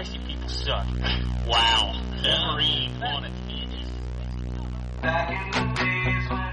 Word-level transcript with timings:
Christ, 0.00 0.14
you 0.14 0.20
people 0.26 0.48
suck. 0.48 0.86
wow. 1.46 1.92
Wolverine 2.24 2.98
wanted 3.00 3.32
Back 5.02 5.30
in 5.30 5.50
the 5.50 5.74
days 5.74 6.49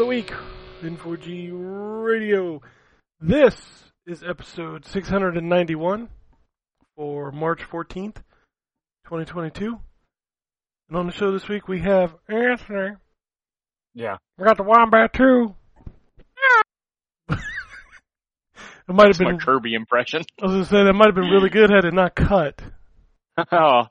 Another 0.00 0.08
week 0.08 0.32
in 0.80 0.96
4G 0.96 1.50
Radio. 1.52 2.62
This 3.20 3.54
is 4.06 4.22
episode 4.22 4.86
691 4.86 6.08
for 6.96 7.30
March 7.32 7.60
14th, 7.70 8.14
2022. 9.04 9.78
And 10.88 10.96
on 10.96 11.04
the 11.04 11.12
show 11.12 11.32
this 11.32 11.48
week 11.50 11.68
we 11.68 11.80
have 11.80 12.14
Anthony. 12.30 12.96
Yeah. 13.92 14.16
We 14.38 14.46
got 14.46 14.56
the 14.56 14.62
Wombat 14.62 15.12
too. 15.12 15.54
it 17.28 17.38
might 18.88 19.08
have 19.08 19.18
That's 19.18 19.20
my 19.20 19.32
been. 19.32 19.38
Kirby 19.38 19.74
impression. 19.74 20.22
I 20.40 20.46
was 20.46 20.52
gonna 20.52 20.64
say 20.64 20.84
that 20.84 20.94
might 20.94 21.08
have 21.08 21.14
been 21.14 21.28
really 21.28 21.50
good 21.50 21.68
had 21.68 21.84
it 21.84 21.92
not 21.92 22.14
cut. 22.14 22.62
oh. 23.52 23.82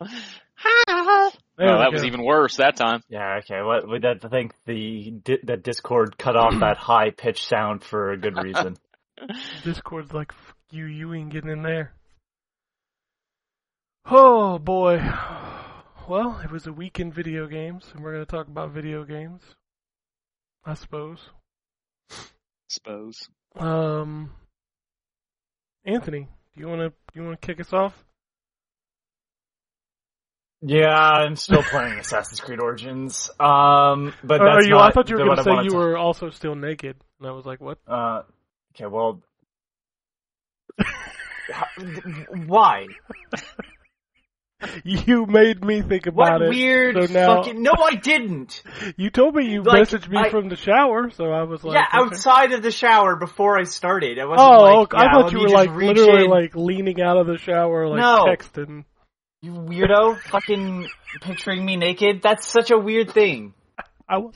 There 1.60 1.76
oh, 1.76 1.80
that 1.80 1.92
was 1.92 2.06
even 2.06 2.24
worse 2.24 2.56
that 2.56 2.78
time. 2.78 3.04
Yeah, 3.10 3.40
okay. 3.40 3.62
Well, 3.62 3.82
I 3.94 4.30
think 4.30 4.54
the 4.66 5.12
di- 5.12 5.40
that 5.44 5.62
Discord 5.62 6.18
cut 6.18 6.38
off 6.38 6.58
that 6.62 6.78
high 6.78 7.10
pitched 7.10 7.50
sound 7.50 7.84
for 7.84 8.14
a 8.14 8.18
good 8.18 8.42
reason. 8.42 8.78
Discord's 9.66 10.14
like, 10.14 10.32
F 10.32 10.54
you, 10.72 10.86
you 10.86 11.14
ain't 11.14 11.32
getting 11.32 11.50
in 11.50 11.62
there. 11.62 11.92
Oh 14.06 14.58
boy. 14.58 15.02
Well, 16.08 16.40
it 16.42 16.50
was 16.50 16.66
a 16.66 16.72
week 16.72 16.98
in 17.02 17.12
video 17.12 17.46
games, 17.46 17.92
and 17.94 18.02
we're 18.02 18.14
going 18.14 18.26
to 18.26 18.32
talk 18.32 18.48
about 18.48 18.72
video 18.72 19.04
games. 19.04 19.42
I 20.64 20.76
suppose. 20.76 21.20
Suppose. 22.70 23.18
Um, 23.58 24.32
Anthony, 25.84 26.30
do 26.56 26.62
you 26.62 26.70
want 26.70 26.80
to 26.80 26.94
you 27.14 27.26
want 27.26 27.42
to 27.42 27.46
kick 27.46 27.60
us 27.60 27.74
off? 27.74 28.06
Yeah, 30.62 30.90
I'm 30.90 31.36
still 31.36 31.64
playing 31.64 32.00
Assassin's 32.00 32.40
Creed 32.40 32.60
Origins. 32.62 33.30
Um, 33.40 34.14
but 34.24 34.40
that's 34.40 34.42
are 34.42 34.64
you? 34.64 34.72
not 34.72 34.90
I 34.90 34.92
thought 34.92 35.10
you 35.10 35.18
were 35.18 35.26
going 35.26 35.38
to 35.38 35.44
say 35.44 35.50
wanted 35.52 35.72
you 35.72 35.78
were 35.78 35.98
also 35.98 36.30
still 36.30 36.56
naked, 36.56 36.96
and 37.20 37.28
I 37.28 37.32
was 37.32 37.46
like, 37.46 37.62
what? 37.62 37.78
Uh, 37.88 38.24
okay. 38.76 38.86
Well, 38.88 39.22
how, 41.52 41.66
why? 42.46 42.88
You 44.84 45.26
made 45.26 45.64
me 45.64 45.82
think 45.82 46.06
What 46.08 46.28
about 46.28 46.42
it. 46.42 46.50
weird 46.50 47.08
so 47.08 47.14
now- 47.14 47.38
fucking? 47.44 47.64
No, 47.64 47.72
I 47.82 47.96
didn't. 47.96 48.62
You 48.98 49.10
told 49.10 49.34
me 49.34 49.50
you 49.50 49.64
Like, 49.64 49.84
messaged 49.88 50.10
me 50.10 50.18
I- 50.18 50.30
from 50.30 50.50
the 50.50 50.58
shower, 50.58 51.10
so 51.12 51.32
I 51.32 51.44
was 51.44 51.64
like, 51.64 51.76
yeah, 51.76 51.86
okay. 52.02 52.14
outside 52.14 52.52
of 52.52 52.62
the 52.62 52.70
shower 52.72 53.16
before 53.16 53.58
I 53.58 53.64
started. 53.64 54.20
I 54.20 54.26
wasn't 54.26 54.50
Oh, 54.50 54.64
like, 54.64 54.94
okay. 54.94 54.98
I 54.98 55.14
thought 55.14 55.32
you 55.32 55.40
were 55.40 55.48
like 55.50 55.72
literally 55.74 56.26
in. 56.26 56.30
like 56.30 56.56
leaning 56.58 57.02
out 57.02 57.16
of 57.16 57.28
the 57.28 57.38
shower, 57.38 57.88
like 57.88 58.02
No. 58.02 58.26
texting. 58.26 58.84
You 59.42 59.54
weirdo, 59.54 60.20
fucking 60.20 60.88
picturing 61.22 61.66
me 61.66 61.78
naked? 61.78 62.22
That's 62.22 62.48
such 62.48 62.72
a 62.72 62.78
weird 62.78 63.12
thing. 63.12 63.54
I 64.08 64.18
was. 64.18 64.36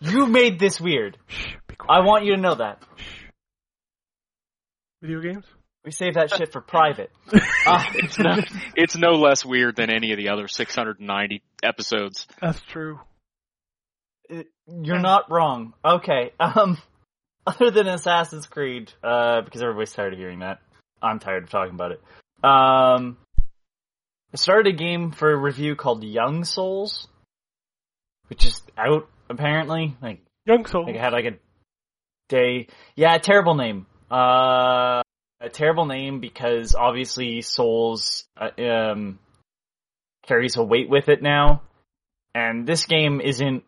You 0.00 0.26
made 0.26 0.58
this 0.58 0.80
weird. 0.80 1.18
Shh, 1.26 1.54
be 1.68 1.76
quiet. 1.76 2.00
I 2.00 2.04
want 2.04 2.24
you 2.24 2.34
to 2.34 2.40
know 2.40 2.54
that. 2.54 2.82
Video 5.02 5.20
games? 5.20 5.44
We 5.84 5.90
save 5.90 6.14
that 6.14 6.30
shit 6.30 6.52
for 6.52 6.60
private. 6.60 7.10
Uh, 7.64 7.84
It's 7.94 8.18
no, 8.18 8.36
it's 8.74 8.96
no 8.96 9.10
less 9.10 9.44
weird 9.44 9.76
than 9.76 9.88
any 9.88 10.10
of 10.10 10.18
the 10.18 10.30
other 10.30 10.48
690 10.48 11.42
episodes. 11.62 12.26
That's 12.40 12.60
true. 12.60 12.98
You're 14.28 14.98
not 14.98 15.30
wrong. 15.30 15.72
Okay. 15.84 16.32
Um, 16.40 16.76
other 17.46 17.70
than 17.70 17.86
Assassin's 17.86 18.46
Creed, 18.46 18.92
uh, 19.04 19.42
because 19.42 19.62
everybody's 19.62 19.92
tired 19.92 20.12
of 20.12 20.18
hearing 20.18 20.40
that. 20.40 20.58
I'm 21.00 21.20
tired 21.20 21.44
of 21.44 21.50
talking 21.50 21.74
about 21.74 21.92
it. 21.92 22.02
Um, 22.42 23.16
I 24.32 24.36
started 24.36 24.74
a 24.74 24.76
game 24.76 25.12
for 25.12 25.36
review 25.36 25.76
called 25.76 26.02
Young 26.02 26.44
Souls, 26.44 27.06
which 28.28 28.46
is 28.46 28.62
out 28.78 29.08
apparently. 29.28 29.96
Like, 30.00 30.20
Young 30.46 30.64
Souls. 30.64 30.86
like 30.86 30.96
I 30.96 31.00
had 31.00 31.12
like 31.12 31.26
a 31.26 31.38
day. 32.28 32.68
Yeah, 32.96 33.18
terrible 33.18 33.54
name. 33.54 33.86
Uh, 34.10 35.02
a 35.40 35.48
terrible 35.50 35.86
name 35.86 36.20
because 36.20 36.74
obviously 36.74 37.42
Souls 37.42 38.24
uh, 38.40 38.50
um 38.62 39.18
carries 40.26 40.56
a 40.56 40.62
weight 40.62 40.88
with 40.88 41.08
it 41.08 41.22
now, 41.22 41.62
and 42.34 42.66
this 42.66 42.86
game 42.86 43.20
isn't 43.20 43.64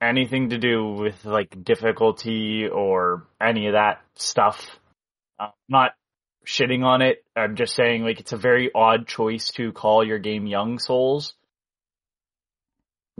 anything 0.00 0.50
to 0.50 0.58
do 0.58 0.92
with 0.92 1.24
like 1.24 1.64
difficulty 1.64 2.68
or 2.68 3.26
any 3.40 3.66
of 3.66 3.72
that 3.72 4.00
stuff. 4.14 4.64
I'm 5.40 5.50
not 5.68 5.92
shitting 6.48 6.82
on 6.82 7.02
it. 7.02 7.22
I'm 7.36 7.56
just 7.56 7.74
saying 7.74 8.02
like 8.04 8.20
it's 8.20 8.32
a 8.32 8.38
very 8.38 8.70
odd 8.74 9.06
choice 9.06 9.50
to 9.52 9.72
call 9.72 10.04
your 10.04 10.18
game 10.18 10.46
Young 10.46 10.78
Souls 10.78 11.34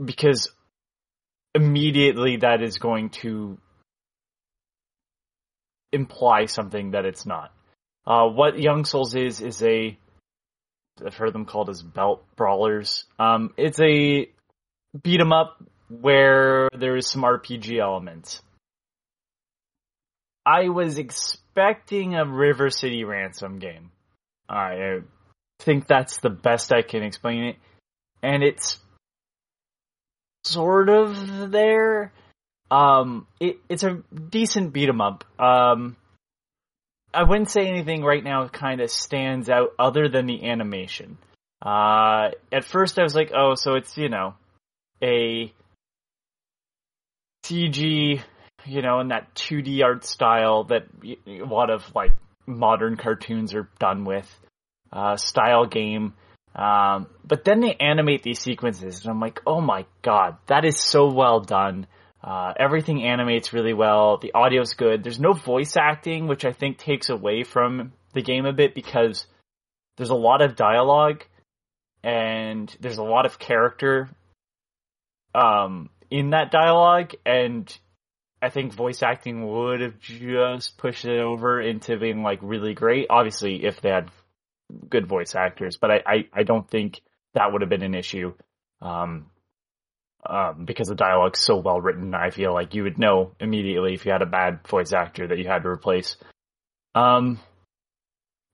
because 0.03 0.49
immediately 1.53 2.37
that 2.37 2.61
is 2.63 2.79
going 2.79 3.09
to 3.09 3.59
imply 5.91 6.45
something 6.45 6.91
that 6.91 7.05
it's 7.05 7.25
not. 7.25 7.53
Uh, 8.05 8.27
what 8.27 8.59
Young 8.59 8.85
Souls 8.85 9.13
is 9.13 9.41
is 9.41 9.61
a 9.61 9.97
I've 11.05 11.15
heard 11.15 11.33
them 11.33 11.45
called 11.45 11.69
as 11.69 11.81
belt 11.81 12.25
brawlers. 12.35 13.05
Um, 13.17 13.53
it's 13.55 13.79
a 13.79 14.29
beat 15.01 15.21
'em 15.21 15.31
up 15.31 15.63
where 15.87 16.67
there 16.77 16.97
is 16.97 17.07
some 17.07 17.23
RPG 17.23 17.79
elements. 17.79 18.41
I 20.49 20.69
was 20.69 20.97
expecting 20.97 22.15
a 22.15 22.25
River 22.25 22.71
City 22.71 23.03
Ransom 23.03 23.59
game. 23.59 23.91
I 24.49 25.01
think 25.59 25.85
that's 25.85 26.19
the 26.21 26.31
best 26.31 26.73
I 26.73 26.81
can 26.81 27.03
explain 27.03 27.43
it, 27.43 27.55
and 28.23 28.41
it's 28.41 28.79
sort 30.43 30.89
of 30.89 31.51
there. 31.51 32.11
Um, 32.71 33.27
it, 33.39 33.57
it's 33.69 33.83
a 33.83 34.01
decent 34.29 34.73
beat 34.73 34.89
'em 34.89 35.01
up. 35.01 35.23
Um, 35.39 35.95
I 37.13 37.23
wouldn't 37.23 37.51
say 37.51 37.67
anything 37.67 38.03
right 38.03 38.23
now 38.23 38.47
kind 38.47 38.81
of 38.81 38.89
stands 38.89 39.49
out 39.49 39.69
other 39.77 40.09
than 40.09 40.25
the 40.25 40.49
animation. 40.49 41.19
Uh, 41.61 42.31
at 42.51 42.65
first 42.65 42.97
I 42.97 43.03
was 43.03 43.13
like, 43.13 43.31
oh, 43.35 43.53
so 43.53 43.75
it's, 43.75 43.97
you 43.97 44.09
know, 44.09 44.33
a 45.03 45.53
CG, 47.45 48.21
you 48.65 48.81
know, 48.81 48.99
in 48.99 49.09
that 49.09 49.33
2D 49.35 49.83
art 49.83 50.03
style 50.05 50.65
that 50.65 50.83
a 51.27 51.45
lot 51.45 51.69
of 51.69 51.83
like 51.95 52.11
modern 52.45 52.97
cartoons 52.97 53.53
are 53.53 53.69
done 53.79 54.05
with, 54.05 54.27
uh, 54.91 55.17
style 55.17 55.65
game. 55.65 56.13
Um, 56.55 57.07
but 57.23 57.45
then 57.45 57.61
they 57.61 57.75
animate 57.79 58.23
these 58.23 58.39
sequences 58.39 59.01
and 59.01 59.11
I'm 59.11 59.19
like, 59.19 59.41
oh 59.45 59.61
my 59.61 59.85
god, 60.01 60.37
that 60.47 60.65
is 60.65 60.79
so 60.79 61.11
well 61.11 61.39
done. 61.39 61.87
Uh, 62.23 62.53
everything 62.59 63.03
animates 63.03 63.53
really 63.53 63.73
well. 63.73 64.17
The 64.17 64.33
audio's 64.33 64.73
good. 64.73 65.03
There's 65.03 65.19
no 65.19 65.33
voice 65.33 65.77
acting, 65.77 66.27
which 66.27 66.43
I 66.43 66.51
think 66.51 66.77
takes 66.77 67.09
away 67.09 67.43
from 67.43 67.93
the 68.13 68.21
game 68.21 68.45
a 68.45 68.51
bit 68.51 68.75
because 68.75 69.25
there's 69.97 70.09
a 70.09 70.15
lot 70.15 70.41
of 70.41 70.55
dialogue 70.55 71.23
and 72.03 72.75
there's 72.81 72.97
a 72.97 73.03
lot 73.03 73.25
of 73.25 73.39
character 73.39 74.09
um, 75.33 75.89
in 76.09 76.31
that 76.31 76.51
dialogue, 76.51 77.13
and 77.25 77.77
I 78.41 78.49
think 78.49 78.73
voice 78.73 79.03
acting 79.03 79.45
would 79.45 79.81
have 79.81 79.99
just 79.99 80.77
pushed 80.77 81.05
it 81.05 81.19
over 81.19 81.59
into 81.61 81.97
being 81.97 82.23
like 82.23 82.39
really 82.41 82.73
great. 82.73 83.07
Obviously, 83.09 83.65
if 83.65 83.81
they 83.81 83.89
had 83.89 84.09
good 84.89 85.07
voice 85.07 85.35
actors, 85.35 85.77
but 85.77 85.91
I, 85.91 86.01
I, 86.05 86.27
I 86.33 86.43
don't 86.43 86.69
think 86.69 87.01
that 87.33 87.51
would 87.51 87.61
have 87.61 87.69
been 87.69 87.83
an 87.83 87.95
issue. 87.95 88.33
Um, 88.81 89.29
um, 90.25 90.65
because 90.65 90.87
the 90.87 90.95
dialogue's 90.95 91.39
so 91.39 91.57
well 91.57 91.79
written, 91.79 92.13
I 92.13 92.29
feel 92.29 92.53
like 92.53 92.75
you 92.75 92.83
would 92.83 92.99
know 92.99 93.31
immediately 93.39 93.93
if 93.93 94.05
you 94.05 94.11
had 94.11 94.21
a 94.21 94.27
bad 94.27 94.67
voice 94.67 94.91
actor 94.91 95.27
that 95.27 95.37
you 95.37 95.47
had 95.47 95.63
to 95.63 95.69
replace. 95.69 96.17
Um, 96.93 97.39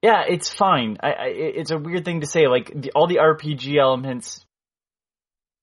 yeah, 0.01 0.23
it's 0.27 0.53
fine. 0.53 0.97
I, 1.01 1.11
I, 1.11 1.25
it's 1.27 1.71
a 1.71 1.79
weird 1.79 2.05
thing 2.05 2.21
to 2.21 2.27
say. 2.27 2.47
Like 2.47 2.71
the, 2.73 2.91
all 2.91 3.07
the 3.07 3.17
RPG 3.17 3.77
elements 3.79 4.45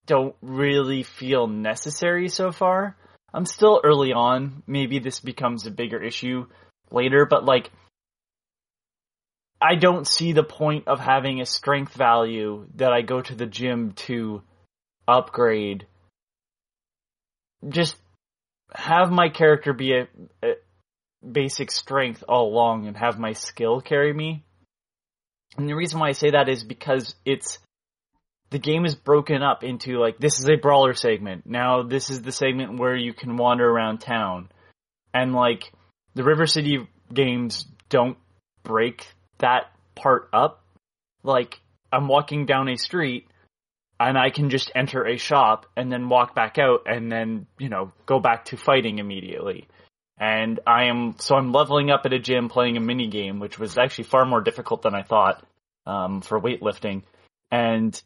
don't 0.06 0.34
really 0.42 1.04
feel 1.04 1.46
necessary 1.46 2.28
so 2.28 2.50
far. 2.50 2.96
I'm 3.34 3.46
still 3.46 3.80
early 3.82 4.12
on. 4.12 4.62
Maybe 4.66 4.98
this 4.98 5.20
becomes 5.20 5.66
a 5.66 5.70
bigger 5.70 6.02
issue 6.02 6.46
later, 6.90 7.26
but 7.26 7.44
like, 7.44 7.70
I 9.60 9.76
don't 9.76 10.06
see 10.06 10.32
the 10.32 10.42
point 10.42 10.88
of 10.88 10.98
having 10.98 11.40
a 11.40 11.46
strength 11.46 11.94
value 11.94 12.66
that 12.74 12.92
I 12.92 13.02
go 13.02 13.20
to 13.22 13.34
the 13.34 13.46
gym 13.46 13.92
to 14.06 14.42
upgrade. 15.06 15.86
Just 17.68 17.96
have 18.74 19.10
my 19.10 19.28
character 19.28 19.72
be 19.72 19.94
a, 19.94 20.08
a 20.42 20.54
basic 21.24 21.70
strength 21.70 22.24
all 22.28 22.48
along 22.48 22.86
and 22.86 22.96
have 22.96 23.18
my 23.18 23.32
skill 23.32 23.80
carry 23.80 24.12
me. 24.12 24.44
And 25.56 25.68
the 25.68 25.74
reason 25.74 26.00
why 26.00 26.08
I 26.08 26.12
say 26.12 26.30
that 26.30 26.48
is 26.48 26.64
because 26.64 27.14
it's 27.24 27.58
the 28.52 28.58
game 28.58 28.84
is 28.84 28.94
broken 28.94 29.42
up 29.42 29.64
into 29.64 29.98
like 29.98 30.18
this 30.18 30.38
is 30.38 30.48
a 30.48 30.56
brawler 30.56 30.92
segment. 30.92 31.46
Now 31.46 31.82
this 31.82 32.10
is 32.10 32.20
the 32.22 32.32
segment 32.32 32.78
where 32.78 32.94
you 32.94 33.14
can 33.14 33.36
wander 33.36 33.68
around 33.68 33.98
town. 33.98 34.50
And 35.14 35.34
like 35.34 35.72
the 36.14 36.22
River 36.22 36.46
City 36.46 36.86
games 37.12 37.66
don't 37.88 38.18
break 38.62 39.06
that 39.38 39.72
part 39.94 40.28
up. 40.34 40.62
Like 41.22 41.60
I'm 41.90 42.08
walking 42.08 42.44
down 42.44 42.68
a 42.68 42.76
street 42.76 43.26
and 43.98 44.18
I 44.18 44.28
can 44.30 44.50
just 44.50 44.70
enter 44.74 45.06
a 45.06 45.16
shop 45.16 45.66
and 45.74 45.90
then 45.90 46.10
walk 46.10 46.34
back 46.34 46.58
out 46.58 46.82
and 46.86 47.10
then, 47.10 47.46
you 47.58 47.70
know, 47.70 47.92
go 48.04 48.20
back 48.20 48.46
to 48.46 48.56
fighting 48.58 48.98
immediately. 48.98 49.66
And 50.18 50.60
I 50.66 50.84
am, 50.84 51.14
so 51.18 51.36
I'm 51.36 51.52
leveling 51.52 51.90
up 51.90 52.02
at 52.04 52.12
a 52.12 52.18
gym 52.18 52.48
playing 52.48 52.76
a 52.76 52.80
mini 52.80 53.08
game, 53.08 53.40
which 53.40 53.58
was 53.58 53.78
actually 53.78 54.04
far 54.04 54.24
more 54.26 54.40
difficult 54.40 54.82
than 54.82 54.94
I 54.94 55.02
thought, 55.02 55.42
um, 55.86 56.20
for 56.20 56.40
weightlifting. 56.40 57.02
And 57.50 58.00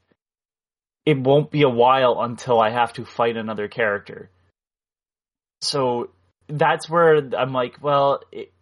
it 1.07 1.19
won't 1.19 1.53
be 1.53 1.63
a 1.63 1.69
while 1.69 2.21
until 2.21 2.61
I 2.61 2.71
have 2.71 2.93
to 2.95 3.05
fight 3.05 3.37
another 3.37 3.69
character. 3.69 4.29
So 5.63 6.11
that's 6.49 6.91
where 6.91 7.17
I'm 7.39 7.53
like, 7.53 7.77
well, 7.81 8.21
it, 8.33 8.53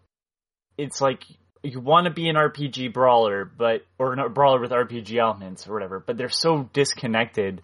it's 0.76 1.00
like 1.00 1.24
you 1.62 1.80
want 1.80 2.04
to 2.04 2.12
be 2.12 2.28
an 2.28 2.36
RPG 2.36 2.92
brawler, 2.92 3.44
but 3.46 3.86
or 3.98 4.12
a 4.12 4.28
brawler 4.28 4.60
with 4.60 4.70
RPG 4.70 5.16
elements 5.16 5.66
or 5.66 5.72
whatever, 5.72 5.98
but 5.98 6.18
they're 6.18 6.28
so 6.28 6.68
disconnected 6.74 7.62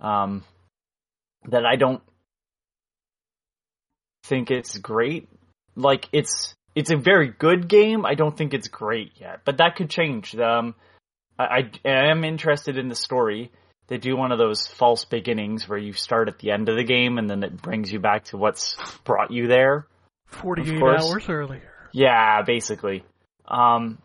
um, 0.00 0.44
that 1.48 1.64
I 1.64 1.76
don't 1.76 2.02
think 4.24 4.50
it's 4.50 4.76
great. 4.76 5.28
Like 5.76 6.08
it's 6.12 6.54
it's 6.74 6.90
a 6.90 6.96
very 6.96 7.28
good 7.28 7.68
game. 7.68 8.04
I 8.04 8.14
don't 8.14 8.36
think 8.36 8.52
it's 8.52 8.68
great 8.68 9.12
yet, 9.16 9.42
but 9.44 9.58
that 9.58 9.76
could 9.76 9.88
change. 9.88 10.36
Um, 10.36 10.74
I, 11.38 11.70
I 11.84 12.10
am 12.10 12.24
interested 12.24 12.76
in 12.76 12.88
the 12.88 12.94
story. 12.94 13.52
They 13.88 13.98
do 13.98 14.16
one 14.16 14.32
of 14.32 14.38
those 14.38 14.66
false 14.66 15.04
beginnings 15.04 15.68
where 15.68 15.78
you 15.78 15.92
start 15.92 16.28
at 16.28 16.38
the 16.40 16.50
end 16.50 16.68
of 16.68 16.76
the 16.76 16.84
game 16.84 17.18
and 17.18 17.30
then 17.30 17.42
it 17.44 17.60
brings 17.62 17.92
you 17.92 18.00
back 18.00 18.24
to 18.26 18.36
what's 18.36 18.76
brought 19.04 19.30
you 19.30 19.46
there. 19.46 19.86
48 20.26 20.78
course. 20.80 21.04
hours 21.04 21.28
earlier. 21.28 21.72
Yeah, 21.92 22.42
basically. 22.42 23.04
Um, 23.46 23.98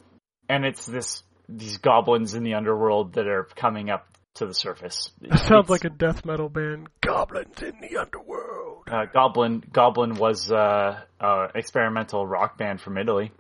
and 0.48 0.66
it's 0.66 0.86
this 0.86 1.24
these 1.50 1.78
goblins 1.78 2.34
in 2.36 2.44
the 2.44 2.54
underworld 2.54 3.14
that 3.14 3.28
are 3.28 3.44
coming 3.56 3.90
up 3.90 4.08
to 4.36 4.46
the 4.46 4.54
surface. 4.54 5.12
That 5.22 5.40
sounds 5.40 5.52
It's- 5.66 5.70
like 5.70 5.84
a 5.84 5.90
death 5.90 6.24
metal 6.26 6.48
band. 6.48 6.88
Goblins 7.02 7.62
in 7.62 7.74
the 7.82 7.98
underworld. 7.98 8.84
uh, 8.90 9.06
Goblin. 9.06 9.64
Goblin 9.74 10.14
was 10.16 10.52
uh, 10.52 11.02
uh, 11.20 11.48
experimental 11.56 12.26
rock 12.26 12.58
band 12.58 12.80
from 12.82 12.98
Italy. 12.98 13.32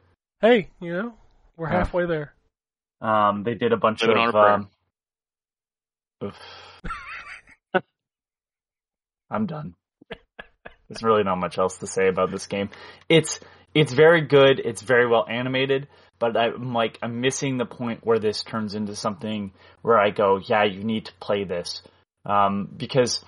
Hey, 0.41 0.69
you 0.81 0.91
know, 0.94 1.13
we're 1.55 1.69
Yeah. 1.69 1.77
halfway 1.77 2.05
there. 2.07 2.33
Um, 2.99 3.44
they 3.44 3.53
did 3.53 3.71
a 3.73 3.77
bunch 3.77 4.01
Living 4.03 4.27
of. 4.27 4.35
Um, 4.35 4.61
oof. 4.61 4.67
I'm 9.31 9.45
done. 9.45 9.75
There's 10.89 11.03
really 11.03 11.23
not 11.23 11.38
much 11.38 11.57
else 11.57 11.77
to 11.77 11.88
say 11.88 12.07
about 12.09 12.31
this 12.31 12.47
game. 12.47 12.69
It's 13.07 13.39
it's 13.73 13.94
very 13.94 14.21
good. 14.21 14.59
It's 14.59 14.81
very 14.81 15.07
well 15.07 15.25
animated, 15.27 15.88
but 16.19 16.35
I'm 16.35 16.73
like 16.73 17.00
I'm 17.01 17.21
missing 17.21 17.57
the 17.57 17.65
point 17.65 18.01
where 18.03 18.19
this 18.19 18.44
turns 18.44 18.75
into 18.75 18.95
something 18.95 19.53
where 19.81 19.97
I 19.97 20.09
go, 20.09 20.39
yeah, 20.44 20.65
you 20.65 20.83
need 20.83 21.06
to 21.06 21.13
play 21.21 21.45
this, 21.45 21.81
um, 22.25 22.68
because 22.75 23.23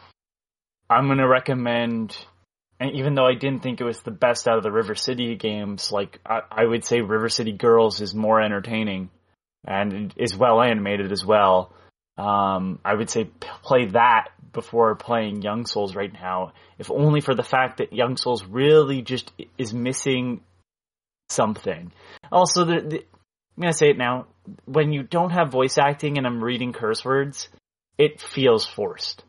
I'm 0.89 1.07
gonna 1.07 1.27
recommend. 1.27 2.17
And 2.79 2.91
even 2.95 3.15
though 3.15 3.25
I 3.25 3.35
didn't 3.35 3.63
think 3.63 3.79
it 3.79 3.85
was 3.85 4.01
the 4.01 4.11
best 4.11 4.45
out 4.45 4.57
of 4.57 4.63
the 4.63 4.71
River 4.71 4.95
City 4.95 5.35
games, 5.35 5.89
like 5.89 6.19
I, 6.25 6.41
I 6.51 6.65
would 6.65 6.83
say 6.83 6.99
River 6.99 7.29
City 7.29 7.53
Girls 7.53 8.01
is 8.01 8.13
more 8.13 8.41
entertaining 8.41 9.09
and 9.65 10.13
is 10.17 10.35
well 10.35 10.61
animated 10.61 11.13
as 11.13 11.23
well. 11.23 11.73
Um, 12.17 12.79
I 12.85 12.93
would 12.93 13.09
say 13.09 13.25
play 13.63 13.87
that 13.87 14.29
before 14.51 14.95
playing 14.95 15.41
Young 15.41 15.65
Souls 15.65 15.95
right 15.95 16.13
now, 16.13 16.53
if 16.77 16.91
only 16.91 17.21
for 17.21 17.33
the 17.33 17.43
fact 17.43 17.77
that 17.77 17.91
Young 17.91 18.17
Souls 18.17 18.45
really 18.45 19.01
just 19.01 19.31
is 19.57 19.73
missing 19.73 20.41
something. 21.29 21.91
Also, 22.31 22.65
the, 22.65 22.81
the, 22.81 23.05
I'm 23.57 23.61
gonna 23.61 23.73
say 23.73 23.89
it 23.89 23.97
now. 23.97 24.27
When 24.65 24.91
you 24.91 25.03
don't 25.03 25.31
have 25.31 25.51
voice 25.51 25.77
acting 25.77 26.17
and 26.17 26.27
I'm 26.27 26.43
reading 26.43 26.73
curse 26.73 27.03
words, 27.03 27.49
it 27.97 28.21
feels 28.21 28.65
forced. 28.65 29.23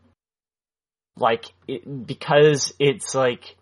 Like 1.17 1.47
it, 1.69 2.07
because 2.07 2.75
it's 2.79 3.15
like 3.15 3.57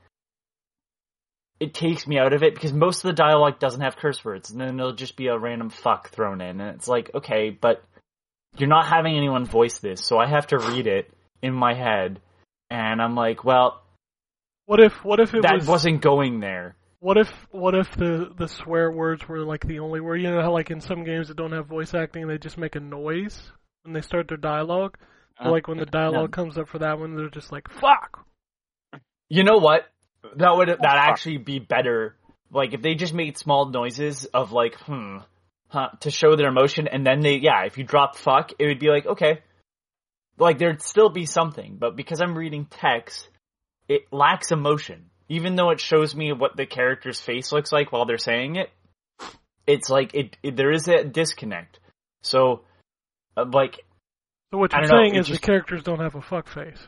it 1.60 1.74
takes 1.74 2.06
me 2.08 2.18
out 2.18 2.32
of 2.32 2.42
it 2.42 2.54
because 2.54 2.72
most 2.72 3.04
of 3.04 3.08
the 3.08 3.22
dialogue 3.22 3.60
doesn't 3.60 3.82
have 3.82 3.96
curse 3.96 4.24
words, 4.24 4.50
and 4.50 4.60
then 4.60 4.76
there'll 4.76 4.94
just 4.94 5.16
be 5.16 5.28
a 5.28 5.38
random 5.38 5.70
fuck 5.70 6.10
thrown 6.10 6.40
in, 6.40 6.60
and 6.60 6.74
it's 6.74 6.88
like 6.88 7.10
okay, 7.14 7.50
but 7.50 7.84
you're 8.58 8.68
not 8.68 8.86
having 8.86 9.16
anyone 9.16 9.44
voice 9.46 9.78
this, 9.78 10.04
so 10.04 10.18
I 10.18 10.28
have 10.28 10.48
to 10.48 10.58
read 10.58 10.86
it 10.86 11.10
in 11.42 11.52
my 11.54 11.74
head, 11.74 12.20
and 12.70 13.00
I'm 13.00 13.14
like, 13.14 13.44
well, 13.44 13.82
What 14.66 14.80
if 14.80 15.04
what 15.04 15.20
if 15.20 15.34
it 15.34 15.42
that 15.42 15.54
was 15.54 15.66
wasn't 15.66 16.02
going 16.02 16.40
there. 16.40 16.76
what 17.00 17.18
if 17.18 17.30
what 17.50 17.74
if 17.74 17.90
the 17.96 18.32
the 18.36 18.48
swear 18.48 18.90
words 18.90 19.26
were 19.28 19.40
like 19.40 19.66
the 19.66 19.80
only 19.80 20.00
word? 20.00 20.20
You 20.20 20.30
know 20.30 20.42
how 20.42 20.52
like 20.52 20.70
in 20.70 20.80
some 20.80 21.04
games 21.04 21.28
that 21.28 21.36
don't 21.36 21.52
have 21.52 21.66
voice 21.66 21.94
acting, 21.94 22.26
they 22.28 22.38
just 22.38 22.58
make 22.58 22.76
a 22.76 22.80
noise 22.80 23.50
when 23.82 23.92
they 23.94 24.00
start 24.02 24.28
their 24.28 24.36
dialogue. 24.36 24.96
Or, 25.40 25.50
like 25.50 25.66
when 25.66 25.78
the 25.78 25.86
dialogue 25.86 26.30
comes 26.30 26.58
up 26.58 26.68
for 26.68 26.78
that 26.78 26.98
one, 26.98 27.16
they're 27.16 27.28
just 27.28 27.50
like 27.50 27.68
"fuck." 27.70 28.24
You 29.28 29.44
know 29.44 29.58
what? 29.58 29.82
That 30.36 30.56
would 30.56 30.68
that 30.68 30.84
actually 30.84 31.38
be 31.38 31.58
better. 31.58 32.14
Like 32.52 32.74
if 32.74 32.82
they 32.82 32.94
just 32.94 33.14
made 33.14 33.36
small 33.38 33.70
noises 33.70 34.26
of 34.26 34.52
like 34.52 34.76
hmm, 34.76 35.18
huh, 35.72 35.88
to 36.00 36.10
show 36.10 36.36
their 36.36 36.48
emotion, 36.48 36.86
and 36.86 37.06
then 37.06 37.20
they 37.20 37.36
yeah, 37.36 37.64
if 37.64 37.78
you 37.78 37.84
drop 37.84 38.16
fuck, 38.16 38.52
it 38.58 38.66
would 38.66 38.78
be 38.78 38.88
like 38.88 39.06
okay, 39.06 39.40
like 40.38 40.58
there'd 40.58 40.82
still 40.82 41.08
be 41.08 41.26
something. 41.26 41.76
But 41.78 41.96
because 41.96 42.20
I'm 42.20 42.36
reading 42.36 42.66
text, 42.66 43.28
it 43.88 44.02
lacks 44.12 44.52
emotion. 44.52 45.06
Even 45.28 45.56
though 45.56 45.70
it 45.70 45.80
shows 45.80 46.14
me 46.14 46.32
what 46.32 46.56
the 46.56 46.66
character's 46.66 47.20
face 47.20 47.52
looks 47.52 47.72
like 47.72 47.90
while 47.90 48.04
they're 48.04 48.18
saying 48.18 48.56
it, 48.56 48.68
it's 49.66 49.88
like 49.88 50.14
it, 50.14 50.36
it 50.42 50.56
there 50.56 50.70
is 50.72 50.86
a 50.88 51.04
disconnect. 51.04 51.78
So, 52.22 52.62
uh, 53.36 53.46
like 53.50 53.80
So 54.52 54.58
what 54.58 54.72
you're 54.72 54.82
know, 54.82 54.88
saying 54.88 55.14
it 55.14 55.20
is 55.20 55.26
just- 55.28 55.40
the 55.40 55.46
characters 55.46 55.82
don't 55.82 56.00
have 56.00 56.14
a 56.16 56.20
fuck 56.20 56.48
face. 56.48 56.78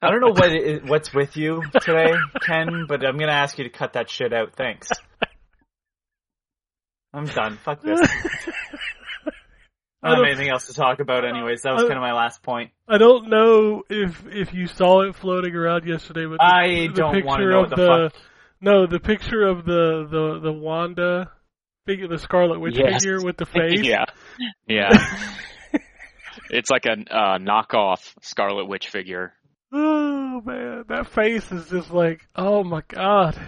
I 0.00 0.10
don't 0.10 0.20
know 0.20 0.28
what 0.32 0.54
is, 0.56 0.80
what's 0.88 1.12
with 1.12 1.36
you 1.36 1.62
today, 1.80 2.14
Ken, 2.40 2.86
but 2.88 3.04
I'm 3.04 3.18
gonna 3.18 3.32
ask 3.32 3.58
you 3.58 3.64
to 3.64 3.70
cut 3.70 3.94
that 3.94 4.08
shit 4.08 4.32
out. 4.32 4.54
Thanks. 4.56 4.88
I'm 7.14 7.26
done. 7.26 7.58
Fuck 7.64 7.82
this. 7.82 8.00
I 10.02 10.08
don't 10.10 10.18
have 10.18 10.26
anything 10.26 10.50
else 10.50 10.66
to 10.66 10.74
talk 10.74 11.00
about 11.00 11.24
anyways. 11.24 11.62
That 11.62 11.72
was 11.72 11.82
kind 11.84 11.94
of 11.94 12.02
my 12.02 12.12
last 12.12 12.42
point. 12.42 12.72
I 12.86 12.98
don't 12.98 13.30
know 13.30 13.84
if 13.88 14.22
if 14.26 14.52
you 14.52 14.66
saw 14.66 15.00
it 15.08 15.14
floating 15.16 15.54
around 15.54 15.86
yesterday, 15.86 16.26
but 16.26 16.36
the, 16.38 16.44
I 16.44 16.88
the 16.88 16.92
don't 16.94 17.14
picture 17.14 17.26
wanna 17.26 17.50
know 17.50 17.62
of 17.64 17.70
the 17.70 17.76
the 17.76 18.10
no, 18.60 18.86
the 18.86 19.00
picture 19.00 19.46
of 19.46 19.64
the 19.64 20.06
the 20.10 20.40
the 20.42 20.52
Wanda 20.52 21.30
figure, 21.86 22.06
the 22.08 22.18
Scarlet 22.18 22.60
Witch 22.60 22.76
Yes. 22.76 23.02
figure 23.02 23.24
with 23.24 23.38
the 23.38 23.46
face. 23.46 23.80
yeah, 23.82 24.04
yeah. 24.68 24.90
it's 26.50 26.70
like 26.70 26.84
a 26.84 26.92
uh, 26.92 27.38
knockoff 27.38 28.12
Scarlet 28.20 28.66
Witch 28.66 28.88
figure. 28.88 29.32
Oh 29.72 30.42
man, 30.44 30.84
that 30.88 31.06
face 31.06 31.50
is 31.50 31.70
just 31.70 31.90
like, 31.90 32.20
oh 32.36 32.62
my 32.62 32.82
god. 32.88 33.38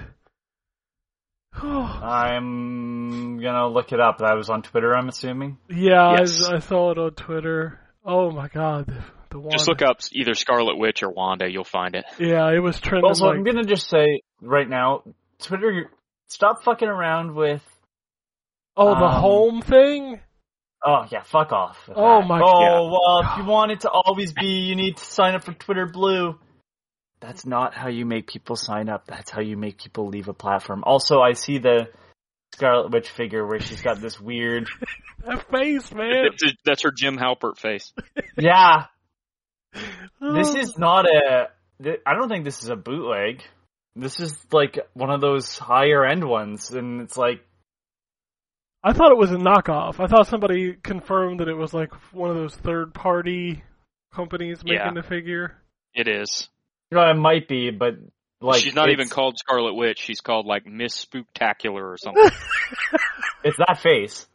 I'm 1.63 3.39
gonna 3.41 3.69
look 3.69 3.93
it 3.93 4.01
up. 4.01 4.19
That 4.19 4.37
was 4.37 4.51
on 4.51 4.63
Twitter, 4.63 4.95
I'm 4.95 5.09
assuming. 5.09 5.59
yeah, 5.71 6.19
Yes. 6.19 6.45
I, 6.45 6.57
I 6.57 6.59
saw 6.59 6.91
it 6.91 6.99
on 6.99 7.13
Twitter. 7.13 7.79
Oh 8.05 8.31
my 8.31 8.49
god, 8.49 8.87
the, 8.87 9.03
the 9.31 9.39
Wanda. 9.39 9.57
Just 9.57 9.69
look 9.69 9.83
up 9.83 9.99
either 10.13 10.35
Scarlet 10.35 10.77
Witch 10.77 11.03
or 11.03 11.11
Wanda, 11.11 11.51
you'll 11.51 11.65
find 11.65 11.95
it. 11.95 12.05
Yeah, 12.19 12.51
it 12.53 12.61
was 12.61 12.79
trending 12.81 13.09
Also, 13.09 13.27
like 13.27 13.37
I'm 13.37 13.45
gonna 13.45 13.65
just 13.65 13.89
say 13.89 14.23
right 14.41 14.69
now, 14.69 15.03
Twitter, 15.41 15.91
stop 16.29 16.63
fucking 16.63 16.89
around 16.89 17.35
with. 17.35 17.63
oh 18.77 18.95
the 18.95 19.07
um, 19.07 19.21
home 19.21 19.63
thing. 19.63 20.21
Oh 20.85 21.05
yeah, 21.11 21.23
fuck 21.23 21.53
off. 21.53 21.79
Oh, 21.89 22.21
that. 22.21 22.29
my 22.29 22.39
Oh 22.39 22.41
God. 22.41 22.79
Oh 22.79 22.91
well, 22.91 23.33
if 23.33 23.39
you 23.39 23.45
want 23.51 23.73
it 23.73 23.81
to 23.81 23.91
always 23.91 24.33
be, 24.33 24.47
you 24.47 24.77
need 24.77 24.99
to 24.99 25.05
sign 25.05 25.35
up 25.35 25.43
for 25.45 25.53
Twitter 25.53 25.87
Blue. 25.87 26.39
That's 27.21 27.47
not 27.47 27.75
how 27.75 27.89
you 27.89 28.05
make 28.05 28.27
people 28.27 28.57
sign 28.57 28.89
up. 28.89 29.07
That's 29.07 29.31
how 29.31 29.41
you 29.41 29.57
make 29.57 29.79
people 29.79 30.09
leave 30.09 30.29
a 30.29 30.35
platform. 30.35 30.83
Also, 30.85 31.21
I 31.21 31.33
see 31.33 31.59
the 31.59 31.89
Scarlet 32.55 32.93
Witch 32.93 33.09
figure 33.09 33.47
where 33.47 33.59
she's 33.61 33.83
got 33.83 34.01
this 34.01 34.21
weird. 34.21 34.69
That 35.25 35.51
face, 35.51 35.93
man. 35.93 36.27
That's, 36.41 36.55
that's 36.65 36.83
her 36.85 36.93
Jim 36.93 37.17
Halpert 37.17 37.59
face. 37.59 37.93
yeah, 38.39 38.85
this 40.21 40.55
is 40.55 40.79
not 40.79 41.05
a. 41.07 41.49
th- 41.83 42.01
I 42.07 42.15
don't 42.15 42.29
think 42.29 42.45
this 42.45 42.63
is 42.63 42.69
a 42.69 42.77
bootleg. 42.77 43.43
This 43.97 44.21
is 44.21 44.37
like 44.53 44.79
one 44.95 45.11
of 45.11 45.21
those 45.21 45.59
higher 45.59 46.05
end 46.05 46.23
ones, 46.23 46.71
and 46.71 47.01
it's 47.01 47.17
like 47.17 47.43
I 48.85 48.93
thought 48.93 49.11
it 49.11 49.19
was 49.19 49.33
a 49.33 49.37
knockoff. 49.37 49.99
I 49.99 50.07
thought 50.07 50.29
somebody 50.29 50.75
confirmed 50.81 51.41
that 51.41 51.49
it 51.49 51.57
was 51.57 51.75
like 51.75 51.93
one 52.13 52.31
of 52.31 52.37
those 52.37 52.55
third 52.55 52.95
party 52.95 53.65
companies 54.15 54.63
making 54.63 54.79
Yeah. 54.79 54.93
the 54.95 55.03
figure. 55.03 55.57
It 55.95 56.07
is. 56.07 56.49
You 56.91 56.97
know, 56.99 57.11
it 57.11 57.15
might 57.15 57.49
be, 57.49 57.71
but 57.71 57.95
like 58.41 58.63
she's 58.63 58.75
not 58.75 58.91
even 58.91 59.09
called 59.09 59.37
Scarlet 59.39 59.75
Witch. 59.75 59.99
She's 60.01 60.21
called 60.21 60.47
like 60.47 60.67
Miss 60.67 61.05
Spooktacular 61.05 61.83
or 61.83 61.97
something. 61.99 62.23
It's 63.45 63.59
that 63.59 63.79
face 63.81 64.27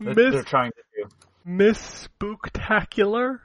that 0.00 0.16
Miss 0.16 0.32
they're 0.32 0.42
trying 0.42 0.70
to 0.70 0.82
do. 1.02 1.08
Miss 1.44 2.08
Spooktacular. 2.18 3.40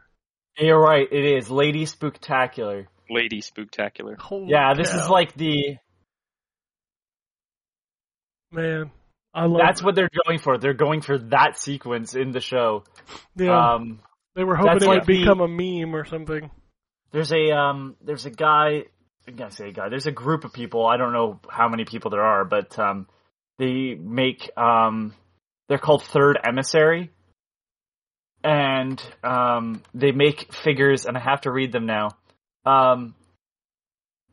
You're 0.57 0.79
right. 0.81 1.07
It 1.11 1.25
is 1.37 1.49
Lady 1.51 1.85
Spooktacular. 1.85 2.85
Lady 3.09 3.41
Spooktacular. 3.41 4.17
Holy 4.17 4.49
Yeah, 4.49 4.73
this 4.75 4.93
is 4.93 5.09
like 5.09 5.33
the. 5.35 5.75
man. 8.51 8.91
I 9.33 9.45
love. 9.45 9.59
That's 9.63 9.83
what 9.83 9.95
they're 9.95 10.09
going 10.25 10.39
for. 10.39 10.57
They're 10.57 10.73
going 10.73 11.01
for 11.01 11.17
that 11.29 11.57
sequence 11.57 12.15
in 12.15 12.31
the 12.31 12.39
show. 12.39 12.83
Yeah, 13.35 13.73
Um, 13.75 13.99
they 14.35 14.43
were 14.43 14.55
hoping 14.55 14.77
it 14.77 14.81
like 14.83 14.99
would 14.99 15.07
the- 15.07 15.19
become 15.19 15.41
a 15.41 15.47
meme 15.47 15.93
or 15.95 16.05
something. 16.05 16.49
There's 17.11 17.31
a 17.31 17.51
um, 17.51 17.95
there's 18.03 18.25
a 18.25 18.29
guy. 18.29 18.83
I'm 19.27 19.35
gonna 19.35 19.51
say 19.51 19.69
a 19.69 19.71
guy. 19.71 19.89
There's 19.89 20.07
a 20.07 20.11
group 20.11 20.43
of 20.43 20.53
people. 20.53 20.85
I 20.85 20.97
don't 20.97 21.13
know 21.13 21.39
how 21.49 21.69
many 21.69 21.85
people 21.85 22.11
there 22.11 22.23
are, 22.23 22.45
but 22.45 22.77
um, 22.79 23.07
they 23.57 23.95
make 23.95 24.49
um, 24.57 25.13
they're 25.67 25.77
called 25.77 26.03
Third 26.03 26.37
Emissary, 26.43 27.11
and 28.43 29.01
um, 29.23 29.83
they 29.93 30.11
make 30.11 30.53
figures, 30.53 31.05
and 31.05 31.17
I 31.17 31.19
have 31.19 31.41
to 31.41 31.51
read 31.51 31.71
them 31.71 31.85
now. 31.85 32.09
Um, 32.65 33.15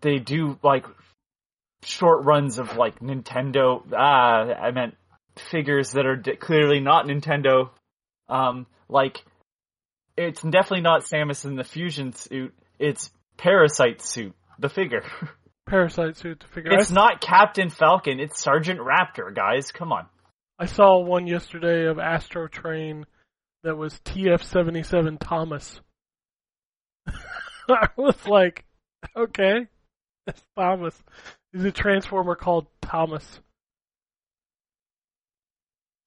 they 0.00 0.18
do 0.18 0.58
like 0.62 0.86
short 1.82 2.24
runs 2.24 2.58
of 2.58 2.76
like 2.76 3.00
Nintendo. 3.00 3.82
Ah, 3.92 4.52
I 4.52 4.70
meant 4.70 4.94
figures 5.50 5.92
that 5.92 6.06
are 6.06 6.16
d- 6.16 6.36
clearly 6.36 6.80
not 6.80 7.06
Nintendo. 7.06 7.70
Um, 8.28 8.66
like 8.88 9.24
it's 10.16 10.40
definitely 10.42 10.80
not 10.80 11.02
Samus 11.02 11.44
in 11.44 11.56
the 11.56 11.64
fusion 11.64 12.12
suit. 12.12 12.54
It's 12.78 13.10
Parasite 13.36 14.02
suit, 14.02 14.34
the 14.58 14.68
figure. 14.68 15.02
Parasite 15.66 16.16
suit 16.16 16.40
to 16.40 16.46
figure. 16.48 16.72
it's 16.72 16.92
I, 16.92 16.94
not 16.94 17.20
Captain 17.20 17.70
Falcon. 17.70 18.20
It's 18.20 18.40
Sergeant 18.40 18.80
Raptor, 18.80 19.34
guys. 19.34 19.72
Come 19.72 19.92
on. 19.92 20.06
I 20.58 20.66
saw 20.66 20.98
one 21.00 21.26
yesterday 21.26 21.86
of 21.86 21.98
Astro 21.98 22.48
Train 22.48 23.04
that 23.62 23.76
was 23.76 23.94
TF 24.04 24.42
seventy 24.42 24.82
seven 24.82 25.18
Thomas. 25.18 25.80
I 27.68 27.88
was 27.96 28.26
like, 28.26 28.64
okay, 29.16 29.66
that's 30.24 30.42
Thomas. 30.56 30.94
He's 31.52 31.64
a 31.64 31.72
transformer 31.72 32.36
called 32.36 32.66
Thomas. 32.80 33.40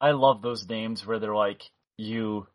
I 0.01 0.11
love 0.11 0.41
those 0.41 0.67
names 0.67 1.05
where 1.05 1.19
they're 1.19 1.35
like 1.35 1.63
you. 1.97 2.47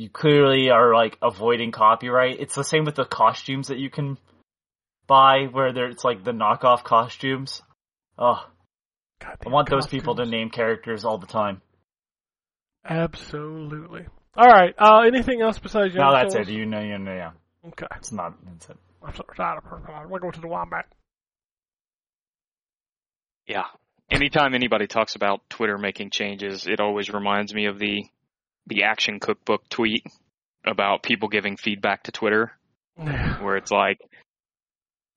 You 0.00 0.08
clearly 0.08 0.70
are 0.70 0.94
like 0.94 1.18
avoiding 1.20 1.72
copyright. 1.72 2.40
It's 2.40 2.54
the 2.54 2.64
same 2.64 2.86
with 2.86 2.94
the 2.94 3.04
costumes 3.04 3.68
that 3.68 3.76
you 3.76 3.90
can 3.90 4.16
buy, 5.06 5.44
where 5.52 5.74
there 5.74 5.90
it's 5.90 6.04
like 6.04 6.24
the 6.24 6.30
knockoff 6.30 6.84
costumes. 6.84 7.60
Oh, 8.18 8.42
I 9.20 9.26
Goddamn 9.26 9.52
want 9.52 9.68
those 9.68 9.86
people 9.86 10.14
to 10.14 10.24
name 10.24 10.48
characters 10.48 11.04
all 11.04 11.18
the 11.18 11.26
time. 11.26 11.60
Absolutely. 12.82 14.06
All 14.34 14.48
right. 14.48 14.74
Uh, 14.78 15.00
anything 15.00 15.42
else 15.42 15.58
besides 15.58 15.94
Now 15.94 16.12
Young 16.12 16.22
that's 16.22 16.32
Souls? 16.32 16.48
it. 16.48 16.52
You 16.52 16.64
know, 16.64 16.80
you 16.80 16.96
know, 16.96 17.12
yeah. 17.12 17.32
Okay. 17.68 17.84
It's 17.96 18.10
not. 18.10 18.38
That's 18.42 18.70
it. 18.70 18.78
I'm 19.04 19.14
so 19.14 19.24
excited. 19.28 19.60
We're 20.08 20.18
going 20.18 20.32
to 20.32 20.40
the 20.40 20.48
Wombat. 20.48 20.86
Yeah. 23.46 23.64
Anytime 24.10 24.54
anybody 24.54 24.86
talks 24.86 25.14
about 25.14 25.42
Twitter 25.50 25.76
making 25.76 26.08
changes, 26.08 26.66
it 26.66 26.80
always 26.80 27.10
reminds 27.10 27.52
me 27.52 27.66
of 27.66 27.78
the 27.78 28.06
the 28.70 28.84
action 28.84 29.20
cookbook 29.20 29.68
tweet 29.68 30.06
about 30.64 31.02
people 31.02 31.28
giving 31.28 31.56
feedback 31.58 32.04
to 32.04 32.12
Twitter, 32.12 32.52
where 32.96 33.56
it's 33.56 33.70
like, 33.70 34.00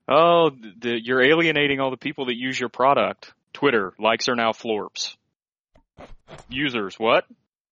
"Oh, 0.08 0.50
the, 0.50 1.00
you're 1.02 1.22
alienating 1.22 1.80
all 1.80 1.90
the 1.90 1.96
people 1.96 2.26
that 2.26 2.36
use 2.36 2.60
your 2.60 2.68
product." 2.68 3.32
Twitter 3.54 3.94
likes 3.98 4.28
are 4.28 4.34
now 4.34 4.50
florps. 4.52 5.16
Users, 6.48 6.96
what? 6.98 7.24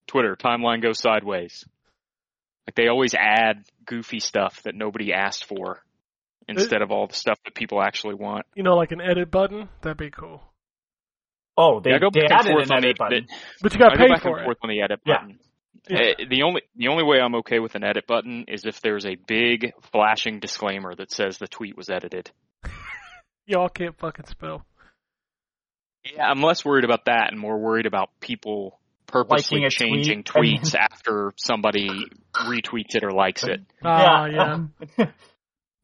Twitter 0.07 0.37
timeline 0.37 0.81
goes 0.81 0.99
sideways. 0.99 1.65
Like 2.67 2.77
they 2.77 2.89
always 2.89 3.15
add 3.15 3.65
goofy 3.85 4.21
stuff 4.21 4.63
that 4.63 4.75
nobody 4.75 5.13
asked 5.13 5.47
for 5.47 5.83
instead 6.47 6.83
of 6.83 6.91
all 6.93 7.09
the 7.09 7.15
stuff 7.15 7.39
that 7.45 7.55
people 7.55 7.83
actually 7.83 8.15
want. 8.15 8.47
You 8.55 8.63
know, 8.63 8.77
like 8.77 8.93
an 8.93 9.01
edit 9.01 9.31
button. 9.31 9.69
That'd 9.81 9.97
be 9.99 10.11
cool. 10.11 10.43
Oh, 11.57 11.81
they, 11.81 11.91
Yeah, 11.91 11.97
I 11.97 11.99
go 11.99 12.11
they 12.13 12.21
back 12.21 12.31
and 12.31 12.41
added 12.41 12.53
forth 12.53 12.71
an 12.71 12.77
edit 12.79 12.99
button. 12.99 13.27
But 13.61 13.73
you 13.73 13.79
got 13.79 13.93
I 13.93 13.97
paid 13.97 14.09
go 14.09 14.15
back 14.15 14.23
for 14.23 14.29
and 14.31 14.41
it. 14.41 14.45
forth 14.45 14.59
on 14.63 14.71
the 14.71 14.81
edit 14.81 15.01
button. 15.05 15.31
Yeah. 15.31 15.37
Uh, 15.91 16.25
the 16.31 16.43
only 16.43 16.63
the 16.77 16.89
only 16.89 17.03
way 17.03 17.19
I'm 17.21 17.35
okay 17.37 17.59
with 17.59 17.75
an 17.75 17.83
edit 17.83 18.07
button 18.07 18.45
is 18.49 18.65
if 18.65 18.81
there's 18.81 19.05
a 19.05 19.17
big 19.17 19.73
flashing 19.91 20.39
disclaimer 20.39 20.95
that 20.95 21.11
says 21.11 21.39
the 21.39 21.49
tweet 21.49 21.77
was 21.77 21.91
edited. 21.91 22.31
Y'all 23.47 23.69
can't 23.69 23.99
fucking 23.99 24.27
spell. 24.27 24.65
Yeah, 26.05 26.25
I'm 26.25 26.41
less 26.41 26.65
worried 26.65 26.85
about 26.85 27.07
that 27.07 27.29
and 27.31 27.39
more 27.39 27.59
worried 27.59 27.87
about 27.87 28.11
people 28.21 28.79
purposely 29.07 29.69
changing 29.69 30.25
tweet 30.25 30.63
tweets 30.63 30.75
after 30.79 31.33
somebody 31.37 31.89
retweets 32.35 32.95
it 32.95 33.05
or 33.05 33.13
likes 33.13 33.45
it. 33.45 33.61
Ah, 33.85 34.27
yeah. 34.27 34.53
um, 34.55 34.73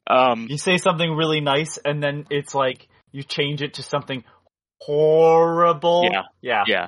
Um, 0.09 0.47
you 0.49 0.57
say 0.57 0.77
something 0.77 1.11
really 1.11 1.39
nice, 1.39 1.77
and 1.77 2.01
then 2.01 2.25
it's 2.31 2.55
like 2.55 2.87
you 3.11 3.21
change 3.21 3.61
it 3.61 3.75
to 3.75 3.83
something 3.83 4.23
horrible. 4.81 6.09
Yeah. 6.11 6.23
Yeah. 6.41 6.63
yeah, 6.65 6.87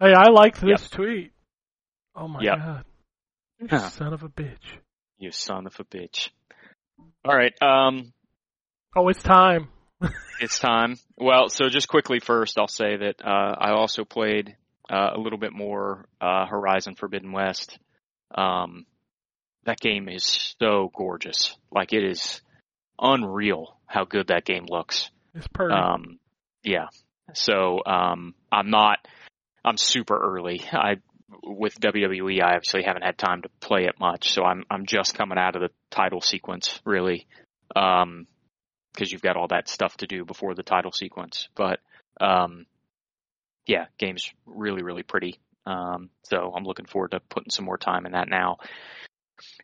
Hey, 0.00 0.14
I 0.14 0.30
liked 0.30 0.60
this 0.60 0.88
tweet. 0.88 1.32
Oh 2.16 2.28
my 2.28 2.42
Yep. 2.42 2.56
god. 2.58 2.84
You 3.60 3.68
son 3.78 4.12
of 4.12 4.22
a 4.22 4.28
bitch. 4.28 4.78
you 5.18 5.30
son 5.30 5.66
of 5.66 5.78
a 5.80 5.84
bitch. 5.84 6.30
All 7.24 7.34
right, 7.36 7.52
um, 7.62 8.12
Oh, 8.94 9.08
it's 9.08 9.22
time. 9.22 9.68
it's 10.40 10.58
time. 10.58 10.96
Well, 11.18 11.48
so 11.48 11.68
just 11.68 11.88
quickly 11.88 12.18
first, 12.20 12.58
I'll 12.58 12.68
say 12.68 12.96
that 12.96 13.16
uh, 13.24 13.54
I 13.58 13.70
also 13.72 14.04
played 14.04 14.56
uh, 14.90 15.10
a 15.14 15.18
little 15.18 15.38
bit 15.38 15.52
more 15.52 16.06
uh, 16.20 16.46
Horizon 16.46 16.94
Forbidden 16.94 17.32
West. 17.32 17.78
Um, 18.34 18.86
that 19.64 19.78
game 19.80 20.08
is 20.08 20.54
so 20.58 20.90
gorgeous. 20.94 21.56
Like 21.70 21.92
it 21.92 22.04
is 22.04 22.40
unreal 23.00 23.78
how 23.86 24.04
good 24.04 24.28
that 24.28 24.44
game 24.44 24.66
looks. 24.68 25.10
It's 25.34 25.48
perfect. 25.48 25.78
Um, 25.78 26.18
yeah. 26.62 26.86
So 27.34 27.80
um, 27.84 28.34
I'm 28.50 28.70
not. 28.70 28.98
I'm 29.64 29.76
super 29.76 30.16
early. 30.18 30.62
I 30.72 30.96
with 31.42 31.78
WWE. 31.80 32.42
I 32.42 32.54
obviously 32.54 32.82
haven't 32.82 33.02
had 33.02 33.18
time 33.18 33.42
to 33.42 33.48
play 33.60 33.84
it 33.84 33.98
much, 33.98 34.30
so 34.30 34.44
I'm 34.44 34.64
I'm 34.70 34.86
just 34.86 35.14
coming 35.14 35.38
out 35.38 35.56
of 35.56 35.62
the 35.62 35.70
title 35.90 36.20
sequence 36.20 36.80
really, 36.84 37.26
um, 37.74 38.26
because 38.92 39.10
you've 39.12 39.22
got 39.22 39.36
all 39.36 39.48
that 39.48 39.68
stuff 39.68 39.96
to 39.98 40.06
do 40.06 40.24
before 40.24 40.54
the 40.54 40.62
title 40.62 40.92
sequence. 40.92 41.48
But 41.54 41.80
um, 42.20 42.66
yeah, 43.66 43.86
game's 43.98 44.30
really 44.46 44.82
really 44.82 45.02
pretty. 45.02 45.38
Um, 45.66 46.10
so 46.22 46.52
I'm 46.56 46.64
looking 46.64 46.86
forward 46.86 47.10
to 47.10 47.20
putting 47.28 47.50
some 47.50 47.64
more 47.64 47.78
time 47.78 48.06
in 48.06 48.12
that 48.12 48.28
now, 48.28 48.58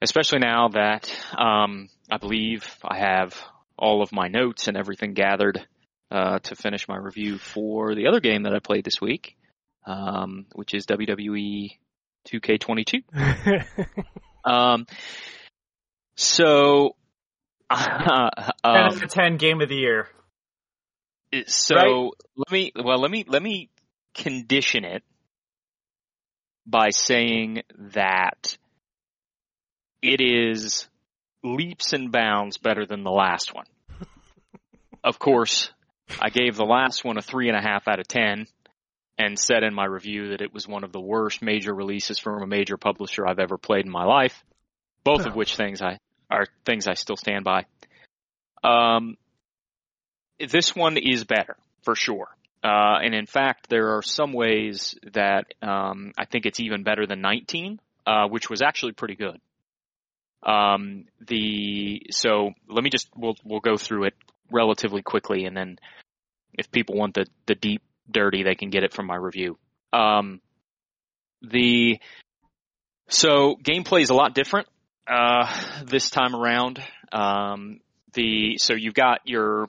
especially 0.00 0.40
now 0.40 0.68
that 0.68 1.14
um, 1.38 1.88
I 2.10 2.18
believe 2.18 2.76
I 2.84 2.98
have 2.98 3.40
all 3.78 4.02
of 4.02 4.12
my 4.12 4.28
notes 4.28 4.66
and 4.66 4.76
everything 4.76 5.14
gathered 5.14 5.64
uh, 6.10 6.40
to 6.40 6.56
finish 6.56 6.88
my 6.88 6.96
review 6.96 7.38
for 7.38 7.94
the 7.94 8.08
other 8.08 8.20
game 8.20 8.42
that 8.42 8.54
I 8.54 8.58
played 8.58 8.84
this 8.84 9.00
week, 9.00 9.36
um, 9.84 10.46
which 10.54 10.74
is 10.74 10.86
WWE 10.86 11.72
2K22. 12.28 13.02
Um, 14.44 14.86
so, 16.16 16.96
Ten 17.70 17.80
um, 18.10 18.48
out 18.64 19.02
of 19.02 19.10
ten 19.10 19.36
game 19.36 19.60
of 19.60 19.68
the 19.68 19.76
year. 19.76 20.08
so 21.46 21.74
Right. 21.76 22.10
let 22.36 22.52
me 22.52 22.72
well 22.74 22.98
let 22.98 23.10
me 23.10 23.24
let 23.26 23.42
me 23.42 23.70
condition 24.14 24.84
it 24.84 25.02
by 26.66 26.90
saying 26.90 27.62
that 27.94 28.56
it 30.02 30.20
is 30.20 30.88
leaps 31.42 31.92
and 31.92 32.12
bounds 32.12 32.58
better 32.58 32.84
than 32.84 33.04
the 33.04 33.10
last 33.10 33.54
one. 33.54 33.66
of 35.04 35.18
course, 35.18 35.72
I 36.20 36.28
gave 36.28 36.56
the 36.56 36.66
last 36.66 37.04
one 37.04 37.16
a 37.16 37.22
three 37.22 37.48
and 37.48 37.56
a 37.56 37.62
half 37.62 37.88
out 37.88 38.00
of 38.00 38.06
ten 38.06 38.46
and 39.24 39.38
said 39.38 39.62
in 39.62 39.74
my 39.74 39.84
review 39.84 40.30
that 40.30 40.40
it 40.40 40.52
was 40.52 40.66
one 40.66 40.84
of 40.84 40.92
the 40.92 41.00
worst 41.00 41.42
major 41.42 41.74
releases 41.74 42.18
from 42.18 42.42
a 42.42 42.46
major 42.46 42.76
publisher 42.76 43.26
I've 43.26 43.38
ever 43.38 43.56
played 43.56 43.84
in 43.84 43.90
my 43.90 44.04
life. 44.04 44.42
Both 45.04 45.26
of 45.26 45.32
Oh. 45.32 45.36
which 45.36 45.56
things 45.56 45.80
I 45.82 45.98
are 46.30 46.46
things 46.64 46.88
I 46.88 46.94
still 46.94 47.16
stand 47.16 47.44
by. 47.44 47.66
Um, 48.64 49.16
this 50.38 50.74
one 50.74 50.96
is 50.96 51.24
better 51.24 51.56
for 51.82 51.94
sure. 51.94 52.28
Uh, 52.64 52.98
and 53.02 53.14
in 53.14 53.26
fact, 53.26 53.68
there 53.68 53.96
are 53.96 54.02
some 54.02 54.32
ways 54.32 54.96
that 55.12 55.52
um, 55.62 56.12
I 56.16 56.24
think 56.24 56.46
it's 56.46 56.60
even 56.60 56.84
better 56.84 57.06
than 57.06 57.20
19, 57.20 57.80
uh, 58.06 58.28
which 58.28 58.48
was 58.48 58.62
actually 58.62 58.92
pretty 58.92 59.16
good. 59.16 59.40
Um, 60.44 61.06
the 61.20 62.02
so 62.10 62.52
let 62.68 62.82
me 62.82 62.90
just 62.90 63.08
we'll 63.16 63.36
we'll 63.44 63.60
go 63.60 63.76
through 63.76 64.04
it 64.04 64.14
relatively 64.50 65.02
quickly, 65.02 65.44
and 65.44 65.56
then 65.56 65.78
if 66.54 66.70
people 66.70 66.96
want 66.96 67.14
the 67.14 67.26
the 67.46 67.54
deep 67.54 67.82
dirty, 68.12 68.42
they 68.42 68.54
can 68.54 68.70
get 68.70 68.84
it 68.84 68.92
from 68.92 69.06
my 69.06 69.16
review. 69.16 69.58
Um, 69.92 70.40
the 71.42 71.98
so 73.08 73.56
gameplay 73.62 74.02
is 74.02 74.10
a 74.10 74.14
lot 74.14 74.34
different 74.34 74.68
uh, 75.06 75.46
this 75.84 76.10
time 76.10 76.34
around. 76.34 76.82
Um, 77.12 77.80
the 78.14 78.58
so 78.58 78.74
you've 78.74 78.94
got 78.94 79.20
your 79.24 79.68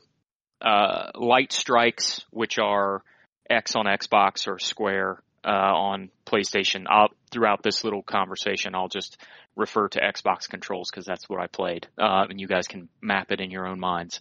uh, 0.61 1.11
light 1.15 1.51
strikes, 1.51 2.23
which 2.29 2.59
are 2.59 3.03
X 3.49 3.75
on 3.75 3.85
Xbox 3.85 4.47
or 4.47 4.59
Square 4.59 5.21
uh, 5.45 5.49
on 5.49 6.09
PlayStation. 6.25 6.85
I'll, 6.87 7.09
throughout 7.31 7.63
this 7.63 7.83
little 7.83 8.03
conversation, 8.03 8.75
I'll 8.75 8.87
just 8.87 9.17
refer 9.55 9.87
to 9.89 9.99
Xbox 9.99 10.49
controls 10.49 10.89
because 10.89 11.05
that's 11.05 11.27
what 11.27 11.39
I 11.39 11.47
played, 11.47 11.87
uh, 11.97 12.25
and 12.29 12.39
you 12.39 12.47
guys 12.47 12.67
can 12.67 12.89
map 13.01 13.31
it 13.31 13.39
in 13.39 13.51
your 13.51 13.67
own 13.67 13.79
minds. 13.79 14.19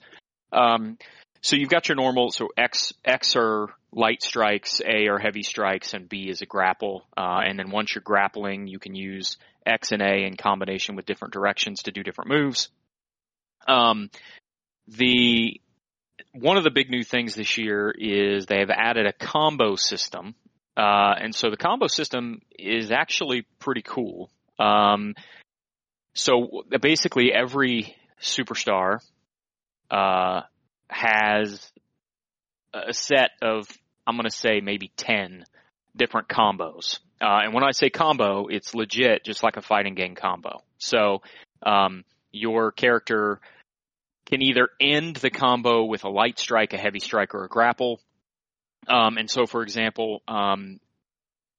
Um, 0.53 0.99
so 1.43 1.57
you've 1.57 1.69
got 1.69 1.89
your 1.89 1.97
normal. 1.97 2.31
So 2.31 2.49
X 2.57 2.93
X 3.05 3.35
are 3.37 3.69
light 3.93 4.23
strikes, 4.23 4.81
A 4.81 5.09
are 5.09 5.19
heavy 5.19 5.43
strikes, 5.43 5.93
and 5.93 6.09
B 6.09 6.29
is 6.29 6.41
a 6.41 6.47
grapple. 6.47 7.05
Uh, 7.17 7.41
and 7.45 7.59
then 7.59 7.71
once 7.71 7.95
you're 7.95 8.03
grappling, 8.03 8.69
you 8.69 8.79
can 8.79 8.95
use 8.95 9.37
X 9.67 9.93
and 9.93 10.01
A 10.01 10.25
in 10.25 10.37
combination 10.37 10.97
with 10.97 11.05
different 11.05 11.35
directions 11.35 11.83
to 11.83 11.93
do 11.93 12.03
different 12.03 12.31
moves. 12.31 12.71
Um, 13.67 14.11
the 14.87 15.61
one 16.33 16.57
of 16.57 16.65
the 16.65 16.71
big 16.71 16.91
new 16.91 17.05
things 17.05 17.35
this 17.35 17.59
year 17.59 17.91
is 17.91 18.47
they 18.47 18.61
have 18.61 18.71
added 18.71 19.07
a 19.07 19.13
combo 19.13 19.77
system, 19.77 20.35
uh, 20.77 21.15
and 21.21 21.35
so 21.35 21.51
the 21.51 21.57
combo 21.57 21.89
system 21.89 22.41
is 22.59 22.91
actually 22.91 23.47
pretty 23.59 23.83
cool. 23.83 24.31
Um, 24.59 25.15
so 26.15 26.63
basically, 26.81 27.33
every 27.33 27.97
superstar 28.21 29.01
uh, 29.91 30.43
has 30.93 31.73
a 32.73 32.93
set 32.93 33.31
of 33.43 33.67
I'm 34.07 34.17
going 34.17 34.29
to 34.29 34.37
say 34.37 34.61
maybe 34.61 34.93
ten 34.97 35.45
different 35.97 36.29
combos. 36.29 36.99
Uh, 37.21 37.41
and 37.45 37.55
when 37.55 37.63
I 37.63 37.71
say 37.71 37.91
combo, 37.91 38.49
it's 38.49 38.75
legit, 38.75 39.25
just 39.25 39.43
like 39.43 39.57
a 39.57 39.63
fighting 39.63 39.95
game 39.95 40.15
combo. 40.15 40.63
So 40.79 41.23
um, 41.65 42.05
your 42.33 42.73
character 42.73 43.41
can 44.27 44.43
either 44.43 44.71
end 44.81 45.17
the 45.17 45.31
combo 45.31 45.85
with 45.85 46.05
a 46.05 46.09
light 46.09 46.39
strike, 46.39 46.73
a 46.73 46.79
heavy 46.79 46.99
strike, 46.99 47.35
or 47.35 47.45
a 47.45 47.49
grapple. 47.49 48.01
Um, 48.89 49.19
and 49.19 49.31
so, 49.31 49.47
for 49.47 49.63
example, 49.63 50.23
um, 50.27 50.81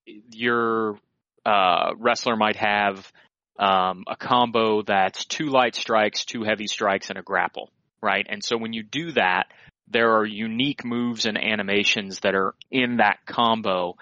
your 0.06 0.98
uh, 1.46 1.92
wrestler 1.98 2.36
might 2.36 2.58
have 2.58 3.10
um, 3.58 4.04
a 4.08 4.16
combo 4.18 4.82
that's 4.82 5.24
two 5.26 5.46
light 5.46 5.76
strikes, 5.76 6.26
two 6.26 6.44
heavy 6.44 6.68
strikes, 6.68 7.10
and 7.10 7.20
a 7.20 7.22
grapple, 7.22 7.70
right? 8.04 8.28
And 8.30 8.44
so 8.44 8.58
when 8.58 8.74
you 8.74 8.84
do 8.84 9.14
that, 9.14 9.46
there 9.88 10.18
are 10.18 10.26
unique 10.26 10.86
moves 10.86 11.26
and 11.26 11.38
animations 11.38 12.20
that 12.20 12.36
are 12.36 12.54
in 12.70 12.98
that 12.98 13.20
combo 13.26 13.96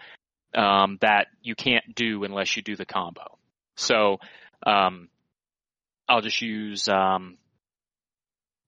um, 0.55 0.97
that 1.01 1.27
you 1.41 1.55
can't 1.55 1.95
do 1.95 2.23
unless 2.23 2.55
you 2.57 2.63
do 2.63 2.75
the 2.75 2.85
combo. 2.85 3.37
So 3.77 4.17
um, 4.65 5.07
I'll 6.09 6.21
just 6.21 6.41
use. 6.41 6.87
Um, 6.89 7.37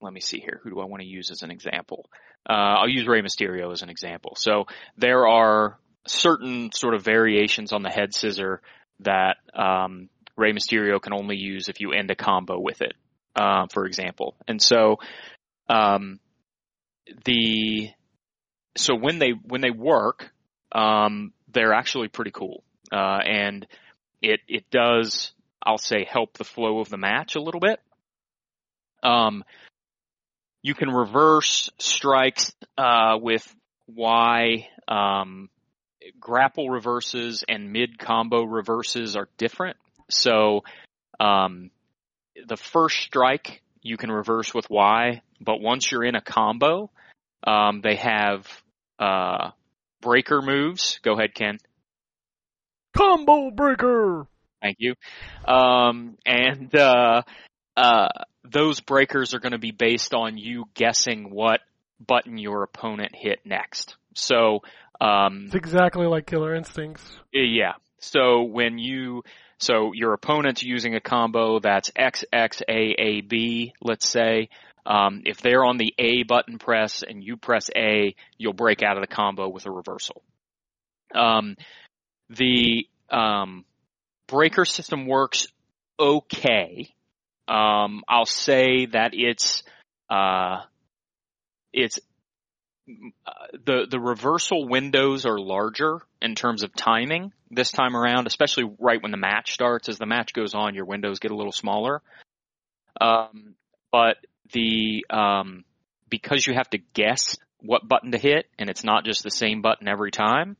let 0.00 0.12
me 0.12 0.20
see 0.20 0.38
here. 0.38 0.60
Who 0.62 0.70
do 0.70 0.80
I 0.80 0.84
want 0.84 1.02
to 1.02 1.08
use 1.08 1.30
as 1.30 1.42
an 1.42 1.50
example? 1.50 2.06
Uh, 2.48 2.52
I'll 2.52 2.88
use 2.88 3.06
Rey 3.06 3.22
Mysterio 3.22 3.72
as 3.72 3.82
an 3.82 3.88
example. 3.88 4.34
So 4.36 4.66
there 4.98 5.26
are 5.26 5.78
certain 6.06 6.72
sort 6.72 6.94
of 6.94 7.02
variations 7.02 7.72
on 7.72 7.82
the 7.82 7.88
head 7.88 8.14
scissor 8.14 8.60
that 9.00 9.36
um, 9.54 10.10
Rey 10.36 10.52
Mysterio 10.52 11.00
can 11.00 11.14
only 11.14 11.36
use 11.36 11.68
if 11.68 11.80
you 11.80 11.92
end 11.92 12.10
a 12.10 12.14
combo 12.14 12.58
with 12.58 12.82
it, 12.82 12.94
uh, 13.36 13.66
for 13.72 13.86
example. 13.86 14.34
And 14.46 14.60
so 14.60 14.98
um, 15.68 16.20
the 17.24 17.90
so 18.76 18.94
when 18.94 19.18
they 19.18 19.30
when 19.30 19.60
they 19.60 19.70
work, 19.70 20.32
um, 20.72 21.32
they're 21.52 21.72
actually 21.72 22.08
pretty 22.08 22.32
cool, 22.32 22.64
uh, 22.92 23.20
and 23.24 23.66
it 24.20 24.40
it 24.48 24.70
does 24.70 25.32
I'll 25.62 25.78
say 25.78 26.04
help 26.04 26.36
the 26.36 26.44
flow 26.44 26.80
of 26.80 26.88
the 26.88 26.98
match 26.98 27.36
a 27.36 27.40
little 27.40 27.60
bit. 27.60 27.80
Um, 29.02 29.44
you 30.62 30.74
can 30.74 30.90
reverse 30.90 31.70
strikes 31.78 32.52
uh, 32.78 33.18
with 33.20 33.54
Y. 33.86 34.68
Um, 34.88 35.48
grapple 36.20 36.68
reverses 36.68 37.44
and 37.48 37.72
mid 37.72 37.98
combo 37.98 38.44
reverses 38.44 39.16
are 39.16 39.28
different. 39.38 39.76
So 40.10 40.64
um, 41.20 41.70
the 42.46 42.56
first 42.56 42.98
strike 42.98 43.62
you 43.82 43.96
can 43.96 44.10
reverse 44.10 44.54
with 44.54 44.68
Y, 44.70 45.22
but 45.40 45.60
once 45.60 45.90
you're 45.90 46.04
in 46.04 46.14
a 46.14 46.20
combo, 46.20 46.90
um, 47.46 47.80
they 47.82 47.96
have 47.96 48.46
uh, 48.98 49.50
breaker 50.00 50.40
moves. 50.42 50.98
Go 51.02 51.12
ahead, 51.14 51.34
Ken. 51.34 51.58
Combo 52.96 53.50
breaker. 53.50 54.26
Thank 54.62 54.76
you. 54.78 54.94
Um, 55.46 56.16
and 56.24 56.74
uh, 56.74 57.22
uh, 57.76 58.08
those 58.44 58.80
breakers 58.80 59.34
are 59.34 59.40
going 59.40 59.52
to 59.52 59.58
be 59.58 59.72
based 59.72 60.14
on 60.14 60.38
you 60.38 60.64
guessing 60.74 61.30
what 61.30 61.60
button 62.04 62.38
your 62.38 62.62
opponent 62.62 63.14
hit 63.14 63.40
next. 63.44 63.96
So, 64.14 64.60
um, 65.00 65.44
It's 65.46 65.54
exactly 65.54 66.06
like 66.06 66.26
Killer 66.26 66.54
Instincts. 66.54 67.02
yeah. 67.32 67.72
So 67.98 68.42
when 68.42 68.78
you, 68.78 69.22
so 69.58 69.92
your 69.92 70.12
opponent's 70.12 70.62
using 70.62 70.94
a 70.94 71.00
combo 71.00 71.58
that's 71.58 71.90
XXAAB, 71.90 73.72
let's 73.80 74.08
say. 74.08 74.48
Um, 74.86 75.22
if 75.24 75.40
they're 75.40 75.64
on 75.64 75.78
the 75.78 75.94
A 75.98 76.24
button 76.24 76.58
press 76.58 77.02
and 77.02 77.24
you 77.24 77.36
press 77.36 77.70
A, 77.74 78.14
you'll 78.36 78.52
break 78.52 78.82
out 78.82 78.96
of 78.96 79.02
the 79.02 79.14
combo 79.14 79.48
with 79.48 79.66
a 79.66 79.70
reversal. 79.70 80.22
Um, 81.14 81.56
the 82.28 82.86
um, 83.10 83.64
breaker 84.26 84.64
system 84.64 85.06
works 85.06 85.46
okay. 85.98 86.88
Um, 87.48 88.02
I'll 88.08 88.26
say 88.26 88.86
that 88.86 89.12
it's 89.14 89.62
uh, 90.10 90.62
it's 91.72 92.00
uh, 93.26 93.32
the 93.64 93.86
the 93.90 94.00
reversal 94.00 94.68
windows 94.68 95.24
are 95.24 95.38
larger 95.38 96.00
in 96.20 96.34
terms 96.34 96.62
of 96.62 96.74
timing 96.74 97.32
this 97.50 97.70
time 97.70 97.96
around, 97.96 98.26
especially 98.26 98.64
right 98.78 99.02
when 99.02 99.10
the 99.10 99.16
match 99.16 99.52
starts. 99.52 99.88
As 99.88 99.98
the 99.98 100.06
match 100.06 100.32
goes 100.32 100.54
on, 100.54 100.74
your 100.74 100.84
windows 100.84 101.18
get 101.18 101.30
a 101.30 101.36
little 101.36 101.52
smaller. 101.52 102.02
Um, 103.00 103.54
but 103.90 104.18
the 104.52 105.06
um, 105.10 105.64
because 106.10 106.46
you 106.46 106.54
have 106.54 106.68
to 106.70 106.78
guess 106.78 107.36
what 107.60 107.88
button 107.88 108.12
to 108.12 108.18
hit, 108.18 108.46
and 108.58 108.68
it's 108.68 108.84
not 108.84 109.04
just 109.04 109.22
the 109.22 109.30
same 109.30 109.62
button 109.62 109.88
every 109.88 110.10
time. 110.10 110.56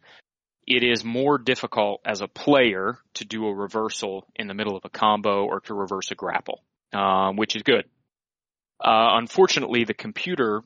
It 0.66 0.82
is 0.82 1.04
more 1.04 1.36
difficult 1.36 2.00
as 2.06 2.22
a 2.22 2.28
player 2.28 2.96
to 3.14 3.26
do 3.26 3.46
a 3.46 3.54
reversal 3.54 4.26
in 4.34 4.46
the 4.46 4.54
middle 4.54 4.76
of 4.76 4.84
a 4.86 4.88
combo 4.88 5.44
or 5.44 5.60
to 5.60 5.74
reverse 5.74 6.10
a 6.10 6.14
grapple, 6.14 6.62
um, 6.94 7.36
which 7.36 7.54
is 7.54 7.62
good. 7.62 7.84
Uh, 8.82 9.20
unfortunately, 9.20 9.84
the 9.84 9.92
computer 9.92 10.62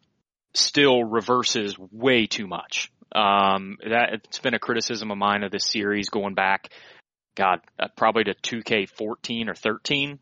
still 0.55 1.05
reverses 1.05 1.77
way 1.79 2.27
too 2.27 2.47
much. 2.47 2.91
Um, 3.15 3.79
that 3.89 4.11
it's 4.13 4.39
been 4.39 4.55
a 4.55 4.59
criticism 4.59 5.11
of 5.11 5.19
mine 5.19 5.43
of 5.43 5.51
this 5.51 5.67
series 5.67 6.11
going 6.11 6.35
back, 6.35 6.69
God, 7.37 7.61
uh, 7.79 7.89
probably 7.97 8.25
to 8.25 8.35
2K14 8.35 9.49
or 9.49 9.55
13. 9.55 10.19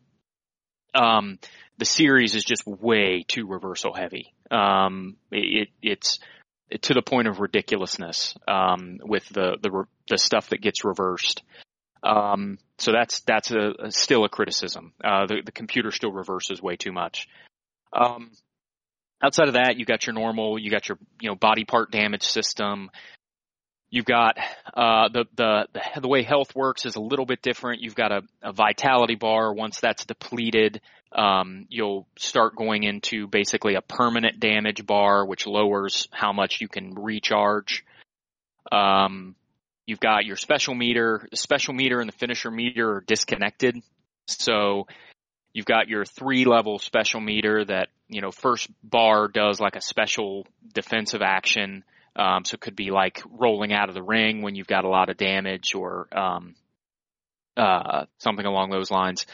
Um, 0.95 1.39
the 1.77 1.85
series 1.85 2.35
is 2.35 2.43
just 2.43 2.65
way 2.65 3.25
too 3.27 3.45
reversal 3.45 3.93
heavy. 3.93 4.33
Um, 4.49 5.17
it, 5.31 5.69
it's 5.81 6.19
to 6.81 6.93
the 6.93 7.01
point 7.01 7.27
of 7.27 7.39
ridiculousness 7.39 8.35
um, 8.47 8.99
with 9.03 9.27
the, 9.29 9.57
the 9.61 9.85
the 10.09 10.17
stuff 10.17 10.49
that 10.49 10.61
gets 10.61 10.83
reversed. 10.83 11.43
Um, 12.03 12.57
so 12.77 12.91
that's 12.91 13.21
that's 13.21 13.51
a, 13.51 13.73
a 13.85 13.91
still 13.91 14.23
a 14.25 14.29
criticism. 14.29 14.93
Uh, 15.03 15.25
the 15.27 15.41
the 15.45 15.51
computer 15.51 15.91
still 15.91 16.11
reverses 16.11 16.61
way 16.61 16.75
too 16.75 16.91
much. 16.91 17.27
Um, 17.93 18.31
outside 19.21 19.47
of 19.47 19.55
that, 19.55 19.77
you 19.77 19.85
got 19.85 20.05
your 20.05 20.13
normal, 20.13 20.59
you 20.59 20.71
got 20.71 20.87
your 20.89 20.97
you 21.19 21.29
know 21.29 21.35
body 21.35 21.65
part 21.65 21.91
damage 21.91 22.23
system. 22.23 22.89
You've 23.89 24.05
got 24.05 24.37
uh, 24.73 25.09
the, 25.09 25.25
the 25.35 25.67
the 26.01 26.07
way 26.07 26.23
health 26.23 26.55
works 26.55 26.85
is 26.85 26.95
a 26.95 27.01
little 27.01 27.25
bit 27.25 27.41
different. 27.41 27.81
You've 27.81 27.95
got 27.95 28.11
a, 28.11 28.21
a 28.41 28.51
vitality 28.51 29.15
bar. 29.15 29.53
Once 29.53 29.79
that's 29.79 30.05
depleted, 30.05 30.81
um, 31.13 31.65
you'll 31.69 32.05
start 32.17 32.55
going 32.55 32.83
into 32.83 33.27
basically 33.27 33.75
a 33.75 33.81
permanent 33.81 34.39
damage 34.39 34.85
bar, 34.85 35.25
which 35.25 35.47
lowers 35.47 36.09
how 36.11 36.33
much 36.33 36.59
you 36.59 36.67
can 36.67 36.95
recharge. 36.95 37.85
Um, 38.71 39.35
you've 39.85 40.01
got 40.01 40.25
your 40.25 40.35
special 40.35 40.75
meter. 40.75 41.25
The 41.31 41.37
special 41.37 41.73
meter 41.73 42.01
and 42.01 42.09
the 42.09 42.17
finisher 42.17 42.51
meter 42.51 42.97
are 42.97 43.03
disconnected, 43.07 43.81
so 44.27 44.87
You've 45.57 45.65
got 45.65 45.89
your 45.89 46.05
three 46.05 46.45
level 46.45 46.77
special 46.77 47.19
meter 47.19 47.65
that, 47.65 47.87
you 48.09 48.21
know, 48.21 48.29
first 48.29 48.69
bar 48.83 49.27
does 49.27 49.59
like 49.59 49.75
a 49.75 49.81
special 49.81 50.45
defensive 50.71 51.23
action. 51.23 51.83
Um, 52.15 52.45
so 52.45 52.53
it 52.53 52.61
could 52.61 52.75
be 52.75 52.91
like 52.91 53.23
rolling 53.27 53.73
out 53.73 53.89
of 53.89 53.95
the 53.95 54.03
ring 54.03 54.43
when 54.43 54.53
you've 54.53 54.67
got 54.67 54.85
a 54.85 54.87
lot 54.87 55.09
of 55.09 55.17
damage 55.17 55.73
or, 55.73 56.09
um, 56.15 56.53
uh, 57.57 58.05
something 58.19 58.45
along 58.45 58.69
those 58.69 58.91
lines. 58.91 59.25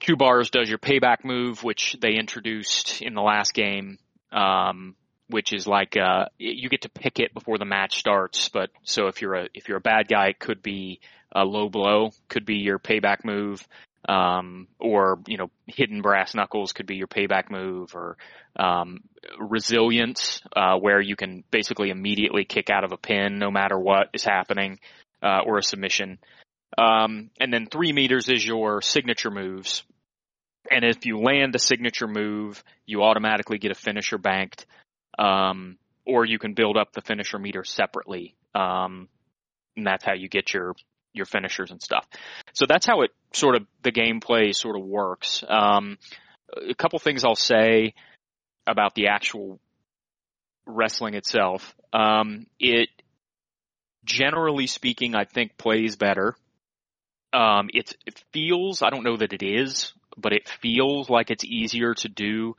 Two 0.00 0.16
bars 0.16 0.48
does 0.48 0.70
your 0.70 0.78
payback 0.78 1.26
move, 1.26 1.62
which 1.62 1.94
they 2.00 2.14
introduced 2.14 3.02
in 3.02 3.12
the 3.12 3.20
last 3.20 3.52
game, 3.52 3.98
um, 4.32 4.96
which 5.28 5.52
is 5.52 5.66
like 5.66 5.94
uh, 5.98 6.24
you 6.38 6.70
get 6.70 6.80
to 6.82 6.88
pick 6.88 7.20
it 7.20 7.34
before 7.34 7.58
the 7.58 7.66
match 7.66 7.98
starts. 7.98 8.48
But 8.48 8.70
so 8.84 9.08
if 9.08 9.20
you're 9.20 9.34
a 9.34 9.48
if 9.52 9.68
you're 9.68 9.76
a 9.76 9.82
bad 9.82 10.08
guy, 10.08 10.28
it 10.28 10.38
could 10.38 10.62
be 10.62 11.00
a 11.32 11.44
low 11.44 11.68
blow, 11.68 12.12
could 12.30 12.46
be 12.46 12.60
your 12.60 12.78
payback 12.78 13.26
move, 13.26 13.68
um, 14.08 14.68
or 14.78 15.20
you 15.26 15.38
know 15.38 15.50
hidden 15.66 16.02
brass 16.02 16.34
knuckles 16.34 16.72
could 16.72 16.86
be 16.86 16.96
your 16.96 17.06
payback 17.06 17.50
move, 17.50 17.94
or 17.94 18.16
um, 18.56 19.00
resilience, 19.38 20.42
uh, 20.54 20.76
where 20.76 21.00
you 21.00 21.16
can 21.16 21.44
basically 21.50 21.90
immediately 21.90 22.44
kick 22.44 22.70
out 22.70 22.84
of 22.84 22.92
a 22.92 22.96
pin 22.96 23.38
no 23.38 23.50
matter 23.50 23.78
what 23.78 24.08
is 24.12 24.24
happening, 24.24 24.78
uh, 25.22 25.40
or 25.46 25.58
a 25.58 25.62
submission. 25.62 26.18
Um, 26.76 27.30
and 27.38 27.52
then 27.52 27.66
three 27.66 27.92
meters 27.92 28.28
is 28.28 28.44
your 28.44 28.82
signature 28.82 29.30
moves. 29.30 29.84
And 30.70 30.84
if 30.84 31.04
you 31.06 31.18
land 31.20 31.54
a 31.54 31.58
signature 31.58 32.08
move, 32.08 32.64
you 32.86 33.02
automatically 33.02 33.58
get 33.58 33.70
a 33.70 33.74
finisher 33.74 34.18
banked. 34.18 34.66
Um, 35.18 35.78
or 36.06 36.24
you 36.24 36.38
can 36.38 36.54
build 36.54 36.76
up 36.76 36.92
the 36.92 37.00
finisher 37.00 37.38
meter 37.38 37.64
separately. 37.64 38.34
Um, 38.54 39.08
and 39.76 39.86
that's 39.86 40.04
how 40.04 40.14
you 40.14 40.28
get 40.28 40.52
your, 40.52 40.74
your 41.14 41.26
finishers 41.26 41.70
and 41.70 41.80
stuff. 41.80 42.06
So 42.52 42.66
that's 42.66 42.86
how 42.86 43.02
it 43.02 43.10
sort 43.32 43.56
of, 43.56 43.66
the 43.82 43.92
gameplay 43.92 44.54
sort 44.54 44.76
of 44.76 44.84
works. 44.84 45.42
Um, 45.48 45.96
a 46.68 46.74
couple 46.74 46.98
things 46.98 47.24
I'll 47.24 47.34
say 47.34 47.94
about 48.66 48.94
the 48.94 49.08
actual 49.08 49.60
wrestling 50.66 51.14
itself. 51.14 51.74
Um, 51.92 52.46
it, 52.58 52.88
generally 54.04 54.66
speaking, 54.66 55.14
I 55.14 55.24
think 55.24 55.56
plays 55.56 55.96
better. 55.96 56.34
Um, 57.32 57.70
it, 57.72 57.94
feels, 58.32 58.82
I 58.82 58.90
don't 58.90 59.04
know 59.04 59.16
that 59.16 59.32
it 59.32 59.42
is, 59.42 59.92
but 60.16 60.32
it 60.32 60.48
feels 60.48 61.10
like 61.10 61.30
it's 61.30 61.44
easier 61.44 61.94
to 61.94 62.08
do 62.08 62.56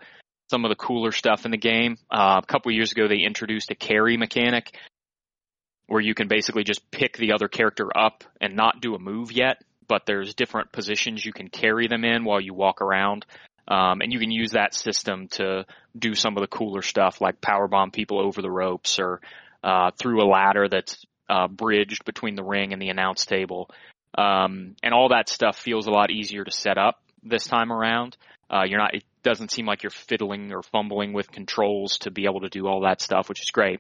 some 0.50 0.66
of 0.66 0.70
the 0.70 0.76
cooler 0.76 1.12
stuff 1.12 1.46
in 1.46 1.52
the 1.52 1.58
game. 1.58 1.98
Uh, 2.12 2.42
a 2.44 2.46
couple 2.46 2.72
years 2.72 2.92
ago, 2.92 3.08
they 3.08 3.20
introduced 3.20 3.72
a 3.72 3.76
carry 3.76 4.18
mechanic 4.18 4.78
where 5.88 6.02
you 6.02 6.14
can 6.14 6.28
basically 6.28 6.64
just 6.64 6.90
pick 6.92 7.18
the 7.18 7.34
other 7.34 7.48
character 7.48 7.96
up 7.96 8.24
and 8.42 8.56
not 8.56 8.82
do 8.82 8.96
a 8.96 9.00
move 9.00 9.32
yet, 9.32 9.62
but 9.88 10.06
there's 10.06 10.34
different 10.34 10.72
positions 10.72 11.24
you 11.24 11.34
can 11.34 11.50
carry 11.50 11.88
them 11.88 12.04
in 12.04 12.24
while 12.24 12.42
you 12.42 12.54
walk 12.54 12.82
around. 12.82 13.26
Um, 13.68 14.02
and 14.02 14.14
you 14.14 14.20
can 14.20 14.32
use 14.32 14.52
that 14.52 14.74
system 14.76 15.28
to 15.30 15.66
do 15.98 16.14
some 16.14 16.38
of 16.38 16.42
the 16.42 16.48
cooler 16.48 16.84
stuff 16.84 17.20
like 17.20 17.42
powerbomb 17.42 17.92
people 17.92 18.20
over 18.20 18.42
the 18.42 18.52
ropes 18.52 19.00
or 19.00 19.22
uh, 19.64 19.92
through 19.98 20.24
a 20.24 20.30
ladder 20.30 20.68
that's 20.70 21.04
uh, 21.30 21.48
bridged 21.48 22.06
between 22.06 22.36
the 22.36 22.44
ring 22.44 22.74
and 22.74 22.82
the 22.82 22.90
announce 22.90 23.26
table. 23.26 23.70
Um, 24.16 24.76
and 24.84 24.94
all 24.94 25.10
that 25.10 25.30
stuff 25.30 25.58
feels 25.58 25.88
a 25.88 25.92
lot 25.92 26.12
easier 26.12 26.44
to 26.44 26.52
set 26.52 26.78
up 26.78 27.02
this 27.24 27.46
time 27.46 27.72
around. 27.72 28.18
Uh, 28.50 28.64
you're 28.68 28.80
not, 28.80 28.94
it 28.94 29.04
doesn't 29.24 29.52
seem 29.52 29.66
like 29.66 29.82
you're 29.82 29.90
fiddling 29.90 30.54
or 30.54 30.62
fumbling 30.62 31.14
with 31.14 31.32
controls 31.32 31.98
to 32.00 32.12
be 32.12 32.26
able 32.26 32.42
to 32.42 32.50
do 32.50 32.68
all 32.68 32.82
that 32.82 33.02
stuff, 33.02 33.28
which 33.28 33.42
is 33.42 33.50
great. 33.50 33.80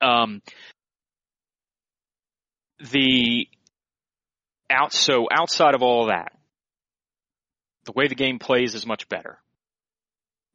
Um, 0.00 0.40
the 2.80 3.48
out, 4.70 4.92
so 4.92 5.26
outside 5.30 5.74
of 5.74 5.82
all 5.82 6.06
that, 6.06 6.32
the 7.84 7.92
way 7.92 8.08
the 8.08 8.14
game 8.14 8.38
plays 8.38 8.74
is 8.74 8.86
much 8.86 9.08
better. 9.08 9.38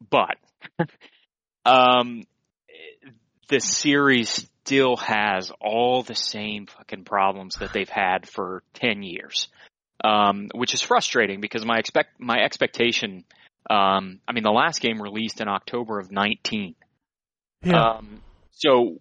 But, 0.09 0.37
um, 1.65 2.23
the 3.47 3.59
series 3.59 4.49
still 4.65 4.97
has 4.97 5.51
all 5.59 6.03
the 6.03 6.15
same 6.15 6.67
fucking 6.67 7.03
problems 7.03 7.55
that 7.59 7.73
they've 7.73 7.89
had 7.89 8.27
for 8.27 8.63
10 8.75 9.03
years. 9.03 9.47
Um, 10.03 10.49
which 10.55 10.73
is 10.73 10.81
frustrating 10.81 11.41
because 11.41 11.63
my 11.63 11.77
expect, 11.77 12.19
my 12.19 12.39
expectation, 12.39 13.23
um, 13.69 14.19
I 14.27 14.31
mean, 14.33 14.43
the 14.43 14.49
last 14.49 14.81
game 14.81 14.99
released 14.99 15.41
in 15.41 15.47
October 15.47 15.99
of 15.99 16.11
19. 16.11 16.73
Yeah. 17.63 17.97
Um, 17.97 18.21
so 18.49 18.99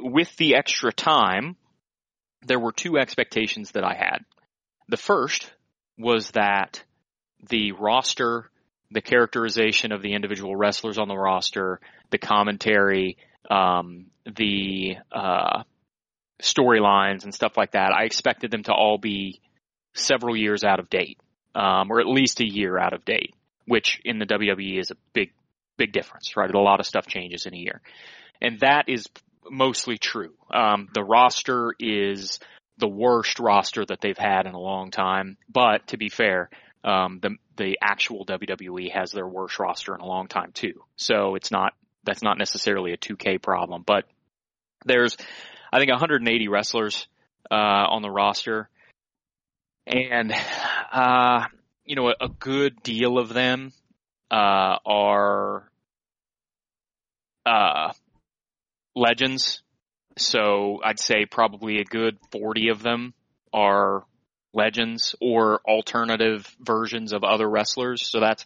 with 0.00 0.34
the 0.36 0.56
extra 0.56 0.92
time, 0.92 1.54
there 2.46 2.58
were 2.58 2.72
two 2.72 2.98
expectations 2.98 3.72
that 3.72 3.84
I 3.84 3.94
had. 3.94 4.24
The 4.88 4.96
first 4.96 5.50
was 5.98 6.30
that 6.32 6.82
the 7.48 7.72
roster, 7.72 8.50
the 8.90 9.02
characterization 9.02 9.92
of 9.92 10.02
the 10.02 10.14
individual 10.14 10.56
wrestlers 10.56 10.98
on 10.98 11.08
the 11.08 11.16
roster, 11.16 11.80
the 12.10 12.18
commentary, 12.18 13.16
um, 13.50 14.06
the 14.24 14.96
uh, 15.12 15.62
storylines 16.42 17.24
and 17.24 17.34
stuff 17.34 17.56
like 17.56 17.72
that. 17.72 17.92
I 17.92 18.04
expected 18.04 18.50
them 18.50 18.62
to 18.64 18.72
all 18.72 18.98
be 18.98 19.40
several 19.94 20.36
years 20.36 20.64
out 20.64 20.80
of 20.80 20.90
date, 20.90 21.18
um, 21.54 21.90
or 21.90 22.00
at 22.00 22.06
least 22.06 22.40
a 22.40 22.44
year 22.44 22.78
out 22.78 22.92
of 22.92 23.04
date, 23.04 23.34
which 23.66 24.00
in 24.04 24.18
the 24.18 24.26
WWE 24.26 24.80
is 24.80 24.90
a 24.90 24.96
big, 25.12 25.32
big 25.76 25.92
difference, 25.92 26.36
right? 26.36 26.52
A 26.52 26.60
lot 26.60 26.80
of 26.80 26.86
stuff 26.86 27.06
changes 27.06 27.46
in 27.46 27.54
a 27.54 27.58
year, 27.58 27.80
and 28.40 28.60
that 28.60 28.84
is 28.88 29.06
mostly 29.50 29.98
true. 29.98 30.34
Um, 30.50 30.88
the 30.94 31.04
roster 31.04 31.74
is 31.78 32.38
the 32.78 32.88
worst 32.88 33.38
roster 33.38 33.84
that 33.84 34.00
they've 34.00 34.16
had 34.16 34.46
in 34.46 34.54
a 34.54 34.60
long 34.60 34.90
time, 34.90 35.36
but 35.48 35.88
to 35.88 35.98
be 35.98 36.08
fair, 36.08 36.48
um, 36.82 37.20
the 37.20 37.36
the 37.56 37.78
actual 37.82 38.24
WWE 38.24 38.90
has 38.92 39.12
their 39.12 39.26
worst 39.26 39.58
roster 39.58 39.94
in 39.94 40.00
a 40.00 40.06
long 40.06 40.28
time 40.28 40.52
too. 40.52 40.82
So 40.96 41.34
it's 41.34 41.50
not 41.50 41.74
that's 42.04 42.22
not 42.22 42.38
necessarily 42.38 42.92
a 42.92 42.96
2K 42.96 43.42
problem, 43.42 43.82
but 43.86 44.04
there's 44.86 45.16
I 45.72 45.78
think 45.78 45.90
180 45.90 46.48
wrestlers 46.48 47.06
uh, 47.50 47.54
on 47.54 48.02
the 48.02 48.10
roster, 48.10 48.68
and 49.86 50.32
uh, 50.92 51.44
you 51.84 51.96
know 51.96 52.08
a, 52.08 52.24
a 52.24 52.28
good 52.28 52.82
deal 52.82 53.18
of 53.18 53.28
them 53.28 53.72
uh, 54.30 54.76
are 54.86 55.70
uh, 57.44 57.92
legends. 58.94 59.62
So 60.18 60.80
I'd 60.84 60.98
say 60.98 61.26
probably 61.26 61.78
a 61.78 61.84
good 61.84 62.18
40 62.32 62.68
of 62.68 62.82
them 62.82 63.14
are 63.52 64.04
legends 64.52 65.14
or 65.20 65.60
alternative 65.66 66.46
versions 66.60 67.12
of 67.12 67.24
other 67.24 67.48
wrestlers. 67.48 68.06
So 68.06 68.20
that's 68.20 68.44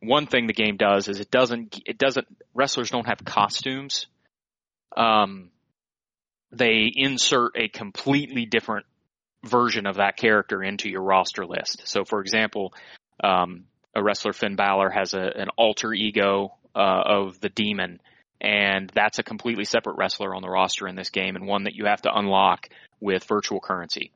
one 0.00 0.26
thing 0.26 0.46
the 0.46 0.52
game 0.52 0.76
does 0.76 1.08
is 1.08 1.20
it 1.20 1.30
doesn't 1.30 1.80
it 1.86 1.98
doesn't 1.98 2.26
wrestlers 2.54 2.90
don't 2.90 3.06
have 3.06 3.24
costumes. 3.24 4.06
Um, 4.96 5.50
they 6.52 6.90
insert 6.94 7.56
a 7.56 7.68
completely 7.68 8.46
different 8.46 8.86
version 9.44 9.86
of 9.86 9.96
that 9.96 10.16
character 10.16 10.62
into 10.62 10.88
your 10.88 11.02
roster 11.02 11.46
list. 11.46 11.82
So, 11.86 12.04
for 12.04 12.20
example, 12.20 12.72
um, 13.22 13.64
a 13.94 14.02
wrestler 14.02 14.32
Finn 14.32 14.56
Balor 14.56 14.90
has 14.90 15.14
a, 15.14 15.20
an 15.20 15.48
alter 15.56 15.92
ego 15.92 16.54
uh, 16.74 17.02
of 17.04 17.40
the 17.40 17.48
Demon, 17.48 18.00
and 18.40 18.90
that's 18.94 19.18
a 19.18 19.22
completely 19.22 19.64
separate 19.64 19.96
wrestler 19.96 20.34
on 20.34 20.42
the 20.42 20.48
roster 20.48 20.86
in 20.86 20.96
this 20.96 21.10
game, 21.10 21.36
and 21.36 21.46
one 21.46 21.64
that 21.64 21.74
you 21.74 21.86
have 21.86 22.02
to 22.02 22.14
unlock 22.14 22.68
with 23.00 23.24
virtual 23.24 23.60
currency. 23.60 24.12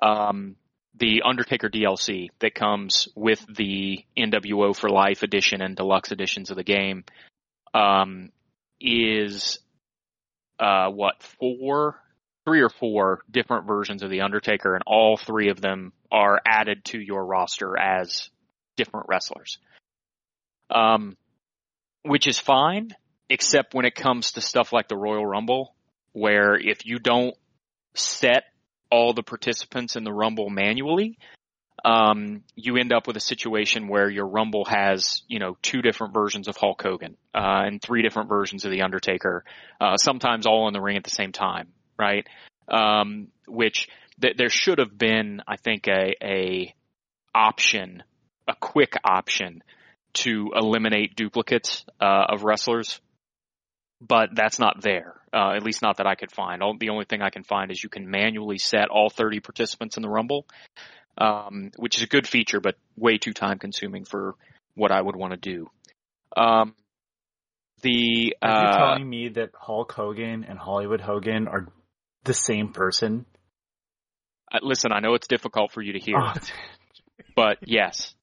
Um, 0.00 0.56
the 0.98 1.22
Undertaker 1.24 1.68
DLC 1.68 2.28
that 2.40 2.54
comes 2.54 3.08
with 3.14 3.44
the 3.54 4.04
NWO 4.16 4.76
for 4.76 4.90
Life 4.90 5.22
edition 5.22 5.60
and 5.60 5.76
deluxe 5.76 6.12
editions 6.12 6.50
of 6.50 6.56
the 6.56 6.64
game 6.64 7.04
um, 7.74 8.30
is 8.80 9.58
uh, 10.58 10.88
what 10.88 11.22
four, 11.38 12.00
three 12.44 12.62
or 12.62 12.68
four 12.68 13.20
different 13.30 13.66
versions 13.66 14.02
of 14.02 14.10
the 14.10 14.22
Undertaker, 14.22 14.74
and 14.74 14.82
all 14.86 15.16
three 15.16 15.50
of 15.50 15.60
them 15.60 15.92
are 16.10 16.40
added 16.46 16.84
to 16.86 16.98
your 16.98 17.24
roster 17.24 17.78
as 17.78 18.30
different 18.76 19.06
wrestlers. 19.08 19.58
Um, 20.70 21.16
which 22.02 22.26
is 22.26 22.38
fine, 22.38 22.94
except 23.28 23.74
when 23.74 23.84
it 23.84 23.94
comes 23.94 24.32
to 24.32 24.40
stuff 24.40 24.72
like 24.72 24.88
the 24.88 24.96
Royal 24.96 25.26
Rumble, 25.26 25.74
where 26.12 26.54
if 26.54 26.86
you 26.86 26.98
don't 26.98 27.34
set 27.94 28.44
all 28.90 29.12
the 29.12 29.22
participants 29.22 29.96
in 29.96 30.04
the 30.04 30.12
Rumble 30.12 30.48
manually, 30.50 31.18
um, 31.84 32.42
you 32.56 32.76
end 32.76 32.92
up 32.92 33.06
with 33.06 33.16
a 33.16 33.20
situation 33.20 33.88
where 33.88 34.10
your 34.10 34.26
Rumble 34.26 34.64
has, 34.64 35.22
you 35.28 35.38
know, 35.38 35.56
two 35.62 35.82
different 35.82 36.14
versions 36.14 36.48
of 36.48 36.56
Hulk 36.56 36.82
Hogan, 36.82 37.16
uh, 37.34 37.62
and 37.66 37.80
three 37.80 38.02
different 38.02 38.28
versions 38.28 38.64
of 38.64 38.70
The 38.70 38.82
Undertaker, 38.82 39.44
uh, 39.80 39.96
sometimes 39.96 40.46
all 40.46 40.66
in 40.68 40.74
the 40.74 40.80
ring 40.80 40.96
at 40.96 41.04
the 41.04 41.10
same 41.10 41.32
time, 41.32 41.68
right? 41.98 42.26
Um, 42.68 43.28
which 43.46 43.88
th- 44.20 44.36
there 44.36 44.50
should 44.50 44.78
have 44.78 44.96
been, 44.96 45.42
I 45.46 45.56
think, 45.56 45.86
a, 45.86 46.14
a 46.22 46.74
option, 47.34 48.02
a 48.48 48.54
quick 48.54 48.94
option 49.04 49.62
to 50.14 50.50
eliminate 50.56 51.14
duplicates, 51.14 51.84
uh, 52.00 52.26
of 52.30 52.42
wrestlers, 52.42 53.00
but 54.00 54.30
that's 54.34 54.58
not 54.58 54.80
there. 54.82 55.14
Uh, 55.32 55.52
at 55.54 55.62
least 55.62 55.82
not 55.82 55.98
that 55.98 56.06
I 56.06 56.14
could 56.14 56.32
find. 56.32 56.62
All, 56.62 56.76
the 56.78 56.88
only 56.90 57.04
thing 57.04 57.20
I 57.20 57.30
can 57.30 57.44
find 57.44 57.70
is 57.70 57.82
you 57.82 57.88
can 57.90 58.10
manually 58.10 58.58
set 58.58 58.88
all 58.88 59.10
30 59.10 59.40
participants 59.40 59.96
in 59.96 60.02
the 60.02 60.08
Rumble. 60.08 60.46
um, 61.18 61.70
which 61.76 61.96
is 61.96 62.02
a 62.02 62.06
good 62.06 62.26
feature, 62.28 62.60
but 62.60 62.76
way 62.96 63.18
too 63.18 63.32
time 63.32 63.58
consuming 63.58 64.04
for 64.04 64.36
what 64.74 64.92
I 64.92 65.00
would 65.00 65.16
want 65.16 65.32
to 65.32 65.36
do. 65.36 65.68
Um, 66.36 66.74
the 67.82 68.36
Are 68.42 68.48
you 68.62 68.68
uh, 68.68 68.76
telling 68.78 69.08
me 69.08 69.28
that 69.30 69.50
Hulk 69.58 69.92
Hogan 69.92 70.44
and 70.44 70.58
Hollywood 70.58 71.00
Hogan 71.00 71.48
are 71.48 71.66
the 72.24 72.34
same 72.34 72.72
person? 72.72 73.26
uh, 74.52 74.58
listen, 74.62 74.92
I 74.92 75.00
know 75.00 75.14
it's 75.14 75.26
difficult 75.28 75.72
for 75.72 75.82
you 75.82 75.92
to 75.94 75.98
hear, 75.98 76.16
Oh, 76.18 76.32
but 77.36 77.58
yes. 77.64 78.14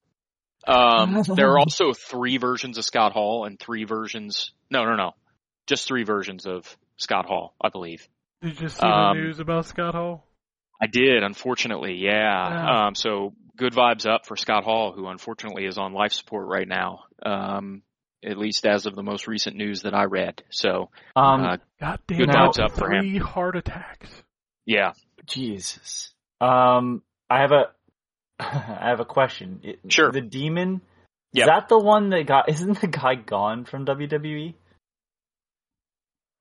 Um, 0.66 1.22
there 1.36 1.50
are 1.52 1.58
also 1.66 1.92
three 1.92 2.38
versions 2.38 2.78
of 2.78 2.84
Scott 2.84 3.12
Hall 3.12 3.44
and 3.44 3.58
three 3.60 3.84
versions. 3.84 4.52
No, 4.70 4.84
no, 4.84 4.96
no, 4.96 5.12
just 5.66 5.86
three 5.88 6.04
versions 6.04 6.46
of 6.46 6.76
Scott 6.96 7.26
Hall, 7.26 7.54
I 7.60 7.68
believe. 7.68 8.08
Did 8.42 8.60
you 8.60 8.68
see 8.68 8.80
Um, 8.86 9.16
the 9.16 9.22
news 9.24 9.40
about 9.40 9.66
Scott 9.66 9.94
Hall? 9.94 10.26
I 10.80 10.86
did, 10.86 11.22
unfortunately, 11.22 11.94
yeah. 11.94 12.10
Yeah. 12.50 12.86
Um, 12.86 12.94
so 12.94 13.34
good 13.56 13.72
vibes 13.72 14.06
up 14.06 14.26
for 14.26 14.36
Scott 14.36 14.64
Hall, 14.64 14.92
who 14.92 15.06
unfortunately 15.08 15.64
is 15.64 15.78
on 15.78 15.92
life 15.94 16.12
support 16.12 16.46
right 16.46 16.68
now. 16.68 17.04
Um, 17.24 17.82
at 18.24 18.36
least 18.38 18.66
as 18.66 18.86
of 18.86 18.94
the 18.94 19.02
most 19.02 19.26
recent 19.26 19.56
news 19.56 19.82
that 19.82 19.94
I 19.94 20.04
read. 20.04 20.42
So, 20.50 20.90
um, 21.14 21.44
uh, 21.44 21.56
God 21.80 22.00
damn 22.08 22.18
good 22.18 22.28
it, 22.30 22.34
vibes 22.34 22.58
up 22.58 22.72
for 22.72 22.90
him. 22.90 23.04
three 23.04 23.18
heart 23.18 23.56
attacks. 23.56 24.10
yeah, 24.64 24.92
Jesus. 25.26 26.12
Um, 26.40 27.02
I 27.30 27.40
have 27.40 27.52
a, 27.52 27.66
I 28.40 28.88
have 28.90 29.00
a 29.00 29.04
question. 29.04 29.60
It- 29.62 29.80
Sure. 29.88 30.10
The 30.12 30.20
demon. 30.20 30.80
Yeah. 31.32 31.44
Is 31.44 31.46
that 31.48 31.68
the 31.68 31.78
one 31.78 32.10
that 32.10 32.26
got? 32.26 32.48
Isn't 32.50 32.80
the 32.80 32.86
guy 32.86 33.14
gone 33.14 33.64
from 33.64 33.86
WWE? 33.86 34.54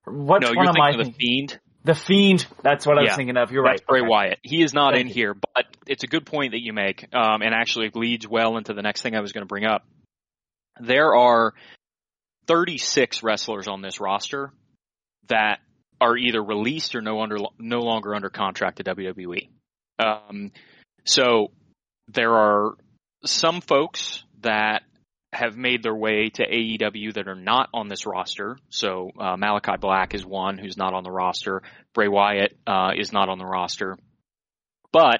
What 0.05 0.41
no, 0.41 0.49
one 0.49 0.55
you're 0.65 0.69
I 0.81 0.91
thinking 0.91 1.01
of 1.01 1.07
the? 1.07 1.13
Fiend. 1.13 1.59
The 1.83 1.95
Fiend. 1.95 2.47
That's 2.63 2.85
what 2.85 2.97
I 2.97 3.01
was 3.01 3.09
Yeah. 3.11 3.15
thinking 3.15 3.37
of. 3.37 3.51
You're 3.51 3.63
That's 3.63 3.81
right. 3.81 3.87
Bray 3.87 3.99
Okay. 4.01 4.07
Wyatt. 4.09 4.39
He 4.43 4.63
is 4.63 4.73
not 4.73 4.93
Thank 4.93 5.01
in 5.01 5.07
you. 5.09 5.13
here, 5.13 5.33
but 5.35 5.65
it's 5.87 6.03
a 6.03 6.07
good 6.07 6.25
point 6.25 6.51
that 6.53 6.61
you 6.61 6.73
make, 6.73 7.05
um, 7.13 7.41
and 7.43 7.53
actually 7.53 7.91
leads 7.93 8.27
well 8.27 8.57
into 8.57 8.73
the 8.73 8.81
next 8.81 9.01
thing 9.01 9.15
I 9.15 9.19
was 9.19 9.31
going 9.33 9.43
to 9.43 9.47
bring 9.47 9.65
up. 9.65 9.85
There 10.79 11.15
are 11.15 11.53
36 12.47 13.23
wrestlers 13.23 13.67
on 13.67 13.81
this 13.81 13.99
roster 13.99 14.51
that 15.27 15.59
are 16.01 16.17
either 16.17 16.43
released 16.43 16.95
or 16.95 17.01
no 17.01 17.21
under 17.21 17.37
no 17.57 17.79
longer 17.79 18.13
under 18.15 18.29
contract 18.29 18.77
to 18.77 18.83
WWE. 18.83 19.49
Um, 19.99 20.51
so 21.05 21.51
there 22.07 22.33
are 22.33 22.73
some 23.25 23.61
folks 23.61 24.23
that 24.41 24.83
have 25.35 25.57
made 25.57 25.83
their 25.83 25.95
way 25.95 26.29
to 26.29 26.47
AEW 26.47 27.13
that 27.15 27.27
are 27.27 27.35
not 27.35 27.69
on 27.73 27.87
this 27.89 28.05
roster. 28.05 28.57
So 28.69 29.11
uh, 29.19 29.35
Malakai 29.35 29.79
Black 29.79 30.13
is 30.13 30.25
one 30.25 30.57
who's 30.57 30.77
not 30.77 30.93
on 30.93 31.03
the 31.03 31.11
roster. 31.11 31.61
Bray 31.93 32.07
Wyatt 32.07 32.57
uh, 32.65 32.91
is 32.97 33.11
not 33.11 33.29
on 33.29 33.37
the 33.37 33.45
roster. 33.45 33.97
But 34.91 35.19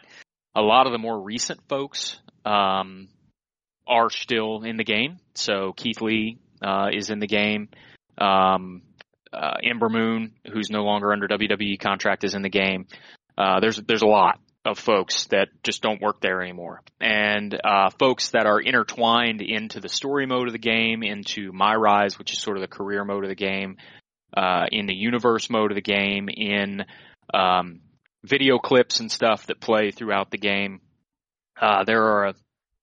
a 0.55 0.61
lot 0.61 0.85
of 0.87 0.93
the 0.93 0.97
more 0.97 1.21
recent 1.21 1.59
folks 1.67 2.17
um, 2.45 3.09
are 3.85 4.09
still 4.09 4.63
in 4.63 4.77
the 4.77 4.83
game. 4.83 5.17
So 5.33 5.73
Keith 5.75 6.01
Lee 6.01 6.39
uh, 6.61 6.87
is 6.93 7.09
in 7.09 7.19
the 7.19 7.27
game. 7.27 7.69
Um, 8.17 8.81
uh, 9.33 9.57
Ember 9.61 9.89
Moon, 9.89 10.33
who's 10.51 10.69
no 10.69 10.83
longer 10.83 11.11
under 11.11 11.27
WWE 11.27 11.77
contract, 11.79 12.23
is 12.23 12.35
in 12.35 12.41
the 12.41 12.49
game. 12.49 12.87
Uh, 13.37 13.59
there's 13.59 13.75
there's 13.85 14.01
a 14.01 14.07
lot 14.07 14.39
of 14.65 14.79
folks 14.79 15.25
that 15.27 15.49
just 15.63 15.81
don't 15.81 16.01
work 16.01 16.19
there 16.21 16.41
anymore, 16.41 16.81
and 16.99 17.57
uh, 17.63 17.89
folks 17.99 18.31
that 18.31 18.45
are 18.45 18.59
intertwined 18.59 19.41
into 19.41 19.79
the 19.79 19.89
story 19.89 20.25
mode 20.25 20.47
of 20.47 20.53
the 20.53 20.59
game, 20.59 21.03
into 21.03 21.51
My 21.51 21.75
Rise, 21.75 22.17
which 22.17 22.33
is 22.33 22.39
sort 22.39 22.57
of 22.57 22.61
the 22.61 22.67
career 22.67 23.05
mode 23.05 23.23
of 23.23 23.29
the 23.29 23.35
game, 23.35 23.77
uh, 24.35 24.65
in 24.71 24.87
the 24.87 24.95
universe 24.95 25.49
mode 25.49 25.71
of 25.71 25.75
the 25.75 25.81
game, 25.81 26.29
in 26.29 26.85
um, 27.33 27.81
video 28.23 28.57
clips 28.57 28.99
and 28.99 29.11
stuff 29.11 29.47
that 29.47 29.61
play 29.61 29.91
throughout 29.91 30.31
the 30.31 30.37
game. 30.37 30.81
Uh, 31.59 31.83
there 31.85 32.03
are, 32.03 32.33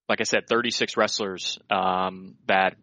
like 0.09 0.21
I 0.21 0.23
said, 0.23 0.47
36 0.47 0.97
wrestlers 0.97 1.59
um, 1.69 2.35
that 2.47 2.75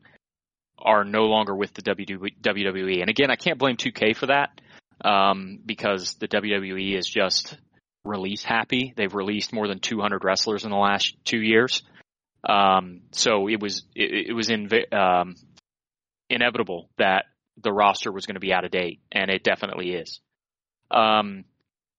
are 0.78 1.04
no 1.04 1.24
longer 1.24 1.54
with 1.54 1.74
the 1.74 1.82
WWE. 1.82 3.00
And 3.00 3.10
again, 3.10 3.30
I 3.30 3.36
can't 3.36 3.58
blame 3.58 3.76
2K 3.76 4.16
for 4.16 4.26
that 4.26 4.60
um, 5.04 5.58
because 5.64 6.14
the 6.14 6.28
WWE 6.28 6.98
is 6.98 7.06
just 7.06 7.56
release 8.04 8.42
happy. 8.42 8.92
They've 8.96 9.14
released 9.14 9.52
more 9.52 9.68
than 9.68 9.78
200 9.78 10.24
wrestlers 10.24 10.64
in 10.64 10.70
the 10.70 10.76
last 10.76 11.14
two 11.24 11.40
years. 11.40 11.82
Um, 12.48 13.02
so 13.12 13.48
it 13.48 13.60
was 13.60 13.84
it, 13.94 14.28
it 14.30 14.32
was 14.32 14.48
inv- 14.48 14.92
um, 14.94 15.34
inevitable 16.28 16.88
that 16.96 17.26
the 17.62 17.72
roster 17.72 18.10
was 18.10 18.26
going 18.26 18.34
to 18.34 18.40
be 18.40 18.52
out 18.52 18.64
of 18.64 18.70
date, 18.70 19.00
and 19.12 19.30
it 19.30 19.44
definitely 19.44 19.92
is. 19.92 20.20
Um, 20.90 21.44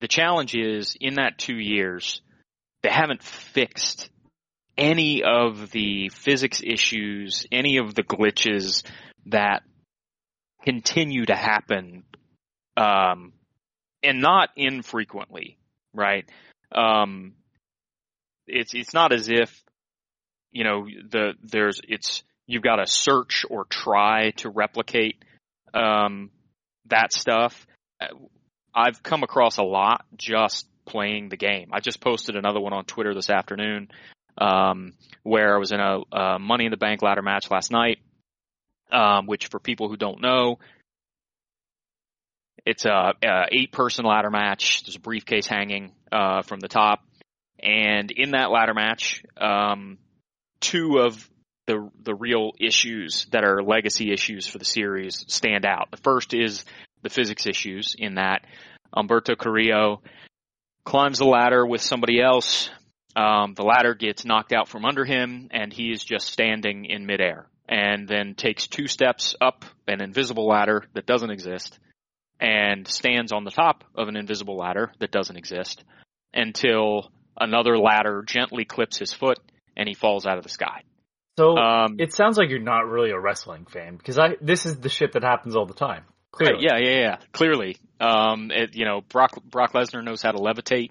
the 0.00 0.08
challenge 0.08 0.56
is 0.56 0.96
in 1.00 1.14
that 1.14 1.38
two 1.38 1.56
years, 1.56 2.20
they 2.82 2.90
haven't 2.90 3.22
fixed 3.22 4.10
any 4.76 5.22
of 5.22 5.70
the 5.70 6.08
physics 6.08 6.60
issues, 6.64 7.46
any 7.52 7.76
of 7.76 7.94
the 7.94 8.02
glitches 8.02 8.82
that 9.26 9.62
continue 10.64 11.24
to 11.26 11.36
happen, 11.36 12.02
um, 12.76 13.32
and 14.02 14.20
not 14.20 14.48
infrequently, 14.56 15.58
right? 15.94 16.28
Um, 16.74 17.34
it's 18.46 18.74
it's 18.74 18.94
not 18.94 19.12
as 19.12 19.28
if 19.28 19.62
you 20.50 20.64
know 20.64 20.86
the 20.86 21.32
there's 21.42 21.80
it's 21.86 22.22
you've 22.46 22.62
got 22.62 22.76
to 22.76 22.86
search 22.86 23.44
or 23.48 23.64
try 23.64 24.30
to 24.36 24.50
replicate 24.50 25.24
um, 25.74 26.30
that 26.86 27.12
stuff. 27.12 27.66
I've 28.74 29.02
come 29.02 29.22
across 29.22 29.58
a 29.58 29.62
lot 29.62 30.04
just 30.16 30.66
playing 30.84 31.28
the 31.28 31.36
game. 31.36 31.70
I 31.72 31.80
just 31.80 32.00
posted 32.00 32.36
another 32.36 32.60
one 32.60 32.72
on 32.72 32.84
Twitter 32.84 33.14
this 33.14 33.30
afternoon 33.30 33.88
um, 34.38 34.92
where 35.22 35.54
I 35.54 35.58
was 35.58 35.72
in 35.72 35.80
a, 35.80 36.00
a 36.12 36.38
Money 36.38 36.66
in 36.66 36.70
the 36.70 36.76
Bank 36.76 37.02
ladder 37.02 37.22
match 37.22 37.50
last 37.50 37.70
night, 37.70 37.98
um, 38.90 39.26
which 39.26 39.46
for 39.48 39.60
people 39.60 39.88
who 39.88 39.96
don't 39.96 40.20
know, 40.20 40.58
it's 42.64 42.84
a, 42.84 43.12
a 43.22 43.44
eight 43.50 43.72
person 43.72 44.04
ladder 44.04 44.30
match. 44.30 44.84
There's 44.84 44.96
a 44.96 45.00
briefcase 45.00 45.46
hanging 45.46 45.92
uh, 46.10 46.42
from 46.42 46.60
the 46.60 46.68
top, 46.68 47.04
and 47.58 48.10
in 48.10 48.32
that 48.32 48.50
ladder 48.50 48.74
match, 48.74 49.24
um, 49.36 49.98
two 50.60 50.98
of 50.98 51.28
the 51.66 51.90
the 52.02 52.14
real 52.14 52.52
issues 52.58 53.26
that 53.32 53.44
are 53.44 53.62
legacy 53.62 54.12
issues 54.12 54.46
for 54.46 54.58
the 54.58 54.64
series 54.64 55.24
stand 55.28 55.64
out. 55.64 55.90
The 55.90 55.96
first 55.98 56.34
is 56.34 56.64
the 57.02 57.10
physics 57.10 57.46
issues 57.46 57.94
in 57.98 58.14
that 58.14 58.44
Humberto 58.94 59.36
Carrillo 59.36 60.02
climbs 60.84 61.18
the 61.18 61.24
ladder 61.24 61.66
with 61.66 61.80
somebody 61.80 62.20
else. 62.20 62.70
Um, 63.14 63.54
the 63.54 63.64
ladder 63.64 63.94
gets 63.94 64.24
knocked 64.24 64.52
out 64.52 64.68
from 64.68 64.84
under 64.84 65.04
him, 65.04 65.48
and 65.50 65.72
he 65.72 65.90
is 65.90 66.02
just 66.02 66.28
standing 66.28 66.86
in 66.86 67.06
midair, 67.06 67.46
and 67.68 68.08
then 68.08 68.34
takes 68.34 68.66
two 68.66 68.86
steps 68.86 69.36
up 69.40 69.64
an 69.86 70.02
invisible 70.02 70.46
ladder 70.46 70.84
that 70.94 71.06
doesn't 71.06 71.30
exist, 71.30 71.78
and 72.42 72.88
stands 72.88 73.30
on 73.32 73.44
the 73.44 73.50
top 73.52 73.84
of 73.94 74.08
an 74.08 74.16
invisible 74.16 74.56
ladder 74.56 74.92
that 74.98 75.12
doesn't 75.12 75.36
exist 75.36 75.84
until 76.34 77.10
another 77.38 77.78
ladder 77.78 78.24
gently 78.26 78.64
clips 78.64 78.98
his 78.98 79.12
foot 79.12 79.38
and 79.76 79.88
he 79.88 79.94
falls 79.94 80.26
out 80.26 80.38
of 80.38 80.42
the 80.42 80.50
sky. 80.50 80.82
So 81.38 81.56
Um, 81.56 81.96
it 82.00 82.12
sounds 82.12 82.36
like 82.36 82.50
you're 82.50 82.58
not 82.58 82.86
really 82.88 83.10
a 83.10 83.18
wrestling 83.18 83.64
fan 83.66 83.96
because 83.96 84.18
I 84.18 84.36
this 84.40 84.66
is 84.66 84.80
the 84.80 84.88
shit 84.88 85.12
that 85.12 85.22
happens 85.22 85.54
all 85.56 85.66
the 85.66 85.72
time. 85.74 86.04
Right, 86.40 86.48
Clearly. 86.48 86.64
yeah, 86.64 86.78
yeah, 86.78 87.00
yeah. 87.00 87.16
Clearly, 87.32 87.76
um, 88.00 88.50
it, 88.50 88.74
you 88.74 88.84
know, 88.86 89.02
Brock 89.02 89.32
Brock 89.44 89.72
Lesnar 89.72 90.02
knows 90.02 90.20
how 90.22 90.32
to 90.32 90.38
levitate, 90.38 90.90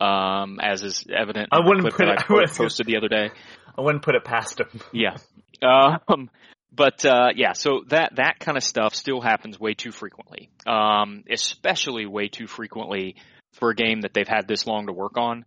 um, 0.00 0.60
as 0.60 0.82
is 0.82 1.04
evident. 1.12 1.48
I 1.52 1.60
wouldn't 1.66 1.90
put 1.92 2.06
it- 2.06 2.18
I 2.18 2.34
I 2.42 2.46
posted 2.46 2.86
the 2.86 2.96
other 2.96 3.08
day. 3.08 3.30
I 3.76 3.80
wouldn't 3.80 4.04
put 4.04 4.14
it 4.14 4.24
past 4.24 4.60
him. 4.60 4.68
Yeah. 4.92 5.16
Um, 5.62 6.30
but 6.76 7.04
uh, 7.04 7.28
yeah, 7.34 7.52
so 7.52 7.82
that 7.88 8.16
that 8.16 8.38
kind 8.38 8.56
of 8.56 8.64
stuff 8.64 8.94
still 8.94 9.20
happens 9.20 9.58
way 9.58 9.74
too 9.74 9.90
frequently, 9.90 10.50
um, 10.66 11.24
especially 11.30 12.06
way 12.06 12.28
too 12.28 12.46
frequently 12.46 13.16
for 13.54 13.70
a 13.70 13.74
game 13.74 14.02
that 14.02 14.12
they've 14.12 14.28
had 14.28 14.46
this 14.46 14.66
long 14.66 14.86
to 14.86 14.92
work 14.92 15.16
on, 15.16 15.44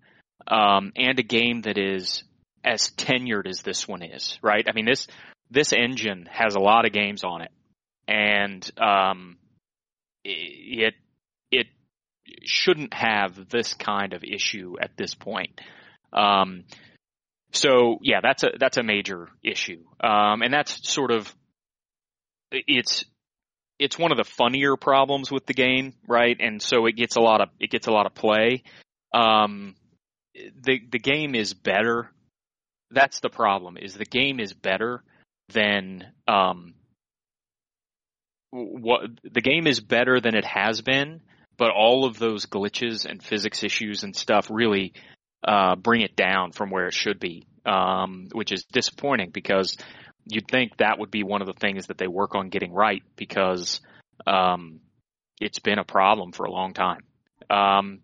um, 0.48 0.92
and 0.96 1.20
a 1.20 1.24
game 1.24 1.62
that 1.62 1.78
is 1.78 2.24
as 2.64 2.90
tenured 2.92 3.48
as 3.48 3.62
this 3.62 3.88
one 3.88 4.02
is. 4.02 4.40
Right? 4.42 4.66
I 4.68 4.74
mean 4.74 4.86
this 4.86 5.08
this 5.52 5.72
engine 5.74 6.28
has 6.32 6.56
a 6.56 6.60
lot 6.60 6.86
of 6.86 6.94
games 6.94 7.24
on 7.24 7.42
it, 7.42 7.52
and 8.08 8.70
um, 8.80 9.38
it 10.24 10.96
it 11.52 11.68
shouldn't 12.44 12.94
have 12.94 13.50
this 13.50 13.74
kind 13.74 14.14
of 14.14 14.24
issue 14.24 14.76
at 14.82 14.92
this 14.98 15.14
point. 15.14 15.62
Um, 16.12 16.64
so 17.52 18.00
yeah, 18.02 18.20
that's 18.22 18.44
a 18.44 18.52
that's 18.60 18.78
a 18.78 18.84
major 18.84 19.30
issue, 19.44 19.84
um, 20.02 20.42
and 20.42 20.54
that's 20.54 20.88
sort 20.90 21.12
of 21.12 21.34
it's 22.52 23.06
it's 23.80 23.98
one 23.98 24.12
of 24.12 24.18
the 24.18 24.24
funnier 24.24 24.76
problems 24.76 25.32
with 25.32 25.46
the 25.46 25.54
game, 25.54 25.94
right? 26.08 26.38
And 26.40 26.62
so 26.62 26.86
it 26.86 26.96
gets 26.96 27.16
a 27.16 27.22
lot 27.22 27.42
of 27.42 27.50
it 27.60 27.72
gets 27.72 27.88
a 27.88 27.92
lot 27.92 28.06
of 28.06 28.14
play. 28.14 28.64
Um, 29.14 29.76
the 30.34 30.80
the 30.92 31.00
game 31.00 31.34
is 31.34 31.54
better. 31.54 32.12
That's 32.92 33.20
the 33.20 33.30
problem. 33.30 33.78
Is 33.78 33.94
the 33.94 34.06
game 34.06 34.40
is 34.40 34.54
better 34.54 35.04
than 35.50 36.06
um, 36.28 36.76
what 38.52 39.02
the 39.24 39.42
game 39.42 39.68
is 39.68 39.80
better 39.80 40.20
than 40.20 40.36
it 40.36 40.46
has 40.46 40.82
been, 40.82 41.22
but 41.58 41.72
all 41.72 42.06
of 42.06 42.20
those 42.20 42.46
glitches 42.46 43.06
and 43.06 43.24
physics 43.24 43.64
issues 43.64 44.04
and 44.04 44.16
stuff 44.16 44.48
really 44.50 44.94
uh, 45.44 45.76
bring 45.76 46.02
it 46.02 46.16
down 46.16 46.52
from 46.52 46.70
where 46.70 46.88
it 46.88 46.94
should 46.94 47.20
be, 47.20 47.46
um, 47.66 48.28
which 48.34 48.52
is 48.52 48.66
disappointing 48.66 49.30
because 49.32 49.78
you'd 50.26 50.48
think 50.48 50.78
that 50.78 51.00
would 51.00 51.12
be 51.12 51.24
one 51.24 51.42
of 51.42 51.48
the 51.48 51.54
things 51.54 51.88
that 51.88 51.98
they 51.98 52.08
work 52.08 52.36
on 52.36 52.50
getting 52.50 52.74
right 52.74 53.04
because 53.16 53.82
um, 54.28 54.80
it's 55.40 55.60
been 55.60 55.80
a 55.80 55.84
problem 55.84 56.32
for 56.32 56.46
a 56.46 56.52
long 56.52 56.74
time. 56.74 57.02
Um, 57.50 58.00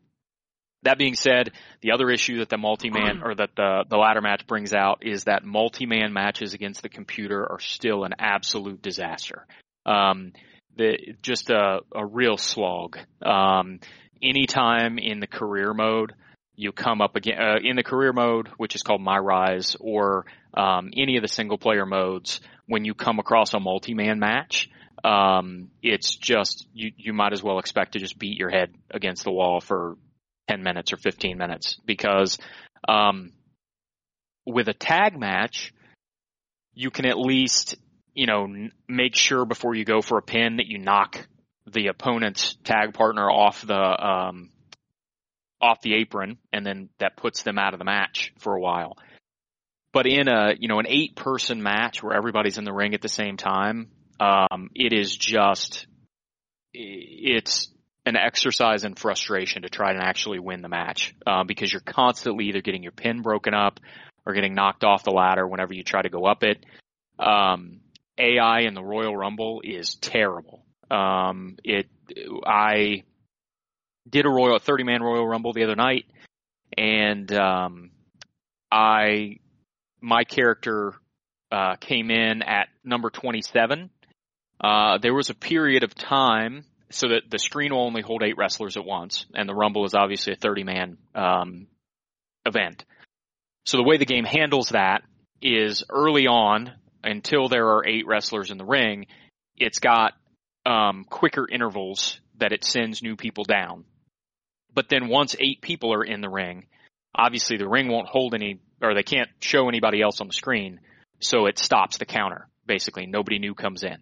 that 0.83 0.97
being 0.97 1.15
said, 1.15 1.51
the 1.81 1.91
other 1.91 2.09
issue 2.09 2.39
that 2.39 2.49
the 2.49 2.57
multi-man 2.57 3.21
or 3.23 3.33
that 3.35 3.55
the 3.55 3.85
the 3.89 3.97
ladder 3.97 4.21
match 4.21 4.45
brings 4.45 4.73
out 4.73 4.99
is 5.01 5.23
that 5.23 5.43
multi-man 5.43 6.13
matches 6.13 6.53
against 6.53 6.83
the 6.83 6.89
computer 6.89 7.41
are 7.51 7.59
still 7.59 8.03
an 8.03 8.13
absolute 8.19 8.81
disaster. 8.81 9.47
Um, 9.85 10.31
the 10.77 11.15
just 11.23 11.49
a 11.49 11.79
a 11.93 12.05
real 12.05 12.37
slog. 12.37 12.99
Um, 13.23 13.79
anytime 14.21 14.99
in 14.99 15.19
the 15.19 15.27
career 15.27 15.73
mode 15.73 16.13
you 16.55 16.71
come 16.71 17.01
up 17.01 17.15
again 17.15 17.39
uh, 17.39 17.57
in 17.61 17.75
the 17.75 17.83
career 17.83 18.13
mode, 18.13 18.47
which 18.57 18.75
is 18.75 18.83
called 18.83 19.01
My 19.01 19.17
Rise, 19.17 19.75
or 19.79 20.25
um, 20.53 20.91
any 20.95 21.17
of 21.17 21.21
the 21.21 21.27
single 21.27 21.57
player 21.57 21.85
modes, 21.85 22.41
when 22.65 22.85
you 22.85 22.93
come 22.93 23.19
across 23.19 23.53
a 23.53 23.59
multi-man 23.59 24.19
match, 24.19 24.69
um, 25.03 25.69
it's 25.83 26.15
just 26.15 26.67
you 26.73 26.91
you 26.97 27.13
might 27.13 27.33
as 27.33 27.43
well 27.43 27.59
expect 27.59 27.93
to 27.93 27.99
just 27.99 28.17
beat 28.17 28.37
your 28.37 28.49
head 28.49 28.73
against 28.89 29.23
the 29.23 29.31
wall 29.31 29.59
for 29.59 29.97
10 30.47 30.63
minutes 30.63 30.93
or 30.93 30.97
15 30.97 31.37
minutes 31.37 31.77
because 31.85 32.37
um, 32.87 33.31
with 34.45 34.67
a 34.67 34.73
tag 34.73 35.19
match, 35.19 35.73
you 36.73 36.91
can 36.91 37.05
at 37.05 37.17
least, 37.17 37.75
you 38.13 38.25
know, 38.25 38.45
n- 38.45 38.71
make 38.87 39.15
sure 39.15 39.45
before 39.45 39.75
you 39.75 39.85
go 39.85 40.01
for 40.01 40.17
a 40.17 40.21
pin 40.21 40.57
that 40.57 40.67
you 40.67 40.77
knock 40.77 41.27
the 41.67 41.87
opponent's 41.87 42.55
tag 42.63 42.93
partner 42.93 43.29
off 43.29 43.65
the 43.65 43.73
um, 43.75 44.49
off 45.61 45.81
the 45.81 45.95
apron, 45.95 46.37
and 46.51 46.65
then 46.65 46.89
that 46.99 47.17
puts 47.17 47.43
them 47.43 47.57
out 47.57 47.73
of 47.73 47.79
the 47.79 47.85
match 47.85 48.33
for 48.39 48.55
a 48.55 48.59
while. 48.59 48.97
But 49.93 50.07
in 50.07 50.27
a 50.27 50.53
you 50.57 50.67
know 50.67 50.79
an 50.79 50.87
eight 50.87 51.15
person 51.15 51.63
match 51.63 52.03
where 52.03 52.15
everybody's 52.15 52.57
in 52.57 52.65
the 52.65 52.73
ring 52.73 52.93
at 52.93 53.01
the 53.01 53.09
same 53.09 53.37
time, 53.37 53.89
um, 54.19 54.69
it 54.75 54.93
is 54.93 55.15
just 55.15 55.87
it's 56.73 57.69
an 58.05 58.15
exercise 58.15 58.83
in 58.83 58.95
frustration 58.95 59.63
to 59.63 59.69
try 59.69 59.91
and 59.91 60.01
actually 60.01 60.39
win 60.39 60.61
the 60.61 60.69
match 60.69 61.15
uh, 61.25 61.43
because 61.43 61.71
you're 61.71 61.81
constantly 61.81 62.45
either 62.45 62.61
getting 62.61 62.83
your 62.83 62.91
pin 62.91 63.21
broken 63.21 63.53
up 63.53 63.79
or 64.25 64.33
getting 64.33 64.53
knocked 64.53 64.83
off 64.83 65.03
the 65.03 65.11
ladder 65.11 65.47
whenever 65.47 65.73
you 65.73 65.83
try 65.83 66.01
to 66.01 66.09
go 66.09 66.25
up 66.25 66.43
it. 66.43 66.63
Um, 67.17 67.79
AI 68.17 68.61
in 68.61 68.73
the 68.73 68.83
Royal 68.83 69.15
Rumble 69.15 69.61
is 69.63 69.95
terrible. 69.95 70.65
Um, 70.91 71.57
it 71.63 71.87
I 72.45 73.03
did 74.09 74.25
a 74.25 74.29
Royal 74.29 74.55
a 74.55 74.59
30 74.59 74.83
man 74.83 75.01
Royal 75.01 75.27
Rumble 75.27 75.53
the 75.53 75.63
other 75.63 75.75
night, 75.75 76.05
and 76.77 77.31
um, 77.33 77.91
I 78.71 79.39
my 80.01 80.23
character 80.23 80.93
uh, 81.51 81.75
came 81.77 82.11
in 82.11 82.41
at 82.41 82.67
number 82.83 83.09
27. 83.09 83.89
Uh, 84.61 84.97
there 84.99 85.13
was 85.13 85.29
a 85.29 85.35
period 85.35 85.83
of 85.83 85.95
time 85.95 86.65
so 86.91 87.09
that 87.09 87.23
the 87.29 87.39
screen 87.39 87.73
will 87.73 87.85
only 87.85 88.01
hold 88.01 88.23
eight 88.23 88.37
wrestlers 88.37 88.77
at 88.77 88.85
once, 88.85 89.25
and 89.33 89.49
the 89.49 89.55
Rumble 89.55 89.85
is 89.85 89.93
obviously 89.93 90.33
a 90.33 90.37
30 90.37 90.63
man 90.63 90.97
um, 91.13 91.67
event. 92.45 92.85
So 93.65 93.77
the 93.77 93.83
way 93.83 93.97
the 93.97 94.05
game 94.05 94.25
handles 94.25 94.69
that 94.69 95.01
is 95.41 95.83
early 95.89 96.27
on, 96.27 96.71
until 97.03 97.49
there 97.49 97.67
are 97.69 97.85
eight 97.85 98.07
wrestlers 98.07 98.51
in 98.51 98.57
the 98.57 98.65
ring, 98.65 99.07
it's 99.57 99.79
got 99.79 100.13
um, 100.65 101.05
quicker 101.05 101.47
intervals 101.49 102.19
that 102.37 102.51
it 102.51 102.63
sends 102.63 103.01
new 103.01 103.15
people 103.15 103.43
down. 103.43 103.85
But 104.75 104.89
then 104.89 105.07
once 105.07 105.35
eight 105.39 105.61
people 105.61 105.93
are 105.93 106.03
in 106.03 106.21
the 106.21 106.29
ring, 106.29 106.67
obviously 107.15 107.57
the 107.57 107.67
ring 107.67 107.87
won't 107.87 108.07
hold 108.07 108.35
any, 108.35 108.59
or 108.81 108.93
they 108.93 109.03
can't 109.03 109.29
show 109.39 109.69
anybody 109.69 110.01
else 110.01 110.21
on 110.21 110.27
the 110.27 110.33
screen, 110.33 110.81
so 111.19 111.45
it 111.47 111.57
stops 111.57 111.97
the 111.97 112.05
counter. 112.05 112.47
Basically, 112.67 113.05
nobody 113.05 113.39
new 113.39 113.55
comes 113.55 113.83
in. 113.83 113.97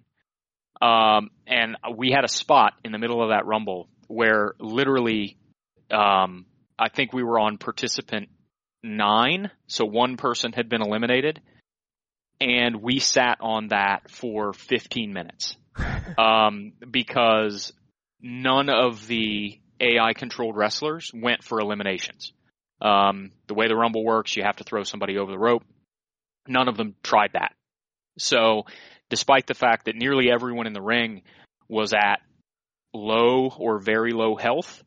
Um, 0.81 1.29
and 1.47 1.77
we 1.95 2.11
had 2.11 2.25
a 2.25 2.29
spot 2.29 2.73
in 2.83 2.91
the 2.91 2.97
middle 2.97 3.21
of 3.21 3.29
that 3.29 3.45
rumble 3.45 3.87
where 4.07 4.53
literally, 4.59 5.37
um, 5.91 6.45
I 6.77 6.89
think 6.89 7.13
we 7.13 7.23
were 7.23 7.39
on 7.39 7.57
participant 7.57 8.29
nine, 8.81 9.51
so 9.67 9.85
one 9.85 10.17
person 10.17 10.51
had 10.51 10.69
been 10.69 10.81
eliminated, 10.81 11.39
and 12.41 12.81
we 12.81 12.99
sat 12.99 13.37
on 13.39 13.69
that 13.69 14.09
for 14.09 14.53
15 14.53 15.13
minutes 15.13 15.55
um, 16.17 16.73
because 16.89 17.71
none 18.21 18.69
of 18.69 19.07
the 19.07 19.59
AI 19.83 20.13
controlled 20.13 20.55
wrestlers 20.55 21.11
went 21.13 21.43
for 21.43 21.59
eliminations. 21.59 22.33
Um, 22.81 23.31
the 23.47 23.53
way 23.53 23.67
the 23.67 23.75
Rumble 23.75 24.03
works, 24.03 24.35
you 24.35 24.43
have 24.43 24.57
to 24.57 24.63
throw 24.63 24.83
somebody 24.83 25.17
over 25.17 25.31
the 25.31 25.37
rope. 25.37 25.63
None 26.47 26.67
of 26.67 26.77
them 26.77 26.95
tried 27.03 27.31
that. 27.33 27.53
So, 28.17 28.63
despite 29.09 29.47
the 29.47 29.53
fact 29.53 29.85
that 29.85 29.95
nearly 29.95 30.29
everyone 30.31 30.67
in 30.67 30.73
the 30.73 30.81
ring 30.81 31.23
was 31.67 31.93
at 31.93 32.21
low 32.93 33.49
or 33.57 33.79
very 33.79 34.11
low 34.11 34.35
health, 34.35 34.83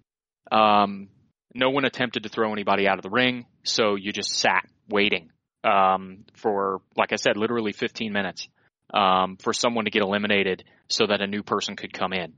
um, 0.53 1.09
no 1.55 1.71
one 1.71 1.85
attempted 1.85 2.23
to 2.25 2.29
throw 2.29 2.53
anybody 2.53 2.87
out 2.87 2.99
of 2.99 3.03
the 3.03 3.11
ring. 3.11 3.47
So 3.65 3.95
you 3.95 4.13
just 4.13 4.35
sat 4.35 4.69
waiting 4.89 5.31
um, 5.65 6.25
for, 6.35 6.83
like 6.97 7.13
I 7.13 7.17
said, 7.17 7.37
literally 7.37 7.73
15 7.73 8.13
minutes 8.13 8.49
um, 8.93 9.37
for 9.39 9.53
someone 9.53 9.87
to 9.87 9.91
get 9.91 10.03
eliminated 10.03 10.65
so 10.89 11.07
that 11.07 11.23
a 11.23 11.27
new 11.27 11.43
person 11.43 11.75
could 11.75 11.93
come 11.93 12.13
in. 12.13 12.35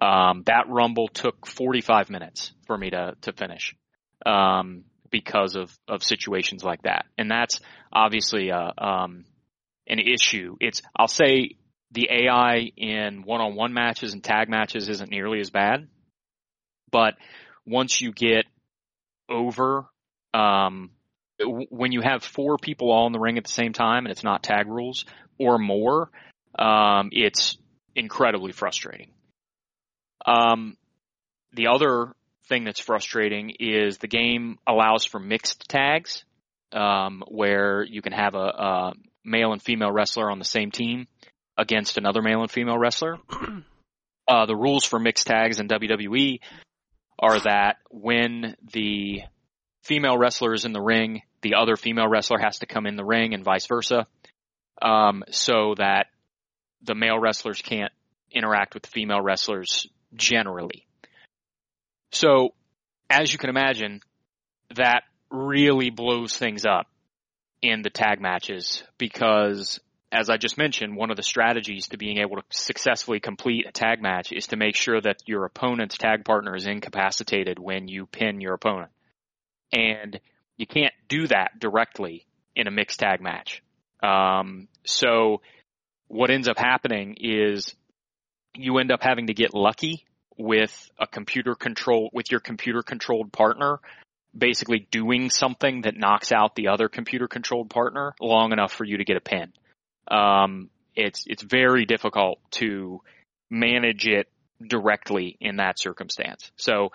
Um, 0.00 0.42
that 0.46 0.68
rumble 0.68 1.08
took 1.08 1.46
45 1.46 2.10
minutes 2.10 2.52
for 2.66 2.76
me 2.76 2.90
to 2.90 3.14
to 3.22 3.32
finish 3.32 3.76
um, 4.26 4.84
because 5.10 5.56
of 5.56 5.76
of 5.88 6.02
situations 6.02 6.64
like 6.64 6.82
that, 6.82 7.06
and 7.16 7.30
that's 7.30 7.60
obviously 7.92 8.50
a, 8.50 8.72
um, 8.76 9.24
an 9.86 9.98
issue. 10.00 10.56
It's 10.60 10.82
I'll 10.96 11.08
say 11.08 11.56
the 11.92 12.08
AI 12.10 12.70
in 12.76 13.22
one-on-one 13.22 13.72
matches 13.72 14.14
and 14.14 14.22
tag 14.22 14.48
matches 14.48 14.88
isn't 14.88 15.10
nearly 15.10 15.40
as 15.40 15.50
bad, 15.50 15.86
but 16.90 17.14
once 17.64 18.00
you 18.00 18.12
get 18.12 18.44
over 19.28 19.86
um, 20.34 20.90
when 21.70 21.92
you 21.92 22.00
have 22.00 22.22
four 22.22 22.58
people 22.58 22.90
all 22.90 23.06
in 23.06 23.12
the 23.12 23.18
ring 23.18 23.38
at 23.38 23.44
the 23.44 23.50
same 23.50 23.72
time 23.72 24.04
and 24.04 24.12
it's 24.12 24.24
not 24.24 24.42
tag 24.42 24.66
rules 24.68 25.04
or 25.38 25.58
more, 25.58 26.10
um, 26.58 27.10
it's 27.12 27.56
incredibly 27.94 28.52
frustrating. 28.52 29.10
Um, 30.24 30.76
the 31.52 31.68
other 31.68 32.14
thing 32.48 32.64
that's 32.64 32.80
frustrating 32.80 33.54
is 33.58 33.98
the 33.98 34.08
game 34.08 34.58
allows 34.66 35.04
for 35.04 35.18
mixed 35.18 35.68
tags, 35.68 36.24
um, 36.72 37.22
where 37.28 37.82
you 37.82 38.02
can 38.02 38.12
have 38.12 38.34
a, 38.34 38.38
a 38.38 38.92
male 39.24 39.52
and 39.52 39.62
female 39.62 39.92
wrestler 39.92 40.30
on 40.30 40.38
the 40.38 40.44
same 40.44 40.70
team 40.70 41.06
against 41.56 41.98
another 41.98 42.22
male 42.22 42.42
and 42.42 42.50
female 42.50 42.78
wrestler. 42.78 43.18
Uh, 44.26 44.46
the 44.46 44.56
rules 44.56 44.86
for 44.86 44.98
mixed 44.98 45.26
tags 45.26 45.60
in 45.60 45.68
WWE 45.68 46.40
are 47.18 47.40
that 47.40 47.76
when 47.90 48.56
the 48.72 49.20
female 49.82 50.16
wrestler 50.16 50.54
is 50.54 50.64
in 50.64 50.72
the 50.72 50.80
ring, 50.80 51.20
the 51.42 51.56
other 51.56 51.76
female 51.76 52.08
wrestler 52.08 52.38
has 52.38 52.60
to 52.60 52.66
come 52.66 52.86
in 52.86 52.96
the 52.96 53.04
ring 53.04 53.34
and 53.34 53.44
vice 53.44 53.66
versa, 53.66 54.06
um, 54.80 55.24
so 55.30 55.74
that 55.76 56.06
the 56.82 56.94
male 56.94 57.18
wrestlers 57.18 57.60
can't 57.60 57.92
interact 58.32 58.72
with 58.72 58.84
the 58.84 58.90
female 58.90 59.20
wrestlers 59.20 59.86
generally. 60.14 60.86
So, 62.12 62.54
as 63.10 63.32
you 63.32 63.38
can 63.38 63.50
imagine, 63.50 64.00
that 64.74 65.02
really 65.30 65.90
blows 65.90 66.36
things 66.36 66.64
up 66.64 66.86
in 67.60 67.82
the 67.82 67.90
tag 67.90 68.20
matches 68.20 68.84
because 68.98 69.80
as 70.14 70.30
I 70.30 70.36
just 70.36 70.56
mentioned, 70.56 70.96
one 70.96 71.10
of 71.10 71.16
the 71.16 71.24
strategies 71.24 71.88
to 71.88 71.98
being 71.98 72.18
able 72.18 72.36
to 72.36 72.44
successfully 72.50 73.18
complete 73.18 73.66
a 73.66 73.72
tag 73.72 74.00
match 74.00 74.30
is 74.30 74.46
to 74.48 74.56
make 74.56 74.76
sure 74.76 75.00
that 75.00 75.16
your 75.26 75.44
opponent's 75.44 75.98
tag 75.98 76.24
partner 76.24 76.54
is 76.54 76.68
incapacitated 76.68 77.58
when 77.58 77.88
you 77.88 78.06
pin 78.06 78.40
your 78.40 78.54
opponent. 78.54 78.92
And 79.72 80.20
you 80.56 80.68
can't 80.68 80.94
do 81.08 81.26
that 81.26 81.58
directly 81.58 82.26
in 82.54 82.68
a 82.68 82.70
mixed 82.70 83.00
tag 83.00 83.20
match. 83.20 83.60
Um, 84.04 84.68
so 84.84 85.40
what 86.06 86.30
ends 86.30 86.46
up 86.46 86.58
happening 86.58 87.16
is 87.18 87.74
you 88.54 88.78
end 88.78 88.92
up 88.92 89.02
having 89.02 89.26
to 89.26 89.34
get 89.34 89.52
lucky 89.52 90.04
with 90.36 90.90
a 90.98 91.06
computer 91.06 91.54
control, 91.54 92.10
with 92.12 92.30
your 92.30 92.40
computer 92.40 92.82
controlled 92.82 93.32
partner 93.32 93.78
basically 94.36 94.88
doing 94.90 95.30
something 95.30 95.82
that 95.82 95.96
knocks 95.96 96.32
out 96.32 96.56
the 96.56 96.66
other 96.66 96.88
computer 96.88 97.28
controlled 97.28 97.70
partner 97.70 98.14
long 98.20 98.52
enough 98.52 98.72
for 98.72 98.84
you 98.84 98.96
to 98.96 99.04
get 99.04 99.16
a 99.16 99.20
pin 99.20 99.52
um, 100.08 100.70
it's 100.94 101.24
it's 101.26 101.42
very 101.42 101.86
difficult 101.86 102.38
to 102.52 103.00
manage 103.50 104.06
it 104.06 104.28
directly 104.66 105.36
in 105.40 105.56
that 105.56 105.78
circumstance. 105.78 106.50
So 106.56 106.92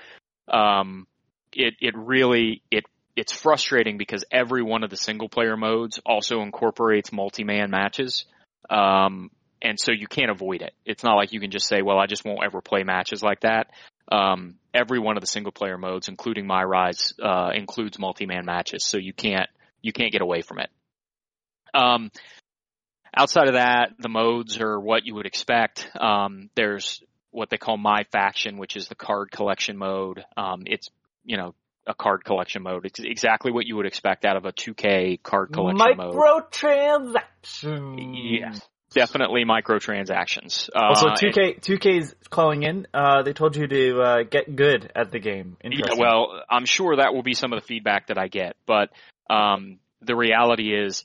um, 0.48 1.08
it 1.54 1.76
it 1.82 1.96
really 1.98 2.62
it 2.72 2.86
it's 3.16 3.34
frustrating 3.34 3.98
because 3.98 4.24
every 4.32 4.64
one 4.64 4.84
of 4.84 4.90
the 4.90 4.98
single 4.98 5.30
player 5.30 5.58
modes 5.58 6.00
also 6.06 6.42
incorporates 6.42 7.12
multi 7.12 7.44
man 7.44 7.70
matches. 7.70 8.26
Um, 8.70 9.32
and 9.62 9.80
so 9.80 9.92
you 9.92 10.08
can't 10.08 10.32
avoid 10.32 10.62
it. 10.62 10.74
It's 10.86 11.04
not 11.04 11.16
like 11.16 11.34
you 11.34 11.40
can 11.40 11.52
just 11.52 11.68
say, 11.68 11.82
well, 11.82 11.98
I 11.98 12.06
just 12.06 12.26
won't 12.26 12.44
ever 12.44 12.62
play 12.62 12.84
matches 12.84 13.22
like 13.22 13.42
that. 13.42 13.68
um, 14.12 14.56
every 14.74 15.00
one 15.00 15.18
of 15.18 15.22
the 15.22 15.28
single 15.28 15.52
player 15.52 15.78
modes, 15.78 16.08
including 16.08 16.48
My 16.48 16.64
Rise, 16.64 17.14
uh, 17.22 17.52
includes 17.54 18.00
multi 18.00 18.26
man 18.26 18.46
matches, 18.46 18.86
so 18.86 18.98
you 18.98 19.14
can't 19.14 19.50
you 19.82 19.94
can't 19.94 20.12
get 20.12 20.22
away 20.22 20.42
from 20.42 20.60
it. 20.60 20.70
Um, 21.74 22.12
outside 23.16 23.48
of 23.48 23.54
that, 23.54 23.92
the 24.00 24.10
modes 24.10 24.60
are 24.60 24.80
what 24.80 25.06
you 25.06 25.16
would 25.16 25.26
expect. 25.26 25.90
Um, 26.00 26.50
there's 26.56 27.04
what 27.32 27.50
they 27.50 27.58
call 27.58 27.78
My 27.78 28.04
Faction, 28.12 28.58
which 28.58 28.76
is 28.76 28.88
the 28.88 28.96
card 28.96 29.32
collection 29.32 29.78
mode. 29.78 30.24
Um, 30.36 30.64
it's 30.66 30.90
you 31.24 31.38
know 31.38 31.54
a 31.86 31.94
card 31.94 32.24
collection 32.26 32.64
mode. 32.64 32.86
It's 32.86 33.00
exactly 33.00 33.52
what 33.52 33.66
you 33.66 33.76
would 33.78 33.86
expect 33.86 34.26
out 34.26 34.38
of 34.38 34.46
a 34.46 34.52
2K 34.52 35.22
card 35.24 35.52
collection 35.52 35.98
mode. 35.98 36.16
Microtransactions. 36.16 38.14
Yes, 38.16 38.62
definitely 38.94 39.46
microtransactions. 39.46 40.70
Uh, 40.76 40.90
Also, 40.90 41.08
2K 41.10 41.60
2K's 41.62 42.16
calling 42.30 42.64
in. 42.64 42.88
Uh, 42.94 43.24
they 43.24 43.34
told 43.34 43.56
you 43.56 43.68
to 43.68 44.00
uh, 44.02 44.24
get 44.24 44.56
good 44.56 44.92
at 44.96 45.12
the 45.12 45.20
game. 45.20 45.58
Yeah, 45.64 45.96
well, 45.98 46.42
I'm 46.50 46.66
sure 46.66 46.98
that 46.98 47.14
will 47.14 47.24
be 47.24 47.34
some 47.34 47.54
of 47.54 47.62
the 47.62 47.66
feedback 47.66 48.08
that 48.08 48.18
I 48.18 48.28
get, 48.28 48.56
but 48.66 48.90
um, 49.30 49.80
the 50.02 50.16
reality 50.16 50.74
is 50.74 51.04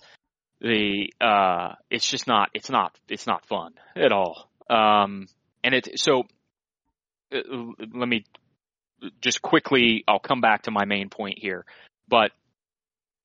the 0.61 1.13
uh, 1.21 1.75
it's 1.91 2.09
just 2.09 2.27
not 2.27 2.51
it's 2.55 2.71
not 2.71 2.97
it's 3.09 3.27
not 3.27 3.47
fun 3.47 3.75
at 3.97 4.13
all. 4.13 4.49
Um, 4.71 5.29
and 5.63 5.75
it 5.75 5.99
so 5.99 6.25
uh, 7.33 7.39
let 7.93 8.09
me 8.09 8.25
just 9.21 9.43
quickly 9.43 10.05
I'll 10.09 10.19
come 10.19 10.41
back 10.41 10.63
to 10.63 10.71
my 10.71 10.85
main 10.85 11.11
point 11.11 11.39
here, 11.39 11.65
but 12.09 12.31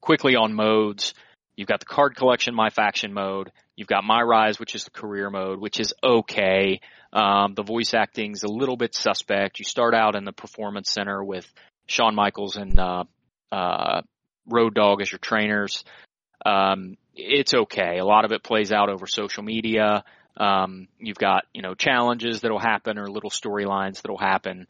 quickly 0.01 0.35
on 0.35 0.53
modes. 0.53 1.13
You've 1.55 1.67
got 1.67 1.81
the 1.81 1.85
card 1.85 2.15
collection, 2.15 2.55
my 2.55 2.69
faction 2.69 3.13
mode. 3.13 3.51
You've 3.79 3.87
got 3.87 4.03
my 4.03 4.21
rise, 4.21 4.59
which 4.59 4.75
is 4.75 4.83
the 4.83 4.91
career 4.91 5.29
mode, 5.29 5.57
which 5.61 5.79
is 5.79 5.93
okay. 6.03 6.81
Um, 7.13 7.53
the 7.53 7.63
voice 7.63 7.93
acting's 7.93 8.43
a 8.43 8.49
little 8.49 8.75
bit 8.75 8.93
suspect. 8.93 9.57
You 9.57 9.63
start 9.63 9.93
out 9.93 10.17
in 10.17 10.25
the 10.25 10.33
performance 10.33 10.91
center 10.91 11.23
with 11.23 11.49
Shawn 11.87 12.13
Michaels 12.13 12.57
and 12.57 12.77
uh, 12.77 13.05
uh, 13.53 14.01
Road 14.45 14.73
Dog 14.73 15.01
as 15.01 15.09
your 15.09 15.19
trainers. 15.19 15.85
Um, 16.45 16.97
it's 17.15 17.53
okay. 17.53 17.99
A 17.99 18.05
lot 18.05 18.25
of 18.25 18.33
it 18.33 18.43
plays 18.43 18.73
out 18.73 18.89
over 18.89 19.07
social 19.07 19.43
media. 19.43 20.03
Um, 20.35 20.89
you've 20.99 21.17
got 21.17 21.45
you 21.53 21.61
know 21.61 21.73
challenges 21.73 22.41
that'll 22.41 22.59
happen 22.59 22.97
or 22.97 23.07
little 23.07 23.29
storylines 23.29 24.01
that'll 24.01 24.17
happen. 24.17 24.67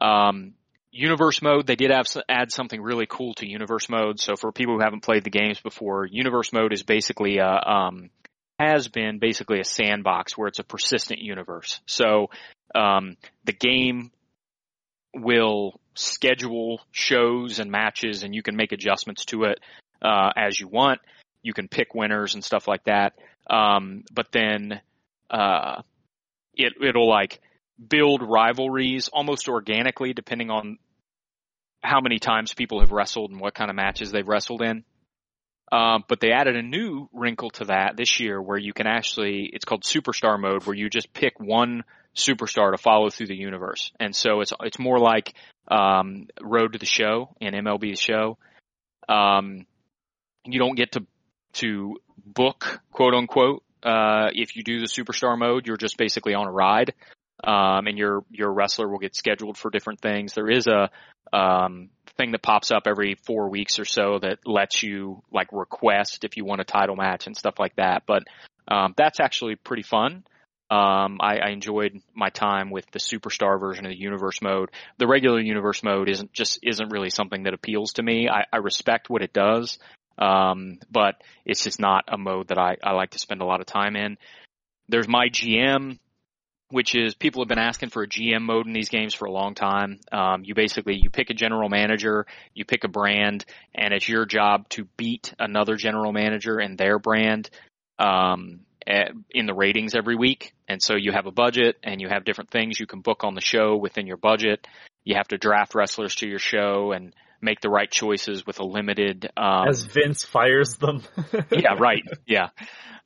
Um, 0.00 0.54
universe 0.92 1.42
mode, 1.42 1.66
they 1.66 1.74
did 1.74 1.90
have 1.90 2.06
add 2.28 2.52
something 2.52 2.80
really 2.80 3.06
cool 3.06 3.34
to 3.34 3.48
universe 3.48 3.88
mode. 3.88 4.20
So 4.20 4.36
for 4.36 4.52
people 4.52 4.74
who 4.74 4.80
haven't 4.80 5.02
played 5.02 5.24
the 5.24 5.30
games 5.30 5.58
before, 5.58 6.06
universe 6.06 6.52
mode 6.52 6.72
is 6.72 6.84
basically 6.84 7.38
a 7.38 7.48
um, 7.48 8.10
has 8.58 8.88
been 8.88 9.18
basically 9.18 9.60
a 9.60 9.64
sandbox 9.64 10.36
where 10.36 10.48
it's 10.48 10.58
a 10.58 10.64
persistent 10.64 11.20
universe. 11.20 11.80
So 11.86 12.30
um, 12.74 13.16
the 13.44 13.52
game 13.52 14.10
will 15.14 15.80
schedule 15.94 16.80
shows 16.90 17.58
and 17.58 17.70
matches, 17.70 18.22
and 18.22 18.34
you 18.34 18.42
can 18.42 18.56
make 18.56 18.72
adjustments 18.72 19.24
to 19.26 19.44
it 19.44 19.60
uh, 20.02 20.30
as 20.36 20.58
you 20.58 20.68
want. 20.68 21.00
You 21.42 21.54
can 21.54 21.68
pick 21.68 21.94
winners 21.94 22.34
and 22.34 22.44
stuff 22.44 22.66
like 22.68 22.84
that. 22.84 23.14
Um, 23.48 24.04
but 24.12 24.32
then 24.32 24.80
uh, 25.30 25.82
it 26.54 26.74
it'll 26.82 27.08
like 27.08 27.40
build 27.88 28.22
rivalries 28.22 29.08
almost 29.08 29.48
organically, 29.48 30.12
depending 30.12 30.50
on 30.50 30.78
how 31.82 32.00
many 32.00 32.18
times 32.18 32.54
people 32.54 32.80
have 32.80 32.90
wrestled 32.90 33.30
and 33.30 33.40
what 33.40 33.54
kind 33.54 33.70
of 33.70 33.76
matches 33.76 34.10
they've 34.10 34.26
wrestled 34.26 34.62
in. 34.62 34.84
Um, 35.70 36.04
but 36.08 36.20
they 36.20 36.32
added 36.32 36.56
a 36.56 36.62
new 36.62 37.08
wrinkle 37.12 37.50
to 37.50 37.66
that 37.66 37.96
this 37.96 38.20
year 38.20 38.40
where 38.40 38.58
you 38.58 38.72
can 38.72 38.86
actually, 38.86 39.50
it's 39.52 39.64
called 39.64 39.82
superstar 39.82 40.40
mode 40.40 40.64
where 40.64 40.76
you 40.76 40.88
just 40.88 41.12
pick 41.12 41.38
one 41.38 41.84
superstar 42.16 42.72
to 42.72 42.78
follow 42.78 43.10
through 43.10 43.26
the 43.26 43.36
universe. 43.36 43.92
And 44.00 44.16
so 44.16 44.40
it's, 44.40 44.52
it's 44.62 44.78
more 44.78 44.98
like, 44.98 45.34
um, 45.68 46.28
Road 46.40 46.72
to 46.72 46.78
the 46.78 46.86
Show 46.86 47.34
and 47.40 47.54
MLB 47.54 47.80
the 47.80 47.96
Show. 47.96 48.38
Um, 49.08 49.66
you 50.46 50.58
don't 50.58 50.74
get 50.74 50.92
to, 50.92 51.06
to 51.54 51.96
book 52.24 52.80
quote 52.90 53.14
unquote, 53.14 53.62
uh, 53.82 54.28
if 54.32 54.56
you 54.56 54.62
do 54.62 54.80
the 54.80 54.86
superstar 54.86 55.38
mode, 55.38 55.66
you're 55.66 55.76
just 55.76 55.98
basically 55.98 56.34
on 56.34 56.46
a 56.46 56.52
ride. 56.52 56.94
Um, 57.44 57.86
and 57.86 57.96
your, 57.98 58.24
your 58.30 58.52
wrestler 58.52 58.88
will 58.88 58.98
get 58.98 59.14
scheduled 59.14 59.58
for 59.58 59.70
different 59.70 60.00
things. 60.00 60.32
There 60.32 60.50
is 60.50 60.66
a, 60.66 60.90
um, 61.32 61.90
thing 62.18 62.32
that 62.32 62.42
pops 62.42 62.70
up 62.70 62.82
every 62.86 63.16
four 63.26 63.48
weeks 63.48 63.78
or 63.78 63.84
so 63.84 64.18
that 64.18 64.40
lets 64.44 64.82
you 64.82 65.22
like 65.32 65.48
request 65.52 66.24
if 66.24 66.36
you 66.36 66.44
want 66.44 66.60
a 66.60 66.64
title 66.64 66.96
match 66.96 67.26
and 67.26 67.36
stuff 67.36 67.54
like 67.58 67.76
that. 67.76 68.02
But 68.06 68.24
um, 68.66 68.92
that's 68.96 69.20
actually 69.20 69.56
pretty 69.56 69.84
fun. 69.84 70.24
Um, 70.70 71.18
I, 71.20 71.38
I 71.38 71.48
enjoyed 71.50 72.02
my 72.14 72.28
time 72.28 72.70
with 72.70 72.84
the 72.90 72.98
superstar 72.98 73.58
version 73.58 73.86
of 73.86 73.90
the 73.90 73.98
universe 73.98 74.42
mode. 74.42 74.68
The 74.98 75.06
regular 75.06 75.40
universe 75.40 75.82
mode 75.82 76.10
isn't 76.10 76.34
just 76.34 76.58
isn't 76.62 76.90
really 76.90 77.08
something 77.08 77.44
that 77.44 77.54
appeals 77.54 77.94
to 77.94 78.02
me. 78.02 78.28
I, 78.28 78.44
I 78.52 78.58
respect 78.58 79.08
what 79.08 79.22
it 79.22 79.32
does, 79.32 79.78
um, 80.18 80.78
but 80.90 81.22
it's 81.46 81.64
just 81.64 81.80
not 81.80 82.04
a 82.08 82.18
mode 82.18 82.48
that 82.48 82.58
I, 82.58 82.76
I 82.82 82.92
like 82.92 83.10
to 83.10 83.18
spend 83.18 83.40
a 83.40 83.46
lot 83.46 83.60
of 83.60 83.66
time 83.66 83.96
in. 83.96 84.18
There's 84.90 85.08
my 85.08 85.28
GM, 85.30 85.98
which 86.70 86.94
is 86.94 87.14
people 87.14 87.42
have 87.42 87.48
been 87.48 87.58
asking 87.58 87.88
for 87.88 88.02
a 88.02 88.08
GM 88.08 88.42
mode 88.42 88.66
in 88.66 88.72
these 88.72 88.90
games 88.90 89.14
for 89.14 89.26
a 89.26 89.32
long 89.32 89.54
time. 89.54 90.00
Um, 90.12 90.44
you 90.44 90.54
basically 90.54 90.96
you 90.96 91.10
pick 91.10 91.30
a 91.30 91.34
general 91.34 91.68
manager, 91.68 92.26
you 92.54 92.64
pick 92.64 92.84
a 92.84 92.88
brand, 92.88 93.44
and 93.74 93.94
it's 93.94 94.08
your 94.08 94.26
job 94.26 94.68
to 94.70 94.84
beat 94.96 95.32
another 95.38 95.76
general 95.76 96.12
manager 96.12 96.58
and 96.58 96.76
their 96.76 96.98
brand 96.98 97.48
um, 97.98 98.60
at, 98.86 99.12
in 99.30 99.46
the 99.46 99.54
ratings 99.54 99.94
every 99.94 100.16
week. 100.16 100.52
And 100.68 100.82
so 100.82 100.94
you 100.94 101.12
have 101.12 101.26
a 101.26 101.32
budget, 101.32 101.76
and 101.82 102.00
you 102.00 102.08
have 102.08 102.24
different 102.24 102.50
things 102.50 102.78
you 102.78 102.86
can 102.86 103.00
book 103.00 103.24
on 103.24 103.34
the 103.34 103.40
show 103.40 103.76
within 103.76 104.06
your 104.06 104.18
budget. 104.18 104.66
You 105.04 105.16
have 105.16 105.28
to 105.28 105.38
draft 105.38 105.74
wrestlers 105.74 106.16
to 106.16 106.28
your 106.28 106.38
show 106.38 106.92
and 106.92 107.14
make 107.40 107.60
the 107.60 107.70
right 107.70 107.90
choices 107.90 108.46
with 108.46 108.58
a 108.60 108.64
limited 108.64 109.30
um, 109.36 109.68
As 109.68 109.84
Vince 109.84 110.24
fires 110.24 110.76
them. 110.76 111.02
yeah, 111.50 111.74
right. 111.78 112.02
Yeah. 112.26 112.48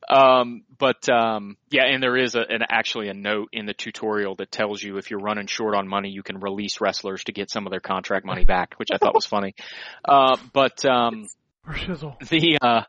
Um, 0.09 0.63
but 0.77 1.07
um, 1.09 1.57
yeah, 1.69 1.85
and 1.85 2.03
there 2.03 2.17
is 2.17 2.35
a, 2.35 2.41
an 2.41 2.63
actually 2.69 3.07
a 3.07 3.13
note 3.13 3.49
in 3.53 3.65
the 3.65 3.73
tutorial 3.73 4.35
that 4.35 4.51
tells 4.51 4.81
you 4.81 4.97
if 4.97 5.09
you're 5.09 5.19
running 5.19 5.47
short 5.47 5.75
on 5.75 5.87
money, 5.87 6.09
you 6.09 6.23
can 6.23 6.39
release 6.39 6.81
wrestlers 6.81 7.23
to 7.25 7.31
get 7.31 7.49
some 7.49 7.65
of 7.65 7.71
their 7.71 7.79
contract 7.79 8.25
money 8.25 8.43
back, 8.43 8.75
which 8.77 8.89
I 8.93 8.97
thought 8.97 9.13
was 9.13 9.25
funny. 9.25 9.55
Uh, 10.05 10.35
but 10.51 10.83
um, 10.85 11.27
Or 11.65 11.73
shizzle. 11.73 12.19
the 12.27 12.57
uh, 12.61 12.83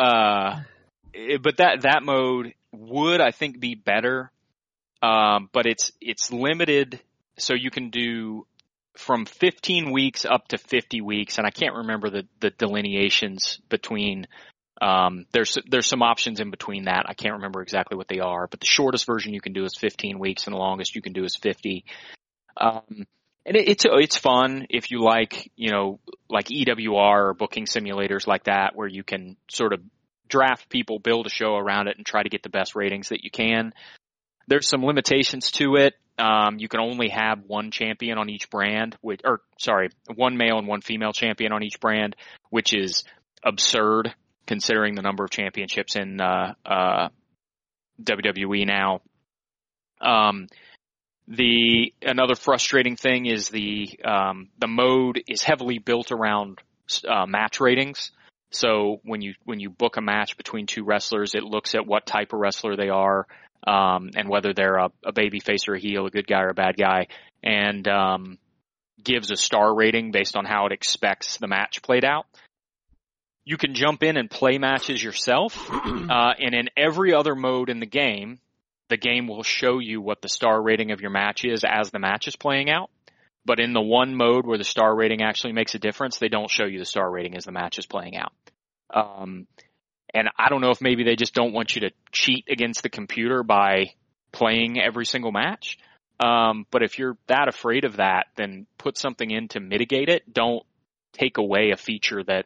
uh, 0.00 0.60
but 1.42 1.56
that 1.56 1.82
that 1.82 2.02
mode 2.04 2.54
would 2.70 3.20
I 3.20 3.32
think 3.32 3.58
be 3.58 3.74
better, 3.74 4.30
um, 5.02 5.48
but 5.52 5.66
it's 5.66 5.90
it's 6.00 6.32
limited, 6.32 7.00
so 7.36 7.54
you 7.54 7.70
can 7.70 7.90
do 7.90 8.46
from 8.96 9.24
15 9.24 9.90
weeks 9.90 10.24
up 10.24 10.48
to 10.48 10.58
50 10.58 11.00
weeks, 11.00 11.38
and 11.38 11.46
I 11.46 11.50
can't 11.50 11.76
remember 11.76 12.10
the 12.10 12.26
the 12.40 12.50
delineations 12.50 13.58
between. 13.68 14.26
Um, 14.80 15.26
there's 15.32 15.58
there's 15.68 15.86
some 15.86 16.02
options 16.02 16.40
in 16.40 16.50
between 16.50 16.84
that. 16.84 17.04
I 17.06 17.14
can't 17.14 17.34
remember 17.34 17.62
exactly 17.62 17.96
what 17.96 18.08
they 18.08 18.18
are, 18.18 18.48
but 18.48 18.60
the 18.60 18.66
shortest 18.66 19.06
version 19.06 19.32
you 19.32 19.40
can 19.40 19.52
do 19.52 19.64
is 19.64 19.76
15 19.76 20.18
weeks, 20.18 20.46
and 20.46 20.54
the 20.54 20.58
longest 20.58 20.94
you 20.96 21.02
can 21.02 21.12
do 21.12 21.24
is 21.24 21.36
50. 21.36 21.84
Um, 22.56 23.06
and 23.46 23.56
it, 23.56 23.68
it's 23.68 23.84
it's 23.86 24.16
fun 24.16 24.66
if 24.70 24.90
you 24.90 25.00
like 25.02 25.50
you 25.56 25.70
know 25.70 26.00
like 26.28 26.46
EWR 26.46 27.28
or 27.28 27.34
booking 27.34 27.66
simulators 27.66 28.26
like 28.26 28.44
that, 28.44 28.74
where 28.74 28.88
you 28.88 29.04
can 29.04 29.36
sort 29.48 29.72
of 29.72 29.80
draft 30.28 30.68
people, 30.68 30.98
build 30.98 31.26
a 31.26 31.30
show 31.30 31.54
around 31.56 31.88
it, 31.88 31.96
and 31.96 32.06
try 32.06 32.22
to 32.22 32.28
get 32.28 32.42
the 32.42 32.48
best 32.48 32.74
ratings 32.74 33.10
that 33.10 33.22
you 33.22 33.30
can. 33.30 33.72
There's 34.48 34.68
some 34.68 34.84
limitations 34.84 35.50
to 35.52 35.76
it. 35.76 35.94
Um, 36.18 36.58
you 36.58 36.68
can 36.68 36.80
only 36.80 37.08
have 37.08 37.40
one 37.46 37.70
champion 37.70 38.18
on 38.18 38.28
each 38.28 38.50
brand, 38.50 38.96
which, 39.00 39.20
or 39.24 39.40
sorry, 39.58 39.90
one 40.14 40.36
male 40.36 40.58
and 40.58 40.68
one 40.68 40.82
female 40.82 41.12
champion 41.12 41.52
on 41.52 41.62
each 41.62 41.80
brand, 41.80 42.16
which 42.50 42.74
is 42.74 43.04
absurd 43.42 44.14
considering 44.46 44.94
the 44.94 45.02
number 45.02 45.24
of 45.24 45.30
championships 45.30 45.96
in 45.96 46.20
uh, 46.20 46.54
uh, 46.66 47.08
WWE 48.02 48.66
now. 48.66 49.00
Um, 50.00 50.48
the 51.28 51.94
another 52.02 52.34
frustrating 52.34 52.96
thing 52.96 53.26
is 53.26 53.48
the 53.48 53.98
um, 54.04 54.48
the 54.58 54.66
mode 54.66 55.22
is 55.28 55.42
heavily 55.42 55.78
built 55.78 56.12
around 56.12 56.58
uh, 57.08 57.26
match 57.26 57.60
ratings. 57.60 58.10
So 58.50 59.00
when 59.04 59.22
you 59.22 59.34
when 59.44 59.60
you 59.60 59.70
book 59.70 59.96
a 59.96 60.02
match 60.02 60.36
between 60.36 60.66
two 60.66 60.84
wrestlers, 60.84 61.34
it 61.34 61.44
looks 61.44 61.74
at 61.74 61.86
what 61.86 62.04
type 62.04 62.32
of 62.32 62.40
wrestler 62.40 62.76
they 62.76 62.90
are 62.90 63.26
um, 63.66 64.10
and 64.16 64.28
whether 64.28 64.52
they're 64.52 64.76
a, 64.76 64.90
a 65.04 65.12
baby 65.12 65.40
face 65.40 65.68
or 65.68 65.74
a 65.74 65.80
heel, 65.80 66.06
a 66.06 66.10
good 66.10 66.26
guy 66.26 66.42
or 66.42 66.48
a 66.48 66.54
bad 66.54 66.76
guy, 66.76 67.08
and 67.42 67.86
um, 67.88 68.38
gives 69.02 69.30
a 69.30 69.36
star 69.36 69.74
rating 69.74 70.10
based 70.10 70.36
on 70.36 70.44
how 70.44 70.66
it 70.66 70.72
expects 70.72 71.38
the 71.38 71.48
match 71.48 71.82
played 71.82 72.04
out. 72.04 72.26
You 73.44 73.56
can 73.56 73.74
jump 73.74 74.02
in 74.02 74.16
and 74.16 74.30
play 74.30 74.58
matches 74.58 75.02
yourself, 75.02 75.56
uh, 75.70 76.32
and 76.38 76.54
in 76.54 76.68
every 76.76 77.12
other 77.12 77.34
mode 77.34 77.70
in 77.70 77.80
the 77.80 77.86
game, 77.86 78.38
the 78.88 78.96
game 78.96 79.26
will 79.26 79.42
show 79.42 79.78
you 79.78 80.00
what 80.00 80.20
the 80.20 80.28
star 80.28 80.60
rating 80.60 80.92
of 80.92 81.00
your 81.00 81.10
match 81.10 81.44
is 81.44 81.64
as 81.64 81.90
the 81.90 81.98
match 81.98 82.28
is 82.28 82.36
playing 82.36 82.70
out. 82.70 82.90
But 83.44 83.58
in 83.58 83.72
the 83.72 83.80
one 83.80 84.14
mode 84.14 84.46
where 84.46 84.58
the 84.58 84.64
star 84.64 84.94
rating 84.94 85.22
actually 85.22 85.54
makes 85.54 85.74
a 85.74 85.78
difference, 85.78 86.18
they 86.18 86.28
don't 86.28 86.50
show 86.50 86.64
you 86.64 86.78
the 86.78 86.84
star 86.84 87.10
rating 87.10 87.36
as 87.36 87.44
the 87.44 87.52
match 87.52 87.78
is 87.78 87.86
playing 87.86 88.16
out. 88.16 88.32
Um, 88.94 89.48
and 90.14 90.28
I 90.38 90.48
don't 90.48 90.60
know 90.60 90.70
if 90.70 90.80
maybe 90.80 91.04
they 91.04 91.16
just 91.16 91.34
don't 91.34 91.52
want 91.52 91.74
you 91.74 91.82
to 91.82 91.90
cheat 92.10 92.46
against 92.50 92.82
the 92.82 92.88
computer 92.90 93.42
by 93.42 93.92
playing 94.30 94.80
every 94.80 95.06
single 95.06 95.32
match. 95.32 95.78
Um, 96.20 96.66
but 96.70 96.82
if 96.82 96.98
you're 96.98 97.16
that 97.26 97.48
afraid 97.48 97.84
of 97.84 97.96
that, 97.96 98.26
then 98.36 98.66
put 98.78 98.96
something 98.96 99.30
in 99.30 99.48
to 99.48 99.60
mitigate 99.60 100.08
it. 100.08 100.32
Don't 100.32 100.64
take 101.12 101.38
away 101.38 101.70
a 101.72 101.76
feature 101.76 102.22
that 102.24 102.44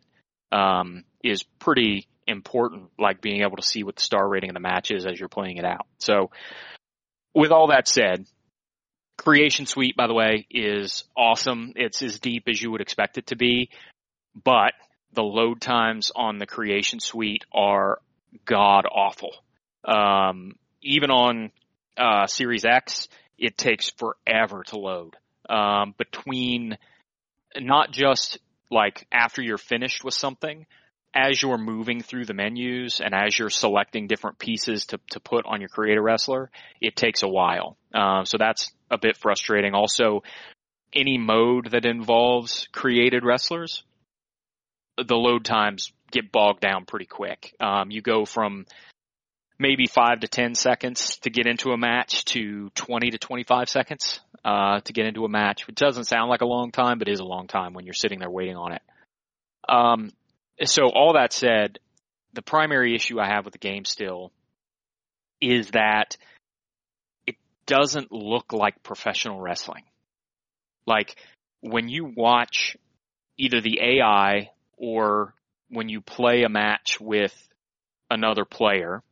um, 0.57 1.05
is 1.23 1.43
pretty 1.43 2.09
important, 2.27 2.91
like 2.99 3.21
being 3.21 3.43
able 3.43 3.57
to 3.57 3.62
see 3.62 3.83
what 3.83 3.97
the 3.97 4.03
star 4.03 4.27
rating 4.27 4.51
of 4.51 4.55
the 4.55 4.61
match 4.61 4.91
is 4.91 5.07
as 5.07 5.19
you're 5.19 5.29
playing 5.29 5.59
it 5.59 5.64
out. 5.64 5.87
So, 5.99 6.31
with 7.35 7.51
all 7.51 7.69
that 7.69 7.87
said, 7.87 8.27
Creation 9.19 9.67
Suite, 9.67 9.97
by 9.97 10.07
the 10.07 10.14
way, 10.14 10.47
is 10.51 11.05
awesome. 11.17 11.73
It's 11.77 12.03
as 12.03 12.19
deep 12.19 12.45
as 12.49 12.61
you 12.61 12.71
would 12.71 12.81
expect 12.81 13.19
it 13.19 13.29
to 13.29 13.37
be, 13.37 13.71
but 14.43 14.73
the 15.17 15.23
load 15.23 15.61
times 15.61 16.12
on 16.14 16.39
the 16.39 16.47
Creation 16.47 17.01
Suite 17.01 17.45
are 17.53 17.99
god 18.45 18.85
awful. 18.87 19.33
Um, 19.85 20.55
even 20.83 21.11
on 21.11 21.51
uh, 21.97 22.27
Series 22.27 22.64
X, 22.64 23.09
it 23.39 23.57
takes 23.57 23.91
forever 23.91 24.62
to 24.69 24.79
load. 24.79 25.17
Um, 25.49 25.95
between 25.97 26.77
not 27.59 27.91
just 27.91 28.39
like 28.71 29.07
after 29.11 29.43
you're 29.43 29.59
finished 29.59 30.05
with 30.05 30.14
something, 30.14 30.67
as 31.14 31.41
you're 31.41 31.57
moving 31.57 32.03
through 32.03 32.27
the 32.27 32.35
menus 32.35 33.01
and 33.01 33.14
as 33.14 33.39
you're 33.39 33.49
selecting 33.49 34.07
different 34.07 34.39
pieces 34.39 34.87
to, 34.87 35.01
to 35.11 35.21
put 35.21 35.47
on 35.47 35.61
your 35.61 35.71
creator 35.71 36.03
wrestler, 36.03 36.51
it 36.81 36.95
takes 36.95 37.23
a 37.23 37.29
while. 37.29 37.79
Um, 37.95 38.27
so 38.27 38.37
that's 38.39 38.71
a 38.91 38.99
bit 38.99 39.17
frustrating. 39.17 39.73
Also, 39.73 40.23
any 40.93 41.17
mode 41.17 41.71
that 41.71 41.87
involves 41.87 42.69
created 42.73 43.25
wrestlers, 43.25 43.83
the 44.97 45.16
load 45.16 45.44
times 45.44 45.92
get 46.11 46.32
bogged 46.32 46.61
down 46.61 46.84
pretty 46.86 47.07
quick. 47.07 47.55
Um, 47.61 47.90
you 47.90 48.01
go 48.01 48.24
from 48.24 48.66
maybe 49.59 49.86
five 49.86 50.20
to 50.20 50.28
10 50.28 50.55
seconds 50.55 51.18
to 51.18 51.30
get 51.30 51.47
into 51.47 51.72
a 51.72 51.78
match 51.78 52.24
to 52.26 52.70
20 52.74 53.11
to 53.11 53.18
25 53.18 53.68
seconds, 53.68 54.20
uh, 54.44 54.80
to 54.80 54.92
get 54.92 55.07
into 55.07 55.24
a 55.24 55.28
match, 55.28 55.66
which 55.66 55.76
doesn't 55.76 56.05
sound 56.05 56.28
like 56.28 56.42
a 56.42 56.47
long 56.47 56.70
time, 56.70 56.99
but 56.99 57.09
is 57.09 57.20
a 57.20 57.24
long 57.24 57.47
time 57.47 57.72
when 57.72 57.84
you're 57.84 57.94
sitting 57.94 58.18
there 58.18 58.30
waiting 58.30 58.57
on 58.57 58.72
it. 58.72 58.82
Um, 59.68 60.11
so 60.64 60.84
all 60.84 61.14
that 61.14 61.32
said, 61.32 61.78
the 62.32 62.42
primary 62.42 62.94
issue 62.94 63.18
I 63.18 63.28
have 63.28 63.44
with 63.44 63.53
the 63.53 63.59
game 63.59 63.84
still 63.84 64.30
is 65.40 65.70
that 65.70 66.16
it 67.26 67.36
doesn't 67.66 68.12
look 68.12 68.53
like 68.53 68.82
professional 68.82 69.40
wrestling. 69.40 69.84
Like 70.86 71.16
when 71.61 71.88
you 71.88 72.12
watch 72.16 72.76
either 73.38 73.61
the 73.61 73.80
AI 73.80 74.51
or 74.77 75.35
when 75.68 75.89
you 75.89 76.01
play 76.01 76.43
a 76.43 76.49
match 76.49 76.99
with 77.01 77.35
another 78.11 78.45
player, 78.45 79.03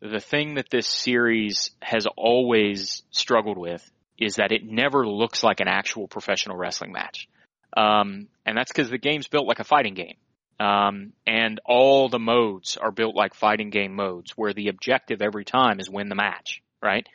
the 0.00 0.20
thing 0.20 0.54
that 0.54 0.70
this 0.70 0.86
series 0.86 1.70
has 1.80 2.06
always 2.16 3.02
struggled 3.10 3.58
with 3.58 3.88
is 4.18 4.36
that 4.36 4.52
it 4.52 4.64
never 4.64 5.06
looks 5.06 5.42
like 5.42 5.60
an 5.60 5.68
actual 5.68 6.08
professional 6.08 6.56
wrestling 6.56 6.92
match. 6.92 7.28
Um, 7.76 8.28
and 8.44 8.56
that's 8.56 8.72
because 8.72 8.90
the 8.90 8.98
game's 8.98 9.28
built 9.28 9.46
like 9.46 9.60
a 9.60 9.64
fighting 9.64 9.94
game. 9.94 10.16
Um, 10.58 11.12
and 11.26 11.60
all 11.66 12.08
the 12.08 12.18
modes 12.18 12.78
are 12.78 12.90
built 12.90 13.14
like 13.14 13.34
fighting 13.34 13.68
game 13.68 13.94
modes 13.94 14.32
where 14.36 14.54
the 14.54 14.68
objective 14.68 15.20
every 15.20 15.44
time 15.44 15.80
is 15.80 15.90
win 15.90 16.08
the 16.08 16.14
match, 16.14 16.62
right? 16.82 17.06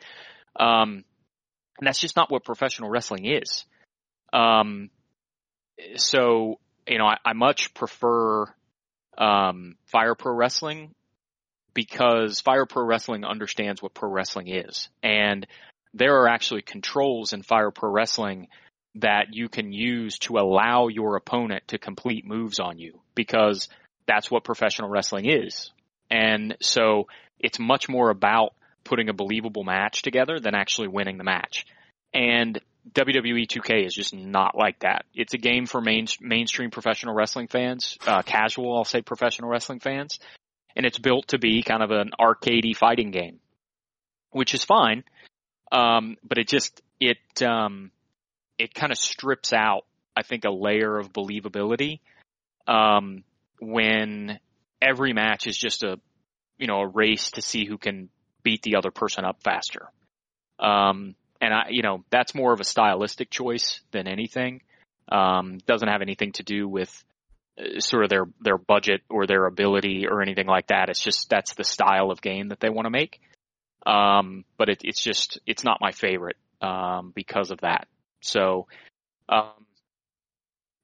Um, 0.58 1.04
and 1.78 1.86
that's 1.86 2.00
just 2.00 2.16
not 2.16 2.30
what 2.30 2.44
professional 2.44 2.90
wrestling 2.90 3.26
is. 3.26 3.64
Um, 4.32 4.90
so, 5.96 6.60
you 6.86 6.98
know, 6.98 7.06
I, 7.06 7.16
I 7.24 7.32
much 7.32 7.74
prefer, 7.74 8.46
um, 9.18 9.76
Fire 9.86 10.14
Pro 10.14 10.34
Wrestling 10.34 10.94
because 11.74 12.40
Fire 12.40 12.66
Pro 12.66 12.84
Wrestling 12.84 13.24
understands 13.24 13.82
what 13.82 13.94
pro 13.94 14.10
wrestling 14.10 14.48
is. 14.48 14.88
And 15.02 15.46
there 15.94 16.20
are 16.20 16.28
actually 16.28 16.62
controls 16.62 17.32
in 17.32 17.42
Fire 17.42 17.70
Pro 17.70 17.90
Wrestling 17.90 18.48
that 18.96 19.28
you 19.32 19.48
can 19.48 19.72
use 19.72 20.18
to 20.18 20.36
allow 20.36 20.88
your 20.88 21.16
opponent 21.16 21.68
to 21.68 21.78
complete 21.78 22.26
moves 22.26 22.60
on 22.60 22.78
you 22.78 23.00
because 23.14 23.68
that's 24.06 24.30
what 24.30 24.44
professional 24.44 24.90
wrestling 24.90 25.26
is. 25.30 25.70
And 26.10 26.56
so 26.60 27.08
it's 27.38 27.58
much 27.58 27.88
more 27.88 28.10
about 28.10 28.54
putting 28.84 29.08
a 29.08 29.14
believable 29.14 29.64
match 29.64 30.02
together 30.02 30.40
than 30.40 30.54
actually 30.54 30.88
winning 30.88 31.16
the 31.16 31.24
match. 31.24 31.66
And 32.12 32.60
WWE 32.90 33.46
2K 33.46 33.86
is 33.86 33.94
just 33.94 34.14
not 34.14 34.56
like 34.56 34.80
that. 34.80 35.04
It's 35.14 35.34
a 35.34 35.38
game 35.38 35.66
for 35.66 35.80
main, 35.80 36.06
mainstream 36.20 36.70
professional 36.70 37.14
wrestling 37.14 37.48
fans, 37.48 37.96
uh, 38.06 38.22
casual, 38.22 38.76
I'll 38.76 38.84
say 38.84 39.02
professional 39.02 39.48
wrestling 39.48 39.80
fans. 39.80 40.18
And 40.74 40.86
it's 40.86 40.98
built 40.98 41.28
to 41.28 41.38
be 41.38 41.62
kind 41.62 41.82
of 41.82 41.90
an 41.90 42.10
arcadey 42.18 42.76
fighting 42.76 43.10
game, 43.10 43.40
which 44.30 44.54
is 44.54 44.64
fine. 44.64 45.04
Um, 45.70 46.16
but 46.24 46.38
it 46.38 46.48
just, 46.48 46.82
it, 46.98 47.18
um, 47.42 47.90
it 48.58 48.74
kind 48.74 48.90
of 48.90 48.98
strips 48.98 49.52
out, 49.52 49.84
I 50.16 50.22
think, 50.22 50.44
a 50.44 50.50
layer 50.50 50.98
of 50.98 51.12
believability 51.12 52.00
um, 52.66 53.24
when 53.60 54.38
every 54.80 55.12
match 55.12 55.46
is 55.46 55.56
just 55.56 55.82
a 55.82 55.98
you 56.58 56.66
know 56.66 56.80
a 56.80 56.86
race 56.86 57.30
to 57.32 57.42
see 57.42 57.64
who 57.64 57.78
can 57.78 58.08
beat 58.42 58.62
the 58.62 58.76
other 58.76 58.90
person 58.90 59.24
up 59.24 59.42
faster. 59.42 59.88
Um, 60.58 61.14
and 61.42 61.52
I, 61.52 61.66
you 61.70 61.82
know, 61.82 62.04
that's 62.08 62.34
more 62.34 62.52
of 62.52 62.60
a 62.60 62.64
stylistic 62.64 63.28
choice 63.28 63.80
than 63.90 64.06
anything. 64.06 64.62
Um, 65.10 65.58
doesn't 65.66 65.88
have 65.88 66.00
anything 66.00 66.32
to 66.32 66.44
do 66.44 66.68
with 66.68 67.04
uh, 67.58 67.80
sort 67.80 68.04
of 68.04 68.10
their 68.10 68.24
their 68.40 68.56
budget 68.56 69.02
or 69.10 69.26
their 69.26 69.46
ability 69.46 70.06
or 70.08 70.22
anything 70.22 70.46
like 70.46 70.68
that. 70.68 70.88
It's 70.88 71.02
just 71.02 71.28
that's 71.28 71.54
the 71.54 71.64
style 71.64 72.12
of 72.12 72.22
game 72.22 72.48
that 72.48 72.60
they 72.60 72.70
want 72.70 72.86
to 72.86 72.90
make. 72.90 73.20
Um, 73.84 74.44
but 74.56 74.68
it, 74.68 74.82
it's 74.84 75.02
just 75.02 75.40
it's 75.44 75.64
not 75.64 75.80
my 75.80 75.90
favorite 75.90 76.36
um, 76.62 77.12
because 77.14 77.50
of 77.50 77.60
that. 77.62 77.88
So, 78.20 78.68
um, 79.28 79.66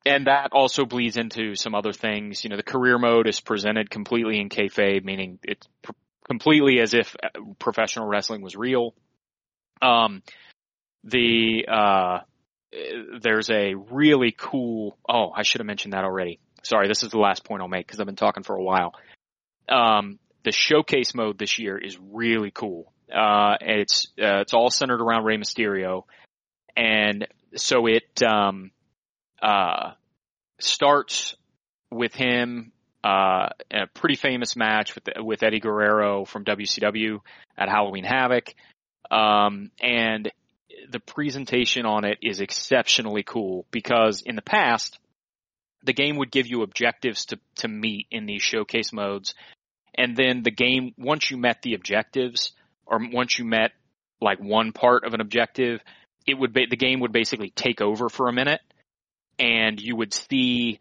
and 0.04 0.26
that 0.26 0.50
also 0.52 0.84
bleeds 0.84 1.16
into 1.16 1.54
some 1.54 1.76
other 1.76 1.92
things. 1.92 2.42
You 2.42 2.50
know, 2.50 2.56
the 2.56 2.64
career 2.64 2.98
mode 2.98 3.28
is 3.28 3.40
presented 3.40 3.90
completely 3.90 4.40
in 4.40 4.48
kayfabe, 4.48 5.04
meaning 5.04 5.38
it's 5.44 5.68
pr- 5.82 5.92
completely 6.26 6.80
as 6.80 6.94
if 6.94 7.14
uh, 7.22 7.28
professional 7.60 8.08
wrestling 8.08 8.42
was 8.42 8.56
real. 8.56 8.94
Um, 9.80 10.22
the 11.04 11.66
uh, 11.68 12.18
there's 13.20 13.50
a 13.50 13.74
really 13.74 14.34
cool. 14.36 14.96
Oh, 15.08 15.30
I 15.34 15.42
should 15.42 15.60
have 15.60 15.66
mentioned 15.66 15.94
that 15.94 16.04
already. 16.04 16.40
Sorry, 16.62 16.88
this 16.88 17.02
is 17.02 17.10
the 17.10 17.18
last 17.18 17.44
point 17.44 17.62
I'll 17.62 17.68
make 17.68 17.86
because 17.86 18.00
I've 18.00 18.06
been 18.06 18.16
talking 18.16 18.42
for 18.42 18.56
a 18.56 18.62
while. 18.62 18.94
Um, 19.68 20.18
the 20.44 20.52
showcase 20.52 21.14
mode 21.14 21.38
this 21.38 21.58
year 21.58 21.78
is 21.78 21.98
really 21.98 22.50
cool. 22.50 22.92
Uh, 23.12 23.56
it's 23.60 24.08
uh, 24.20 24.40
it's 24.40 24.54
all 24.54 24.70
centered 24.70 25.00
around 25.00 25.24
Rey 25.24 25.36
Mysterio, 25.36 26.02
and 26.76 27.26
so 27.54 27.86
it 27.86 28.22
um, 28.22 28.70
uh, 29.40 29.92
starts 30.60 31.36
with 31.90 32.14
him 32.14 32.72
uh, 33.02 33.48
a 33.70 33.86
pretty 33.94 34.16
famous 34.16 34.56
match 34.56 34.94
with 34.94 35.08
with 35.18 35.42
Eddie 35.42 35.60
Guerrero 35.60 36.24
from 36.24 36.44
WCW 36.44 37.20
at 37.56 37.68
Halloween 37.68 38.04
Havoc, 38.04 38.52
um, 39.10 39.70
and 39.80 40.30
the 40.90 41.00
presentation 41.00 41.86
on 41.86 42.04
it 42.04 42.18
is 42.22 42.40
exceptionally 42.40 43.22
cool 43.22 43.66
because 43.70 44.22
in 44.22 44.36
the 44.36 44.42
past 44.42 44.98
the 45.84 45.92
game 45.92 46.16
would 46.16 46.30
give 46.30 46.46
you 46.46 46.62
objectives 46.62 47.26
to 47.26 47.38
to 47.56 47.68
meet 47.68 48.06
in 48.10 48.26
these 48.26 48.42
showcase 48.42 48.92
modes, 48.92 49.34
and 49.94 50.16
then 50.16 50.42
the 50.42 50.50
game 50.50 50.92
once 50.98 51.30
you 51.30 51.36
met 51.36 51.62
the 51.62 51.74
objectives 51.74 52.52
or 52.86 52.98
once 53.12 53.38
you 53.38 53.44
met 53.44 53.72
like 54.20 54.38
one 54.40 54.72
part 54.72 55.04
of 55.04 55.14
an 55.14 55.20
objective, 55.20 55.80
it 56.26 56.34
would 56.34 56.52
be 56.52 56.66
the 56.68 56.76
game 56.76 57.00
would 57.00 57.12
basically 57.12 57.50
take 57.50 57.80
over 57.80 58.08
for 58.08 58.28
a 58.28 58.32
minute, 58.32 58.60
and 59.38 59.80
you 59.80 59.96
would 59.96 60.12
see 60.12 60.80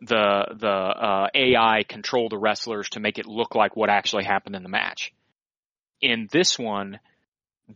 the 0.00 0.46
the 0.58 0.68
uh, 0.68 1.28
AI 1.34 1.84
control 1.88 2.28
the 2.28 2.38
wrestlers 2.38 2.88
to 2.90 3.00
make 3.00 3.18
it 3.18 3.26
look 3.26 3.54
like 3.54 3.76
what 3.76 3.90
actually 3.90 4.24
happened 4.24 4.54
in 4.54 4.62
the 4.62 4.68
match. 4.68 5.12
In 6.00 6.28
this 6.30 6.58
one, 6.58 7.00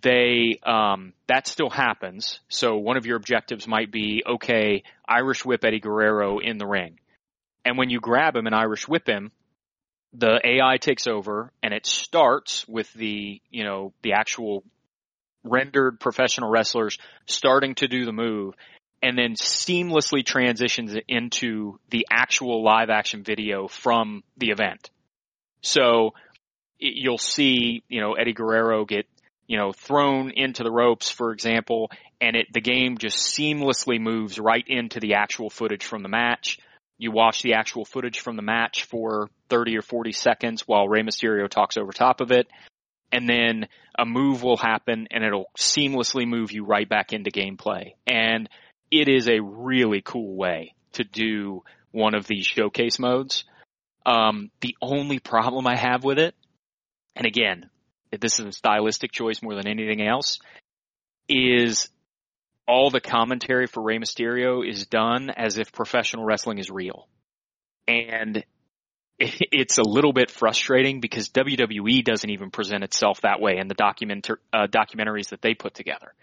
they 0.03 0.59
um, 0.65 1.13
that 1.27 1.47
still 1.47 1.71
happens. 1.71 2.41
So 2.49 2.77
one 2.77 2.97
of 2.97 3.07
your 3.07 3.17
objectives 3.17 3.67
might 3.67 3.91
be 3.91 4.23
okay, 4.27 4.85
Irish 5.09 5.45
whip 5.45 5.65
Eddie 5.65 5.81
Guerrero 5.81 6.39
in 6.39 6.59
the 6.59 6.67
ring, 6.67 6.99
and 7.65 7.77
when 7.77 7.91
you 7.91 8.01
grab 8.01 8.37
him 8.37 8.47
and 8.47 8.55
Irish 8.55 8.87
whip 8.87 9.09
him, 9.09 9.33
the 10.13 10.41
AI 10.45 10.77
takes 10.79 11.07
over 11.07 11.53
and 11.63 11.75
it 11.75 11.87
starts 11.87 12.67
with 12.69 12.93
the 12.95 13.41
you 13.51 13.65
know 13.65 13.93
the 14.03 14.13
actual 14.13 14.65
rendered 15.43 15.99
professional 15.99 16.51
wrestlers 16.51 16.99
starting 17.27 17.75
to 17.77 17.89
do 17.89 18.05
the 18.05 18.13
move 18.13 18.55
and 19.03 19.17
then 19.17 19.35
seamlessly 19.35 20.25
transitions 20.25 20.95
into 21.09 21.79
the 21.91 22.07
actual 22.11 22.63
live 22.63 22.91
action 22.91 23.23
video 23.23 23.67
from 23.67 24.23
the 24.37 24.51
event. 24.51 24.91
So 25.63 26.13
you'll 26.79 27.19
see, 27.19 27.83
you 27.89 28.01
know, 28.01 28.15
Eddie 28.15 28.35
Guerrero 28.35 28.85
get, 28.85 29.07
you 29.51 29.57
know, 29.57 29.73
thrown 29.73 30.31
into 30.31 30.63
the 30.63 30.71
ropes, 30.71 31.11
for 31.11 31.33
example, 31.33 31.91
and 32.21 32.37
it, 32.37 32.47
the 32.53 32.61
game 32.61 32.99
just 32.99 33.37
seamlessly 33.37 34.01
moves 34.01 34.39
right 34.39 34.63
into 34.69 35.01
the 35.01 35.15
actual 35.15 35.51
footage 35.51 35.85
from 35.85 36.05
the 36.05 36.09
match. 36.09 36.61
You 36.99 37.11
watch 37.11 37.43
the 37.43 37.55
actual 37.55 37.85
footage 37.85 38.21
from 38.21 38.37
the 38.37 38.43
match 38.43 38.85
for 38.85 39.29
30 39.49 39.77
or 39.77 39.83
40 39.83 40.13
seconds 40.13 40.69
while 40.69 40.87
Rey 40.87 41.03
Mysterio 41.03 41.49
talks 41.49 41.77
over 41.77 41.91
top 41.91 42.21
of 42.21 42.31
it 42.31 42.47
and 43.11 43.29
then 43.29 43.67
a 43.99 44.07
move 44.07 44.45
will 44.45 44.57
happen 44.57 45.09
and 45.11 45.25
it'll 45.25 45.51
seamlessly 45.59 46.29
move 46.29 46.53
you 46.53 46.65
right 46.65 46.89
back 46.89 47.13
into 47.13 47.33
gameplay. 47.33 47.95
And 48.07 48.49
it 48.93 49.09
is 49.09 49.29
a 49.29 49.41
really 49.41 50.01
cool 50.01 50.37
way 50.37 50.75
to 50.93 51.03
do 51.03 51.65
one 51.91 52.15
of 52.15 52.25
these 52.29 52.47
showcase 52.47 53.01
modes. 53.01 53.43
Um, 54.07 54.53
the 54.61 54.77
only 54.81 55.19
problem 55.19 55.67
I 55.67 55.75
have 55.75 56.05
with 56.05 56.21
it, 56.21 56.37
and 57.17 57.27
again, 57.27 57.69
this 58.19 58.41
is 58.41 58.47
a 58.47 58.53
stylistic 58.53 59.13
choice 59.13 59.43
more 59.43 59.55
than 59.55 59.69
anything 59.69 60.03
else, 60.03 60.39
is 61.29 61.89
all 62.67 62.91
the 62.91 63.01
commentary 63.01 63.67
for 63.67 63.83
Rey 63.83 63.99
Mysterio 63.99 64.67
is 64.67 64.87
done 64.87 65.31
as 65.31 65.59
if 65.59 65.73
professional 65.73 66.25
wrestling 66.25 66.59
is 66.59 66.71
real. 66.71 67.09
And 67.89 68.45
it's 69.19 69.79
a 69.79 69.83
little 69.83 70.13
bit 70.13 70.31
frustrating 70.31 71.01
because 71.01 71.29
WWE 71.29 72.05
doesn't 72.05 72.31
even 72.31 72.51
present 72.51 72.85
itself 72.85 73.21
that 73.23 73.41
way 73.41 73.59
in 73.59 73.69
the 73.69 73.75
document, 73.75 74.29
uh, 74.53 74.67
documentaries 74.67 75.31
that 75.31 75.43
they 75.43 75.55
put 75.55 75.75
together. 75.75 76.15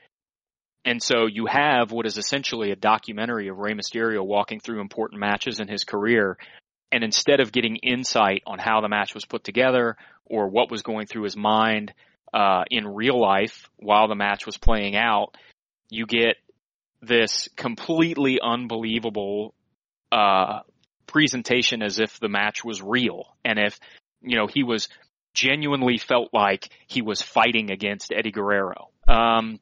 And 0.86 1.04
so 1.04 1.26
you 1.26 1.48
have 1.48 1.92
what 1.92 2.06
is 2.06 2.18
essentially 2.18 2.72
a 2.72 2.76
documentary 2.78 3.50
of 3.50 3.58
Rey 3.58 3.74
Mysterio 3.74 4.26
walking 4.26 4.62
through 4.62 4.80
important 4.80 5.20
matches 5.20 5.60
in 5.60 5.68
his 5.68 5.84
career. 5.84 6.38
And 6.92 7.04
instead 7.04 7.40
of 7.40 7.52
getting 7.52 7.78
insight 7.78 8.44
on 8.48 8.60
how 8.60 8.82
the 8.82 8.90
match 8.90 9.14
was 9.14 9.26
put 9.26 9.44
together 9.44 9.98
or 10.26 10.48
what 10.48 10.72
was 10.72 10.82
going 10.82 11.08
through 11.08 11.24
his 11.24 11.36
mind 11.36 11.94
uh, 12.34 12.64
in 12.70 12.88
real 12.88 13.20
life 13.20 13.70
while 13.78 14.08
the 14.08 14.16
match 14.16 14.46
was 14.46 14.58
playing 14.58 14.96
out, 14.96 15.36
you 15.90 16.06
get 16.06 16.36
this 17.02 17.50
completely 17.56 18.40
unbelievable 18.42 19.54
uh, 20.12 20.62
presentation 21.06 21.82
as 21.82 22.00
if 22.00 22.20
the 22.20 22.30
match 22.30 22.64
was 22.64 22.82
real 22.82 23.36
and 23.46 23.60
if 23.60 23.80
you 24.22 24.36
know 24.36 24.48
he 24.48 24.64
was 24.64 24.90
genuinely 25.34 25.98
felt 25.98 26.30
like 26.34 26.70
he 26.88 27.02
was 27.02 27.22
fighting 27.22 27.70
against 27.70 28.12
Eddie 28.12 28.32
Guerrero. 28.32 28.90
Um, 29.08 29.60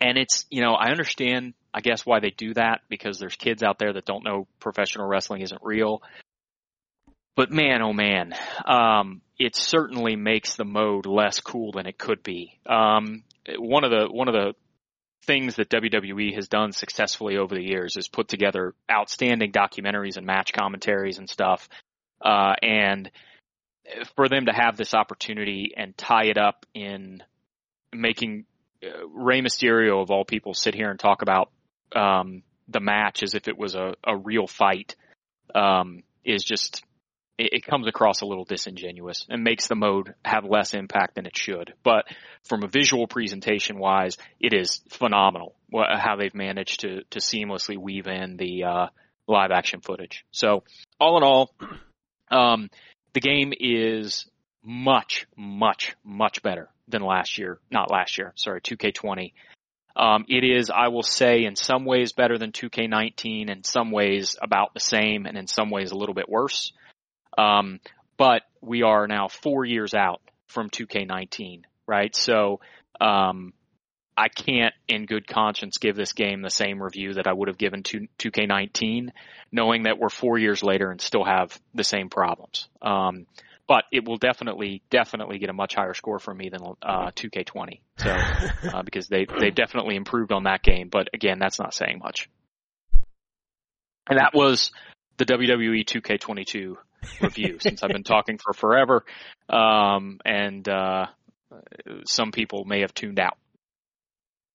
and 0.00 0.18
it's, 0.18 0.44
you 0.50 0.60
know, 0.62 0.74
I 0.74 0.90
understand, 0.90 1.54
I 1.72 1.80
guess, 1.80 2.04
why 2.04 2.20
they 2.20 2.30
do 2.30 2.52
that 2.54 2.82
because 2.90 3.18
there's 3.18 3.34
kids 3.34 3.62
out 3.62 3.78
there 3.78 3.92
that 3.94 4.04
don't 4.04 4.22
know 4.22 4.46
professional 4.60 5.06
wrestling 5.06 5.40
isn't 5.40 5.62
real. 5.64 6.02
But 7.38 7.52
man, 7.52 7.82
oh 7.82 7.92
man, 7.92 8.34
um, 8.66 9.20
it 9.38 9.54
certainly 9.54 10.16
makes 10.16 10.56
the 10.56 10.64
mode 10.64 11.06
less 11.06 11.38
cool 11.38 11.70
than 11.70 11.86
it 11.86 11.96
could 11.96 12.24
be. 12.24 12.58
Um, 12.66 13.22
one 13.56 13.84
of 13.84 13.92
the, 13.92 14.08
one 14.10 14.26
of 14.26 14.34
the 14.34 14.54
things 15.24 15.54
that 15.54 15.68
WWE 15.70 16.34
has 16.34 16.48
done 16.48 16.72
successfully 16.72 17.36
over 17.36 17.54
the 17.54 17.62
years 17.62 17.96
is 17.96 18.08
put 18.08 18.26
together 18.26 18.74
outstanding 18.90 19.52
documentaries 19.52 20.16
and 20.16 20.26
match 20.26 20.52
commentaries 20.52 21.18
and 21.18 21.30
stuff. 21.30 21.68
Uh, 22.20 22.54
and 22.60 23.08
for 24.16 24.28
them 24.28 24.46
to 24.46 24.52
have 24.52 24.76
this 24.76 24.92
opportunity 24.92 25.74
and 25.76 25.96
tie 25.96 26.24
it 26.24 26.38
up 26.38 26.66
in 26.74 27.22
making 27.94 28.46
uh, 28.82 29.06
Rey 29.14 29.42
Mysterio 29.42 30.02
of 30.02 30.10
all 30.10 30.24
people 30.24 30.54
sit 30.54 30.74
here 30.74 30.90
and 30.90 30.98
talk 30.98 31.22
about 31.22 31.52
um, 31.94 32.42
the 32.66 32.80
match 32.80 33.22
as 33.22 33.34
if 33.34 33.46
it 33.46 33.56
was 33.56 33.76
a, 33.76 33.94
a 34.02 34.16
real 34.16 34.48
fight 34.48 34.96
um, 35.54 36.02
is 36.24 36.42
just 36.42 36.82
it, 37.38 37.52
it 37.52 37.66
comes 37.66 37.86
across 37.86 38.20
a 38.20 38.26
little 38.26 38.44
disingenuous 38.44 39.24
and 39.28 39.44
makes 39.44 39.68
the 39.68 39.74
mode 39.74 40.14
have 40.24 40.44
less 40.44 40.74
impact 40.74 41.14
than 41.14 41.26
it 41.26 41.36
should. 41.36 41.72
But 41.82 42.04
from 42.44 42.64
a 42.64 42.68
visual 42.68 43.06
presentation 43.06 43.78
wise, 43.78 44.18
it 44.40 44.52
is 44.52 44.82
phenomenal 44.90 45.54
how 45.72 46.16
they've 46.16 46.34
managed 46.34 46.80
to 46.80 47.02
to 47.10 47.20
seamlessly 47.20 47.78
weave 47.78 48.06
in 48.06 48.36
the 48.36 48.64
uh, 48.64 48.86
live 49.26 49.50
action 49.50 49.80
footage. 49.80 50.24
So 50.32 50.64
all 51.00 51.16
in 51.18 51.22
all, 51.22 51.54
um, 52.30 52.70
the 53.14 53.20
game 53.20 53.52
is 53.58 54.28
much, 54.62 55.26
much, 55.36 55.96
much 56.04 56.42
better 56.42 56.68
than 56.88 57.02
last 57.02 57.38
year. 57.38 57.58
Not 57.70 57.90
last 57.90 58.18
year, 58.18 58.32
sorry, 58.36 58.60
2K20. 58.60 59.32
Um, 59.96 60.24
it 60.28 60.44
is, 60.44 60.70
I 60.70 60.88
will 60.88 61.02
say, 61.02 61.44
in 61.44 61.56
some 61.56 61.84
ways 61.84 62.12
better 62.12 62.38
than 62.38 62.52
2K19, 62.52 63.50
in 63.50 63.64
some 63.64 63.90
ways 63.90 64.36
about 64.40 64.72
the 64.72 64.80
same, 64.80 65.26
and 65.26 65.36
in 65.36 65.48
some 65.48 65.70
ways 65.70 65.90
a 65.90 65.96
little 65.96 66.14
bit 66.14 66.28
worse. 66.28 66.72
Um, 67.38 67.80
but 68.16 68.42
we 68.60 68.82
are 68.82 69.06
now 69.06 69.28
four 69.28 69.64
years 69.64 69.94
out 69.94 70.20
from 70.48 70.70
2K19, 70.70 71.62
right? 71.86 72.14
So, 72.14 72.60
um, 73.00 73.52
I 74.16 74.26
can't 74.26 74.74
in 74.88 75.06
good 75.06 75.28
conscience 75.28 75.78
give 75.78 75.94
this 75.94 76.12
game 76.12 76.42
the 76.42 76.50
same 76.50 76.82
review 76.82 77.14
that 77.14 77.28
I 77.28 77.32
would 77.32 77.46
have 77.46 77.56
given 77.56 77.84
to 77.84 78.08
2K19, 78.18 79.10
knowing 79.52 79.84
that 79.84 80.00
we're 80.00 80.08
four 80.08 80.38
years 80.38 80.64
later 80.64 80.90
and 80.90 81.00
still 81.00 81.22
have 81.22 81.56
the 81.72 81.84
same 81.84 82.10
problems. 82.10 82.68
Um, 82.82 83.26
but 83.68 83.84
it 83.92 84.04
will 84.04 84.16
definitely, 84.16 84.82
definitely 84.90 85.38
get 85.38 85.50
a 85.50 85.52
much 85.52 85.76
higher 85.76 85.94
score 85.94 86.18
from 86.18 86.38
me 86.38 86.48
than 86.48 86.60
uh, 86.82 87.12
2K20. 87.12 87.80
So, 87.98 88.10
uh, 88.72 88.82
because 88.82 89.06
they 89.06 89.26
they 89.38 89.50
definitely 89.50 89.94
improved 89.94 90.32
on 90.32 90.44
that 90.44 90.64
game, 90.64 90.88
but 90.88 91.08
again, 91.14 91.38
that's 91.38 91.60
not 91.60 91.72
saying 91.72 92.00
much. 92.02 92.28
And 94.10 94.18
that 94.18 94.34
was 94.34 94.72
the 95.18 95.26
WWE 95.26 95.84
2K22 95.84 96.76
review. 97.20 97.58
since 97.60 97.82
I've 97.82 97.90
been 97.90 98.04
talking 98.04 98.38
for 98.38 98.52
forever, 98.52 99.04
um, 99.48 100.20
and 100.24 100.68
uh, 100.68 101.06
some 102.04 102.32
people 102.32 102.64
may 102.64 102.80
have 102.80 102.94
tuned 102.94 103.18
out. 103.18 103.36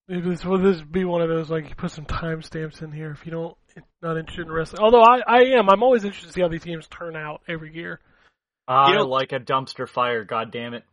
Maybe 0.07 0.29
this 0.29 0.43
will 0.43 0.61
this 0.61 0.81
be 0.81 1.05
one 1.05 1.21
of 1.21 1.29
those 1.29 1.49
like 1.49 1.69
you 1.69 1.75
put 1.75 1.91
some 1.91 2.05
timestamps 2.05 2.81
in 2.81 2.91
here 2.91 3.11
if 3.11 3.25
you 3.25 3.31
don't 3.31 3.57
not 4.01 4.17
interested 4.17 4.45
in 4.45 4.51
wrestling. 4.51 4.81
Although 4.81 5.01
I 5.01 5.21
I 5.25 5.39
am 5.57 5.69
I'm 5.69 5.81
always 5.81 6.03
interested 6.03 6.27
to 6.27 6.33
see 6.33 6.41
how 6.41 6.49
these 6.49 6.65
games 6.65 6.87
turn 6.87 7.15
out 7.15 7.41
every 7.47 7.73
year. 7.73 7.99
I 8.67 8.91
You 8.91 8.97
know- 8.99 9.07
like 9.07 9.31
a 9.31 9.39
dumpster 9.39 9.87
fire. 9.87 10.23
God 10.23 10.51
damn 10.51 10.73
it! 10.73 10.83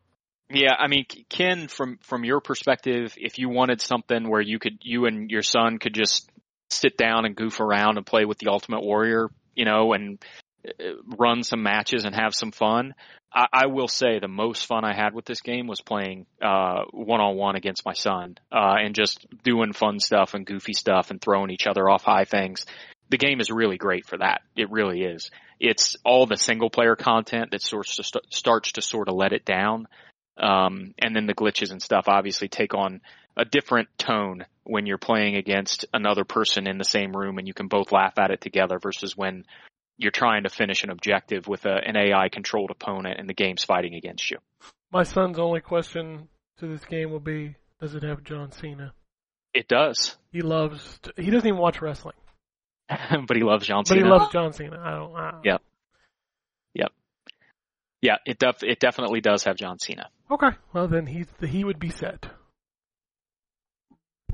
Yeah, 0.52 0.74
I 0.76 0.88
mean, 0.88 1.06
Ken, 1.28 1.68
from 1.68 1.98
from 2.02 2.24
your 2.24 2.40
perspective, 2.40 3.14
if 3.16 3.38
you 3.38 3.48
wanted 3.48 3.80
something 3.80 4.28
where 4.28 4.40
you 4.40 4.58
could, 4.58 4.78
you 4.82 5.06
and 5.06 5.30
your 5.30 5.42
son 5.42 5.78
could 5.78 5.94
just 5.94 6.28
sit 6.70 6.96
down 6.96 7.24
and 7.24 7.36
goof 7.36 7.60
around 7.60 7.96
and 7.96 8.06
play 8.06 8.24
with 8.24 8.38
the 8.38 8.48
Ultimate 8.48 8.82
Warrior, 8.82 9.28
you 9.54 9.64
know, 9.64 9.92
and 9.92 10.22
run 11.18 11.42
some 11.42 11.62
matches 11.62 12.04
and 12.04 12.14
have 12.14 12.34
some 12.34 12.52
fun. 12.52 12.94
I, 13.32 13.46
I 13.52 13.66
will 13.66 13.88
say 13.88 14.18
the 14.18 14.28
most 14.28 14.66
fun 14.66 14.84
I 14.84 14.94
had 14.94 15.14
with 15.14 15.24
this 15.24 15.40
game 15.40 15.66
was 15.66 15.80
playing 15.80 16.26
one 16.40 17.20
on 17.20 17.36
one 17.36 17.56
against 17.56 17.84
my 17.84 17.94
son 17.94 18.38
uh, 18.52 18.76
and 18.78 18.94
just 18.94 19.26
doing 19.42 19.72
fun 19.72 20.00
stuff 20.00 20.34
and 20.34 20.46
goofy 20.46 20.72
stuff 20.72 21.10
and 21.10 21.20
throwing 21.20 21.50
each 21.50 21.66
other 21.66 21.88
off 21.88 22.04
high 22.04 22.24
things. 22.24 22.66
The 23.08 23.18
game 23.18 23.40
is 23.40 23.50
really 23.50 23.76
great 23.76 24.06
for 24.06 24.18
that. 24.18 24.42
It 24.56 24.70
really 24.70 25.02
is. 25.02 25.30
It's 25.58 25.96
all 26.04 26.26
the 26.26 26.36
single 26.36 26.70
player 26.70 26.96
content 26.96 27.50
that 27.50 27.62
starts 27.62 27.96
to 27.96 28.04
st- 28.04 28.32
starts 28.32 28.72
to 28.72 28.82
sort 28.82 29.08
of 29.08 29.14
let 29.14 29.32
it 29.32 29.44
down. 29.44 29.88
Um, 30.38 30.94
and 30.98 31.14
then 31.14 31.26
the 31.26 31.34
glitches 31.34 31.70
and 31.70 31.82
stuff 31.82 32.04
obviously 32.06 32.48
take 32.48 32.72
on 32.72 33.02
a 33.36 33.44
different 33.44 33.88
tone 33.98 34.46
when 34.64 34.86
you're 34.86 34.98
playing 34.98 35.36
against 35.36 35.86
another 35.92 36.24
person 36.24 36.66
in 36.66 36.78
the 36.78 36.84
same 36.84 37.12
room 37.12 37.38
and 37.38 37.46
you 37.46 37.54
can 37.54 37.68
both 37.68 37.92
laugh 37.92 38.18
at 38.18 38.30
it 38.30 38.40
together 38.40 38.78
versus 38.78 39.16
when 39.16 39.44
you're 40.00 40.10
trying 40.10 40.42
to 40.44 40.48
finish 40.48 40.82
an 40.82 40.90
objective 40.90 41.46
with 41.46 41.66
a, 41.66 41.74
an 41.86 41.96
AI 41.96 42.28
controlled 42.30 42.70
opponent 42.70 43.18
and 43.20 43.28
the 43.28 43.34
game's 43.34 43.62
fighting 43.64 43.94
against 43.94 44.30
you. 44.30 44.38
My 44.92 45.02
son's 45.04 45.38
only 45.38 45.60
question 45.60 46.28
to 46.58 46.66
this 46.66 46.84
game 46.84 47.10
will 47.10 47.20
be, 47.20 47.54
does 47.80 47.94
it 47.94 48.02
have 48.02 48.24
John 48.24 48.50
Cena? 48.50 48.92
It 49.54 49.68
does, 49.68 50.16
He 50.32 50.40
loves. 50.42 50.98
To, 51.02 51.12
he 51.16 51.30
doesn't 51.30 51.46
even 51.46 51.60
watch 51.60 51.82
wrestling, 51.82 52.14
but 52.88 53.36
he 53.36 53.42
loves 53.42 53.66
John 53.66 53.80
but 53.82 53.88
Cena. 53.88 54.00
he 54.04 54.08
loves 54.08 54.32
John 54.32 54.52
Cena. 54.52 54.78
I 54.80 54.90
don't. 54.92 55.14
I 55.16 55.30
don't 55.32 55.44
Yeah. 55.44 55.56
yeah, 58.02 58.16
it 58.24 58.38
def- 58.38 58.62
it 58.62 58.80
definitely 58.80 59.20
does 59.20 59.44
have 59.44 59.56
John 59.56 59.78
Cena. 59.78 60.08
Okay. 60.30 60.50
Well, 60.72 60.88
then 60.88 61.06
he 61.06 61.26
he 61.46 61.64
would 61.64 61.78
be 61.78 61.90
set. 61.90 62.26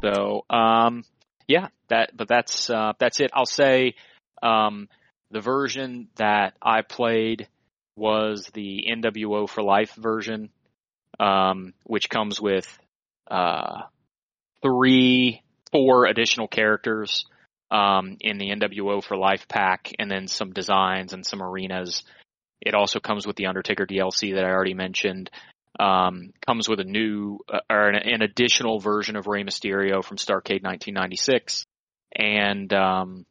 So, 0.02 0.44
um, 0.50 1.04
yeah, 1.48 1.68
that, 1.88 2.16
but 2.16 2.28
that's, 2.28 2.68
uh, 2.70 2.92
that's 2.98 3.18
it. 3.20 3.30
I'll 3.34 3.46
say, 3.46 3.94
um, 4.42 4.88
the 5.30 5.40
version 5.40 6.08
that 6.16 6.54
I 6.60 6.82
played 6.82 7.48
was 7.96 8.50
the 8.52 8.86
NWO 8.90 9.48
for 9.48 9.62
Life 9.62 9.94
version, 9.94 10.50
um, 11.18 11.72
which 11.84 12.08
comes 12.08 12.40
with, 12.40 12.78
uh, 13.30 13.82
three, 14.62 15.42
four 15.72 16.06
additional 16.06 16.48
characters, 16.48 17.24
um, 17.70 18.16
in 18.20 18.38
the 18.38 18.50
NWO 18.50 19.02
for 19.02 19.16
Life 19.16 19.48
pack 19.48 19.92
and 19.98 20.10
then 20.10 20.28
some 20.28 20.52
designs 20.52 21.12
and 21.12 21.26
some 21.26 21.42
arenas. 21.42 22.04
It 22.60 22.74
also 22.74 23.00
comes 23.00 23.26
with 23.26 23.36
the 23.36 23.46
Undertaker 23.46 23.86
DLC 23.86 24.34
that 24.34 24.44
I 24.44 24.50
already 24.50 24.74
mentioned 24.74 25.30
um, 25.78 26.32
comes 26.46 26.68
with 26.68 26.80
a 26.80 26.84
new 26.84 27.40
uh, 27.52 27.60
or 27.70 27.88
an, 27.88 27.96
an 27.96 28.22
additional 28.22 28.80
version 28.80 29.16
of 29.16 29.26
Rey 29.26 29.44
Mysterio 29.44 30.02
from 30.02 30.16
Starcade 30.16 30.62
1996, 30.62 31.66
and 32.14 32.72
um, 32.72 33.26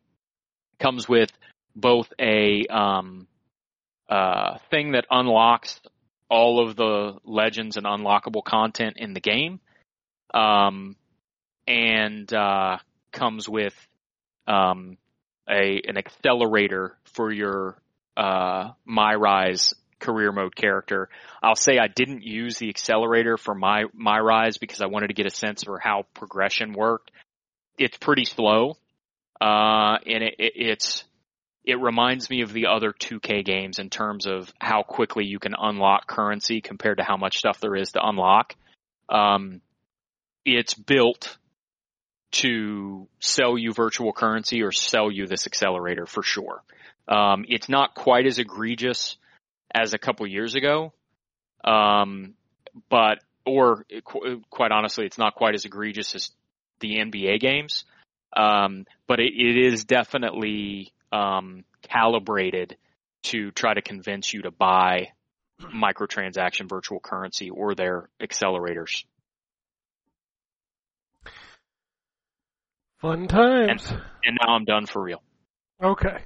comes 0.80 1.10
with 1.10 1.32
both 1.76 2.12
a 2.20 2.66
um, 2.68 3.28
uh, 4.10 4.58
thing 4.70 4.94
that 4.94 5.06
unlocks 5.10 5.80
all 6.30 6.68
of 6.68 6.76
the 6.76 7.18
legends 7.24 7.78
and 7.78 7.86
unlockable 7.86 8.44
content 8.44 8.96
in 8.98 9.14
the 9.14 9.20
game, 9.20 9.60
um, 10.34 10.96
and 11.68 12.32
uh, 12.34 12.78
comes 13.12 13.48
with 13.48 13.76
um, 14.48 14.98
a 15.50 15.82
an 15.88 15.98
accelerator 15.98 16.98
for 17.14 17.32
your 17.32 17.78
uh, 18.18 18.72
My 18.86 19.14
Rise 19.16 19.74
career 20.00 20.32
mode 20.32 20.56
character. 20.56 21.10
I'll 21.42 21.56
say 21.56 21.78
I 21.78 21.88
didn't 21.88 22.24
use 22.24 22.58
the 22.58 22.70
accelerator 22.70 23.38
for 23.38 23.56
my 23.56 23.86
my 23.94 24.20
rise 24.20 24.58
because 24.58 24.82
I 24.82 24.88
wanted 24.88 25.08
to 25.08 25.14
get 25.14 25.26
a 25.26 25.32
sense 25.32 25.64
for 25.64 25.80
how 25.80 26.06
progression 26.14 26.74
worked. 26.74 27.12
It's 27.78 27.98
pretty 27.98 28.26
slow, 28.26 28.78
uh, 29.42 29.98
and 30.06 30.24
it, 30.24 30.36
it, 30.40 30.54
it's 30.56 31.04
it 31.66 31.80
reminds 31.80 32.30
me 32.30 32.42
of 32.42 32.54
the 32.54 32.68
other 32.68 32.92
2K 32.92 33.44
games 33.44 33.80
in 33.80 33.90
terms 33.90 34.28
of 34.28 34.52
how 34.60 34.84
quickly 34.84 35.26
you 35.26 35.40
can 35.40 35.56
unlock 35.58 36.08
currency 36.08 36.62
compared 36.62 37.00
to 37.00 37.04
how 37.04 37.18
much 37.18 37.40
stuff 37.40 37.60
there 37.60 37.76
is 37.76 37.94
to 37.94 38.08
unlock. 38.08 38.56
Um, 39.10 39.62
it's 40.46 40.76
built 40.76 41.38
to 42.34 43.08
sell 43.20 43.58
you 43.58 43.74
virtual 43.74 44.14
currency 44.14 44.62
or 44.62 44.72
sell 44.72 45.10
you 45.10 45.26
this 45.26 45.48
accelerator 45.48 46.06
for 46.06 46.22
sure. 46.22 46.62
Um, 47.08 47.46
it's 47.48 47.70
not 47.70 47.96
quite 47.96 48.28
as 48.28 48.38
egregious 48.38 49.18
as 49.74 49.94
a 49.94 49.98
couple 49.98 50.28
years 50.28 50.54
ago, 50.54 50.94
um, 51.64 52.36
but 52.90 53.20
or 53.46 53.86
qu- 54.04 54.42
quite 54.50 54.72
honestly, 54.72 55.06
it's 55.06 55.18
not 55.18 55.36
quite 55.36 55.56
as 55.56 55.66
egregious 55.66 56.14
as 56.14 56.30
the 56.80 56.98
NBA 56.98 57.40
games. 57.40 57.86
Um, 58.36 58.86
but 59.08 59.20
it, 59.20 59.34
it 59.34 59.74
is 59.74 59.86
definitely 59.86 60.92
um, 61.16 61.64
calibrated 61.84 62.78
to 63.24 63.52
try 63.52 63.74
to 63.74 63.82
convince 63.82 64.34
you 64.34 64.42
to 64.44 64.52
buy 64.52 65.10
microtransaction 65.62 66.68
virtual 66.70 67.00
currency 67.00 67.50
or 67.50 67.74
their 67.76 68.10
accelerators. 68.22 69.04
Fun 73.00 73.28
times. 73.28 73.88
And 74.24 74.38
now 74.42 74.54
I'm 74.56 74.66
done 74.66 74.86
for 74.86 75.02
real. 75.02 75.22
Okay. 75.84 76.18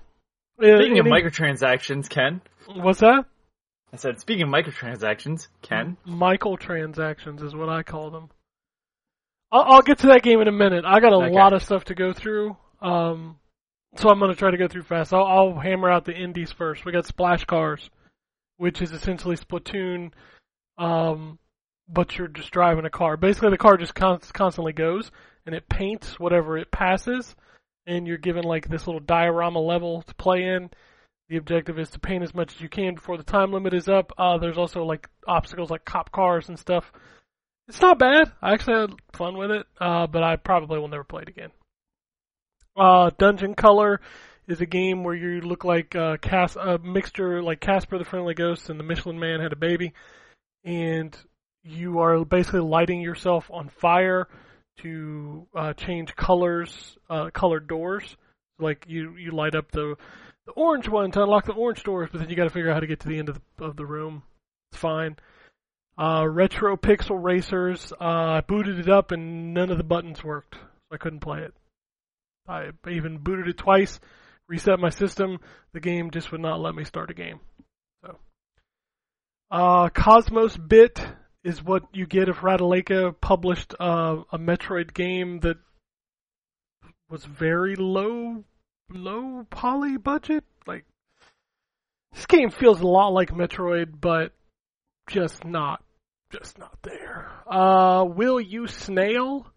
Speaking 0.57 0.99
of 0.99 1.07
Any- 1.07 1.11
microtransactions, 1.23 2.09
Ken. 2.09 2.41
what's 2.67 2.99
that? 2.99 3.25
I 3.91 3.97
said, 3.97 4.19
speaking 4.19 4.43
of 4.43 4.49
microtransactions, 4.49 5.47
Ken. 5.61 5.97
Michael 6.05 6.57
transactions 6.57 7.41
is 7.41 7.55
what 7.55 7.69
I 7.69 7.81
call 7.81 8.11
them. 8.11 8.29
I'll, 9.51 9.63
I'll 9.63 9.81
get 9.81 9.99
to 9.99 10.07
that 10.07 10.21
game 10.21 10.41
in 10.41 10.47
a 10.47 10.51
minute. 10.51 10.85
I 10.85 10.99
got 10.99 11.11
a 11.11 11.15
Okay. 11.15 11.33
lot 11.33 11.53
of 11.53 11.63
stuff 11.63 11.85
to 11.85 11.95
go 11.95 12.13
through, 12.13 12.55
um, 12.81 13.39
so 13.95 14.09
I'm 14.09 14.19
going 14.19 14.31
to 14.31 14.37
try 14.37 14.51
to 14.51 14.57
go 14.57 14.67
through 14.67 14.83
fast. 14.83 15.13
I'll, 15.13 15.25
I'll 15.25 15.59
hammer 15.59 15.89
out 15.89 16.05
the 16.05 16.15
indies 16.15 16.51
first. 16.51 16.85
We 16.85 16.91
got 16.91 17.05
Splash 17.05 17.45
Cars, 17.45 17.89
which 18.57 18.81
is 18.81 18.91
essentially 18.91 19.35
Splatoon, 19.35 20.11
um, 20.77 21.39
but 21.87 22.17
you're 22.17 22.27
just 22.27 22.51
driving 22.51 22.85
a 22.85 22.89
car. 22.89 23.17
Basically, 23.17 23.49
the 23.49 23.57
car 23.57 23.77
just 23.77 23.95
con- 23.95 24.19
constantly 24.33 24.73
goes 24.73 25.11
and 25.45 25.55
it 25.55 25.67
paints 25.67 26.19
whatever 26.19 26.57
it 26.57 26.71
passes, 26.71 27.35
and 27.87 28.05
you're 28.05 28.17
given 28.17 28.43
like 28.43 28.69
this 28.69 28.85
little 28.85 28.99
diorama 28.99 29.59
level 29.59 30.03
to 30.03 30.13
play 30.15 30.43
in. 30.43 30.69
The 31.29 31.37
objective 31.37 31.79
is 31.79 31.89
to 31.91 31.99
paint 31.99 32.23
as 32.23 32.35
much 32.35 32.55
as 32.55 32.61
you 32.61 32.69
can 32.69 32.95
before 32.95 33.17
the 33.17 33.23
time 33.23 33.51
limit 33.51 33.73
is 33.73 33.87
up. 33.87 34.11
Uh, 34.17 34.37
there's 34.37 34.57
also 34.57 34.83
like 34.83 35.09
obstacles 35.27 35.69
like 35.69 35.85
cop 35.85 36.11
cars 36.11 36.49
and 36.49 36.59
stuff. 36.59 36.91
It's 37.67 37.81
not 37.81 37.99
bad. 37.99 38.31
I 38.41 38.53
actually 38.53 38.81
had 38.81 38.91
fun 39.13 39.37
with 39.37 39.51
it, 39.51 39.65
uh, 39.79 40.07
but 40.07 40.23
I 40.23 40.35
probably 40.35 40.79
will 40.79 40.87
never 40.87 41.03
play 41.03 41.23
it 41.23 41.29
again. 41.29 41.51
Uh, 42.79 43.11
Dungeon 43.17 43.55
Color 43.55 43.99
is 44.47 44.61
a 44.61 44.65
game 44.65 45.03
where 45.03 45.13
you 45.13 45.41
look 45.41 45.65
like 45.65 45.95
uh, 45.95 46.15
Cas- 46.17 46.55
a 46.55 46.77
mixture 46.77 47.41
like 47.43 47.59
Casper 47.59 47.97
the 47.97 48.05
Friendly 48.05 48.33
Ghost 48.33 48.69
and 48.69 48.79
the 48.79 48.83
Michelin 48.83 49.19
Man 49.19 49.41
had 49.41 49.51
a 49.51 49.57
baby, 49.57 49.93
and 50.63 51.15
you 51.63 51.99
are 51.99 52.23
basically 52.23 52.61
lighting 52.61 53.01
yourself 53.01 53.51
on 53.51 53.67
fire 53.67 54.27
to 54.81 55.45
uh, 55.53 55.73
change 55.73 56.15
colors, 56.15 56.97
uh, 57.09 57.29
colored 57.31 57.67
doors. 57.67 58.15
Like 58.59 58.85
you, 58.87 59.15
you 59.17 59.31
light 59.31 59.55
up 59.55 59.71
the 59.71 59.95
the 60.45 60.53
orange 60.53 60.87
one 60.87 61.11
to 61.11 61.21
unlock 61.21 61.45
the 61.45 61.53
orange 61.53 61.83
doors, 61.83 62.09
but 62.11 62.19
then 62.19 62.29
you 62.29 62.35
got 62.35 62.45
to 62.45 62.49
figure 62.49 62.71
out 62.71 62.75
how 62.75 62.79
to 62.79 62.87
get 62.87 63.01
to 63.01 63.07
the 63.07 63.19
end 63.19 63.29
of 63.29 63.39
the, 63.57 63.65
of 63.65 63.75
the 63.75 63.85
room. 63.85 64.23
It's 64.71 64.81
fine. 64.81 65.17
Uh, 65.97 66.25
retro 66.25 66.77
pixel 66.77 67.21
racers. 67.21 67.91
Uh, 67.99 68.05
I 68.37 68.41
booted 68.41 68.79
it 68.79 68.89
up 68.89 69.11
and 69.11 69.53
none 69.53 69.69
of 69.69 69.77
the 69.77 69.83
buttons 69.83 70.23
worked, 70.23 70.55
so 70.55 70.93
I 70.93 70.97
couldn't 70.97 71.19
play 71.19 71.41
it. 71.41 71.53
I 72.49 72.71
even 72.89 73.19
booted 73.19 73.47
it 73.47 73.57
twice, 73.57 73.99
reset 74.47 74.79
my 74.79 74.89
system. 74.89 75.37
The 75.73 75.79
game 75.79 76.09
just 76.11 76.31
would 76.31 76.41
not 76.41 76.59
let 76.59 76.73
me 76.73 76.83
start 76.83 77.11
a 77.11 77.13
game. 77.13 77.39
So, 78.03 78.17
uh, 79.51 79.89
Cosmos 79.89 80.57
Bit 80.57 80.99
is 81.43 81.63
what 81.63 81.83
you 81.93 82.07
get 82.07 82.27
if 82.27 82.37
Radaleka 82.37 83.13
published 83.21 83.75
uh, 83.79 84.23
a 84.31 84.39
Metroid 84.39 84.93
game 84.93 85.39
that 85.41 85.57
was 87.09 87.23
very 87.23 87.75
low 87.75 88.43
low 88.91 89.45
poly 89.49 89.97
budget. 89.97 90.43
Like 90.65 90.85
this 92.13 92.25
game 92.25 92.49
feels 92.49 92.81
a 92.81 92.87
lot 92.87 93.09
like 93.09 93.29
Metroid, 93.29 93.99
but 93.99 94.33
just 95.09 95.45
not 95.45 95.83
just 96.31 96.57
not 96.59 96.77
there. 96.83 97.31
Uh 97.47 98.05
Will 98.05 98.39
You 98.39 98.67
Snail 98.67 99.47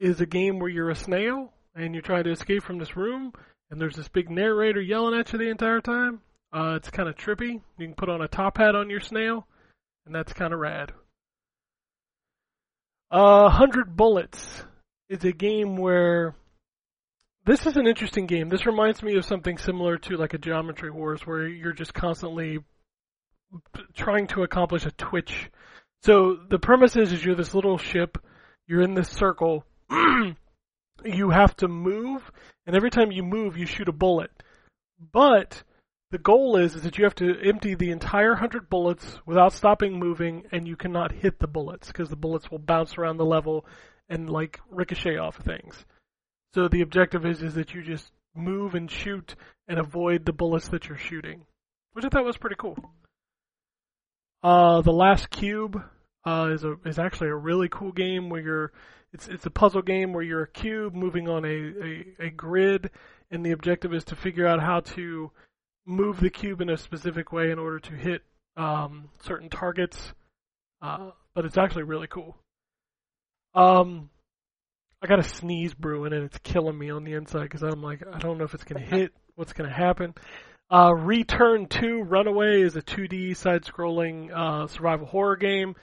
is 0.00 0.20
a 0.20 0.26
game 0.26 0.58
where 0.58 0.70
you're 0.70 0.90
a 0.90 0.96
snail 0.96 1.52
and 1.74 1.94
you're 1.94 2.02
trying 2.02 2.24
to 2.24 2.30
escape 2.30 2.62
from 2.62 2.78
this 2.78 2.96
room 2.96 3.32
and 3.70 3.80
there's 3.80 3.96
this 3.96 4.08
big 4.08 4.30
narrator 4.30 4.80
yelling 4.80 5.18
at 5.18 5.32
you 5.32 5.38
the 5.38 5.50
entire 5.50 5.80
time. 5.80 6.20
Uh 6.52 6.74
it's 6.76 6.90
kind 6.90 7.08
of 7.08 7.16
trippy. 7.16 7.60
You 7.78 7.86
can 7.86 7.94
put 7.94 8.08
on 8.08 8.22
a 8.22 8.28
top 8.28 8.58
hat 8.58 8.74
on 8.74 8.90
your 8.90 9.00
snail 9.00 9.46
and 10.06 10.14
that's 10.14 10.32
kind 10.32 10.52
of 10.52 10.60
rad. 10.60 10.92
Uh 13.10 13.48
100 13.50 13.96
Bullets 13.96 14.64
is 15.08 15.24
a 15.24 15.32
game 15.32 15.76
where 15.76 16.34
this 17.44 17.66
is 17.66 17.76
an 17.76 17.86
interesting 17.86 18.26
game. 18.26 18.48
This 18.48 18.66
reminds 18.66 19.02
me 19.02 19.16
of 19.16 19.24
something 19.24 19.58
similar 19.58 19.98
to 19.98 20.16
like 20.16 20.34
a 20.34 20.38
Geometry 20.38 20.90
Wars, 20.90 21.26
where 21.26 21.46
you're 21.46 21.72
just 21.72 21.92
constantly 21.92 22.60
trying 23.94 24.28
to 24.28 24.42
accomplish 24.42 24.86
a 24.86 24.92
twitch. 24.92 25.50
So 26.02 26.38
the 26.48 26.58
premise 26.58 26.96
is, 26.96 27.12
is 27.12 27.24
you're 27.24 27.34
this 27.34 27.54
little 27.54 27.78
ship, 27.78 28.18
you're 28.66 28.82
in 28.82 28.94
this 28.94 29.08
circle, 29.08 29.64
you 31.04 31.30
have 31.30 31.56
to 31.56 31.68
move, 31.68 32.30
and 32.66 32.76
every 32.76 32.90
time 32.90 33.12
you 33.12 33.22
move, 33.22 33.56
you 33.56 33.66
shoot 33.66 33.88
a 33.88 33.92
bullet. 33.92 34.30
But 35.12 35.62
the 36.10 36.18
goal 36.18 36.56
is, 36.56 36.74
is 36.74 36.82
that 36.82 36.98
you 36.98 37.04
have 37.04 37.14
to 37.16 37.40
empty 37.42 37.74
the 37.74 37.90
entire 37.90 38.34
hundred 38.34 38.68
bullets 38.68 39.18
without 39.26 39.52
stopping 39.52 39.98
moving, 39.98 40.44
and 40.52 40.68
you 40.68 40.76
cannot 40.76 41.12
hit 41.12 41.38
the 41.38 41.46
bullets 41.46 41.88
because 41.88 42.08
the 42.08 42.16
bullets 42.16 42.50
will 42.50 42.58
bounce 42.58 42.98
around 42.98 43.16
the 43.16 43.24
level 43.24 43.66
and 44.08 44.28
like 44.28 44.60
ricochet 44.70 45.16
off 45.16 45.38
of 45.38 45.44
things. 45.44 45.84
So 46.54 46.68
the 46.68 46.82
objective 46.82 47.24
is 47.24 47.42
is 47.42 47.54
that 47.54 47.72
you 47.72 47.82
just 47.82 48.12
move 48.34 48.74
and 48.74 48.90
shoot 48.90 49.34
and 49.68 49.78
avoid 49.78 50.24
the 50.24 50.32
bullets 50.32 50.68
that 50.68 50.88
you're 50.88 50.98
shooting, 50.98 51.46
which 51.94 52.04
I 52.04 52.08
thought 52.08 52.24
was 52.24 52.36
pretty 52.36 52.56
cool. 52.58 52.76
Uh, 54.42 54.82
the 54.82 54.92
Last 54.92 55.30
Cube 55.30 55.82
uh, 56.26 56.50
is 56.52 56.64
a 56.64 56.74
is 56.84 56.98
actually 56.98 57.28
a 57.28 57.34
really 57.34 57.68
cool 57.70 57.92
game 57.92 58.28
where 58.28 58.40
you're 58.40 58.72
it's 59.12 59.28
it's 59.28 59.46
a 59.46 59.50
puzzle 59.50 59.82
game 59.82 60.12
where 60.12 60.22
you're 60.22 60.42
a 60.42 60.48
cube 60.48 60.94
moving 60.94 61.28
on 61.28 61.44
a, 61.44 61.48
a, 61.48 62.26
a 62.26 62.30
grid, 62.30 62.90
and 63.30 63.44
the 63.44 63.52
objective 63.52 63.92
is 63.92 64.04
to 64.04 64.16
figure 64.16 64.46
out 64.46 64.60
how 64.60 64.80
to 64.80 65.30
move 65.86 66.20
the 66.20 66.30
cube 66.30 66.60
in 66.60 66.70
a 66.70 66.76
specific 66.76 67.32
way 67.32 67.50
in 67.50 67.58
order 67.58 67.78
to 67.80 67.94
hit 67.94 68.22
um, 68.56 69.08
certain 69.22 69.48
targets. 69.48 70.12
Uh, 70.80 71.10
but 71.34 71.44
it's 71.44 71.58
actually 71.58 71.84
really 71.84 72.06
cool. 72.06 72.36
Um, 73.54 74.10
I 75.02 75.06
got 75.06 75.18
a 75.18 75.24
sneeze 75.24 75.74
brewing 75.74 76.12
and 76.12 76.24
it's 76.24 76.38
killing 76.38 76.78
me 76.78 76.90
on 76.90 77.04
the 77.04 77.14
inside 77.14 77.44
because 77.44 77.62
I'm 77.62 77.82
like, 77.82 78.02
I 78.10 78.18
don't 78.18 78.38
know 78.38 78.44
if 78.44 78.54
it's 78.54 78.64
gonna 78.64 78.84
hit, 78.84 79.12
what's 79.34 79.52
gonna 79.52 79.72
happen. 79.72 80.14
Uh, 80.70 80.94
Return 80.94 81.66
2 81.66 82.02
Runaway 82.02 82.62
is 82.62 82.76
a 82.76 82.82
2D 82.82 83.36
side-scrolling 83.36 84.30
uh, 84.34 84.66
survival 84.68 85.06
horror 85.06 85.36
game. 85.36 85.74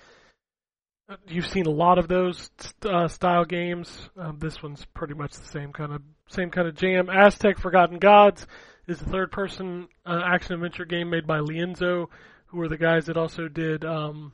You've 1.28 1.48
seen 1.48 1.66
a 1.66 1.72
lot 1.72 1.98
of 1.98 2.08
those 2.08 2.52
uh, 2.84 3.08
style 3.08 3.46
games. 3.46 4.10
Um, 4.18 4.38
this 4.40 4.62
one's 4.62 4.86
pretty 4.94 5.16
much 5.16 5.34
the 5.34 5.46
same 5.46 5.74
kind 5.74 5.94
of 5.94 6.02
same 6.28 6.52
kind 6.52 6.68
of 6.68 6.76
jam. 6.76 7.10
Aztec 7.10 7.58
Forgotten 7.58 7.98
Gods 7.98 8.46
is 8.88 9.02
a 9.02 9.06
third-person 9.06 9.88
uh, 10.06 10.22
action 10.24 10.54
adventure 10.54 10.86
game 10.86 11.10
made 11.10 11.26
by 11.26 11.40
Lienzo, 11.40 12.08
who 12.48 12.62
are 12.62 12.68
the 12.68 12.78
guys 12.78 13.08
that 13.08 13.18
also 13.18 13.48
did 13.48 13.84
um, 13.84 14.34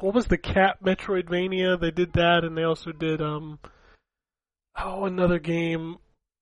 what 0.00 0.14
was 0.14 0.26
the 0.26 0.38
Cat 0.38 0.82
Metroidvania? 0.82 1.80
They 1.80 1.90
did 1.90 2.14
that, 2.14 2.44
and 2.44 2.56
they 2.56 2.64
also 2.64 2.92
did 2.92 3.20
um, 3.20 3.58
oh 4.78 5.04
another 5.04 5.38
game. 5.38 5.96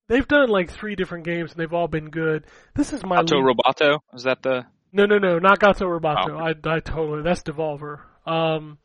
They've 0.09 0.27
done 0.27 0.49
like 0.49 0.71
three 0.71 0.95
different 0.97 1.25
games, 1.25 1.53
and 1.53 1.61
they've 1.61 1.73
all 1.73 1.89
been 1.89 2.11
good. 2.11 2.45
This 2.75 2.93
is 2.93 3.05
my 3.05 3.17
Otto 3.17 3.41
lead- 3.41 3.57
Roboto 3.57 3.99
is 4.15 4.25
that 4.25 4.43
the? 4.43 4.67
no, 4.93 5.07
no, 5.07 5.19
no, 5.19 5.39
not 5.39 5.59
Gato 5.59 5.87
Roboto. 5.87 6.31
Oh. 6.31 6.37
I, 6.39 6.77
I 6.77 6.81
totally 6.81 7.23
that's 7.23 7.43
Devolver. 7.43 8.01
Um, 8.27 8.79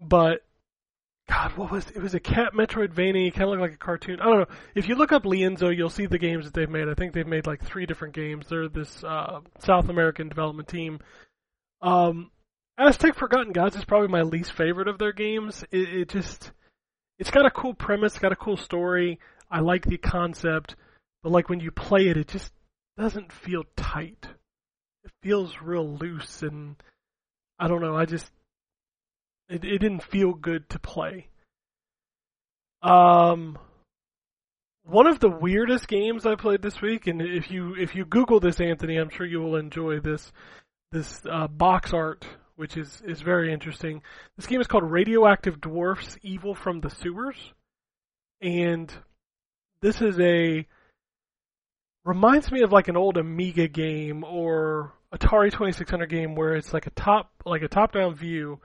but 0.00 0.42
God, 1.28 1.56
what 1.56 1.70
was 1.70 1.88
it? 1.90 2.02
Was 2.02 2.14
a 2.14 2.20
cat 2.20 2.54
Metroidvania? 2.54 3.32
Kind 3.32 3.44
of 3.44 3.50
looked 3.50 3.60
like 3.62 3.74
a 3.74 3.76
cartoon. 3.76 4.20
I 4.20 4.24
don't 4.24 4.40
know. 4.40 4.56
If 4.74 4.88
you 4.88 4.96
look 4.96 5.12
up 5.12 5.22
Lienzo, 5.22 5.74
you'll 5.74 5.88
see 5.88 6.06
the 6.06 6.18
games 6.18 6.44
that 6.44 6.54
they've 6.54 6.68
made. 6.68 6.88
I 6.88 6.94
think 6.94 7.12
they've 7.12 7.26
made 7.26 7.46
like 7.46 7.62
three 7.64 7.86
different 7.86 8.14
games. 8.14 8.46
They're 8.48 8.68
this 8.68 9.04
uh, 9.04 9.40
South 9.60 9.88
American 9.88 10.28
development 10.28 10.68
team. 10.68 10.98
Um, 11.82 12.32
Aztec 12.76 13.14
Forgotten 13.14 13.52
Gods 13.52 13.76
is 13.76 13.84
probably 13.84 14.08
my 14.08 14.22
least 14.22 14.52
favorite 14.52 14.88
of 14.88 14.98
their 14.98 15.12
games. 15.12 15.62
It, 15.70 15.88
it 15.88 16.08
just, 16.08 16.50
it's 17.18 17.30
got 17.30 17.46
a 17.46 17.50
cool 17.50 17.74
premise, 17.74 18.18
got 18.18 18.32
a 18.32 18.36
cool 18.36 18.56
story. 18.56 19.20
I 19.50 19.60
like 19.60 19.84
the 19.84 19.98
concept, 19.98 20.74
but 21.22 21.30
like 21.30 21.48
when 21.48 21.60
you 21.60 21.70
play 21.70 22.08
it, 22.08 22.16
it 22.16 22.28
just 22.28 22.52
doesn't 22.98 23.32
feel 23.32 23.64
tight. 23.76 24.26
it 25.04 25.10
feels 25.22 25.54
real 25.62 25.96
loose 25.96 26.42
and 26.42 26.76
I 27.58 27.68
don't 27.68 27.82
know. 27.82 27.96
I 27.96 28.04
just 28.04 28.30
it 29.50 29.64
it 29.64 29.78
didn't 29.78 30.02
feel 30.02 30.32
good 30.32 30.68
to 30.70 30.78
play. 30.78 31.28
Um, 32.82 33.58
one 34.84 35.06
of 35.06 35.20
the 35.20 35.28
weirdest 35.28 35.86
games 35.88 36.24
I 36.24 36.34
played 36.34 36.62
this 36.62 36.80
week, 36.80 37.06
and 37.06 37.20
if 37.20 37.50
you 37.50 37.74
if 37.74 37.94
you 37.94 38.04
Google 38.04 38.40
this, 38.40 38.60
Anthony, 38.60 38.96
I'm 38.96 39.10
sure 39.10 39.26
you 39.26 39.40
will 39.40 39.56
enjoy 39.56 40.00
this 40.00 40.32
this 40.92 41.20
uh, 41.30 41.48
box 41.48 41.92
art, 41.92 42.26
which 42.56 42.76
is 42.76 43.02
is 43.06 43.20
very 43.20 43.52
interesting. 43.52 44.02
This 44.36 44.46
game 44.46 44.60
is 44.60 44.66
called 44.66 44.84
Radioactive 44.84 45.60
Dwarfs: 45.60 46.18
Evil 46.22 46.54
from 46.54 46.80
the 46.80 46.90
Sewers, 46.90 47.36
and 48.40 48.92
this 49.82 50.00
is 50.00 50.18
a 50.18 50.66
reminds 52.04 52.50
me 52.50 52.62
of 52.62 52.72
like 52.72 52.88
an 52.88 52.96
old 52.96 53.16
Amiga 53.16 53.68
game 53.68 54.24
or 54.24 54.92
Atari 55.14 55.52
2600 55.52 56.08
game 56.08 56.34
where 56.34 56.54
it's 56.54 56.72
like 56.72 56.86
a 56.86 56.90
top 56.90 57.30
like 57.44 57.62
a 57.62 57.68
top 57.68 57.92
down 57.92 58.14
view, 58.14 58.60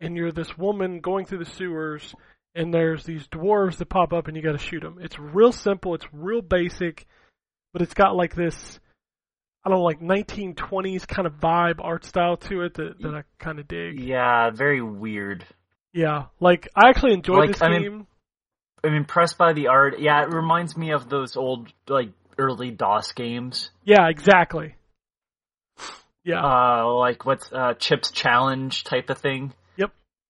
and 0.00 0.16
you're 0.16 0.32
this 0.32 0.56
woman 0.56 1.00
going 1.00 1.24
through 1.26 1.44
the 1.44 1.50
sewers 1.50 2.14
and 2.54 2.72
there's 2.72 3.04
these 3.04 3.26
dwarves 3.28 3.76
that 3.76 3.88
pop 3.88 4.12
up 4.12 4.26
and 4.28 4.36
you 4.36 4.42
got 4.42 4.52
to 4.52 4.58
shoot 4.58 4.80
them. 4.80 4.98
It's 5.00 5.18
real 5.18 5.52
simple, 5.52 5.94
it's 5.94 6.06
real 6.12 6.42
basic, 6.42 7.06
but 7.72 7.82
it's 7.82 7.94
got 7.94 8.16
like 8.16 8.34
this 8.34 8.80
I 9.64 9.70
don't 9.70 9.78
know, 9.80 9.84
like 9.84 10.00
1920s 10.00 11.06
kind 11.06 11.26
of 11.26 11.34
vibe 11.34 11.80
art 11.80 12.04
style 12.04 12.36
to 12.38 12.62
it 12.62 12.74
that, 12.74 13.00
that 13.02 13.14
I 13.14 13.22
kind 13.38 13.58
of 13.58 13.66
dig. 13.68 14.00
Yeah, 14.00 14.50
very 14.50 14.80
weird. 14.80 15.44
Yeah, 15.92 16.26
like 16.40 16.68
I 16.76 16.88
actually 16.88 17.14
enjoyed 17.14 17.38
Like, 17.38 17.48
this 17.50 17.62
I 17.62 17.68
mean- 17.70 17.82
game. 17.82 18.06
I'm 18.84 18.94
impressed 18.94 19.36
by 19.36 19.54
the 19.54 19.66
art. 19.66 19.98
Yeah, 19.98 20.22
it 20.22 20.32
reminds 20.32 20.76
me 20.76 20.92
of 20.92 21.08
those 21.10 21.36
old 21.36 21.72
like 21.88 22.10
early 22.38 22.70
DOS 22.70 23.10
games. 23.12 23.70
yeah, 23.84 24.08
exactly. 24.08 24.76
Yeah, 26.24 26.42
Uh, 26.44 26.94
like 26.94 27.24
what's 27.24 27.50
uh, 27.52 27.74
Chips 27.74 28.10
Challenge 28.10 28.84
type 28.84 29.10
of 29.10 29.18
thing. 29.18 29.52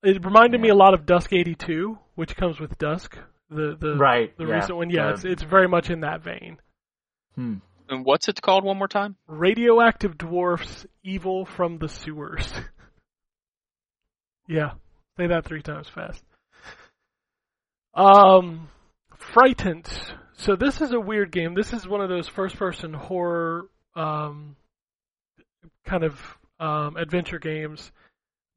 It 0.03 0.25
reminded 0.25 0.61
me 0.61 0.69
a 0.69 0.75
lot 0.75 0.95
of 0.95 1.07
Dusk 1.07 1.33
82, 1.33 1.99
which 2.15 2.37
comes 2.37 2.61
with 2.61 2.79
Dusk. 2.79 3.17
The 3.51 3.77
the 3.81 3.97
Right. 3.97 4.37
the 4.37 4.47
yeah. 4.47 4.55
recent 4.55 4.77
one. 4.77 4.91
Yeah, 4.91 5.07
Uh, 5.09 5.13
it's 5.13 5.25
it's 5.25 5.43
very 5.43 5.67
much 5.69 5.91
in 5.91 6.01
that 6.01 6.23
vein. 6.23 6.59
hmm. 7.35 7.55
And 7.91 8.05
what's 8.05 8.29
it 8.29 8.43
called 8.43 8.65
one 8.65 8.77
more 8.77 8.87
time? 8.89 9.17
Radioactive 9.27 10.19
dwarfs, 10.19 10.85
evil 11.03 11.47
from 11.47 11.79
the 11.79 11.89
sewers. 11.89 12.53
yeah, 14.47 14.73
say 15.17 15.27
that 15.29 15.47
three 15.47 15.63
times 15.63 15.89
fast. 15.89 16.23
Um, 17.95 18.69
Frightence. 19.33 20.13
So 20.35 20.55
this 20.55 20.83
is 20.83 20.93
a 20.93 21.01
weird 21.01 21.33
game. 21.33 21.55
This 21.55 21.73
is 21.73 21.89
one 21.89 22.03
of 22.03 22.09
those 22.11 22.29
first-person 22.29 22.93
horror 22.93 23.69
um, 23.97 24.55
kind 25.87 26.05
of 26.05 26.21
um, 26.61 26.97
adventure 26.97 27.39
games. 27.39 27.91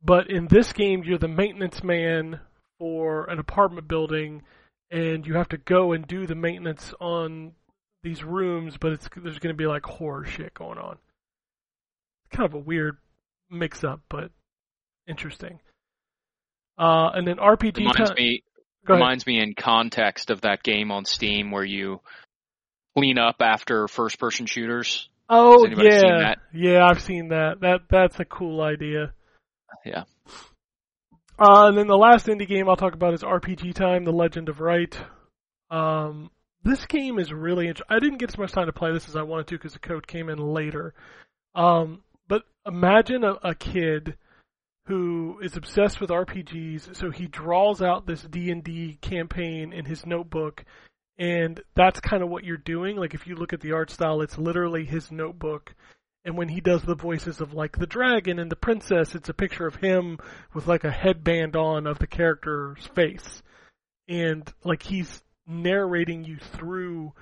But 0.04 0.30
in 0.30 0.48
this 0.48 0.74
game, 0.74 1.04
you're 1.04 1.18
the 1.18 1.28
maintenance 1.28 1.84
man 1.84 2.40
for 2.80 3.26
an 3.30 3.40
apartment 3.40 3.88
building, 3.88 4.44
and 4.90 5.26
you 5.26 5.36
have 5.36 5.50
to 5.50 5.58
go 5.58 5.94
and 5.94 6.08
do 6.08 6.26
the 6.26 6.36
maintenance 6.36 6.94
on 7.00 7.54
these 8.04 8.24
rooms, 8.24 8.78
but 8.80 8.94
it's 8.94 9.08
there's 9.16 9.40
going 9.40 9.54
to 9.54 9.58
be 9.58 9.68
like 9.68 9.86
horror 9.86 10.26
shit 10.26 10.54
going 10.54 10.80
on. 10.80 10.98
Kind 12.32 12.48
of 12.48 12.56
a 12.56 12.60
weird 12.60 12.98
mix 13.50 13.84
up, 13.84 14.02
but 14.10 14.32
interesting. 15.08 15.60
Uh, 16.78 17.12
and 17.14 17.28
then 17.28 17.36
RPG 17.36 17.78
Reminds 17.78 18.10
time. 18.10 18.16
me 18.18 18.44
reminds 18.88 19.28
me 19.28 19.40
in 19.40 19.54
context 19.54 20.32
of 20.32 20.42
that 20.42 20.64
game 20.64 20.92
on 20.92 21.06
Steam 21.06 21.52
where 21.52 21.64
you 21.64 22.00
clean 22.98 23.20
up 23.20 23.36
after 23.40 23.88
first 23.88 24.20
person 24.20 24.46
shooters. 24.46 25.08
Oh 25.30 25.66
yeah, 25.68 26.36
yeah, 26.54 26.86
I've 26.86 27.02
seen 27.02 27.30
that. 27.30 27.62
That 27.62 27.82
that's 27.90 28.20
a 28.20 28.26
cool 28.26 28.62
idea. 28.62 29.14
Yeah. 29.86 30.04
Uh, 31.40 31.68
and 31.68 31.78
then 31.78 31.88
the 31.88 31.98
last 31.98 32.28
indie 32.28 32.48
game 32.48 32.70
I'll 32.70 32.76
talk 32.76 32.94
about 32.94 33.14
is 33.14 33.24
RPG 33.24 33.74
Time: 33.74 34.06
The 34.06 34.12
Legend 34.12 34.50
of 34.50 34.60
Wright. 34.60 34.96
Um, 35.70 36.30
this 36.64 36.86
game 36.86 37.18
is 37.18 37.34
really 37.34 37.68
interesting. 37.68 37.96
I 37.96 38.00
didn't 38.00 38.20
get 38.20 38.30
as 38.30 38.38
much 38.38 38.52
time 38.52 38.68
to 38.68 38.74
play 38.74 38.92
this 38.92 39.10
as 39.10 39.16
I 39.16 39.24
wanted 39.24 39.48
to 39.48 39.56
because 39.56 39.74
the 39.74 39.80
code 39.80 40.06
came 40.06 40.30
in 40.30 40.38
later. 40.38 40.94
Um, 41.56 42.04
but 42.28 42.44
imagine 42.66 43.24
a, 43.24 43.34
a 43.44 43.56
kid 43.56 44.16
who 44.86 45.40
is 45.42 45.58
obsessed 45.58 46.02
with 46.02 46.10
RPGs, 46.10 46.96
so 46.96 47.10
he 47.10 47.28
draws 47.28 47.82
out 47.82 48.06
this 48.06 48.22
D 48.24 48.52
and 48.52 48.64
D 48.64 48.98
campaign 49.02 49.74
in 49.74 49.86
his 49.86 50.06
notebook, 50.06 50.64
and 51.18 51.62
that's 51.76 52.00
kind 52.00 52.22
of 52.22 52.30
what 52.30 52.44
you're 52.44 52.58
doing. 52.58 52.98
Like 52.98 53.14
if 53.14 53.26
you 53.26 53.36
look 53.36 53.54
at 53.54 53.62
the 53.62 53.72
art 53.72 53.90
style, 53.90 54.22
it's 54.22 54.38
literally 54.38 54.86
his 54.86 55.12
notebook. 55.12 55.74
And 56.24 56.38
when 56.38 56.50
he 56.50 56.62
does 56.62 56.84
the 56.84 56.96
voices 56.96 57.42
of 57.42 57.54
like 57.54 57.78
the 57.78 57.88
dragon 57.88 58.38
and 58.38 58.52
the 58.52 58.56
princess, 58.56 59.16
it's 59.16 59.30
a 59.30 59.34
picture 59.34 59.66
of 59.66 59.76
him 59.76 60.20
with 60.54 60.68
like 60.68 60.84
a 60.84 60.92
headband 60.92 61.56
on 61.56 61.88
of 61.88 62.00
the 62.00 62.08
character's 62.08 62.86
face. 62.88 63.42
And 64.08 64.52
like 64.64 64.84
he's 64.84 65.24
narrating 65.48 66.24
you 66.24 66.38
through 66.38 67.14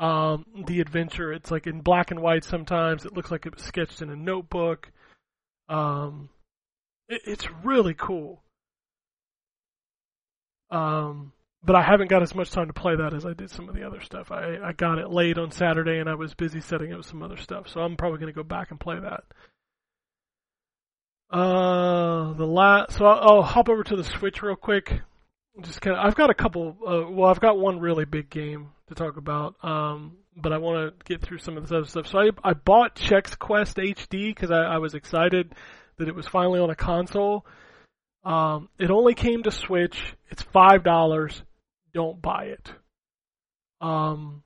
um, 0.00 0.46
the 0.66 0.80
adventure. 0.80 1.32
It's 1.32 1.50
like 1.50 1.66
in 1.66 1.80
black 1.80 2.10
and 2.10 2.20
white 2.20 2.44
sometimes. 2.44 3.04
It 3.04 3.12
looks 3.12 3.30
like 3.30 3.46
it 3.46 3.54
was 3.54 3.64
sketched 3.64 4.02
in 4.02 4.10
a 4.10 4.16
notebook. 4.16 4.90
Um, 5.68 6.30
it, 7.08 7.20
it's 7.24 7.48
really 7.62 7.94
cool. 7.94 8.42
Um, 10.70 11.32
but 11.62 11.76
I 11.76 11.82
haven't 11.82 12.08
got 12.08 12.22
as 12.22 12.34
much 12.34 12.50
time 12.50 12.68
to 12.68 12.72
play 12.72 12.96
that 12.96 13.14
as 13.14 13.26
I 13.26 13.32
did 13.32 13.50
some 13.50 13.68
of 13.68 13.74
the 13.74 13.86
other 13.86 14.00
stuff. 14.00 14.32
I, 14.32 14.58
I 14.64 14.72
got 14.72 14.98
it 14.98 15.10
late 15.10 15.38
on 15.38 15.50
Saturday 15.50 15.98
and 15.98 16.08
I 16.08 16.14
was 16.14 16.34
busy 16.34 16.60
setting 16.60 16.92
up 16.92 17.04
some 17.04 17.22
other 17.22 17.36
stuff, 17.36 17.68
so 17.68 17.80
I'm 17.80 17.96
probably 17.96 18.18
going 18.18 18.32
to 18.32 18.36
go 18.36 18.42
back 18.42 18.70
and 18.70 18.80
play 18.80 18.98
that. 18.98 19.24
Uh, 21.30 22.32
the 22.32 22.46
last, 22.46 22.98
so 22.98 23.04
I'll, 23.04 23.36
I'll 23.36 23.42
hop 23.42 23.68
over 23.68 23.84
to 23.84 23.96
the 23.96 24.04
Switch 24.04 24.42
real 24.42 24.56
quick. 24.56 25.00
Just 25.60 25.80
kind 25.80 25.96
of, 25.96 26.04
I've 26.04 26.16
got 26.16 26.30
a 26.30 26.34
couple. 26.34 26.76
Uh, 26.80 27.10
well, 27.10 27.28
I've 27.28 27.40
got 27.40 27.58
one 27.58 27.80
really 27.80 28.04
big 28.04 28.30
game 28.30 28.70
to 28.88 28.94
talk 28.94 29.16
about. 29.16 29.56
Um, 29.62 30.16
but 30.36 30.52
I 30.52 30.58
want 30.58 30.98
to 30.98 31.04
get 31.04 31.22
through 31.22 31.38
some 31.38 31.56
of 31.56 31.64
this 31.64 31.72
other 31.72 31.86
stuff. 31.86 32.06
So 32.06 32.18
I 32.18 32.30
I 32.42 32.52
bought 32.54 32.96
Chex 32.96 33.38
Quest 33.38 33.76
HD 33.76 34.34
because 34.34 34.50
I, 34.50 34.62
I 34.62 34.78
was 34.78 34.94
excited 34.94 35.52
that 35.98 36.08
it 36.08 36.14
was 36.14 36.26
finally 36.26 36.60
on 36.60 36.70
a 36.70 36.74
console. 36.74 37.44
Um, 38.24 38.68
it 38.78 38.90
only 38.90 39.14
came 39.14 39.42
to 39.42 39.50
Switch. 39.50 40.14
It's 40.30 40.42
five 40.42 40.82
dollars. 40.82 41.42
Don't 41.92 42.20
buy 42.20 42.44
it. 42.44 42.72
Um, 43.80 44.42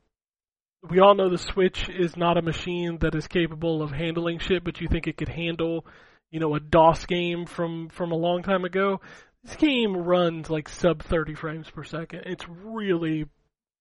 we 0.88 1.01
all 1.01 1.14
know 1.14 1.30
the 1.30 1.38
Switch 1.38 1.88
is 1.88 2.16
not 2.16 2.36
a 2.36 2.42
machine 2.42 2.99
that 2.99 3.14
is 3.14 3.26
capable 3.26 3.82
of 3.82 3.90
handling 3.90 4.38
shit, 4.38 4.64
but 4.64 4.80
you 4.80 4.88
think 4.88 5.07
it 5.07 5.16
could 5.16 5.28
handle, 5.28 5.86
you 6.30 6.40
know, 6.40 6.55
a 6.55 6.61
DOS 6.61 7.07
game 7.07 7.47
from 7.47 7.88
from 7.88 8.12
a 8.12 8.16
long 8.16 8.42
time 8.42 8.64
ago. 8.64 9.01
This 9.42 9.57
game 9.57 9.97
runs 9.97 10.49
like 10.49 10.68
sub 10.68 11.03
30 11.03 11.34
frames 11.34 11.70
per 11.70 11.84
second. 11.84 12.22
It's 12.26 12.47
really 12.49 13.26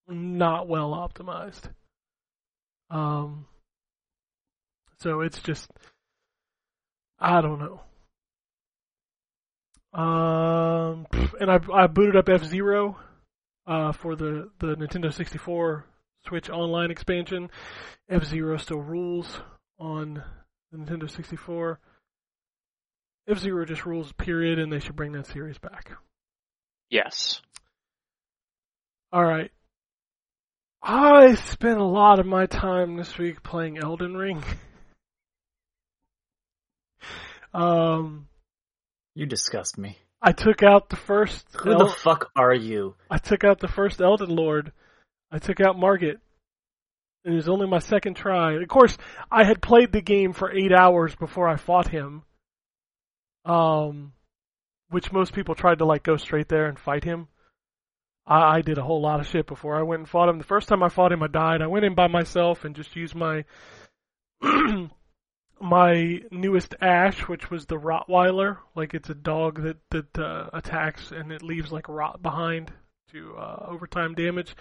not 0.07 0.68
well 0.68 0.91
optimized. 0.91 1.70
Um, 2.89 3.45
so 4.99 5.22
it's 5.22 5.41
just, 5.41 5.72
I 7.20 7.41
don't 7.41 7.59
know. 7.59 7.82
Um, 9.93 11.05
and 11.39 11.51
I 11.51 11.59
I 11.74 11.88
booted 11.88 12.16
up 12.16 12.28
F 12.28 12.43
Zero, 12.45 12.97
uh, 13.68 13.91
for 13.91 14.16
the 14.16 14.49
the 14.59 14.76
Nintendo 14.76 15.14
64 15.14 15.86
Switch 16.28 16.49
Online 16.49 16.91
expansion. 16.91 17.49
F 18.09 18.26
Zero 18.26 18.57
still 18.57 18.82
rules 18.82 19.39
on 19.80 20.24
the 20.72 20.78
Nintendo 20.78 21.09
64. 21.09 21.80
F 23.28 23.39
Zero 23.39 23.66
just 23.66 23.86
rules, 23.86 24.11
period, 24.14 24.59
and 24.59 24.72
they 24.72 24.80
should 24.80 24.95
bring 24.95 25.14
that 25.14 25.28
series 25.28 25.57
back. 25.57 25.91
Yes. 26.89 27.41
All 29.11 29.24
right. 29.24 29.51
I 30.82 31.36
spent 31.36 31.80
a 31.80 31.84
lot 31.86 32.20
of 32.20 32.26
my 32.26 32.45
time 32.45 32.97
this 32.97 33.18
week 33.18 33.41
playing 33.41 33.78
Elden 33.78 34.18
Ring. 34.18 34.43
um, 37.53 38.28
You 39.16 39.26
disgust 39.26 39.78
me. 39.78 39.97
I 40.24 40.32
took 40.32 40.64
out 40.64 40.90
the 40.90 40.96
first. 40.96 41.46
Who 41.58 41.74
El- 41.74 41.80
the 41.80 41.92
fuck 41.92 42.32
are 42.34 42.54
you? 42.54 42.96
I 43.12 43.18
took 43.18 43.44
out 43.44 43.60
the 43.60 43.68
first 43.68 44.02
Elden 44.02 44.34
Lord. 44.34 44.72
I 45.30 45.40
took 45.40 45.60
out 45.60 45.78
Margit. 45.78 46.20
It 47.26 47.32
was 47.32 47.50
only 47.50 47.68
my 47.68 47.80
second 47.80 48.16
try. 48.16 48.54
Of 48.54 48.68
course, 48.70 48.98
I 49.30 49.44
had 49.44 49.62
played 49.62 49.92
the 49.92 50.02
game 50.02 50.32
for 50.32 50.52
eight 50.52 50.72
hours 50.72 51.14
before 51.16 51.50
I 51.50 51.58
fought 51.58 51.90
him. 51.90 52.24
Um, 53.46 54.14
which 54.90 55.12
most 55.12 55.34
people 55.34 55.56
tried 55.56 55.80
to 55.80 55.86
like 55.86 56.04
go 56.04 56.16
straight 56.16 56.48
there 56.48 56.68
and 56.68 56.80
fight 56.80 57.04
him. 57.04 57.28
I, 58.26 58.58
I 58.58 58.62
did 58.62 58.78
a 58.78 58.84
whole 58.84 59.02
lot 59.02 59.20
of 59.20 59.28
shit 59.28 59.48
before 59.48 59.78
I 59.78 59.84
went 59.84 60.00
and 60.00 60.10
fought 60.10 60.30
him. 60.30 60.38
The 60.38 60.46
first 60.46 60.70
time 60.70 60.84
I 60.84 60.90
fought 60.90 61.12
him, 61.12 61.24
I 61.24 61.28
died. 61.28 61.62
I 61.62 61.68
went 61.68 61.86
in 61.86 61.96
by 61.96 62.08
myself 62.08 62.64
and 62.64 62.76
just 62.76 62.96
used 62.96 63.16
my 63.16 63.44
my 65.64 66.20
newest 66.30 66.76
Ash, 66.82 67.28
which 67.28 67.49
was 67.49 67.66
the 67.66 67.78
Rottweiler. 67.78 68.57
Like 68.76 68.93
it's 68.93 69.09
a 69.09 69.16
dog 69.16 69.64
that 69.64 69.78
that 69.91 70.20
uh, 70.20 70.49
attacks 70.53 71.11
and 71.11 71.32
it 71.32 71.41
leaves 71.41 71.72
like 71.72 71.88
rot 71.88 72.22
behind 72.22 72.72
to 73.11 73.36
uh, 73.38 73.68
overtime 73.70 74.14
damage. 74.14 74.55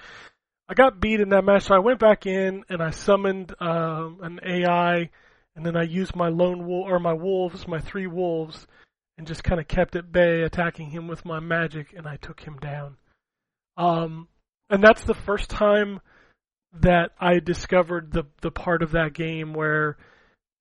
I 0.69 0.75
got 0.75 1.01
beat 1.01 1.21
in 1.21 1.31
that 1.31 1.45
match, 1.45 1.65
so 1.65 1.75
I 1.75 1.81
went 1.81 1.99
back 1.99 2.25
in 2.25 2.65
and 2.69 2.81
I 2.81 2.91
summoned 2.91 3.53
um, 3.61 4.21
an 4.23 4.41
AI, 4.47 5.11
and 5.57 5.67
then 5.67 5.77
I 5.77 5.83
used 5.83 6.15
my 6.15 6.29
lone 6.29 6.67
wolf 6.67 6.87
or 6.89 7.01
my 7.01 7.13
wolves, 7.13 7.67
my 7.67 7.81
three 7.81 8.07
wolves, 8.07 8.67
and 9.19 9.27
just 9.27 9.45
kind 9.45 9.61
of 9.61 9.69
kept 9.69 9.97
at 9.97 10.13
bay, 10.13 10.43
attacking 10.43 10.91
him 10.91 11.09
with 11.09 11.25
my 11.25 11.41
magic, 11.41 11.93
and 11.97 12.07
I 12.07 12.17
took 12.17 12.41
him 12.41 12.59
down. 12.59 12.97
Um, 13.77 14.29
and 14.71 14.83
that's 14.83 15.05
the 15.05 15.15
first 15.15 15.51
time 15.51 16.01
that 16.81 17.11
I 17.19 17.41
discovered 17.41 18.13
the 18.13 18.25
the 18.41 18.51
part 18.53 18.83
of 18.83 18.93
that 18.93 19.13
game 19.13 19.53
where 19.53 19.99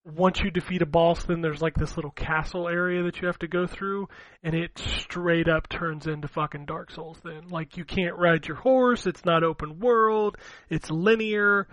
once 0.03 0.39
you 0.39 0.49
defeat 0.49 0.81
a 0.81 0.85
boss, 0.85 1.23
then 1.23 1.41
there's 1.41 1.61
like 1.61 1.75
this 1.75 1.95
little 1.95 2.11
castle 2.11 2.67
area 2.67 3.03
that 3.03 3.21
you 3.21 3.27
have 3.27 3.37
to 3.39 3.47
go 3.47 3.67
through, 3.67 4.07
and 4.41 4.55
it 4.55 4.77
straight 4.77 5.47
up 5.47 5.69
turns 5.69 6.07
into 6.07 6.27
fucking 6.27 6.65
Dark 6.65 6.91
Souls. 6.91 7.19
Then, 7.23 7.49
like, 7.49 7.77
you 7.77 7.85
can't 7.85 8.17
ride 8.17 8.47
your 8.47 8.57
horse. 8.57 9.05
It's 9.05 9.25
not 9.25 9.43
open 9.43 9.79
world. 9.79 10.37
It's 10.69 10.89
linear. 10.89 11.67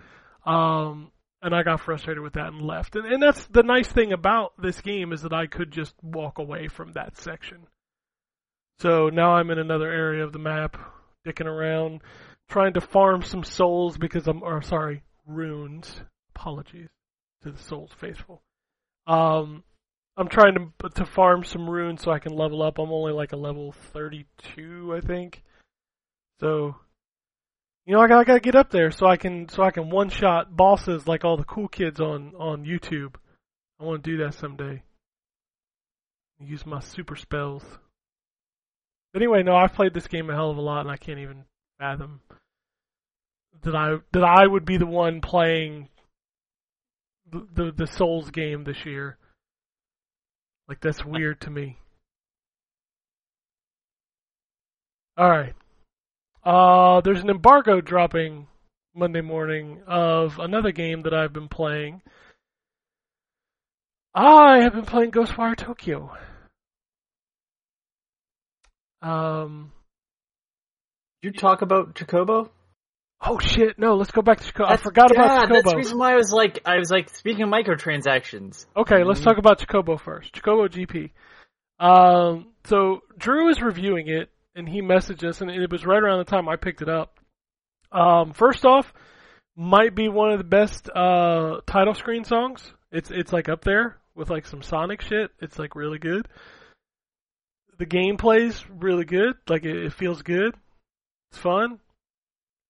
Um, 0.45 1.11
and 1.41 1.55
I 1.55 1.63
got 1.63 1.79
frustrated 1.79 2.21
with 2.21 2.33
that 2.33 2.47
and 2.47 2.61
left. 2.61 2.95
And, 2.95 3.05
and 3.05 3.23
that's 3.23 3.47
the 3.47 3.63
nice 3.63 3.87
thing 3.87 4.13
about 4.13 4.53
this 4.61 4.79
game 4.81 5.11
is 5.11 5.23
that 5.23 5.33
I 5.33 5.47
could 5.47 5.71
just 5.71 5.95
walk 6.03 6.37
away 6.37 6.67
from 6.67 6.91
that 6.93 7.17
section. 7.17 7.67
So 8.79 9.09
now 9.09 9.31
I'm 9.31 9.49
in 9.49 9.57
another 9.57 9.91
area 9.91 10.23
of 10.23 10.33
the 10.33 10.39
map, 10.39 10.77
dicking 11.25 11.47
around, 11.47 12.01
trying 12.47 12.73
to 12.73 12.81
farm 12.81 13.23
some 13.23 13.43
souls 13.43 13.97
because 13.97 14.27
I'm, 14.27 14.43
or 14.43 14.61
sorry, 14.61 15.03
runes. 15.25 16.01
Apologies 16.35 16.89
to 17.43 17.51
the 17.51 17.61
souls 17.61 17.91
faithful. 17.99 18.41
Um, 19.07 19.63
I'm 20.17 20.27
trying 20.27 20.55
to 20.55 20.89
to 20.89 21.05
farm 21.05 21.43
some 21.43 21.69
runes 21.69 22.01
so 22.03 22.11
I 22.11 22.19
can 22.19 22.35
level 22.35 22.61
up. 22.61 22.77
I'm 22.77 22.91
only 22.91 23.13
like 23.13 23.31
a 23.31 23.37
level 23.37 23.71
32, 23.93 24.93
I 24.95 25.01
think. 25.05 25.43
So, 26.39 26.75
you 27.85 27.93
know, 27.93 28.01
I 28.01 28.07
gotta, 28.07 28.21
I 28.21 28.23
gotta 28.23 28.39
get 28.39 28.55
up 28.55 28.69
there 28.69 28.91
so 28.91 29.05
I 29.07 29.17
can 29.17 29.47
so 29.49 29.63
I 29.63 29.71
can 29.71 29.89
one 29.89 30.09
shot 30.09 30.55
bosses 30.55 31.07
like 31.07 31.23
all 31.23 31.37
the 31.37 31.43
cool 31.43 31.67
kids 31.67 31.99
on 31.99 32.33
on 32.37 32.65
YouTube. 32.65 33.15
I 33.79 33.85
want 33.85 34.03
to 34.03 34.11
do 34.11 34.23
that 34.23 34.33
someday. 34.33 34.83
Use 36.41 36.65
my 36.65 36.79
super 36.79 37.15
spells. 37.15 37.63
But 39.13 39.21
anyway, 39.21 39.43
no, 39.43 39.55
I've 39.55 39.73
played 39.73 39.93
this 39.93 40.07
game 40.07 40.29
a 40.29 40.33
hell 40.33 40.51
of 40.51 40.57
a 40.57 40.61
lot, 40.61 40.81
and 40.81 40.91
I 40.91 40.97
can't 40.97 41.19
even 41.19 41.45
fathom 41.79 42.21
that 43.63 43.75
I 43.75 43.97
that 44.13 44.23
I 44.23 44.45
would 44.45 44.65
be 44.65 44.77
the 44.77 44.85
one 44.85 45.21
playing 45.21 45.89
the 47.31 47.71
the, 47.75 47.87
Souls 47.87 48.29
game 48.31 48.63
this 48.63 48.85
year. 48.85 49.17
Like 50.67 50.79
that's 50.81 51.03
weird 51.03 51.41
to 51.41 51.49
me. 51.49 51.77
All 55.17 55.29
right. 55.29 55.53
Uh, 56.43 57.01
there's 57.01 57.21
an 57.21 57.29
embargo 57.29 57.81
dropping 57.81 58.47
Monday 58.95 59.21
morning 59.21 59.81
of 59.87 60.39
another 60.39 60.71
game 60.71 61.03
that 61.03 61.13
I've 61.13 61.33
been 61.33 61.49
playing. 61.49 62.01
I 64.13 64.61
have 64.61 64.73
been 64.73 64.85
playing 64.85 65.11
Ghostwire 65.11 65.55
Tokyo. 65.55 66.15
Um. 69.01 69.71
You 71.21 71.31
talk 71.31 71.61
about 71.61 71.95
Chocobo? 71.95 72.49
Oh 73.21 73.37
shit! 73.39 73.77
No, 73.77 73.95
let's 73.95 74.11
go 74.11 74.21
back 74.21 74.39
to 74.39 74.53
Chocobo. 74.53 74.71
I 74.71 74.77
forgot 74.77 75.11
yeah, 75.13 75.43
about 75.43 75.49
That's 75.49 75.69
the 75.69 75.75
reason 75.77 75.97
why 75.97 76.13
I 76.13 76.15
was 76.15 76.31
like, 76.31 76.59
I 76.65 76.77
was 76.77 76.89
like, 76.89 77.09
speaking 77.09 77.43
of 77.43 77.49
microtransactions. 77.49 78.65
Okay, 78.77 79.03
let's 79.03 79.19
Mhm. 79.19 79.25
talk 79.25 79.37
about 79.37 79.59
Chocobo 79.59 79.99
first. 79.99 80.33
Chocobo 80.33 80.69
GP. 80.69 81.11
Um, 81.79 82.47
so 82.63 83.03
Drew 83.17 83.49
is 83.49 83.61
reviewing 83.61 84.07
it, 84.07 84.29
and 84.55 84.67
he 84.69 84.81
messaged 84.81 85.23
us, 85.27 85.41
and 85.41 85.51
it 85.51 85.69
was 85.69 85.85
right 85.85 86.01
around 86.01 86.19
the 86.19 86.23
time 86.31 86.47
I 86.47 86.55
picked 86.55 86.81
it 86.81 86.87
up. 86.89 87.19
Um, 87.91 88.31
first 88.33 88.65
off, 88.65 88.93
might 89.55 89.95
be 89.95 90.07
one 90.07 90.31
of 90.31 90.37
the 90.37 90.43
best 90.45 90.89
uh, 90.89 91.59
title 91.65 91.93
screen 91.95 92.23
songs. 92.23 92.71
It's 92.91 93.11
it's 93.11 93.33
like 93.33 93.49
up 93.49 93.63
there 93.63 93.97
with 94.15 94.29
like 94.29 94.45
some 94.45 94.61
Sonic 94.61 95.01
shit. 95.01 95.31
It's 95.41 95.59
like 95.59 95.75
really 95.75 95.99
good. 95.99 96.25
The 97.77 97.85
gameplay's 97.85 98.63
really 98.69 99.05
good. 99.05 99.35
Like 99.49 99.65
it, 99.65 99.75
it 99.75 99.93
feels 99.93 100.21
good. 100.21 100.55
It's 101.31 101.37
fun. 101.39 101.79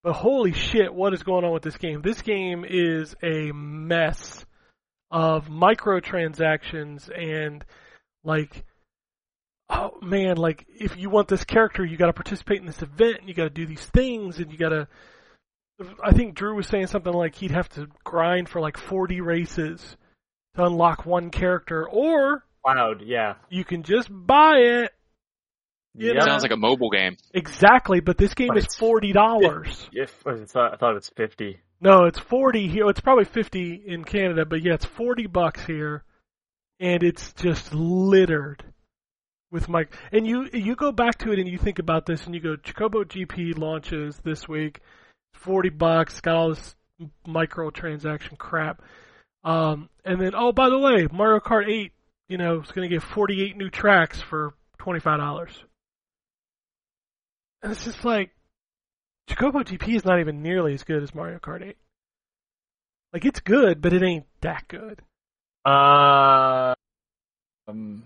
But 0.03 0.13
holy 0.13 0.53
shit, 0.53 0.93
what 0.93 1.13
is 1.13 1.23
going 1.23 1.43
on 1.43 1.51
with 1.51 1.63
this 1.63 1.77
game? 1.77 2.01
This 2.01 2.21
game 2.21 2.65
is 2.67 3.15
a 3.21 3.51
mess 3.51 4.45
of 5.11 5.47
microtransactions 5.47 7.09
and 7.15 7.65
like 8.23 8.63
oh 9.69 9.97
man, 10.01 10.37
like 10.37 10.65
if 10.67 10.97
you 10.97 11.09
want 11.09 11.27
this 11.27 11.43
character, 11.43 11.85
you 11.85 11.97
got 11.97 12.07
to 12.07 12.13
participate 12.13 12.59
in 12.59 12.65
this 12.65 12.81
event, 12.81 13.19
and 13.19 13.29
you 13.29 13.35
got 13.35 13.43
to 13.43 13.49
do 13.49 13.65
these 13.65 13.85
things, 13.85 14.39
and 14.39 14.51
you 14.51 14.57
got 14.57 14.69
to. 14.69 14.87
I 16.03 16.11
think 16.11 16.35
Drew 16.35 16.55
was 16.55 16.67
saying 16.67 16.87
something 16.87 17.13
like 17.13 17.35
he'd 17.35 17.51
have 17.51 17.69
to 17.69 17.87
grind 18.03 18.49
for 18.49 18.59
like 18.59 18.77
40 18.77 19.21
races 19.21 19.95
to 20.55 20.65
unlock 20.65 21.05
one 21.05 21.29
character, 21.29 21.87
or 21.87 22.43
Cloud, 22.65 23.01
yeah. 23.05 23.35
you 23.49 23.63
can 23.63 23.83
just 23.83 24.09
buy 24.11 24.57
it. 24.57 24.91
You 25.95 26.13
know? 26.13 26.21
Sounds 26.21 26.43
like 26.43 26.51
a 26.51 26.57
mobile 26.57 26.89
game. 26.89 27.17
Exactly, 27.33 27.99
but 27.99 28.17
this 28.17 28.33
game 28.33 28.49
But 28.49 28.57
is 28.57 28.75
forty 28.75 29.11
dollars. 29.11 29.89
If, 29.91 30.13
I 30.25 30.45
thought 30.45 30.73
I 30.73 30.77
thought 30.77 30.95
it's 30.95 31.09
fifty. 31.09 31.59
No, 31.81 32.05
it's 32.05 32.19
forty 32.19 32.67
here. 32.67 32.87
It's 32.89 32.99
probably 32.99 33.25
fifty 33.25 33.81
in 33.85 34.03
Canada, 34.03 34.45
but 34.45 34.63
yeah, 34.63 34.73
it's 34.73 34.85
forty 34.85 35.27
bucks 35.27 35.65
here, 35.65 36.03
and 36.79 37.03
it's 37.03 37.33
just 37.33 37.73
littered 37.73 38.63
with 39.51 39.67
mic. 39.67 39.93
And 40.11 40.27
you 40.27 40.47
you 40.53 40.75
go 40.75 40.91
back 40.91 41.17
to 41.19 41.31
it 41.31 41.39
and 41.39 41.47
you 41.47 41.57
think 41.57 41.79
about 41.79 42.05
this, 42.05 42.25
and 42.25 42.35
you 42.35 42.41
go, 42.41 42.55
Chocobo 42.55 43.03
GP 43.03 43.57
launches 43.57 44.17
this 44.23 44.47
week, 44.47 44.81
forty 45.33 45.69
bucks, 45.69 46.21
got 46.21 46.35
all 46.35 46.49
this 46.49 46.75
microtransaction 47.27 48.37
crap, 48.37 48.81
um, 49.43 49.89
and 50.05 50.21
then 50.21 50.33
oh 50.35 50.51
by 50.51 50.69
the 50.69 50.77
way, 50.77 51.07
Mario 51.11 51.39
Kart 51.39 51.67
Eight, 51.67 51.93
you 52.27 52.37
know, 52.37 52.59
is 52.59 52.71
going 52.71 52.87
to 52.87 52.93
get 52.93 53.03
forty 53.03 53.41
eight 53.41 53.57
new 53.57 53.69
tracks 53.69 54.21
for 54.21 54.53
twenty 54.77 54.99
five 54.99 55.19
dollars. 55.19 55.63
And 57.61 57.71
it's 57.71 57.83
just 57.83 58.05
like, 58.05 58.31
Chocobo 59.29 59.63
GP 59.63 59.95
is 59.95 60.05
not 60.05 60.19
even 60.19 60.41
nearly 60.41 60.73
as 60.73 60.83
good 60.83 61.03
as 61.03 61.13
Mario 61.13 61.39
Kart 61.39 61.61
8. 61.65 61.77
Like, 63.13 63.25
it's 63.25 63.39
good, 63.39 63.81
but 63.81 63.93
it 63.93 64.03
ain't 64.03 64.25
that 64.41 64.67
good. 64.67 65.01
Uh, 65.65 66.73
um, 67.67 68.03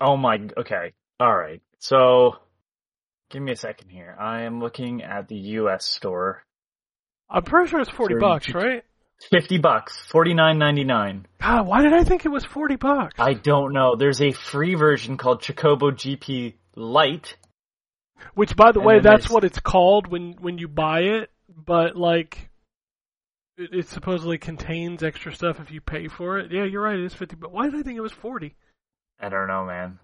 oh 0.00 0.16
my. 0.16 0.38
Okay, 0.56 0.92
all 1.20 1.34
right. 1.36 1.62
So, 1.78 2.36
give 3.30 3.42
me 3.42 3.52
a 3.52 3.56
second 3.56 3.90
here. 3.90 4.16
I 4.18 4.42
am 4.42 4.60
looking 4.60 5.02
at 5.02 5.28
the 5.28 5.36
U.S. 5.36 5.84
store. 5.84 6.42
I'm 7.30 7.42
pretty 7.42 7.70
sure 7.70 7.80
it's 7.80 7.90
40 7.90 8.14
Sure, 8.14 8.20
bucks, 8.20 8.54
right? 8.54 8.84
Fifty 9.30 9.58
bucks, 9.58 9.98
forty 10.12 10.32
nine 10.32 10.58
ninety 10.58 10.84
nine. 10.84 11.26
God, 11.40 11.66
why 11.66 11.82
did 11.82 11.92
I 11.92 12.04
think 12.04 12.24
it 12.24 12.28
was 12.28 12.44
40 12.44 12.76
bucks? 12.76 13.14
I 13.18 13.34
don't 13.34 13.72
know. 13.72 13.96
There's 13.96 14.22
a 14.22 14.30
free 14.30 14.76
version 14.76 15.16
called 15.16 15.42
Chocobo 15.42 15.90
GP 15.90 16.54
Lite. 16.76 17.36
Which, 18.34 18.56
by 18.56 18.72
the 18.72 18.80
And 18.80 18.86
way, 18.86 19.00
that's 19.00 19.30
what 19.30 19.44
it's 19.44 19.60
called 19.60 20.06
when, 20.06 20.34
when 20.40 20.58
you 20.58 20.68
buy 20.68 21.00
it, 21.00 21.30
but, 21.48 21.96
like, 21.96 22.50
it, 23.56 23.70
it 23.72 23.88
supposedly 23.88 24.38
contains 24.38 25.02
extra 25.02 25.34
stuff 25.34 25.60
if 25.60 25.70
you 25.70 25.80
pay 25.80 26.08
for 26.08 26.38
it. 26.38 26.52
Yeah, 26.52 26.64
you're 26.64 26.82
right, 26.82 26.98
it 26.98 27.04
is 27.04 27.14
50 27.14 27.36
but 27.36 27.52
Why 27.52 27.66
did 27.66 27.78
I 27.78 27.82
think 27.82 27.96
it 27.96 28.02
was 28.02 28.12
40? 28.12 28.54
I 29.20 29.28
don't 29.28 29.48
know, 29.48 29.64
man. 29.64 29.98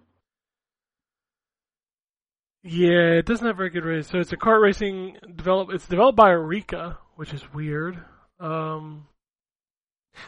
Yeah, 2.65 3.19
it 3.19 3.27
doesn't 3.27 3.47
have 3.47 3.59
very 3.59 3.69
good 3.69 3.85
ratings. 3.85 4.09
So 4.09 4.19
it's 4.19 4.33
a 4.33 4.39
kart 4.39 4.61
racing 4.61 5.19
develop. 5.37 5.69
It's 5.71 5.87
developed 5.87 6.17
by 6.17 6.31
Arika, 6.31 6.97
which 7.15 7.35
is 7.35 7.43
weird. 7.53 8.03
Um, 8.41 9.07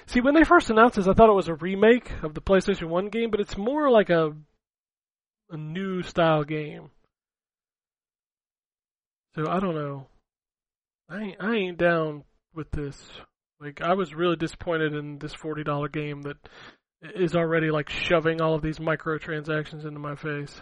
see, 0.07 0.21
when 0.21 0.35
they 0.35 0.45
first 0.45 0.69
announced 0.69 0.97
this, 0.97 1.09
I 1.09 1.15
thought 1.15 1.31
it 1.31 1.35
was 1.35 1.49
a 1.49 1.55
remake 1.55 2.13
of 2.23 2.35
the 2.35 2.43
PlayStation 2.43 2.89
One 2.89 3.09
game, 3.09 3.31
but 3.31 3.41
it's 3.41 3.57
more 3.57 3.91
like 3.91 4.11
a 4.11 4.35
a 5.49 5.57
new 5.57 6.03
style 6.03 6.45
game. 6.45 6.91
So 9.37 9.47
I 9.49 9.61
don't 9.61 9.75
know. 9.75 10.07
I 11.09 11.21
ain't, 11.21 11.37
I 11.41 11.55
ain't 11.55 11.79
down 11.79 12.25
with 12.55 12.71
this. 12.73 12.97
Like 13.61 13.81
I 13.81 13.95
was 13.95 14.15
really 14.15 14.37
disappointed 14.37 14.95
in 14.95 15.19
this 15.19 15.33
forty 15.35 15.63
dollar 15.65 15.89
game 15.89 16.23
that 16.23 16.37
is 17.15 17.35
already 17.37 17.71
like 17.71 17.89
shoving 17.89 18.41
all 18.41 18.55
of 18.55 18.63
these 18.63 18.79
microtransactions 18.79 19.85
into 19.87 19.99
my 20.01 20.17
face. 20.17 20.61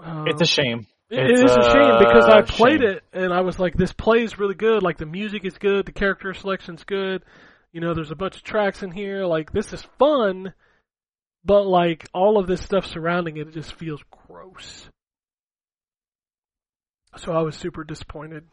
Um, 0.00 0.26
It's 0.28 0.42
a 0.42 0.46
shame. 0.46 0.86
it 1.10 1.30
It's 1.30 1.40
is 1.42 1.56
a 1.56 1.62
shame 1.70 1.98
because 1.98 2.26
I 2.26 2.42
played 2.42 2.80
shame. 2.80 2.90
it 2.90 3.02
and 3.12 3.32
I 3.32 3.40
was 3.40 3.58
like, 3.58 3.74
this 3.74 3.92
plays 3.92 4.38
really 4.38 4.54
good. 4.54 4.82
Like 4.82 4.98
the 4.98 5.06
music 5.06 5.44
is 5.44 5.56
good, 5.58 5.86
the 5.86 5.92
character 5.92 6.32
selection's 6.34 6.84
good. 6.84 7.22
You 7.72 7.80
know, 7.80 7.94
there's 7.94 8.10
a 8.10 8.16
bunch 8.16 8.36
of 8.36 8.42
tracks 8.42 8.82
in 8.82 8.90
here. 8.90 9.24
Like 9.24 9.52
this 9.52 9.72
is 9.72 9.82
fun, 9.98 10.52
but 11.44 11.66
like 11.66 12.08
all 12.12 12.38
of 12.38 12.46
this 12.46 12.62
stuff 12.62 12.86
surrounding 12.86 13.36
it, 13.36 13.48
it 13.48 13.54
just 13.54 13.74
feels 13.74 14.02
gross. 14.26 14.88
So 17.16 17.32
I 17.32 17.42
was 17.42 17.56
super 17.56 17.84
disappointed. 17.84 18.44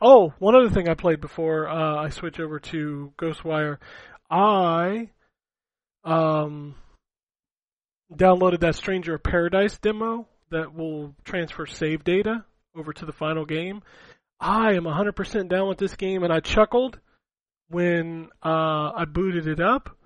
Oh, 0.00 0.32
one 0.38 0.56
other 0.56 0.70
thing 0.70 0.88
I 0.88 0.94
played 0.94 1.20
before 1.20 1.68
uh, 1.68 1.96
I 1.96 2.08
switch 2.08 2.40
over 2.40 2.58
to 2.58 3.12
Ghostwire, 3.18 3.78
I 4.30 5.10
um 6.02 6.76
downloaded 8.12 8.60
that 8.60 8.74
Stranger 8.74 9.14
of 9.14 9.22
Paradise 9.22 9.78
demo 9.78 10.26
that 10.50 10.74
will 10.74 11.14
transfer 11.24 11.66
save 11.66 12.04
data 12.04 12.44
over 12.74 12.92
to 12.92 13.06
the 13.06 13.12
final 13.12 13.44
game. 13.44 13.82
I 14.40 14.72
am 14.72 14.84
100% 14.84 15.48
down 15.48 15.68
with 15.68 15.78
this 15.78 15.96
game, 15.96 16.22
and 16.22 16.32
I 16.32 16.40
chuckled 16.40 16.98
when 17.68 18.28
uh, 18.44 18.92
I 18.96 19.04
booted 19.04 19.46
it 19.46 19.60
up 19.60 19.96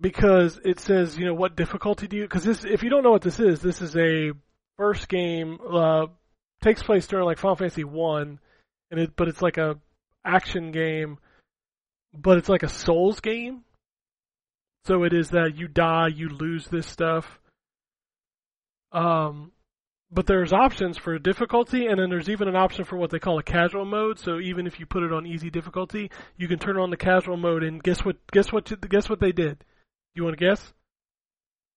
because 0.00 0.58
it 0.64 0.80
says, 0.80 1.18
you 1.18 1.26
know, 1.26 1.34
what 1.34 1.56
difficulty 1.56 2.06
do 2.06 2.16
you? 2.16 2.22
Because 2.22 2.44
this, 2.44 2.64
if 2.64 2.82
you 2.82 2.90
don't 2.90 3.02
know 3.02 3.10
what 3.10 3.22
this 3.22 3.38
is, 3.38 3.60
this 3.60 3.82
is 3.82 3.96
a 3.96 4.32
first 4.76 5.08
game 5.08 5.58
uh, 5.70 6.06
takes 6.62 6.82
place 6.82 7.06
during 7.06 7.26
like 7.26 7.38
Final 7.38 7.56
Fantasy 7.56 7.84
One, 7.84 8.38
and 8.90 9.00
it 9.00 9.16
but 9.16 9.28
it's 9.28 9.42
like 9.42 9.58
a 9.58 9.78
action 10.24 10.72
game, 10.72 11.18
but 12.14 12.38
it's 12.38 12.48
like 12.48 12.62
a 12.62 12.68
Souls 12.68 13.20
game. 13.20 13.62
So 14.86 15.04
it 15.04 15.12
is 15.12 15.30
that 15.30 15.56
you 15.56 15.68
die, 15.68 16.08
you 16.08 16.28
lose 16.30 16.66
this 16.66 16.86
stuff. 16.86 17.38
Um, 18.92 19.52
but 20.10 20.26
there's 20.26 20.52
options 20.52 20.96
for 20.96 21.18
difficulty, 21.18 21.86
and 21.86 22.00
then 22.00 22.08
there's 22.08 22.30
even 22.30 22.48
an 22.48 22.56
option 22.56 22.84
for 22.84 22.96
what 22.96 23.10
they 23.10 23.18
call 23.18 23.38
a 23.38 23.42
casual 23.42 23.84
mode. 23.84 24.18
So 24.18 24.40
even 24.40 24.66
if 24.66 24.80
you 24.80 24.86
put 24.86 25.02
it 25.02 25.12
on 25.12 25.26
easy 25.26 25.50
difficulty, 25.50 26.10
you 26.38 26.48
can 26.48 26.58
turn 26.58 26.78
on 26.78 26.90
the 26.90 26.96
casual 26.96 27.36
mode, 27.36 27.62
and 27.62 27.82
guess 27.82 28.04
what? 28.04 28.16
Guess 28.32 28.50
what? 28.50 28.88
Guess 28.88 29.10
what 29.10 29.20
they 29.20 29.32
did? 29.32 29.62
You 30.14 30.24
want 30.24 30.38
to 30.38 30.44
guess? 30.44 30.72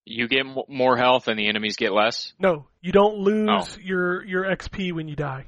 You 0.05 0.27
get 0.27 0.45
m- 0.45 0.57
more 0.67 0.97
health 0.97 1.27
and 1.27 1.39
the 1.39 1.47
enemies 1.47 1.75
get 1.77 1.93
less. 1.93 2.33
No, 2.39 2.67
you 2.81 2.91
don't 2.91 3.19
lose 3.19 3.49
Oh. 3.49 3.79
your 3.81 4.23
your 4.25 4.43
XP 4.43 4.91
when 4.91 5.07
you 5.07 5.15
die. 5.15 5.45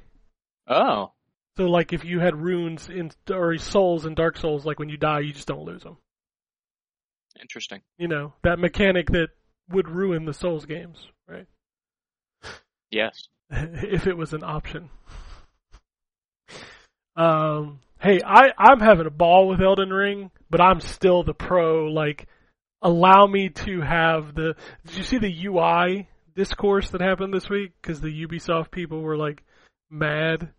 Oh, 0.68 1.12
So 1.58 1.66
like 1.66 1.94
if 1.94 2.06
you 2.06 2.20
had 2.20 2.36
runes 2.36 2.88
in 2.90 3.12
or 3.30 3.58
souls 3.58 4.06
in 4.06 4.16
Dark 4.16 4.38
Souls, 4.38 4.66
like 4.66 4.80
when 4.80 4.90
you 4.90 4.98
die, 4.98 5.20
you 5.20 5.34
just 5.34 5.48
don't 5.48 5.66
lose 5.66 5.84
them. 5.84 5.98
interesting. 7.42 7.82
You 7.98 8.08
know 8.08 8.34
that 8.44 8.60
mechanic 8.60 9.08
that 9.12 9.28
would 9.70 9.90
ruin 9.90 10.24
the 10.26 10.34
Souls 10.34 10.66
games, 10.66 11.06
right? 11.28 11.48
Yes. 12.92 13.28
if 13.50 14.08
it 14.08 14.16
was 14.16 14.34
an 14.34 14.44
option. 14.44 14.90
Um, 17.18 17.80
hey, 18.00 18.20
I 18.26 18.52
I'm 18.58 18.80
having 18.82 19.08
a 19.08 19.12
ball 19.12 19.48
with 19.48 19.62
Elden 19.62 19.90
Ring, 19.92 20.32
but 20.50 20.60
I'm 20.62 20.82
still 20.82 21.24
the 21.24 21.34
pro. 21.34 21.86
Like, 21.88 22.28
allow 22.86 23.26
me 23.26 23.50
to 23.50 23.82
have 23.82 24.36
the. 24.36 24.56
Did 24.86 24.98
you 24.98 25.04
see 25.04 25.18
the 25.18 25.48
UI 25.48 26.08
discourse 26.36 26.92
that 26.92 27.02
happened 27.02 27.34
this 27.34 27.50
week? 27.50 27.72
Because 27.82 28.00
the 28.00 28.26
Ubisoft 28.26 28.72
people 28.72 29.02
were 29.02 29.18
like 29.18 29.44
mad 29.90 30.52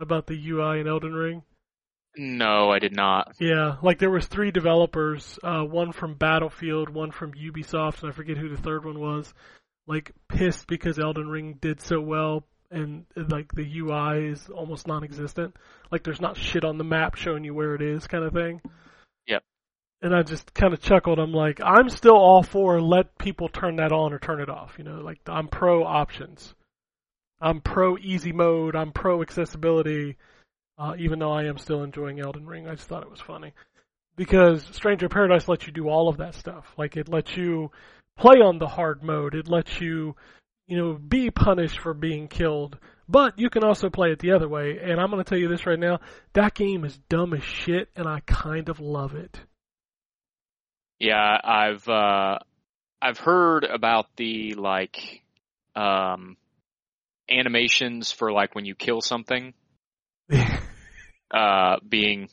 about 0.00 0.26
the 0.26 0.50
UI 0.50 0.80
in 0.80 0.88
Elden 0.88 1.14
Ring. 1.14 1.42
No, 2.16 2.70
I 2.70 2.80
did 2.80 2.96
not. 2.96 3.32
Yeah, 3.38 3.76
like 3.80 3.98
there 3.98 4.10
was 4.10 4.26
three 4.26 4.50
developers, 4.50 5.38
uh, 5.44 5.62
one 5.62 5.92
from 5.92 6.14
Battlefield, 6.14 6.88
one 6.88 7.12
from 7.12 7.32
Ubisoft, 7.32 8.02
and 8.02 8.10
I 8.10 8.14
forget 8.14 8.36
who 8.36 8.48
the 8.48 8.60
third 8.60 8.84
one 8.84 8.98
was. 8.98 9.32
Like 9.86 10.12
pissed 10.28 10.66
because 10.66 10.98
Elden 10.98 11.28
Ring 11.28 11.58
did 11.60 11.80
so 11.80 12.00
well, 12.00 12.44
and 12.70 13.06
like 13.16 13.52
the 13.52 13.78
UI 13.78 14.30
is 14.30 14.48
almost 14.48 14.86
non-existent. 14.86 15.54
Like 15.92 16.02
there's 16.02 16.20
not 16.20 16.36
shit 16.36 16.64
on 16.64 16.76
the 16.76 16.84
map 16.84 17.14
showing 17.14 17.44
you 17.44 17.54
where 17.54 17.74
it 17.74 17.82
is, 17.82 18.06
kind 18.06 18.24
of 18.24 18.32
thing. 18.32 18.60
And 20.00 20.14
I 20.14 20.22
just 20.22 20.54
kind 20.54 20.72
of 20.72 20.80
chuckled. 20.80 21.18
I'm 21.18 21.32
like, 21.32 21.60
I'm 21.62 21.88
still 21.88 22.16
all 22.16 22.42
for 22.42 22.80
let 22.80 23.18
people 23.18 23.48
turn 23.48 23.76
that 23.76 23.92
on 23.92 24.12
or 24.12 24.18
turn 24.18 24.40
it 24.40 24.48
off. 24.48 24.74
You 24.78 24.84
know, 24.84 25.00
like 25.00 25.18
I'm 25.26 25.48
pro 25.48 25.84
options. 25.84 26.54
I'm 27.40 27.60
pro 27.60 27.98
easy 27.98 28.32
mode. 28.32 28.76
I'm 28.76 28.92
pro 28.92 29.22
accessibility. 29.22 30.16
Uh, 30.78 30.94
even 30.98 31.18
though 31.18 31.32
I 31.32 31.44
am 31.44 31.58
still 31.58 31.82
enjoying 31.82 32.20
Elden 32.20 32.46
Ring, 32.46 32.68
I 32.68 32.76
just 32.76 32.88
thought 32.88 33.02
it 33.02 33.10
was 33.10 33.20
funny 33.20 33.52
because 34.18 34.64
Stranger 34.72 35.08
Paradise 35.08 35.48
lets 35.48 35.66
you 35.66 35.72
do 35.72 35.88
all 35.88 36.08
of 36.08 36.18
that 36.18 36.34
stuff. 36.34 36.66
Like 36.76 36.96
it 36.96 37.08
lets 37.08 37.36
you 37.36 37.70
play 38.18 38.36
on 38.36 38.58
the 38.58 38.66
hard 38.66 39.02
mode. 39.02 39.34
It 39.34 39.48
lets 39.48 39.80
you, 39.80 40.16
you 40.66 40.76
know, 40.76 40.94
be 40.94 41.30
punished 41.30 41.78
for 41.78 41.94
being 41.94 42.28
killed. 42.28 42.78
But 43.08 43.38
you 43.38 43.48
can 43.48 43.64
also 43.64 43.88
play 43.88 44.12
it 44.12 44.18
the 44.18 44.32
other 44.32 44.48
way. 44.48 44.78
And 44.82 45.00
I'm 45.00 45.10
going 45.10 45.24
to 45.24 45.28
tell 45.28 45.38
you 45.38 45.48
this 45.48 45.64
right 45.64 45.78
now: 45.78 46.00
that 46.34 46.54
game 46.54 46.84
is 46.84 46.98
dumb 47.08 47.32
as 47.32 47.42
shit, 47.42 47.88
and 47.96 48.06
I 48.06 48.20
kind 48.26 48.68
of 48.68 48.80
love 48.80 49.14
it. 49.14 49.40
Yeah, 50.98 51.38
I've 51.42 51.88
uh, 51.88 52.38
I've 53.00 53.18
heard 53.18 53.64
about 53.64 54.06
the 54.16 54.54
like 54.54 55.22
um, 55.76 56.36
animations 57.30 58.10
for 58.10 58.32
like 58.32 58.54
when 58.54 58.64
you 58.64 58.74
kill 58.74 59.00
something 59.00 59.54
uh, 61.30 61.76
being 61.88 62.28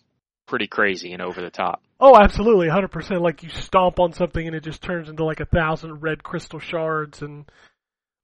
pretty 0.48 0.68
crazy 0.68 1.12
and 1.14 1.22
over 1.22 1.42
the 1.42 1.50
top. 1.50 1.82
Oh, 2.00 2.18
absolutely, 2.18 2.68
hundred 2.68 2.92
percent. 2.92 3.22
Like 3.22 3.44
you 3.44 3.50
stomp 3.50 4.00
on 4.00 4.14
something 4.14 4.46
and 4.46 4.56
it 4.56 4.64
just 4.64 4.82
turns 4.82 5.10
into 5.10 5.24
like 5.24 5.40
a 5.40 5.46
thousand 5.46 6.02
red 6.02 6.24
crystal 6.24 6.60
shards, 6.60 7.22
and 7.22 7.46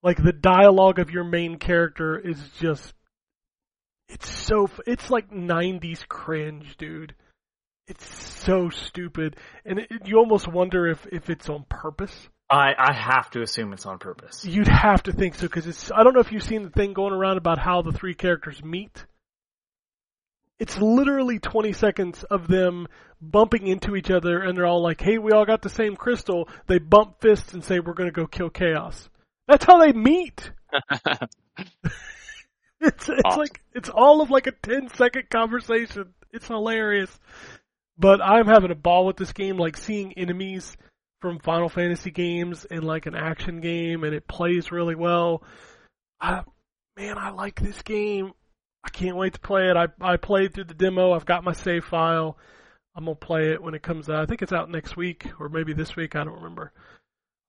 like 0.04 0.22
the 0.22 0.34
dialogue 0.34 1.00
of 1.00 1.12
your 1.12 1.24
main 1.24 1.58
character 1.58 2.18
is 2.18 2.38
just, 2.60 2.94
it's 4.10 4.30
so—it's 4.30 5.10
like 5.10 5.32
'90s 5.32 6.06
cringe, 6.08 6.76
dude. 6.78 7.16
It's 7.92 8.06
so 8.40 8.70
stupid, 8.70 9.36
and 9.66 9.80
it, 9.80 9.90
you 10.06 10.18
almost 10.18 10.48
wonder 10.48 10.88
if 10.88 11.06
if 11.12 11.30
it's 11.30 11.50
on 11.50 11.66
purpose. 11.68 12.30
I 12.50 12.72
I 12.78 12.94
have 12.94 13.30
to 13.32 13.42
assume 13.42 13.74
it's 13.74 13.86
on 13.86 14.00
purpose. 14.00 14.46
You'd 14.46 14.70
have 14.70 15.04
to 15.04 15.12
think 15.12 15.36
so 15.36 15.48
because 15.48 15.68
it's. 15.68 15.92
I 15.92 16.04
don't 16.04 16.14
know 16.14 16.22
if 16.22 16.32
you've 16.32 16.42
seen 16.44 16.64
the 16.64 16.70
thing 16.70 16.94
going 16.94 17.14
around 17.14 17.36
about 17.38 17.58
how 17.60 17.82
the 17.82 17.92
three 17.92 18.14
characters 18.14 18.64
meet. 18.64 19.06
It's 20.58 20.78
literally 20.78 21.40
20 21.40 21.74
seconds 21.74 22.24
of 22.24 22.48
them 22.48 22.88
bumping 23.20 23.68
into 23.68 23.96
each 23.98 24.10
other, 24.10 24.42
and 24.42 24.58
they're 24.58 24.66
all 24.68 24.82
like, 24.82 25.02
"Hey, 25.02 25.18
we 25.18 25.32
all 25.34 25.46
got 25.46 25.62
the 25.62 25.70
same 25.70 25.98
crystal." 25.98 26.48
They 26.68 26.78
bump 26.80 27.20
fists 27.20 27.54
and 27.54 27.62
say, 27.64 27.80
"We're 27.80 27.94
going 27.94 28.10
to 28.10 28.14
go 28.14 28.26
kill 28.26 28.50
chaos." 28.50 29.10
That's 29.50 29.66
how 29.66 29.80
they 29.80 29.92
meet. 29.92 30.52
It's 32.84 33.08
it's 33.10 33.22
Awesome. 33.26 33.40
like 33.40 33.62
it's 33.74 33.90
all 33.90 34.22
of 34.22 34.32
like 34.32 34.48
a 34.48 34.52
10 34.52 34.90
second 34.96 35.30
conversation. 35.30 36.14
It's 36.32 36.48
hilarious. 36.48 37.16
But 38.02 38.20
I'm 38.20 38.48
having 38.48 38.72
a 38.72 38.76
ball 38.76 39.06
with 39.06 39.18
this 39.18 39.32
game, 39.32 39.58
like 39.58 39.78
seeing 39.78 40.14
enemies 40.14 40.76
from 41.22 41.38
Final 41.38 41.70
Fantasy 41.70 42.10
games 42.10 42.66
in 42.66 42.82
like 42.82 43.06
an 43.06 43.14
action 43.14 43.62
game, 43.62 44.04
and 44.04 44.16
it 44.16 44.28
plays 44.28 44.72
really 44.72 44.96
well. 44.96 45.44
I, 46.20 46.42
man, 46.98 47.20
I 47.20 47.30
like 47.30 47.62
this 47.62 47.84
game. 47.84 48.32
I 48.84 48.90
can't 48.90 49.18
wait 49.18 49.34
to 49.36 49.40
play 49.40 49.70
it. 49.70 49.78
I 49.78 49.90
I 50.02 50.18
played 50.18 50.56
through 50.56 50.64
the 50.64 50.74
demo. 50.74 51.12
I've 51.12 51.28
got 51.28 51.44
my 51.44 51.52
save 51.52 51.86
file. 51.86 52.40
I'm 52.96 53.06
gonna 53.06 53.14
play 53.14 53.52
it 53.52 53.62
when 53.62 53.76
it 53.76 53.84
comes 53.84 54.10
out. 54.10 54.24
I 54.24 54.26
think 54.26 54.42
it's 54.42 54.52
out 54.52 54.72
next 54.72 54.98
week 54.98 55.28
or 55.40 55.48
maybe 55.48 55.74
this 55.74 55.96
week. 55.96 56.16
I 56.16 56.24
don't 56.24 56.38
remember. 56.38 56.74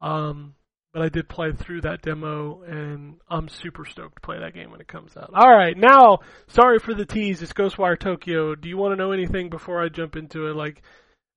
Um, 0.02 0.54
but 0.92 1.02
I 1.02 1.08
did 1.08 1.28
play 1.28 1.52
through 1.52 1.82
that 1.82 2.02
demo, 2.02 2.62
and 2.62 3.16
I'm 3.28 3.48
super 3.48 3.84
stoked 3.84 4.16
to 4.16 4.20
play 4.20 4.38
that 4.38 4.54
game 4.54 4.70
when 4.70 4.80
it 4.80 4.88
comes 4.88 5.16
out. 5.16 5.30
All 5.34 5.50
right, 5.50 5.76
now, 5.76 6.20
sorry 6.48 6.78
for 6.78 6.94
the 6.94 7.06
tease. 7.06 7.42
It's 7.42 7.52
Ghostwire 7.52 7.98
Tokyo. 7.98 8.54
Do 8.54 8.68
you 8.68 8.76
want 8.76 8.92
to 8.92 8.96
know 8.96 9.12
anything 9.12 9.50
before 9.50 9.82
I 9.82 9.88
jump 9.88 10.16
into 10.16 10.48
it? 10.48 10.56
Like, 10.56 10.82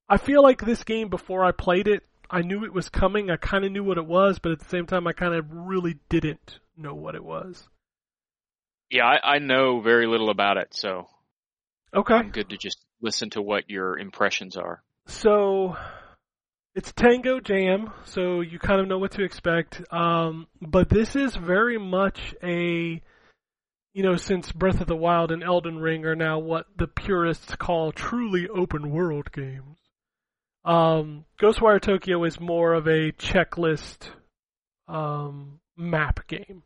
I 0.10 0.18
feel 0.18 0.44
like 0.44 0.64
this 0.64 0.84
game 0.84 1.10
before 1.10 1.46
I 1.46 1.52
played 1.52 1.88
it, 1.88 2.04
I 2.30 2.42
knew 2.42 2.66
it 2.66 2.74
was 2.74 2.90
coming. 2.90 3.30
I 3.30 3.38
kind 3.38 3.66
of 3.66 3.72
knew 3.72 3.84
what 3.84 3.98
it 3.98 4.06
was, 4.06 4.40
but 4.40 4.52
at 4.52 4.60
the 4.60 4.70
same 4.70 4.86
time, 4.86 5.08
I 5.08 5.14
kind 5.14 5.34
of 5.34 5.46
really 5.50 5.98
didn't 6.10 6.60
know 6.76 6.94
what 6.94 7.16
it 7.16 7.24
was. 7.24 7.68
Yeah, 8.90 9.06
I, 9.06 9.36
I 9.36 9.40
know 9.40 9.80
very 9.82 10.08
little 10.08 10.30
about 10.30 10.58
it, 10.58 10.74
so 10.74 11.08
Okay. 11.96 12.14
I'm 12.14 12.32
good 12.32 12.50
to 12.50 12.58
just 12.58 12.84
listen 13.02 13.30
to 13.32 13.42
what 13.42 13.70
your 13.70 13.98
impressions 13.98 14.58
are. 14.58 14.84
So 15.08 15.78
it's 16.76 16.92
Tango 16.92 17.40
Jam, 17.40 17.92
so 18.04 18.42
you 18.42 18.60
kind 18.60 18.82
of 18.82 18.88
know 18.88 18.98
what 18.98 19.12
to 19.12 19.24
expect. 19.24 19.82
Um, 19.94 20.48
but 20.62 20.90
this 20.90 21.16
is 21.16 21.34
very 21.36 21.78
much 21.78 22.36
a, 22.44 23.02
you 23.94 24.04
know, 24.04 24.18
since 24.18 24.52
Breath 24.52 24.82
of 24.82 24.88
the 24.88 24.96
Wild 24.96 25.32
and 25.32 25.42
Elden 25.42 25.80
Ring 25.80 26.06
are 26.06 26.16
now 26.16 26.38
what 26.40 26.66
the 26.76 26.88
purists 26.88 27.56
call 27.56 27.94
truly 27.94 28.50
open 28.50 28.92
world 28.92 29.32
games. 29.32 29.78
Um, 30.66 31.24
Ghostwire 31.40 31.82
Tokyo 31.82 32.24
is 32.26 32.40
more 32.42 32.74
of 32.74 32.88
a 32.88 33.14
checklist 33.14 34.10
um, 34.90 35.62
map 35.78 36.28
game. 36.28 36.64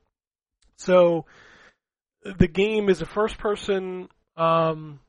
So 0.78 1.26
the 2.24 2.48
game 2.48 2.90
is 2.90 3.02
a 3.02 3.06
first 3.06 3.38
person 3.38 4.10
um, 4.36 5.02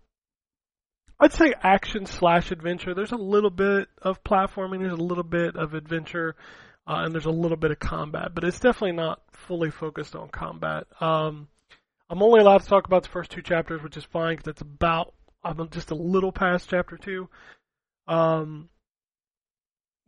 I'd 1.21 1.33
say 1.33 1.53
action 1.63 2.07
slash 2.07 2.51
adventure. 2.51 2.95
There's 2.95 3.13
a 3.13 3.17
little 3.17 3.51
bit 3.51 3.89
of 4.01 4.25
platforming, 4.25 4.81
there's 4.81 4.93
a 4.93 5.03
little 5.03 5.25
bit 5.25 5.55
of 5.55 5.75
adventure, 5.75 6.35
uh, 6.87 7.03
and 7.05 7.13
there's 7.13 7.27
a 7.27 7.31
little 7.31 7.59
bit 7.59 7.71
of 7.71 7.79
combat, 7.79 8.35
but 8.35 8.43
it's 8.43 8.59
definitely 8.59 8.97
not 8.97 9.21
fully 9.33 9.71
focused 9.71 10.17
on 10.17 10.31
combat. 10.31 10.87
Um, 11.01 11.49
I'm 12.09 12.23
only 12.23 12.41
allowed 12.41 12.63
to 12.63 12.67
talk 12.67 12.87
about 12.87 13.03
the 13.03 13.11
first 13.11 13.31
two 13.31 13.43
chapters, 13.43 13.83
which 13.83 13.99
is 13.99 14.05
fine 14.05 14.37
because 14.37 14.51
it's 14.51 14.63
about 14.63 15.15
I'm 15.45 15.69
just 15.71 15.91
a 15.91 15.95
little 15.95 16.33
past 16.33 16.69
chapter 16.69 16.97
two. 16.97 17.29
Um, 18.09 18.69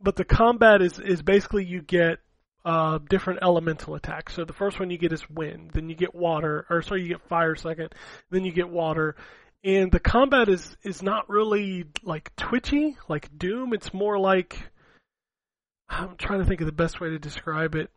but 0.01 0.15
the 0.15 0.25
combat 0.25 0.81
is 0.81 0.99
is 0.99 1.21
basically 1.21 1.63
you 1.63 1.81
get 1.81 2.19
uh, 2.65 2.99
different 3.09 3.39
elemental 3.41 3.95
attacks. 3.95 4.33
So 4.33 4.45
the 4.45 4.53
first 4.53 4.79
one 4.79 4.89
you 4.89 4.97
get 4.97 5.13
is 5.13 5.29
wind, 5.29 5.71
then 5.73 5.89
you 5.89 5.95
get 5.95 6.13
water, 6.13 6.65
or 6.69 6.81
sorry, 6.81 7.03
you 7.03 7.09
get 7.09 7.27
fire 7.29 7.55
second, 7.55 7.93
then 8.31 8.43
you 8.45 8.51
get 8.51 8.69
water, 8.69 9.15
and 9.63 9.91
the 9.91 9.99
combat 9.99 10.49
is 10.49 10.75
is 10.83 11.01
not 11.01 11.29
really 11.29 11.85
like 12.03 12.35
twitchy 12.35 12.97
like 13.07 13.37
Doom. 13.37 13.73
It's 13.73 13.93
more 13.93 14.19
like 14.19 14.57
I'm 15.89 16.15
trying 16.17 16.39
to 16.39 16.45
think 16.45 16.61
of 16.61 16.65
the 16.65 16.71
best 16.71 16.99
way 16.99 17.09
to 17.09 17.19
describe 17.19 17.75
it. 17.75 17.89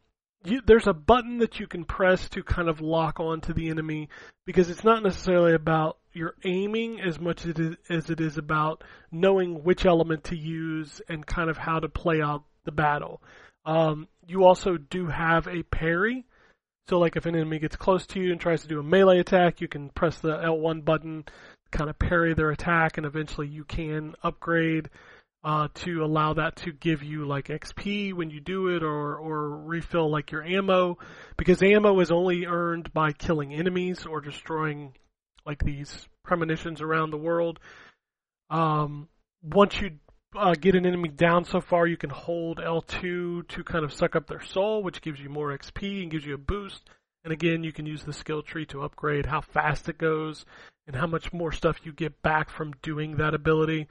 you, 0.44 0.60
there's 0.64 0.86
a 0.86 0.92
button 0.92 1.38
that 1.38 1.58
you 1.58 1.66
can 1.66 1.84
press 1.84 2.28
to 2.30 2.42
kind 2.42 2.68
of 2.68 2.80
lock 2.80 3.20
onto 3.20 3.52
the 3.52 3.68
enemy 3.70 4.08
because 4.44 4.70
it's 4.70 4.84
not 4.84 5.02
necessarily 5.02 5.54
about 5.54 5.98
your 6.12 6.34
aiming 6.44 7.00
as 7.00 7.18
much 7.20 7.44
as 7.44 7.50
it 7.50 7.58
is, 7.58 7.76
as 7.90 8.10
it 8.10 8.20
is 8.20 8.38
about 8.38 8.82
knowing 9.10 9.62
which 9.64 9.84
element 9.84 10.24
to 10.24 10.36
use 10.36 11.00
and 11.08 11.26
kind 11.26 11.50
of 11.50 11.56
how 11.56 11.78
to 11.78 11.88
play 11.88 12.20
out 12.20 12.44
the 12.64 12.72
battle. 12.72 13.22
Um, 13.64 14.08
you 14.26 14.44
also 14.44 14.76
do 14.76 15.06
have 15.06 15.46
a 15.46 15.62
parry. 15.64 16.24
So 16.88 16.98
like 16.98 17.16
if 17.16 17.26
an 17.26 17.34
enemy 17.34 17.58
gets 17.58 17.76
close 17.76 18.06
to 18.08 18.20
you 18.20 18.30
and 18.30 18.40
tries 18.40 18.62
to 18.62 18.68
do 18.68 18.78
a 18.78 18.82
melee 18.82 19.18
attack, 19.18 19.60
you 19.60 19.68
can 19.68 19.90
press 19.90 20.18
the 20.18 20.36
L1 20.36 20.84
button, 20.84 21.24
kind 21.76 21.90
of 21.90 21.98
parry 21.98 22.32
their 22.34 22.50
attack, 22.50 22.96
and 22.96 23.06
eventually 23.06 23.46
you 23.46 23.62
can 23.64 24.14
upgrade 24.22 24.88
uh, 25.44 25.68
to 25.74 26.02
allow 26.02 26.32
that 26.32 26.56
to 26.56 26.72
give 26.72 27.02
you 27.02 27.26
like 27.26 27.48
XP 27.48 28.14
when 28.14 28.30
you 28.30 28.40
do 28.40 28.68
it, 28.68 28.82
or 28.82 29.16
or 29.16 29.50
refill 29.58 30.10
like 30.10 30.32
your 30.32 30.42
ammo, 30.42 30.98
because 31.36 31.62
ammo 31.62 32.00
is 32.00 32.10
only 32.10 32.46
earned 32.46 32.92
by 32.92 33.12
killing 33.12 33.52
enemies 33.52 34.06
or 34.06 34.20
destroying 34.20 34.94
like 35.44 35.62
these 35.62 36.08
premonitions 36.24 36.80
around 36.80 37.10
the 37.10 37.18
world. 37.18 37.60
Um, 38.48 39.08
once 39.42 39.80
you 39.80 39.92
uh, 40.34 40.54
get 40.58 40.74
an 40.74 40.86
enemy 40.86 41.10
down 41.10 41.44
so 41.44 41.60
far, 41.60 41.86
you 41.86 41.96
can 41.96 42.10
hold 42.10 42.58
L2 42.58 43.46
to 43.48 43.64
kind 43.64 43.84
of 43.84 43.92
suck 43.92 44.16
up 44.16 44.26
their 44.26 44.42
soul, 44.42 44.82
which 44.82 45.02
gives 45.02 45.20
you 45.20 45.28
more 45.28 45.56
XP 45.56 46.02
and 46.02 46.10
gives 46.10 46.24
you 46.24 46.34
a 46.34 46.38
boost. 46.38 46.88
And 47.22 47.32
again, 47.32 47.64
you 47.64 47.72
can 47.72 47.86
use 47.86 48.02
the 48.02 48.12
skill 48.12 48.42
tree 48.42 48.66
to 48.66 48.82
upgrade 48.82 49.26
how 49.26 49.40
fast 49.40 49.88
it 49.88 49.98
goes 49.98 50.44
and 50.86 50.96
how 50.96 51.06
much 51.06 51.32
more 51.32 51.52
stuff 51.52 51.80
you 51.84 51.92
get 51.92 52.22
back 52.22 52.50
from 52.50 52.72
doing 52.82 53.16
that 53.16 53.34
ability. 53.34 53.88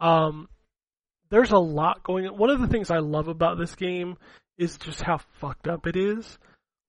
Um, 0.00 0.48
there's 1.30 1.52
a 1.52 1.58
lot 1.58 2.02
going 2.02 2.26
on. 2.26 2.36
One 2.36 2.50
of 2.50 2.60
the 2.60 2.68
things 2.68 2.90
I 2.90 2.98
love 2.98 3.28
about 3.28 3.58
this 3.58 3.74
game 3.74 4.16
is 4.56 4.76
just 4.76 5.02
how 5.02 5.18
fucked 5.40 5.68
up 5.68 5.86
it 5.86 5.96
is. 5.96 6.38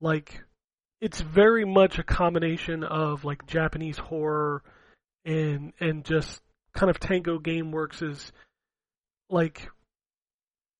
Like, 0.01 0.41
it's 1.01 1.21
very 1.21 1.65
much 1.65 1.99
a 1.99 2.03
combination 2.03 2.83
of 2.83 3.23
like 3.23 3.47
Japanese 3.47 3.97
horror 3.97 4.63
and 5.25 5.73
and 5.79 6.03
just 6.03 6.41
kind 6.73 6.89
of 6.89 6.99
Tango 6.99 7.39
Gameworks 7.39 8.01
is 8.03 8.31
like 9.29 9.69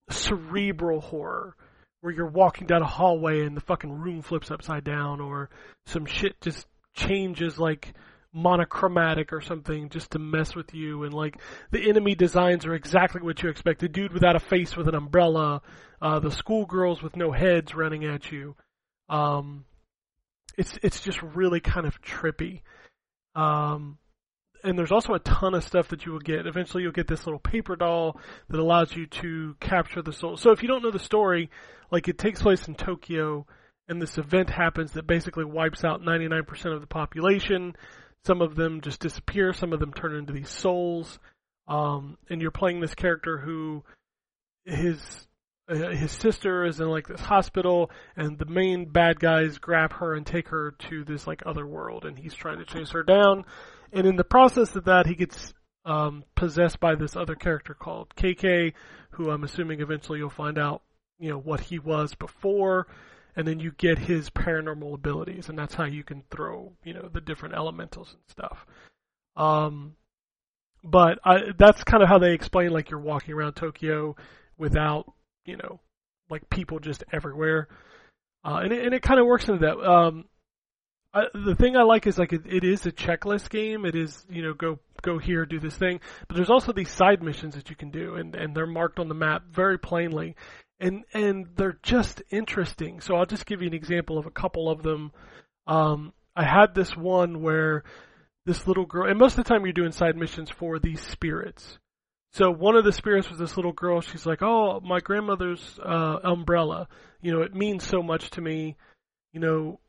cerebral 0.09 1.01
horror 1.01 1.55
where 2.01 2.13
you're 2.13 2.27
walking 2.27 2.67
down 2.67 2.81
a 2.81 2.87
hallway 2.87 3.45
and 3.45 3.55
the 3.55 3.61
fucking 3.61 3.91
room 3.91 4.21
flips 4.21 4.51
upside 4.51 4.83
down 4.83 5.19
or 5.19 5.49
some 5.85 6.05
shit 6.05 6.39
just 6.41 6.65
changes 6.95 7.59
like 7.59 7.93
monochromatic 8.33 9.33
or 9.33 9.41
something 9.41 9.89
just 9.89 10.11
to 10.11 10.19
mess 10.19 10.55
with 10.55 10.73
you 10.73 11.03
and 11.03 11.13
like 11.13 11.35
the 11.71 11.89
enemy 11.89 12.13
designs 12.13 12.65
are 12.65 12.75
exactly 12.75 13.21
what 13.21 13.41
you 13.41 13.49
expect 13.49 13.81
the 13.81 13.89
dude 13.89 14.13
without 14.13 14.35
a 14.35 14.39
face 14.39 14.77
with 14.77 14.87
an 14.87 14.93
umbrella 14.93 15.61
uh 16.01 16.19
the 16.19 16.29
schoolgirls 16.29 17.01
with 17.01 17.15
no 17.15 17.31
heads 17.31 17.73
running 17.73 18.05
at 18.05 18.31
you 18.31 18.55
um 19.09 19.65
it's 20.57 20.77
it's 20.83 21.01
just 21.01 21.19
really 21.23 21.59
kind 21.59 21.87
of 21.87 21.99
trippy 22.03 22.61
um 23.33 23.97
and 24.63 24.77
there's 24.77 24.91
also 24.91 25.13
a 25.13 25.19
ton 25.19 25.53
of 25.53 25.63
stuff 25.63 25.89
that 25.89 26.05
you 26.05 26.11
will 26.11 26.19
get. 26.19 26.45
Eventually, 26.45 26.83
you'll 26.83 26.91
get 26.91 27.07
this 27.07 27.25
little 27.25 27.39
paper 27.39 27.75
doll 27.75 28.19
that 28.49 28.59
allows 28.59 28.95
you 28.95 29.05
to 29.07 29.55
capture 29.59 30.01
the 30.01 30.13
soul. 30.13 30.37
So 30.37 30.51
if 30.51 30.61
you 30.61 30.67
don't 30.67 30.83
know 30.83 30.91
the 30.91 30.99
story, 30.99 31.49
like 31.91 32.07
it 32.07 32.17
takes 32.17 32.41
place 32.41 32.67
in 32.67 32.75
Tokyo, 32.75 33.45
and 33.87 34.01
this 34.01 34.17
event 34.17 34.49
happens 34.49 34.91
that 34.91 35.07
basically 35.07 35.45
wipes 35.45 35.83
out 35.83 36.01
99% 36.01 36.73
of 36.73 36.81
the 36.81 36.87
population. 36.87 37.75
Some 38.25 38.41
of 38.41 38.55
them 38.55 38.81
just 38.81 38.99
disappear. 38.99 39.53
Some 39.53 39.73
of 39.73 39.79
them 39.79 39.93
turn 39.93 40.15
into 40.15 40.33
these 40.33 40.49
souls. 40.49 41.19
Um, 41.67 42.17
and 42.29 42.41
you're 42.41 42.51
playing 42.51 42.79
this 42.79 42.95
character 42.95 43.37
who 43.37 43.83
his 44.65 45.27
uh, 45.69 45.91
his 45.91 46.11
sister 46.11 46.65
is 46.65 46.79
in 46.79 46.87
like 46.89 47.07
this 47.07 47.21
hospital, 47.21 47.91
and 48.15 48.39
the 48.39 48.45
main 48.45 48.85
bad 48.85 49.19
guys 49.19 49.59
grab 49.59 49.93
her 49.93 50.15
and 50.15 50.25
take 50.25 50.47
her 50.47 50.71
to 50.89 51.03
this 51.03 51.27
like 51.27 51.43
other 51.45 51.65
world, 51.67 52.05
and 52.05 52.17
he's 52.17 52.33
trying 52.33 52.57
to 52.57 52.65
chase 52.65 52.89
her 52.89 53.03
down 53.03 53.45
and 53.91 54.07
in 54.07 54.15
the 54.15 54.23
process 54.23 54.75
of 54.75 54.85
that, 54.85 55.07
he 55.07 55.15
gets 55.15 55.53
um, 55.85 56.23
possessed 56.35 56.79
by 56.79 56.95
this 56.95 57.15
other 57.15 57.35
character 57.35 57.73
called 57.73 58.13
KK, 58.15 58.73
who 59.11 59.31
I'm 59.31 59.43
assuming 59.43 59.81
eventually 59.81 60.19
you'll 60.19 60.29
find 60.29 60.57
out, 60.57 60.83
you 61.17 61.29
know, 61.29 61.39
what 61.39 61.59
he 61.59 61.79
was 61.79 62.13
before, 62.15 62.87
and 63.35 63.47
then 63.47 63.59
you 63.59 63.71
get 63.71 63.97
his 63.97 64.29
paranormal 64.29 64.93
abilities, 64.93 65.49
and 65.49 65.57
that's 65.57 65.73
how 65.73 65.85
you 65.85 66.03
can 66.03 66.23
throw, 66.31 66.73
you 66.83 66.93
know, 66.93 67.09
the 67.11 67.21
different 67.21 67.55
elementals 67.55 68.13
and 68.13 68.21
stuff. 68.27 68.65
Um, 69.35 69.95
but 70.83 71.19
I, 71.23 71.51
that's 71.57 71.83
kind 71.83 72.03
of 72.03 72.09
how 72.09 72.19
they 72.19 72.33
explain, 72.33 72.71
like 72.71 72.89
you're 72.89 72.99
walking 72.99 73.33
around 73.33 73.53
Tokyo 73.53 74.15
without, 74.57 75.11
you 75.45 75.57
know, 75.57 75.79
like 76.29 76.49
people 76.49 76.79
just 76.79 77.03
everywhere, 77.11 77.67
uh, 78.43 78.61
and 78.63 78.71
it, 78.71 78.85
and 78.85 78.93
it 78.93 79.01
kind 79.01 79.19
of 79.19 79.25
works 79.25 79.47
into 79.47 79.65
that. 79.65 79.77
Um, 79.79 80.25
I, 81.13 81.23
the 81.33 81.55
thing 81.55 81.75
I 81.75 81.83
like 81.83 82.05
is 82.05 82.17
like 82.17 82.33
it, 82.33 82.43
it 82.45 82.63
is 82.63 82.85
a 82.85 82.91
checklist 82.91 83.49
game. 83.49 83.85
It 83.85 83.95
is 83.95 84.25
you 84.29 84.43
know 84.43 84.53
go 84.53 84.79
go 85.01 85.17
here 85.17 85.45
do 85.45 85.59
this 85.59 85.75
thing, 85.75 85.99
but 86.27 86.35
there's 86.35 86.49
also 86.49 86.71
these 86.71 86.91
side 86.91 87.23
missions 87.23 87.55
that 87.55 87.69
you 87.69 87.75
can 87.75 87.89
do, 87.89 88.15
and 88.15 88.35
and 88.35 88.55
they're 88.55 88.67
marked 88.67 88.99
on 88.99 89.07
the 89.07 89.15
map 89.15 89.43
very 89.51 89.79
plainly, 89.79 90.35
and 90.79 91.03
and 91.13 91.47
they're 91.55 91.79
just 91.83 92.21
interesting. 92.29 93.01
So 93.01 93.15
I'll 93.15 93.25
just 93.25 93.45
give 93.45 93.61
you 93.61 93.67
an 93.67 93.73
example 93.73 94.17
of 94.17 94.25
a 94.25 94.31
couple 94.31 94.69
of 94.69 94.83
them. 94.83 95.11
Um, 95.67 96.13
I 96.35 96.43
had 96.43 96.73
this 96.73 96.95
one 96.95 97.41
where 97.41 97.83
this 98.45 98.65
little 98.65 98.85
girl, 98.85 99.09
and 99.09 99.19
most 99.19 99.37
of 99.37 99.43
the 99.43 99.49
time 99.49 99.65
you're 99.65 99.73
doing 99.73 99.91
side 99.91 100.15
missions 100.15 100.49
for 100.49 100.79
these 100.79 101.01
spirits. 101.01 101.77
So 102.31 102.51
one 102.51 102.75
of 102.75 102.85
the 102.85 102.93
spirits 102.93 103.29
was 103.29 103.39
this 103.39 103.57
little 103.57 103.73
girl. 103.73 104.01
She's 104.01 104.25
like, 104.25 104.41
"Oh, 104.41 104.79
my 104.81 104.99
grandmother's 104.99 105.79
uh, 105.83 106.19
umbrella. 106.23 106.87
You 107.21 107.33
know, 107.33 107.41
it 107.41 107.55
means 107.55 107.85
so 107.85 108.01
much 108.01 108.29
to 108.31 108.41
me. 108.41 108.77
You 109.33 109.39
know, 109.39 109.79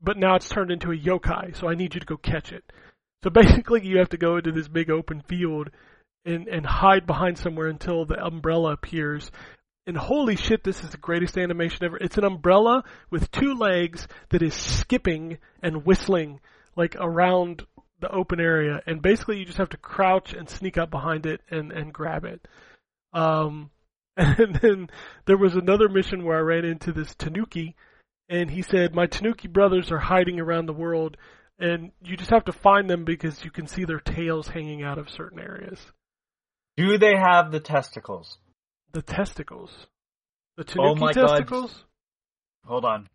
but 0.00 0.16
now 0.16 0.36
it's 0.36 0.48
turned 0.48 0.70
into 0.70 0.92
a 0.92 0.96
yokai, 0.96 1.56
so 1.56 1.68
I 1.68 1.74
need 1.74 1.94
you 1.94 2.00
to 2.00 2.06
go 2.06 2.16
catch 2.16 2.52
it. 2.52 2.64
So 3.24 3.30
basically, 3.30 3.86
you 3.86 3.98
have 3.98 4.10
to 4.10 4.16
go 4.16 4.36
into 4.36 4.52
this 4.52 4.68
big 4.68 4.90
open 4.90 5.22
field 5.22 5.70
and 6.24 6.46
and 6.48 6.64
hide 6.64 7.06
behind 7.06 7.38
somewhere 7.38 7.68
until 7.68 8.04
the 8.04 8.22
umbrella 8.22 8.72
appears. 8.72 9.30
And 9.88 9.96
holy 9.96 10.36
shit, 10.36 10.64
this 10.64 10.84
is 10.84 10.90
the 10.90 10.98
greatest 10.98 11.38
animation 11.38 11.82
ever. 11.82 11.96
It's 11.96 12.18
an 12.18 12.24
umbrella 12.24 12.84
with 13.10 13.30
two 13.30 13.54
legs 13.54 14.06
that 14.28 14.42
is 14.42 14.52
skipping 14.52 15.38
and 15.62 15.86
whistling 15.86 16.40
like 16.76 16.94
around 17.00 17.64
the 17.98 18.10
open 18.10 18.38
area, 18.38 18.82
and 18.86 19.00
basically 19.00 19.38
you 19.38 19.46
just 19.46 19.56
have 19.56 19.70
to 19.70 19.78
crouch 19.78 20.34
and 20.34 20.46
sneak 20.46 20.76
up 20.76 20.90
behind 20.90 21.24
it 21.24 21.40
and 21.50 21.72
and 21.72 21.94
grab 21.94 22.26
it. 22.26 22.46
Um, 23.14 23.70
and 24.18 24.56
then 24.56 24.90
there 25.24 25.38
was 25.38 25.54
another 25.54 25.88
mission 25.88 26.22
where 26.22 26.36
I 26.36 26.42
ran 26.42 26.66
into 26.66 26.92
this 26.92 27.14
tanuki 27.14 27.74
and 28.28 28.50
he 28.50 28.60
said, 28.60 28.94
"My 28.94 29.06
Tanuki 29.06 29.48
brothers 29.48 29.90
are 29.90 29.98
hiding 29.98 30.38
around 30.38 30.66
the 30.66 30.74
world, 30.74 31.16
and 31.58 31.92
you 32.04 32.18
just 32.18 32.30
have 32.30 32.44
to 32.44 32.52
find 32.52 32.90
them 32.90 33.06
because 33.06 33.42
you 33.42 33.50
can 33.50 33.66
see 33.66 33.86
their 33.86 34.00
tails 34.00 34.48
hanging 34.48 34.82
out 34.82 34.98
of 34.98 35.08
certain 35.08 35.40
areas. 35.40 35.80
Do 36.76 36.98
they 36.98 37.16
have 37.16 37.50
the 37.50 37.60
testicles? 37.60 38.36
The 38.92 39.02
testicles, 39.02 39.86
the 40.56 40.62
Oh 40.62 40.94
Tanuki 40.94 41.00
my 41.00 41.12
God. 41.12 41.28
testicles. 41.28 41.84
Hold 42.64 42.84
on. 42.84 43.08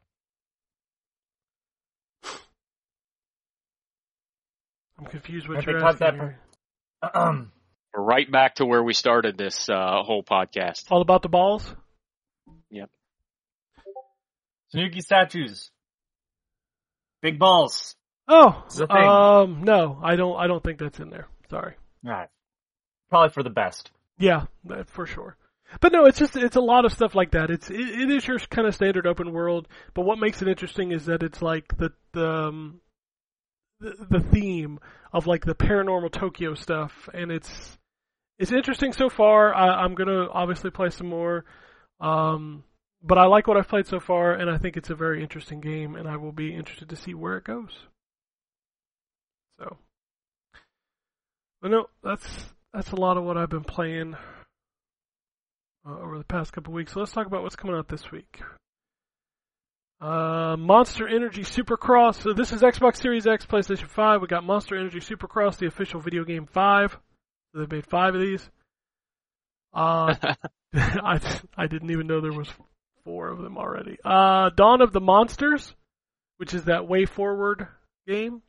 I'm 4.99 5.05
confused 5.07 5.47
what 5.47 5.57
Have 5.57 5.65
you're 5.65 5.79
cut 5.79 6.01
asking. 6.01 6.17
that 6.17 7.15
here. 7.15 7.47
We're 7.95 8.03
right 8.03 8.31
back 8.31 8.55
to 8.55 8.65
where 8.65 8.81
we 8.83 8.93
started 8.93 9.37
this 9.37 9.69
uh, 9.69 10.01
whole 10.03 10.23
podcast. 10.23 10.85
All 10.89 11.01
about 11.01 11.21
the 11.21 11.29
balls. 11.29 11.75
Yep. 12.71 12.89
Tanuki 14.71 15.01
statues. 15.01 15.69
Big 17.21 17.37
balls. 17.37 17.95
Oh, 18.27 18.63
It's 18.65 18.79
a 18.79 18.87
thing. 18.87 18.95
um, 18.97 19.63
no, 19.63 19.99
I 20.01 20.15
don't. 20.15 20.37
I 20.37 20.47
don't 20.47 20.63
think 20.63 20.79
that's 20.79 20.99
in 20.99 21.09
there. 21.09 21.27
Sorry. 21.49 21.75
Alright. 22.05 22.29
Probably 23.09 23.29
for 23.29 23.43
the 23.43 23.49
best. 23.49 23.91
Yeah, 24.17 24.45
for 24.87 25.05
sure. 25.05 25.35
But 25.79 25.91
no, 25.91 26.05
it's 26.05 26.19
just 26.19 26.35
it's 26.35 26.55
a 26.55 26.61
lot 26.61 26.85
of 26.85 26.93
stuff 26.93 27.15
like 27.15 27.31
that. 27.31 27.49
It's 27.49 27.69
it, 27.69 27.79
it 27.79 28.09
is 28.09 28.27
your 28.27 28.39
kind 28.39 28.67
of 28.67 28.75
standard 28.75 29.07
open 29.07 29.31
world, 29.31 29.67
but 29.93 30.05
what 30.05 30.19
makes 30.19 30.41
it 30.41 30.47
interesting 30.47 30.91
is 30.91 31.05
that 31.05 31.23
it's 31.23 31.41
like 31.41 31.77
the 31.77 31.91
the 32.13 32.29
um, 32.29 32.81
the, 33.79 33.95
the 34.09 34.19
theme 34.19 34.79
of 35.11 35.27
like 35.27 35.45
the 35.45 35.55
paranormal 35.55 36.11
Tokyo 36.11 36.53
stuff, 36.53 37.09
and 37.13 37.31
it's 37.31 37.77
it's 38.39 38.51
interesting 38.51 38.93
so 38.93 39.09
far. 39.09 39.53
I, 39.53 39.83
I'm 39.83 39.95
gonna 39.95 40.27
obviously 40.31 40.71
play 40.71 40.89
some 40.89 41.07
more, 41.07 41.45
um, 41.99 42.63
but 43.01 43.17
I 43.17 43.25
like 43.25 43.47
what 43.47 43.57
I've 43.57 43.67
played 43.67 43.87
so 43.87 43.99
far, 43.99 44.33
and 44.33 44.49
I 44.49 44.57
think 44.57 44.77
it's 44.77 44.89
a 44.89 44.95
very 44.95 45.21
interesting 45.21 45.59
game, 45.61 45.95
and 45.95 46.07
I 46.07 46.17
will 46.17 46.31
be 46.31 46.53
interested 46.53 46.89
to 46.89 46.95
see 46.95 47.13
where 47.13 47.37
it 47.37 47.43
goes. 47.43 47.71
So, 49.59 49.77
but 51.61 51.71
no, 51.71 51.87
that's 52.03 52.45
that's 52.73 52.91
a 52.91 52.95
lot 52.95 53.17
of 53.17 53.23
what 53.23 53.37
I've 53.37 53.49
been 53.49 53.63
playing 53.63 54.15
uh, 55.87 55.99
over 55.99 56.17
the 56.17 56.23
past 56.23 56.53
couple 56.53 56.73
weeks. 56.73 56.93
So 56.93 56.99
let's 56.99 57.11
talk 57.11 57.27
about 57.27 57.43
what's 57.43 57.55
coming 57.55 57.75
out 57.75 57.87
this 57.87 58.11
week. 58.11 58.41
Uh, 60.01 60.57
Monster 60.57 61.07
Energy 61.07 61.43
Supercross. 61.43 62.21
So 62.21 62.33
this 62.33 62.51
is 62.51 62.61
Xbox 62.61 62.97
Series 62.97 63.25
X, 63.25 63.45
PlayStation 63.45 63.87
5. 63.87 64.21
We 64.21 64.27
got 64.27 64.43
Monster 64.43 64.77
Energy 64.77 64.99
Supercross, 64.99 65.57
the 65.57 65.67
official 65.67 66.01
video 66.01 66.23
game 66.23 66.45
5. 66.45 66.91
So 66.91 67.59
they've 67.59 67.71
made 67.71 67.85
five 67.85 68.13
of 68.13 68.21
these. 68.21 68.49
Uh, 69.73 70.15
I 70.75 71.19
I 71.55 71.67
didn't 71.67 71.91
even 71.91 72.07
know 72.07 72.19
there 72.19 72.31
was 72.31 72.49
four 73.03 73.29
of 73.29 73.39
them 73.39 73.57
already. 73.57 73.97
Uh, 74.03 74.49
Dawn 74.49 74.81
of 74.81 74.91
the 74.91 75.01
Monsters, 75.01 75.73
which 76.37 76.53
is 76.53 76.65
that 76.65 76.81
WayForward 76.81 77.67
game. 78.07 78.41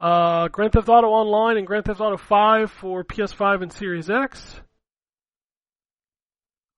Uh, 0.00 0.48
Grand 0.48 0.72
Theft 0.72 0.88
Auto 0.88 1.06
Online 1.08 1.56
and 1.56 1.66
Grand 1.66 1.84
Theft 1.84 2.00
Auto 2.00 2.16
5 2.16 2.70
for 2.70 3.04
PS5 3.04 3.62
and 3.62 3.72
Series 3.72 4.10
X. 4.10 4.60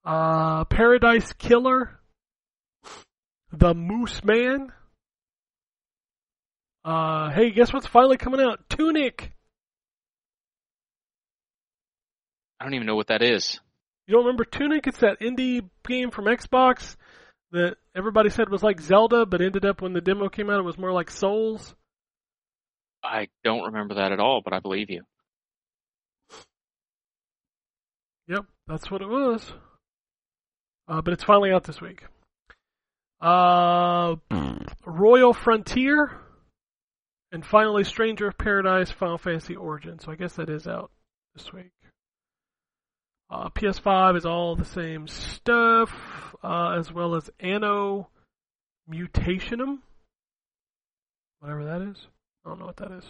Uh, 0.09 0.64
Paradise 0.64 1.35
Killer. 1.35 2.01
The 3.52 3.74
Moose 3.74 4.24
Man. 4.24 4.72
Uh, 6.82 7.30
hey, 7.30 7.51
guess 7.51 7.74
what's 7.74 7.86
finally 7.86 8.16
coming 8.16 8.40
out? 8.40 8.70
Tunic. 8.70 9.35
I 12.59 12.64
don't 12.64 12.72
even 12.72 12.86
know 12.86 12.97
what 12.97 13.09
that 13.09 13.20
is. 13.20 13.60
You 14.06 14.14
don't 14.14 14.24
remember 14.24 14.47
Tunic? 14.47 14.86
It's 14.86 15.01
that 15.01 15.20
indie 15.20 15.68
game 15.86 16.10
from 16.10 16.24
Xbox 16.24 16.97
that 17.52 17.76
everybody 17.94 18.30
said 18.30 18.48
was 18.48 18.62
like 18.62 18.80
Zelda, 18.80 19.26
but 19.26 19.43
ended 19.43 19.66
up 19.66 19.82
when 19.82 19.93
the 19.93 20.01
demo 20.01 20.30
came 20.30 20.48
out, 20.48 20.59
it 20.59 20.64
was 20.64 20.78
more 20.78 20.93
like 20.93 21.10
Souls. 21.10 21.74
I 23.05 23.28
don't 23.44 23.66
remember 23.66 23.97
that 23.97 24.12
at 24.12 24.20
all, 24.20 24.40
but 24.43 24.55
I 24.55 24.60
believe 24.60 24.89
you. 24.89 25.02
Yep, 28.26 28.47
that's 28.66 28.90
what 28.90 29.02
it 29.02 29.09
was. 29.09 29.52
Uh, 30.89 31.02
but 31.02 31.12
it's 31.12 31.24
finally 31.24 31.52
out 31.52 31.65
this 31.65 31.81
week. 31.81 32.05
Uh, 33.20 34.16
Royal 34.86 35.35
Frontier, 35.35 36.12
and 37.32 37.44
finally 37.44 37.85
Stranger 37.85 38.28
of 38.28 38.39
Paradise 38.39 38.90
Final 38.90 39.19
Fantasy 39.19 39.55
Origin. 39.55 39.98
So 39.98 40.10
I 40.12 40.15
guess 40.15 40.35
that 40.35 40.48
is 40.48 40.66
out 40.66 40.90
this 41.35 41.52
week. 41.52 41.73
Uh, 43.31 43.51
PS5 43.51 44.16
is 44.16 44.24
all 44.24 44.56
the 44.56 44.65
same 44.65 45.06
stuff, 45.06 45.90
uh, 46.43 46.77
as 46.78 46.90
well 46.90 47.15
as 47.15 47.28
Anno 47.39 48.09
Mutationum. 48.90 49.78
Whatever 51.40 51.65
that 51.66 51.82
is. 51.82 52.06
I 52.44 52.48
don't 52.48 52.60
know 52.60 52.66
what 52.66 52.77
that 52.77 52.93
is. 52.93 53.05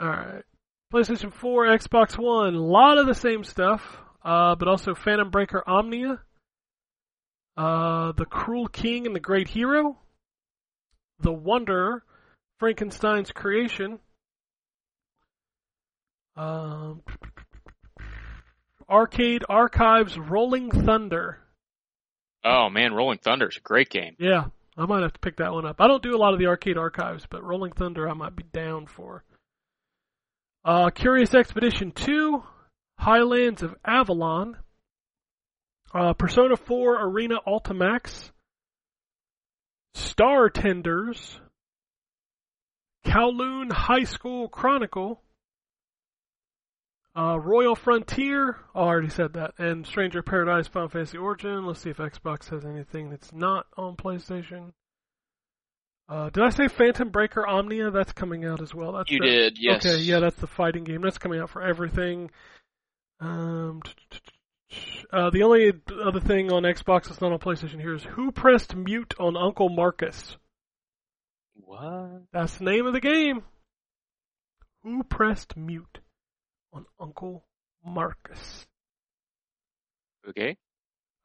Alright. 0.00 0.44
PlayStation 0.92 1.32
4, 1.32 1.66
Xbox 1.66 2.16
One, 2.16 2.54
a 2.54 2.62
lot 2.62 2.98
of 2.98 3.06
the 3.06 3.14
same 3.14 3.42
stuff, 3.42 3.98
uh, 4.28 4.54
but 4.56 4.68
also 4.68 4.94
Phantom 4.94 5.30
Breaker 5.30 5.64
Omnia, 5.66 6.20
uh, 7.56 8.12
The 8.12 8.26
Cruel 8.26 8.68
King 8.68 9.06
and 9.06 9.16
the 9.16 9.20
Great 9.20 9.48
Hero, 9.48 9.96
The 11.20 11.32
Wanderer, 11.32 12.04
Frankenstein's 12.60 13.32
Creation, 13.32 14.00
um, 16.36 17.00
Arcade 18.86 19.44
Archives 19.48 20.18
Rolling 20.18 20.72
Thunder. 20.72 21.38
Oh 22.44 22.68
man, 22.68 22.92
Rolling 22.92 23.18
Thunder 23.18 23.48
is 23.48 23.56
a 23.56 23.60
great 23.60 23.88
game. 23.88 24.14
Yeah, 24.18 24.44
I 24.76 24.84
might 24.84 25.02
have 25.02 25.14
to 25.14 25.20
pick 25.20 25.36
that 25.38 25.54
one 25.54 25.64
up. 25.64 25.80
I 25.80 25.88
don't 25.88 26.02
do 26.02 26.14
a 26.14 26.18
lot 26.18 26.34
of 26.34 26.38
the 26.38 26.48
arcade 26.48 26.76
archives, 26.76 27.26
but 27.30 27.42
Rolling 27.42 27.72
Thunder 27.72 28.06
I 28.06 28.12
might 28.12 28.36
be 28.36 28.44
down 28.52 28.88
for. 28.88 29.24
Uh, 30.66 30.90
Curious 30.90 31.34
Expedition 31.34 31.92
2, 31.92 32.42
Highlands 32.98 33.62
of 33.62 33.74
Avalon, 33.84 34.56
uh, 35.94 36.12
Persona 36.14 36.56
4 36.56 37.02
Arena 37.06 37.36
Ultimax, 37.46 38.30
Star 39.94 40.50
Tenders, 40.50 41.40
Kowloon 43.06 43.72
High 43.72 44.04
School 44.04 44.48
Chronicle, 44.48 45.22
uh, 47.16 47.38
Royal 47.40 47.74
Frontier, 47.74 48.58
oh, 48.74 48.82
I 48.82 48.86
already 48.86 49.08
said 49.08 49.32
that, 49.34 49.54
and 49.58 49.86
Stranger 49.86 50.22
Paradise 50.22 50.68
Final 50.68 50.88
Fantasy 50.88 51.18
Origin. 51.18 51.66
Let's 51.66 51.80
see 51.80 51.90
if 51.90 51.96
Xbox 51.96 52.48
has 52.50 52.64
anything 52.64 53.10
that's 53.10 53.32
not 53.32 53.66
on 53.76 53.96
PlayStation. 53.96 54.72
Uh, 56.08 56.30
did 56.30 56.42
I 56.42 56.50
say 56.50 56.68
Phantom 56.68 57.10
Breaker 57.10 57.46
Omnia? 57.46 57.90
That's 57.90 58.12
coming 58.12 58.44
out 58.44 58.62
as 58.62 58.74
well. 58.74 58.92
That's 58.92 59.10
You 59.10 59.18
the- 59.20 59.26
did, 59.26 59.58
yes. 59.58 59.84
Okay, 59.84 59.98
yeah, 59.98 60.20
that's 60.20 60.36
the 60.40 60.46
fighting 60.46 60.84
game. 60.84 61.00
That's 61.02 61.18
coming 61.18 61.40
out 61.40 61.50
for 61.50 61.60
everything. 61.62 62.30
Um, 63.20 63.82
uh, 65.12 65.30
the 65.30 65.42
only 65.42 65.72
other 66.04 66.20
thing 66.20 66.52
on 66.52 66.62
Xbox 66.62 67.08
that's 67.08 67.20
not 67.20 67.32
on 67.32 67.38
PlayStation 67.38 67.80
here 67.80 67.94
is 67.94 68.04
Who 68.04 68.30
Pressed 68.32 68.74
Mute 68.74 69.14
on 69.18 69.36
Uncle 69.36 69.68
Marcus? 69.68 70.36
What? 71.54 72.22
That's 72.32 72.56
the 72.58 72.64
name 72.64 72.86
of 72.86 72.92
the 72.92 73.00
game. 73.00 73.42
Who 74.84 75.02
Pressed 75.02 75.56
Mute 75.56 75.98
on 76.72 76.86
Uncle 77.00 77.44
Marcus? 77.84 78.66
Okay. 80.28 80.56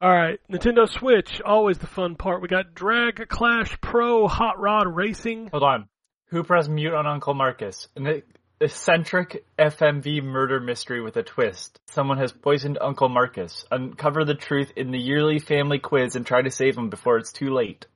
All 0.00 0.10
right, 0.10 0.38
Nintendo 0.50 0.88
Switch, 0.88 1.40
always 1.42 1.78
the 1.78 1.86
fun 1.86 2.16
part. 2.16 2.42
We 2.42 2.48
got 2.48 2.74
Drag 2.74 3.26
Clash 3.28 3.80
Pro 3.80 4.26
Hot 4.26 4.58
Rod 4.58 4.86
Racing. 4.86 5.48
Hold 5.50 5.62
on. 5.62 5.88
Who 6.28 6.42
pressed 6.42 6.68
mute 6.68 6.92
on 6.92 7.06
Uncle 7.06 7.32
Marcus? 7.32 7.88
An 7.96 8.22
eccentric 8.60 9.44
FMV 9.58 10.22
murder 10.22 10.60
mystery 10.60 11.00
with 11.00 11.16
a 11.16 11.22
twist. 11.22 11.80
Someone 11.88 12.18
has 12.18 12.32
poisoned 12.32 12.78
Uncle 12.80 13.08
Marcus. 13.08 13.64
Uncover 13.70 14.24
the 14.24 14.34
truth 14.34 14.72
in 14.76 14.90
the 14.90 14.98
yearly 14.98 15.38
family 15.38 15.78
quiz 15.78 16.16
and 16.16 16.26
try 16.26 16.42
to 16.42 16.50
save 16.50 16.76
him 16.76 16.90
before 16.90 17.18
it's 17.18 17.32
too 17.32 17.52
late. 17.52 17.86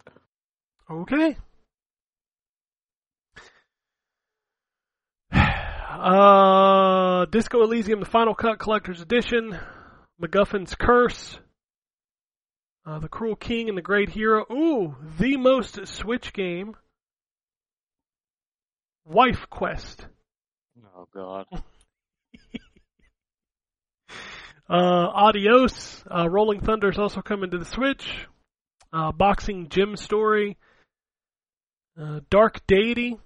Okay. 0.90 1.36
Uh, 5.98 7.24
Disco 7.24 7.60
Elysium, 7.64 7.98
the 7.98 8.06
Final 8.06 8.32
Cut 8.32 8.60
Collector's 8.60 9.00
Edition, 9.00 9.58
MacGuffin's 10.22 10.76
Curse, 10.76 11.40
uh, 12.86 13.00
The 13.00 13.08
Cruel 13.08 13.34
King 13.34 13.68
and 13.68 13.76
the 13.76 13.82
Great 13.82 14.08
Hero. 14.08 14.46
Ooh, 14.52 14.94
the 15.18 15.36
most 15.36 15.84
Switch 15.88 16.32
game, 16.32 16.76
Wife 19.04 19.50
Quest. 19.50 20.06
Oh 20.98 21.06
god. 21.14 21.46
Uh, 24.70 25.08
Adios, 25.14 26.04
uh, 26.14 26.28
Rolling 26.28 26.60
Thunder 26.60 26.90
is 26.90 26.98
also 26.98 27.22
coming 27.22 27.50
to 27.50 27.56
the 27.56 27.64
Switch. 27.64 28.26
Uh, 28.92 29.12
Boxing 29.12 29.70
Gym 29.70 29.96
Story, 29.96 30.58
uh, 31.98 32.20
Dark 32.28 32.66
Deity, 32.66 33.16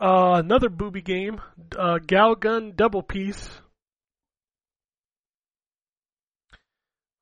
uh, 0.00 0.32
another 0.44 0.68
booby 0.68 1.02
game, 1.02 1.40
uh, 1.78 1.98
Galgun 2.04 2.74
Double 2.74 3.02
Peace. 3.04 3.48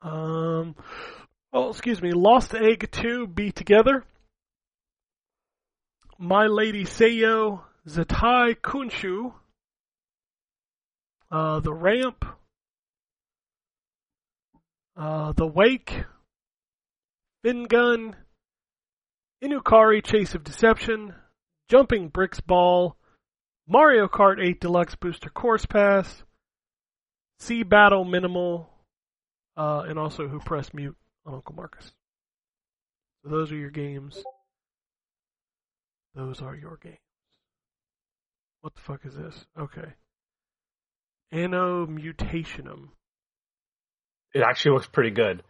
Um, 0.01 0.75
oh, 1.53 1.69
excuse 1.69 2.01
me, 2.01 2.13
Lost 2.13 2.55
Egg 2.55 2.89
2 2.91 3.27
Be 3.27 3.53
Together. 3.53 4.05
My 6.19 6.47
Lady 6.47 6.85
Seiyo, 6.85 7.61
Zatai 7.87 8.57
Kunshu, 8.57 9.35
uh, 11.31 11.61
The 11.61 11.73
Ramp, 11.73 12.25
uh, 14.97 15.33
The 15.33 15.47
Wake, 15.47 16.05
fin 17.43 17.65
gun, 17.65 18.17
Inukari 19.43 20.05
Chase 20.05 20.35
of 20.35 20.45
Deception, 20.45 21.15
Jumping 21.69 22.09
Bricks 22.09 22.41
Ball, 22.41 22.97
Mario 23.67 24.09
Kart 24.09 24.43
8 24.43 24.61
Deluxe 24.61 24.95
Booster 24.95 25.31
Course 25.31 25.67
Pass, 25.67 26.25
Sea 27.39 27.63
Battle 27.63 28.05
Minimal, 28.05 28.69
uh, 29.57 29.85
and 29.87 29.99
also 29.99 30.27
Who 30.27 30.41
Pressed 30.41 30.75
Mute 30.75 30.97
on 31.27 31.35
Uncle 31.35 31.55
Marcus. 31.55 31.93
So 33.23 33.31
those 33.31 33.53
are 33.53 33.57
your 33.57 33.71
games. 33.71 34.23
Those 36.15 36.41
are 36.41 36.57
your 36.57 36.79
games. 36.83 36.97
What 38.63 38.75
the 38.75 38.81
fuck 38.81 39.05
is 39.05 39.15
this? 39.15 39.47
Okay. 39.59 39.95
Anno 41.33 41.87
Mutationum. 41.87 42.89
It 44.35 44.43
actually 44.43 44.73
looks 44.73 44.87
pretty 44.87 45.11
good. 45.11 45.43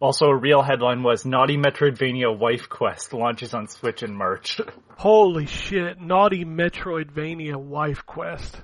Also, 0.00 0.26
a 0.26 0.36
real 0.36 0.62
headline 0.62 1.02
was 1.02 1.24
Naughty 1.24 1.56
Metroidvania 1.56 2.36
Wife 2.36 2.68
Quest 2.68 3.12
launches 3.12 3.54
on 3.54 3.68
Switch 3.68 4.02
in 4.02 4.14
March. 4.14 4.60
Holy 4.98 5.46
shit, 5.46 6.00
naughty 6.00 6.44
Metroidvania 6.44 7.56
wife 7.56 8.04
quest. 8.06 8.60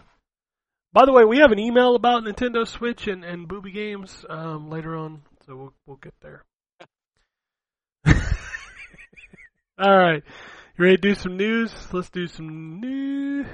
By 0.93 1.05
the 1.06 1.12
way, 1.12 1.24
we 1.24 1.39
have 1.39 1.52
an 1.52 1.59
email 1.59 1.94
about 1.94 2.24
Nintendo 2.24 2.66
Switch 2.66 3.06
and, 3.06 3.24
and 3.24 3.48
booby 3.48 3.70
games 3.72 4.24
um, 4.28 4.70
later 4.70 4.97
on, 4.97 5.22
so 5.47 5.56
we'll 5.56 5.72
we'll 5.86 5.97
get 5.97 6.14
there. 6.20 6.44
All 9.78 9.97
right, 9.98 10.22
you 10.77 10.85
ready 10.85 10.97
to 10.97 11.02
do 11.02 11.14
some 11.14 11.36
news? 11.36 11.72
Let's 11.93 12.10
do 12.10 12.27
some 12.27 12.81
news. 12.81 13.47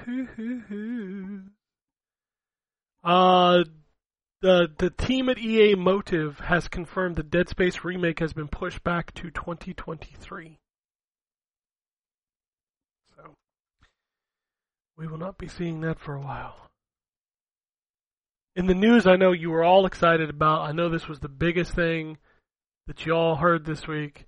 Uh, 3.06 3.62
the 4.42 4.68
the 4.78 4.90
team 4.90 5.28
at 5.28 5.38
EA 5.38 5.76
Motive 5.76 6.40
has 6.40 6.66
confirmed 6.66 7.14
the 7.14 7.22
Dead 7.22 7.48
Space 7.48 7.84
remake 7.84 8.18
has 8.18 8.32
been 8.32 8.48
pushed 8.48 8.82
back 8.82 9.14
to 9.14 9.30
2023. 9.30 10.58
So 13.16 13.22
we 14.98 15.06
will 15.06 15.18
not 15.18 15.38
be 15.38 15.46
seeing 15.46 15.82
that 15.82 16.00
for 16.00 16.16
a 16.16 16.20
while. 16.20 16.56
in 18.56 18.66
the 18.66 18.74
news, 18.74 19.06
I 19.06 19.14
know 19.16 19.30
you 19.30 19.50
were 19.50 19.62
all 19.62 19.86
excited 19.86 20.28
about. 20.28 20.68
I 20.68 20.72
know 20.72 20.88
this 20.88 21.06
was 21.06 21.20
the 21.20 21.28
biggest 21.28 21.72
thing 21.74 22.18
that 22.88 23.06
you 23.06 23.12
all 23.12 23.36
heard 23.36 23.64
this 23.64 23.86
week. 23.86 24.26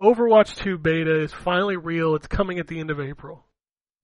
Overwatch 0.00 0.56
2 0.56 0.78
beta 0.78 1.22
is 1.22 1.32
finally 1.32 1.76
real. 1.76 2.14
It's 2.14 2.26
coming 2.28 2.60
at 2.60 2.68
the 2.68 2.78
end 2.78 2.90
of 2.90 3.00
April. 3.00 3.46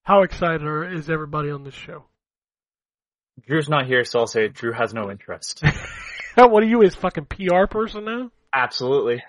How 0.05 0.23
excited 0.23 0.93
is 0.93 1.09
everybody 1.09 1.51
on 1.51 1.63
this 1.63 1.75
show? 1.75 2.07
Drew's 3.47 3.69
not 3.69 3.87
here, 3.87 4.05
so 4.05 4.21
I'll 4.21 4.27
say 4.27 4.49
Drew 4.49 4.73
has 4.73 4.95
no 4.95 5.11
interest. 5.11 5.63
what 6.35 6.63
are 6.63 6.67
you, 6.67 6.81
his 6.81 6.95
fucking 6.95 7.27
PR 7.27 7.67
person 7.67 8.05
now? 8.05 8.31
Absolutely. 8.53 9.23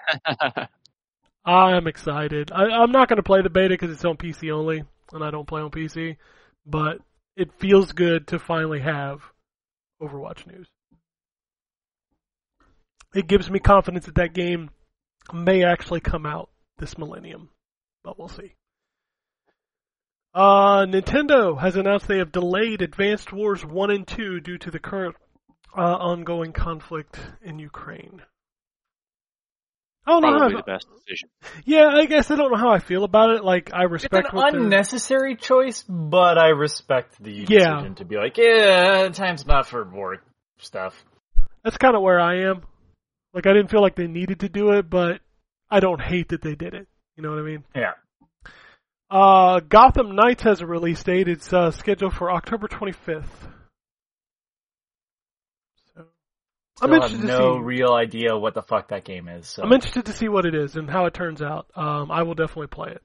I'm 1.46 1.88
excited. 1.88 2.52
I, 2.52 2.66
I'm 2.66 2.92
not 2.92 3.10
going 3.10 3.18
to 3.18 3.24
play 3.24 3.42
the 3.42 3.50
beta 3.50 3.70
because 3.70 3.92
it's 3.92 4.06
on 4.06 4.18
PC 4.18 4.52
only, 4.52 4.84
and 5.12 5.24
I 5.24 5.32
don't 5.32 5.48
play 5.48 5.62
on 5.62 5.72
PC. 5.72 6.18
But 6.66 7.00
it 7.36 7.54
feels 7.60 7.92
good 7.92 8.28
to 8.28 8.40
finally 8.40 8.80
have 8.82 9.22
Overwatch 10.02 10.48
news. 10.48 10.68
It 13.14 13.28
gives 13.28 13.50
me 13.50 13.60
confidence 13.60 14.06
that 14.06 14.16
that 14.16 14.34
game 14.34 14.70
may 15.34 15.64
actually 15.64 16.00
come 16.00 16.26
out 16.26 16.50
this 16.78 16.98
millennium, 16.98 17.50
but 18.04 18.20
we'll 18.20 18.30
see. 18.30 18.54
Uh, 20.40 20.86
Nintendo 20.86 21.60
has 21.60 21.76
announced 21.76 22.08
they 22.08 22.20
have 22.20 22.32
delayed 22.32 22.82
Advanced 22.82 23.34
Wars 23.34 23.66
1 23.66 23.92
and 23.92 24.08
2 24.08 24.40
due 24.40 24.58
to 24.60 24.72
the 24.72 24.80
current 24.80 25.16
uh, 25.78 25.82
ongoing 25.82 26.54
conflict 26.54 27.20
in 27.42 27.60
Ukraine. 27.60 28.22
I 30.08 30.12
don't 30.12 30.22
know 30.22 30.40
how, 30.40 30.48
the 30.50 30.64
best 30.64 30.88
decision. 31.06 31.30
yeah, 31.66 31.88
I 31.90 32.06
guess 32.06 32.32
I 32.32 32.38
don't 32.38 32.52
know 32.54 32.58
how 32.58 32.70
I 32.70 32.80
feel 32.80 33.04
about 33.04 33.32
it. 33.32 33.44
Like, 33.44 33.72
I 33.74 33.84
It's 33.84 33.92
respect 33.92 34.30
an 34.32 34.38
what 34.38 34.54
they're- 34.54 34.62
unnecessary 34.62 35.36
choice, 35.36 35.84
but 35.84 36.38
I 36.38 36.48
respect 36.50 37.22
the 37.22 37.32
Yeah. 37.32 37.46
decision 37.76 37.96
to 37.96 38.06
be 38.06 38.16
like, 38.16 38.38
yeah, 38.38 39.10
time's 39.10 39.46
not 39.46 39.68
for 39.68 39.84
war 39.84 40.20
stuff. 40.58 41.04
That's 41.66 41.78
kind 41.78 41.98
of 41.98 42.02
where 42.02 42.20
I 42.20 42.44
am. 42.50 42.62
Like, 43.34 43.46
I 43.46 43.52
didn't 43.52 43.70
feel 43.72 43.82
like 43.82 43.96
they 43.96 44.08
needed 44.08 44.40
to 44.40 44.48
do 44.50 44.72
it, 44.72 44.90
but 44.90 45.20
I 45.70 45.82
don't 45.82 46.02
hate 46.02 46.30
that 46.30 46.42
they 46.42 46.56
did 46.56 46.74
it. 46.74 46.88
You 47.18 47.24
know 47.24 47.30
what 47.32 47.40
I 47.40 47.44
mean? 47.44 47.66
Yeah. 47.76 47.92
Uh, 49.10 49.60
Gotham 49.62 50.16
Knights 50.16 50.44
has 50.44 50.62
a 50.62 50.68
release 50.68 51.04
date. 51.04 51.28
It's 51.28 51.52
uh, 51.52 51.72
scheduled 51.72 52.14
for 52.14 52.32
October 52.32 52.68
25th. 52.68 53.26
So, 55.96 56.06
I'm 56.82 56.94
interested 56.94 57.22
have 57.22 57.28
to 57.30 57.38
no 57.40 57.54
see. 57.56 57.64
real 57.64 57.94
idea 57.94 58.38
what 58.38 58.54
the 58.54 58.62
fuck 58.62 58.90
that 58.90 59.04
game 59.06 59.28
is. 59.28 59.48
So. 59.48 59.64
I'm 59.64 59.74
interested 59.74 60.06
to 60.06 60.14
see 60.14 60.30
what 60.30 60.46
it 60.46 60.54
is 60.54 60.76
and 60.76 60.90
how 60.90 61.06
it 61.06 61.14
turns 61.14 61.42
out. 61.42 61.68
Um, 61.76 62.12
I 62.12 62.22
will 62.22 62.36
definitely 62.36 62.68
play 62.68 62.92
it. 62.92 63.02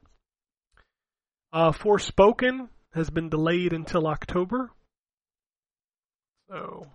Uh, 1.52 1.72
Forspoken 1.72 2.68
has 2.92 3.08
been 3.08 3.30
delayed 3.30 3.72
until 3.72 4.06
October. 4.06 4.70
So, 6.50 6.86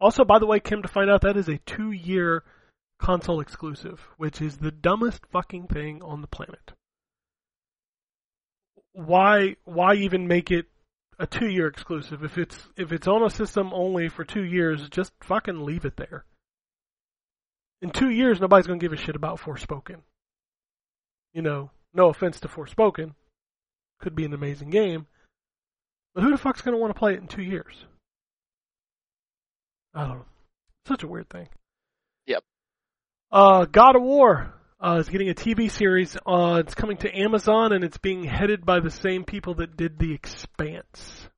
also, 0.00 0.24
by 0.24 0.40
the 0.40 0.46
way, 0.46 0.58
Kim, 0.58 0.82
to 0.82 0.88
find 0.88 1.08
out 1.08 1.20
that 1.20 1.36
is 1.36 1.48
a 1.48 1.58
two-year 1.58 2.42
console 2.98 3.40
exclusive, 3.40 4.00
which 4.16 4.42
is 4.42 4.56
the 4.56 4.72
dumbest 4.72 5.24
fucking 5.30 5.68
thing 5.68 6.02
on 6.02 6.20
the 6.20 6.26
planet. 6.26 6.72
Why? 9.06 9.56
Why 9.64 9.94
even 9.94 10.28
make 10.28 10.50
it 10.50 10.66
a 11.18 11.26
two-year 11.26 11.66
exclusive 11.66 12.24
if 12.24 12.38
it's 12.38 12.56
if 12.76 12.92
it's 12.92 13.06
on 13.06 13.22
a 13.22 13.30
system 13.30 13.72
only 13.72 14.08
for 14.08 14.24
two 14.24 14.44
years? 14.44 14.88
Just 14.88 15.12
fucking 15.20 15.64
leave 15.64 15.84
it 15.84 15.96
there 15.96 16.24
in 17.82 17.90
two 17.90 18.10
years, 18.10 18.40
nobody's 18.40 18.66
going 18.66 18.78
to 18.78 18.84
give 18.84 18.92
a 18.92 19.02
shit 19.02 19.16
about 19.16 19.40
Forspoken. 19.40 20.00
You 21.32 21.42
know, 21.42 21.70
no 21.94 22.08
offense 22.08 22.40
to 22.40 22.48
Forspoken. 22.48 23.14
Could 24.00 24.14
be 24.14 24.24
an 24.24 24.34
amazing 24.34 24.70
game. 24.70 25.06
But 26.14 26.24
who 26.24 26.30
the 26.30 26.38
fuck's 26.38 26.62
going 26.62 26.74
to 26.74 26.80
want 26.80 26.94
to 26.94 26.98
play 26.98 27.14
it 27.14 27.20
in 27.20 27.28
two 27.28 27.42
years? 27.42 27.84
I 29.94 30.06
don't 30.06 30.18
know. 30.18 30.24
Such 30.86 31.02
a 31.02 31.08
weird 31.08 31.28
thing. 31.28 31.48
Yep. 32.26 32.42
Uh, 33.30 33.64
God 33.66 33.96
of 33.96 34.02
War 34.02 34.52
uh, 34.82 34.96
is 35.00 35.08
getting 35.08 35.28
a 35.28 35.34
TV 35.34 35.70
series. 35.70 36.16
Uh, 36.26 36.62
it's 36.64 36.74
coming 36.74 36.96
to 36.98 37.14
Amazon 37.18 37.72
and 37.72 37.84
it's 37.84 37.98
being 37.98 38.24
headed 38.24 38.64
by 38.64 38.80
the 38.80 38.90
same 38.90 39.24
people 39.24 39.54
that 39.54 39.76
did 39.76 39.98
The 39.98 40.12
Expanse. 40.12 41.28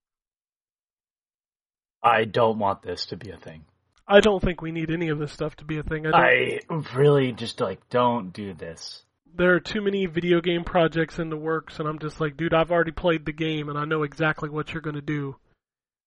I 2.03 2.25
don't 2.25 2.59
want 2.59 2.83
this 2.83 3.07
to 3.07 3.17
be 3.17 3.31
a 3.31 3.37
thing. 3.37 3.65
I 4.07 4.21
don't 4.21 4.43
think 4.43 4.61
we 4.61 4.73
need 4.73 4.91
any 4.91 5.09
of 5.11 5.19
this 5.19 5.33
stuff 5.33 5.55
to 5.57 5.65
be 5.65 5.79
a 5.79 5.83
thing. 5.83 6.07
I 6.07 6.61
I 6.69 6.83
really 6.97 7.33
just 7.33 7.61
like 7.61 7.89
don't 7.89 8.33
do 8.33 8.53
this. 8.53 9.03
there 9.37 9.55
are 9.55 9.61
too 9.61 9.81
many 9.81 10.07
video 10.07 10.41
game 10.41 10.65
projects 10.65 11.19
in 11.21 11.31
the 11.31 11.37
works, 11.37 11.79
and 11.79 11.89
I'm 11.89 11.99
just 12.01 12.21
like, 12.21 12.37
dude, 12.37 12.53
I've 12.53 12.73
already 12.73 12.91
played 12.91 13.25
the 13.25 13.33
game, 13.33 13.69
and 13.69 13.79
I 13.79 13.85
know 13.85 14.03
exactly 14.03 14.51
what 14.51 14.73
you're 14.73 14.83
going 14.83 14.97
to 14.97 15.01
do. 15.01 15.37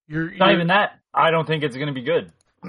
You're, 0.07 0.29
Not 0.31 0.47
you're- 0.47 0.53
even 0.55 0.67
that. 0.67 0.99
I 1.13 1.31
don't 1.31 1.47
think 1.47 1.63
it's 1.63 1.75
going 1.77 1.87
to 1.87 1.93
be 1.93 2.03
good. 2.03 2.31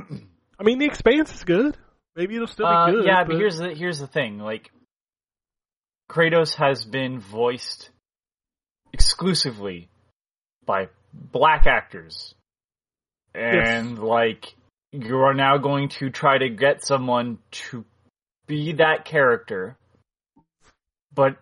I 0.59 0.62
mean, 0.62 0.78
the 0.78 0.86
Expanse 0.86 1.34
is 1.34 1.43
good. 1.44 1.76
Maybe 2.16 2.34
it'll 2.36 2.47
still 2.47 2.66
be 2.66 2.72
Uh, 2.74 2.90
good. 2.90 3.05
yeah, 3.06 3.24
but 3.24 3.36
here's 3.36 3.59
the 3.59 3.74
here's 3.74 3.98
the 3.98 4.06
thing. 4.06 4.38
Like, 4.38 4.70
Kratos 6.10 6.55
has 6.55 6.84
been 6.84 7.20
voiced 7.20 7.90
exclusively 8.93 9.88
by 10.64 10.88
black 11.12 11.66
actors, 11.66 12.34
and 13.34 13.98
like 13.98 14.55
you 14.93 15.18
are 15.18 15.34
now 15.34 15.59
going 15.59 15.88
to 15.90 16.10
try 16.10 16.38
to 16.38 16.48
get 16.48 16.84
someone 16.84 17.38
to 17.51 17.84
be 18.47 18.72
that 18.72 19.05
character, 19.05 19.76
but 21.12 21.36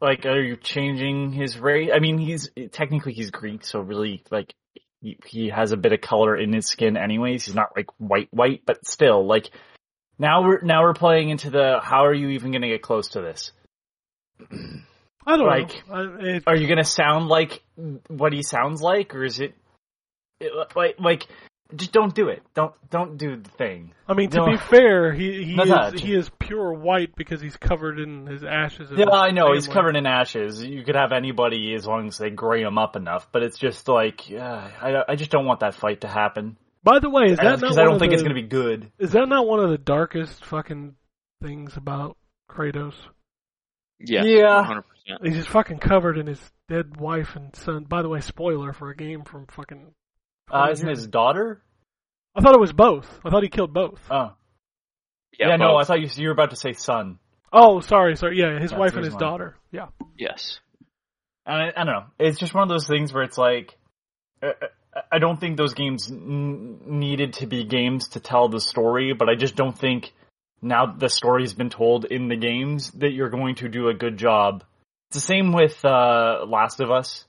like, 0.00 0.24
are 0.26 0.40
you 0.40 0.56
changing 0.56 1.32
his 1.32 1.58
race? 1.58 1.90
I 1.94 1.98
mean, 1.98 2.18
he's 2.18 2.50
technically 2.72 3.12
he's 3.12 3.30
Greek, 3.30 3.64
so 3.64 3.80
really 3.80 4.22
like. 4.30 4.54
He, 5.02 5.18
he 5.26 5.48
has 5.50 5.72
a 5.72 5.76
bit 5.76 5.92
of 5.92 6.00
color 6.00 6.34
in 6.34 6.54
his 6.54 6.66
skin 6.66 6.96
anyways. 6.96 7.44
He's 7.44 7.54
not 7.54 7.76
like 7.76 7.88
white 7.98 8.28
white, 8.32 8.62
but 8.64 8.86
still 8.86 9.26
like 9.26 9.50
now 10.18 10.42
we're 10.42 10.60
now 10.62 10.82
we're 10.82 10.94
playing 10.94 11.30
into 11.30 11.50
the 11.50 11.80
how 11.82 12.04
are 12.06 12.14
you 12.14 12.28
even 12.30 12.50
going 12.52 12.62
to 12.62 12.68
get 12.68 12.82
close 12.82 13.08
to 13.10 13.20
this? 13.20 13.52
I 15.26 15.36
don't 15.36 15.46
like- 15.46 15.88
know. 15.88 16.18
It, 16.20 16.44
Are 16.46 16.56
you 16.56 16.66
going 16.66 16.78
to 16.78 16.84
sound 16.84 17.28
like 17.28 17.62
what 18.08 18.32
he 18.32 18.42
sounds 18.42 18.82
like, 18.82 19.14
or 19.14 19.24
is 19.24 19.40
it, 19.40 19.54
it 20.40 20.52
like 20.76 20.96
like 20.98 21.26
just 21.74 21.92
don't 21.92 22.14
do 22.14 22.28
it? 22.28 22.42
Don't 22.54 22.74
don't 22.90 23.16
do 23.16 23.36
the 23.36 23.48
thing. 23.50 23.92
I 24.06 24.12
mean, 24.14 24.30
to 24.30 24.44
be 24.44 24.56
fair, 24.56 25.12
he 25.12 25.44
he 25.44 25.54
No, 25.54 25.64
is 25.88 26.00
he 26.00 26.14
is 26.14 26.30
pure 26.38 26.72
white 26.74 27.16
because 27.16 27.40
he's 27.40 27.56
covered 27.56 27.98
in 27.98 28.26
his 28.26 28.44
ashes. 28.44 28.90
Yeah, 28.94 29.08
I 29.10 29.30
know 29.30 29.54
he's 29.54 29.66
covered 29.66 29.96
in 29.96 30.06
ashes. 30.06 30.62
You 30.62 30.84
could 30.84 30.94
have 30.96 31.12
anybody 31.12 31.74
as 31.74 31.86
long 31.86 32.08
as 32.08 32.18
they 32.18 32.30
gray 32.30 32.62
him 32.62 32.76
up 32.76 32.94
enough, 32.96 33.26
but 33.32 33.42
it's 33.42 33.58
just 33.58 33.88
like 33.88 34.22
uh, 34.30 34.68
I 34.80 35.02
I 35.08 35.16
just 35.16 35.30
don't 35.30 35.46
want 35.46 35.60
that 35.60 35.74
fight 35.74 36.02
to 36.02 36.08
happen 36.08 36.56
By 36.84 36.98
the 36.98 37.08
way, 37.08 37.24
is 37.24 37.38
that 37.38 37.44
not 37.44 37.60
because 37.60 37.76
one 37.76 37.80
I 37.80 37.84
don't 37.84 37.94
of 37.94 38.00
think 38.00 38.10
the, 38.10 38.14
it's 38.14 38.22
going 38.22 38.36
to 38.36 38.40
be 38.42 38.46
good. 38.46 38.92
Is 38.98 39.12
that 39.12 39.26
not 39.26 39.46
one 39.46 39.58
of 39.58 39.70
the 39.70 39.78
darkest 39.78 40.44
fucking 40.44 40.94
things 41.42 41.76
about 41.76 42.18
Kratos? 42.50 42.94
Yeah. 43.98 44.24
Yeah. 44.24 44.82
100%. 45.08 45.24
He's 45.24 45.36
just 45.36 45.48
fucking 45.48 45.78
covered 45.78 46.18
in 46.18 46.26
his 46.26 46.40
dead 46.68 46.98
wife 46.98 47.36
and 47.36 47.56
son. 47.56 47.84
By 47.84 48.02
the 48.02 48.08
way, 48.08 48.20
spoiler 48.20 48.72
for 48.72 48.90
a 48.90 48.96
game 48.96 49.24
from 49.24 49.46
fucking. 49.46 49.92
Uh, 50.50 50.68
isn't 50.72 50.88
his 50.88 51.06
daughter? 51.06 51.62
I 52.34 52.42
thought 52.42 52.54
it 52.54 52.60
was 52.60 52.72
both. 52.72 53.08
I 53.24 53.30
thought 53.30 53.42
he 53.42 53.48
killed 53.48 53.72
both. 53.72 54.00
Oh, 54.10 54.32
Yeah, 55.38 55.48
yeah, 55.48 55.56
no, 55.56 55.76
I 55.76 55.84
thought 55.84 56.00
you 56.00 56.08
you 56.16 56.28
were 56.28 56.32
about 56.32 56.50
to 56.50 56.56
say 56.56 56.72
son. 56.72 57.18
Oh, 57.52 57.80
sorry, 57.80 58.16
sorry. 58.16 58.38
Yeah, 58.38 58.58
his 58.58 58.70
That's 58.70 58.80
wife 58.80 58.94
and 58.94 59.04
his 59.04 59.14
his 59.14 59.20
daughter. 59.20 59.56
Yeah. 59.70 59.86
Yes. 60.18 60.58
And 61.46 61.56
I, 61.56 61.68
I 61.68 61.84
don't 61.84 61.94
know. 61.94 62.04
It's 62.18 62.38
just 62.38 62.52
one 62.52 62.64
of 62.64 62.68
those 62.68 62.86
things 62.86 63.12
where 63.12 63.22
it's 63.22 63.38
like, 63.38 63.76
uh, 64.42 64.48
uh, 64.48 64.66
I 65.10 65.18
don't 65.18 65.38
think 65.38 65.56
those 65.56 65.74
games 65.74 66.10
n- 66.10 66.80
needed 66.86 67.34
to 67.34 67.46
be 67.46 67.64
games 67.64 68.08
to 68.10 68.20
tell 68.20 68.48
the 68.48 68.60
story, 68.60 69.12
but 69.12 69.28
I 69.28 69.34
just 69.34 69.56
don't 69.56 69.76
think 69.76 70.12
now 70.62 70.86
that 70.86 70.98
the 70.98 71.08
story's 71.08 71.52
been 71.52 71.70
told 71.70 72.04
in 72.04 72.28
the 72.28 72.36
games 72.36 72.90
that 72.92 73.12
you're 73.12 73.30
going 73.30 73.56
to 73.56 73.68
do 73.68 73.88
a 73.88 73.94
good 73.94 74.16
job. 74.16 74.64
It's 75.10 75.16
the 75.16 75.26
same 75.26 75.52
with 75.52 75.84
uh, 75.84 76.44
Last 76.46 76.80
of 76.80 76.90
Us. 76.90 77.24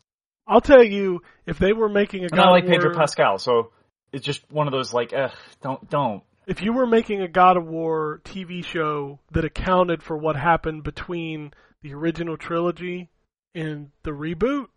I'll 0.47 0.61
tell 0.61 0.83
you, 0.83 1.21
if 1.45 1.57
they 1.57 1.73
were 1.73 1.89
making 1.89 2.21
a 2.21 2.23
And 2.25 2.31
God 2.31 2.47
I 2.47 2.51
like 2.51 2.63
of 2.63 2.69
War, 2.69 2.79
Pedro 2.79 2.95
Pascal, 2.95 3.37
so 3.39 3.71
it's 4.11 4.25
just 4.25 4.41
one 4.51 4.67
of 4.67 4.71
those 4.71 4.93
like, 4.93 5.11
ugh, 5.13 5.31
don't, 5.61 5.89
don't. 5.89 6.23
if 6.47 6.61
you 6.61 6.71
were 6.71 6.85
making 6.85 7.21
a 7.21 7.27
God 7.27 7.57
of 7.57 7.65
War 7.65 8.21
TV 8.23 8.63
show 8.63 9.19
that 9.31 9.43
accounted 9.43 10.03
for 10.03 10.15
what 10.15 10.35
happened 10.35 10.83
between 10.83 11.51
the 11.81 11.93
original 11.93 12.37
trilogy 12.37 13.09
and 13.53 13.91
the 14.03 14.11
reboot, 14.11 14.67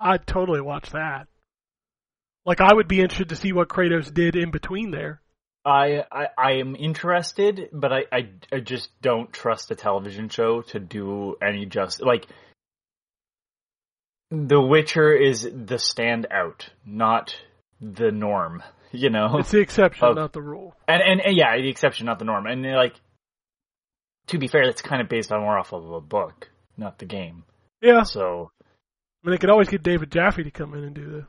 I'd 0.00 0.26
totally 0.26 0.60
watch 0.60 0.90
that. 0.90 1.28
Like 2.46 2.60
I 2.60 2.74
would 2.74 2.88
be 2.88 3.00
interested 3.00 3.30
to 3.30 3.36
see 3.36 3.52
what 3.52 3.68
Kratos 3.68 4.12
did 4.12 4.36
in 4.36 4.50
between 4.50 4.90
there. 4.90 5.20
I, 5.64 6.04
I 6.12 6.26
I 6.36 6.52
am 6.60 6.76
interested, 6.76 7.70
but 7.72 7.90
I, 7.92 8.00
I 8.12 8.28
I 8.52 8.60
just 8.60 8.90
don't 9.00 9.32
trust 9.32 9.70
a 9.70 9.74
television 9.74 10.28
show 10.28 10.60
to 10.62 10.78
do 10.78 11.36
any 11.42 11.64
just 11.64 12.02
like 12.02 12.26
The 14.30 14.60
Witcher 14.60 15.12
is 15.14 15.42
the 15.42 15.76
standout, 15.76 16.68
not 16.84 17.34
the 17.80 18.10
norm. 18.10 18.62
You 18.92 19.10
know, 19.10 19.38
It's 19.38 19.50
the 19.50 19.58
exception, 19.60 20.06
Of- 20.06 20.16
not 20.16 20.32
the 20.32 20.42
rule. 20.42 20.76
and, 20.86 21.02
and 21.02 21.20
and 21.20 21.36
yeah, 21.36 21.56
the 21.56 21.68
exception, 21.68 22.06
not 22.06 22.18
the 22.20 22.24
norm. 22.26 22.46
And 22.46 22.62
like, 22.74 22.94
to 24.28 24.38
be 24.38 24.46
fair, 24.46 24.66
that's 24.66 24.82
kind 24.82 25.02
of 25.02 25.08
based 25.08 25.32
on 25.32 25.40
more 25.40 25.58
off 25.58 25.72
of 25.72 25.90
a 25.90 26.00
book, 26.00 26.48
not 26.76 26.98
the 26.98 27.06
game. 27.06 27.42
Yeah, 27.80 28.02
So 28.04 28.50
I 28.60 29.26
mean 29.26 29.32
they 29.34 29.38
could 29.38 29.50
always 29.50 29.68
get 29.68 29.82
David 29.82 30.12
Jaffe 30.12 30.44
to 30.44 30.50
come 30.50 30.74
in 30.74 30.84
and 30.84 30.94
do 30.94 31.06
the 31.10 31.26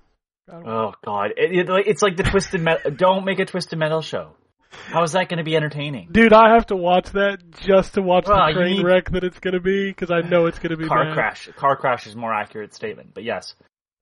God, 0.49 0.63
Oh 0.67 0.93
God, 1.03 1.31
it, 1.37 1.69
it, 1.69 1.87
it's 1.87 2.01
like 2.01 2.17
the 2.17 2.23
twisted 2.23 2.61
metal. 2.61 2.91
Don't 2.91 3.25
make 3.25 3.39
a 3.39 3.45
twisted 3.45 3.79
metal 3.79 4.01
show. 4.01 4.31
How 4.69 5.03
is 5.03 5.13
that 5.13 5.29
going 5.29 5.37
to 5.37 5.43
be 5.43 5.55
entertaining? 5.55 6.09
Dude, 6.11 6.33
I 6.33 6.53
have 6.53 6.65
to 6.67 6.75
watch 6.75 7.09
that 7.13 7.39
just 7.61 7.93
to 7.93 8.01
watch 8.01 8.25
Well, 8.27 8.47
the 8.47 8.53
train 8.53 8.77
need- 8.77 8.85
wreck 8.85 9.09
that 9.11 9.23
it's 9.23 9.39
gonna 9.39 9.59
be 9.61 9.89
because 9.89 10.11
I 10.11 10.21
know 10.21 10.45
it's 10.47 10.59
gonna 10.59 10.75
be 10.77 10.87
Car 10.87 11.05
bad. 11.05 11.13
crash. 11.13 11.49
Car 11.55 11.75
crash 11.77 12.07
is 12.07 12.15
more 12.15 12.33
accurate 12.33 12.73
statement, 12.73 13.11
but 13.13 13.23
yes. 13.23 13.55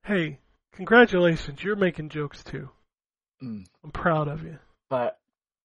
Hey, 0.04 0.38
congratulations! 0.74 1.62
You're 1.62 1.76
making 1.76 2.08
jokes 2.10 2.42
too. 2.44 2.68
Mm. 3.42 3.64
I'm 3.82 3.90
proud 3.92 4.28
of 4.28 4.42
you. 4.42 4.58
But 4.90 5.18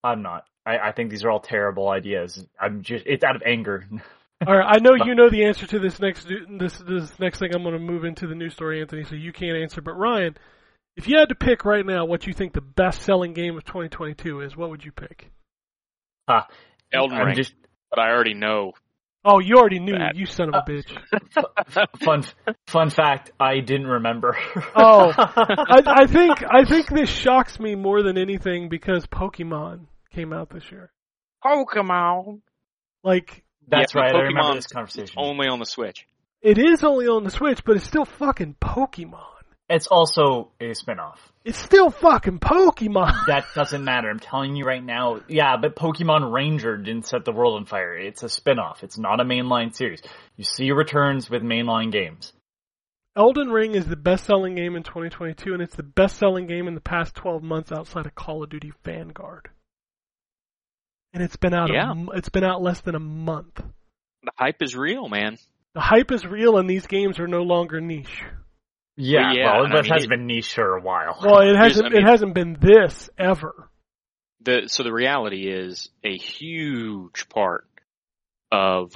I'm 0.04 0.22
not. 0.22 0.46
I, 0.66 0.78
I 0.78 0.92
think 0.92 1.10
these 1.10 1.24
are 1.24 1.30
all 1.32 1.40
terrible 1.40 1.90
ideas. 1.90 2.46
I'm 2.60 2.84
just. 2.84 3.06
It's 3.08 3.24
out 3.24 3.36
of 3.36 3.42
anger. 3.46 3.86
All 4.48 4.56
right, 4.58 4.78
I 4.78 4.80
know 4.80 4.96
you 4.96 5.16
know 5.16 5.30
the 5.30 5.44
answer 5.44 5.68
to 5.68 5.80
this 5.80 6.00
next 6.00 6.26
this 6.50 6.78
this 6.88 7.20
next 7.20 7.40
thing. 7.40 7.54
I'm 7.54 7.62
going 7.64 7.74
to 7.74 7.80
move 7.80 8.06
into 8.06 8.26
the 8.26 8.36
news 8.36 8.54
story, 8.54 8.80
Anthony. 8.80 9.04
So 9.04 9.16
you 9.16 9.34
can't 9.34 9.58
answer, 9.58 9.82
but 9.82 9.98
Ryan, 9.98 10.38
if 11.00 11.08
you 11.08 11.18
had 11.18 11.30
to 11.30 11.36
pick 11.36 11.64
right 11.66 11.86
now 11.86 12.04
what 12.06 12.28
you 12.28 12.34
think 12.34 12.52
the 12.54 12.62
best 12.62 13.02
selling 13.04 13.34
game 13.34 13.56
of 13.58 13.64
2022 13.64 14.42
is, 14.42 14.58
what 14.58 14.70
would 14.70 14.84
you 14.84 14.92
pick? 14.92 15.32
Ah, 16.28 16.46
Elden 16.94 17.18
I'm 17.18 17.28
Ring, 17.28 17.36
just 17.36 17.54
but 17.90 18.00
I 18.00 18.10
already 18.12 18.34
know. 18.34 18.74
Oh, 19.24 19.40
you 19.40 19.56
already 19.58 19.80
knew, 19.80 19.98
That- 19.98 20.16
you 20.16 20.26
son 20.26 20.54
of 20.54 20.64
a 20.68 20.70
bitch. 20.72 21.98
fun. 22.04 22.24
Fun 22.68 22.90
fact. 22.90 23.32
I 23.40 23.60
didn't 23.60 23.88
remember. 23.88 24.38
Oh. 24.76 25.14
I, 25.18 25.82
I 26.04 26.06
think 26.08 26.44
I 26.50 26.64
think 26.66 26.88
this 26.90 27.10
shocks 27.10 27.60
me 27.60 27.76
more 27.76 28.02
than 28.04 28.18
anything 28.18 28.70
because 28.70 29.06
Pokemon 29.08 29.88
came 30.12 30.32
out 30.34 30.50
this 30.50 30.70
year. 30.72 30.92
Pokemon. 31.46 32.42
Like 33.04 33.44
That's 33.68 33.94
Yeah, 33.94 34.02
but 34.02 34.14
right. 34.14 34.16
I 34.16 34.20
remember 34.28 34.56
this 34.56 34.68
conversation. 34.68 35.16
Only 35.18 35.48
on 35.48 35.60
the 35.60 35.66
Switch. 35.66 36.06
it 36.42 36.58
is 36.58 36.84
only 36.84 37.08
on 37.08 37.24
the 37.24 37.32
Switch, 37.32 37.64
but 37.66 37.76
it's 37.78 37.86
still 37.86 38.06
fucking 38.06 38.56
Pokemon. 38.62 39.24
It's 39.70 39.86
also 39.88 40.50
a 40.60 40.72
spinoff. 40.72 41.18
It's 41.46 41.60
still 41.60 41.91
fucking 41.91 42.40
Pokemon. 42.40 43.14
That 43.28 43.46
doesn't 43.54 43.84
matter. 43.84 44.10
I'm 44.10 44.20
telling 44.20 44.56
you 44.56 44.66
right 44.66 44.84
now. 44.84 45.22
Yeah, 45.28 45.58
but 45.58 45.76
Pokemon 45.76 46.34
Ranger 46.34 46.76
didn't 46.78 47.06
set 47.06 47.24
the 47.24 47.32
world 47.32 47.56
on 47.60 47.66
fire. 47.66 47.96
It's 47.96 48.24
a 48.24 48.28
spinoff. 48.28 48.82
It's 48.84 48.98
not 48.98 49.20
a 49.20 49.24
mainline 49.24 49.76
series. 49.76 50.02
You 50.38 50.44
see 50.44 50.72
returns 50.72 51.30
with 51.30 51.44
mainline 51.44 51.91
games. 51.91 52.34
Elden 53.16 53.50
Ring 53.50 53.76
is 53.76 53.86
the 53.86 53.96
best 53.96 54.26
selling 54.26 54.56
game 54.56 54.76
in 54.76 54.84
2022, 54.84 55.54
and 55.54 55.62
it's 55.62 55.76
the 55.76 55.84
best 55.84 56.18
selling 56.18 56.48
game 56.48 56.68
in 56.68 56.74
the 56.74 56.82
past 56.82 57.14
12 57.16 57.44
months 57.44 57.72
outside 57.72 58.06
of 58.06 58.16
Call 58.16 58.44
of 58.44 58.50
Duty 58.50 58.72
Vanguard. 58.84 59.50
And 61.14 61.22
it's 61.22 61.36
been 61.36 61.54
out. 61.54 61.70
Yeah. 61.72 61.91
m- 61.91 62.10
it's 62.14 62.30
been 62.30 62.44
out 62.44 62.62
less 62.62 62.82
than 62.82 62.96
a 62.96 63.00
month. 63.00 63.62
The 64.24 64.32
hype 64.36 64.62
is 64.62 64.76
real, 64.76 65.10
man. 65.10 65.38
The 65.74 65.82
hype 65.82 66.12
is 66.12 66.26
real, 66.26 66.58
and 66.58 66.70
these 66.70 66.88
games 66.88 67.20
are 67.20 67.28
no 67.28 67.41
longer 67.44 67.82
niche. 67.82 68.24
Yeah, 69.02 69.32
yeah, 69.34 69.46
well, 69.54 69.64
and 69.64 69.74
I 69.74 69.82
mean, 69.82 69.92
has 69.94 70.04
it- 70.04 70.10
been 70.10 70.28
niche 70.28 70.54
for 70.54 70.76
a 70.76 70.82
while. 70.82 71.18
Well, 71.24 71.40
it 71.40 71.56
hasn't. 71.56 71.86
I 71.86 71.90
mean- 71.90 72.00
it 72.00 72.06
hasn't 72.06 72.34
been 72.36 72.58
this 72.60 73.10
ever. 73.18 73.70
The 74.42 74.64
so 74.68 74.84
the 74.84 74.92
reality 74.92 75.50
is 75.50 75.90
a 76.04 76.18
huge 76.18 77.28
part 77.30 77.66
of 78.52 78.92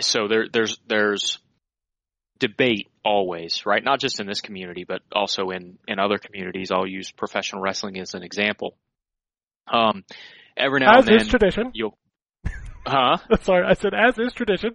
so 0.00 0.28
there 0.28 0.46
there's 0.52 0.78
there's 0.86 1.38
debate 2.38 2.88
always, 3.04 3.66
right? 3.66 3.82
Not 3.82 4.00
just 4.00 4.20
in 4.20 4.26
this 4.26 4.40
community, 4.40 4.84
but 4.84 5.02
also 5.12 5.50
in 5.50 5.78
in 5.88 5.98
other 5.98 6.18
communities. 6.18 6.70
I'll 6.70 6.86
use 6.86 7.10
professional 7.10 7.62
wrestling 7.62 7.98
as 7.98 8.14
an 8.14 8.22
example. 8.22 8.76
Um, 9.72 10.04
every 10.56 10.80
now 10.80 10.98
as 10.98 11.06
and 11.06 11.16
is 11.16 11.22
then 11.22 11.30
tradition. 11.30 11.70
you'll, 11.74 11.96
huh? 12.86 13.18
Sorry, 13.42 13.64
I 13.66 13.74
said 13.74 13.92
as 13.94 14.18
is 14.18 14.32
tradition. 14.32 14.72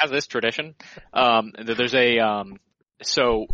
as 0.00 0.10
is 0.12 0.26
tradition. 0.26 0.74
Um, 1.12 1.52
there's 1.64 1.94
a 1.94 2.18
um, 2.18 2.58
so 3.02 3.46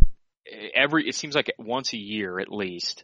every 0.73 1.07
it 1.07 1.15
seems 1.15 1.35
like 1.35 1.53
once 1.57 1.93
a 1.93 1.97
year 1.97 2.39
at 2.39 2.51
least 2.51 3.03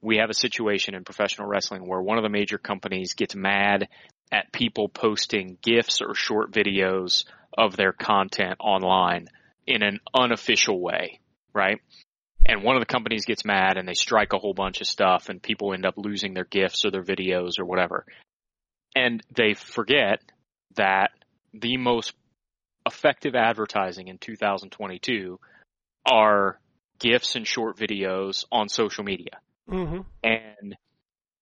we 0.00 0.18
have 0.18 0.30
a 0.30 0.34
situation 0.34 0.94
in 0.94 1.04
professional 1.04 1.48
wrestling 1.48 1.86
where 1.86 2.00
one 2.00 2.18
of 2.18 2.22
the 2.22 2.28
major 2.28 2.58
companies 2.58 3.14
gets 3.14 3.34
mad 3.34 3.88
at 4.30 4.52
people 4.52 4.88
posting 4.88 5.58
gifs 5.62 6.00
or 6.00 6.14
short 6.14 6.52
videos 6.52 7.24
of 7.56 7.76
their 7.76 7.92
content 7.92 8.56
online 8.60 9.26
in 9.66 9.82
an 9.82 10.00
unofficial 10.14 10.80
way, 10.80 11.20
right? 11.52 11.80
And 12.46 12.62
one 12.62 12.76
of 12.76 12.80
the 12.80 12.86
companies 12.86 13.24
gets 13.24 13.44
mad 13.44 13.76
and 13.76 13.88
they 13.88 13.94
strike 13.94 14.32
a 14.32 14.38
whole 14.38 14.54
bunch 14.54 14.80
of 14.80 14.86
stuff 14.86 15.28
and 15.28 15.42
people 15.42 15.74
end 15.74 15.84
up 15.84 15.94
losing 15.96 16.34
their 16.34 16.44
gifs 16.44 16.84
or 16.84 16.90
their 16.90 17.02
videos 17.02 17.58
or 17.58 17.64
whatever. 17.64 18.06
And 18.94 19.22
they 19.34 19.54
forget 19.54 20.22
that 20.76 21.10
the 21.52 21.76
most 21.76 22.14
effective 22.86 23.34
advertising 23.34 24.08
in 24.08 24.18
2022 24.18 25.38
are 26.10 26.58
GIFs 26.98 27.36
and 27.36 27.46
short 27.46 27.76
videos 27.76 28.44
on 28.50 28.68
social 28.68 29.04
media. 29.04 29.38
hmm 29.68 30.00
And 30.22 30.76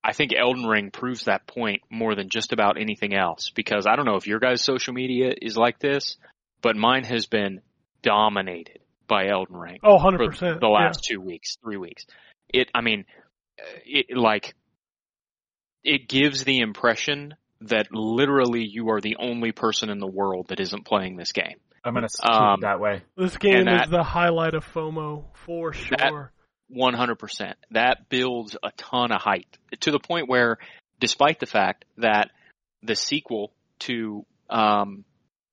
I 0.05 0.13
think 0.13 0.33
Elden 0.33 0.65
Ring 0.67 0.91
proves 0.91 1.25
that 1.25 1.47
point 1.47 1.83
more 1.91 2.15
than 2.15 2.29
just 2.29 2.53
about 2.53 2.81
anything 2.81 3.15
else 3.15 3.51
because 3.55 3.87
I 3.87 3.97
don't 3.97 4.05
know 4.05 4.17
if 4.17 4.27
your 4.27 4.39
guys' 4.39 4.63
social 4.63 4.95
media 4.95 5.33
is 5.41 5.57
like 5.57 5.79
this, 5.79 6.17
but 6.63 6.77
mine 6.77 7.05
has 7.05 7.27
been 7.27 7.61
dominated 8.03 8.79
by 9.09 9.29
Elden 9.29 9.57
Ring 9.57 9.79
Oh, 9.83 9.99
100%. 9.99 10.61
the 10.61 10.69
last 10.69 11.05
two 11.09 11.21
weeks, 11.21 11.57
three 11.63 11.77
weeks. 11.77 12.07
It, 12.49 12.69
I 12.75 12.81
mean, 12.83 13.05
it 13.85 14.17
like, 14.17 14.55
it 15.83 16.09
gives 16.09 16.45
the 16.45 16.61
impression 16.61 17.35
that 17.63 17.89
literally 17.93 18.65
you 18.65 18.91
are 18.91 19.01
the 19.01 19.17
only 19.19 19.53
person 19.53 19.91
in 19.91 19.99
the 19.99 20.07
world 20.07 20.49
that 20.49 20.61
isn't 20.61 20.85
playing 20.85 21.17
this 21.17 21.33
game. 21.33 21.57
I'm 21.87 21.95
gonna 21.95 22.09
keep 22.09 22.31
Um, 22.31 22.55
it 22.55 22.61
that 22.63 22.81
way. 22.81 23.03
This 23.17 23.37
game 23.37 23.61
and 23.61 23.69
that- 23.69 23.85
is 23.85 23.91
the 23.91 24.03
highlight 24.03 24.55
of 24.55 24.65
FOMO 24.65 25.25
for 25.35 25.73
sure. 25.73 26.33
100%. 26.69 27.55
That 27.71 28.09
builds 28.09 28.57
a 28.61 28.73
ton 28.77 29.13
of 29.13 29.21
hype 29.21 29.57
to 29.81 29.93
the 29.93 30.01
point 30.01 30.29
where, 30.29 30.59
despite 30.99 31.39
the 31.39 31.47
fact 31.47 31.85
that 31.99 32.31
the 32.83 32.97
sequel 32.97 33.53
to 33.81 34.27
um, 34.51 35.05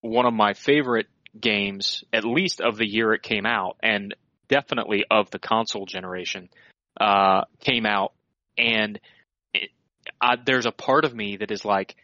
one 0.01 0.26
of 0.26 0.34
my 0.34 0.53
favorite 0.53 1.07
games, 1.39 2.03
at 2.11 2.23
least 2.23 2.61
of 2.61 2.77
the 2.77 2.88
year 2.88 3.14
it 3.14 3.22
came 3.23 3.45
out, 3.45 3.77
and 3.81 4.15
definitely 4.47 5.03
of 5.10 5.30
the 5.31 5.39
console 5.39 5.85
generation, 5.85 6.49
uh, 6.99 7.41
came 7.60 7.85
out, 7.85 8.14
and 8.57 8.99
it, 9.53 9.69
I, 10.22 10.35
there's 10.43 10.65
a 10.65 10.72
part 10.72 11.05
of 11.05 11.14
me 11.15 11.38
that 11.38 11.51
is 11.51 11.64
like, 11.65 11.95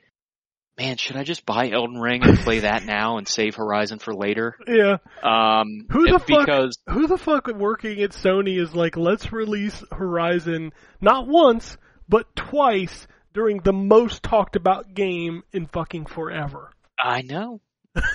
man, 0.80 0.98
should 0.98 1.18
I 1.18 1.24
just 1.24 1.46
buy 1.46 1.70
Elden 1.70 2.00
Ring 2.00 2.24
and 2.24 2.38
play 2.40 2.60
that 2.60 2.86
now 2.86 3.18
and 3.18 3.28
save 3.28 3.56
Horizon 3.56 4.00
for 4.00 4.14
later? 4.16 4.56
yeah. 4.68 4.98
Um, 5.22 5.86
Who 5.92 6.08
the 6.08 6.20
fuck- 6.20 6.46
because 6.46 6.80
Who 6.90 7.08
the 7.08 7.18
fuck 7.18 7.48
working 7.48 8.02
at 8.02 8.12
Sony 8.12 8.60
is 8.60 8.74
like, 8.74 8.96
let's 8.98 9.32
release 9.34 9.84
Horizon 9.92 10.72
not 11.02 11.28
once, 11.28 11.78
but 12.08 12.34
twice 12.36 13.08
during 13.34 13.60
the 13.60 13.74
most 13.74 14.24
talked 14.24 14.56
about 14.56 14.94
game 14.94 15.44
in 15.52 15.68
fucking 15.68 16.06
forever? 16.06 16.72
I 16.98 17.22
know. 17.22 17.62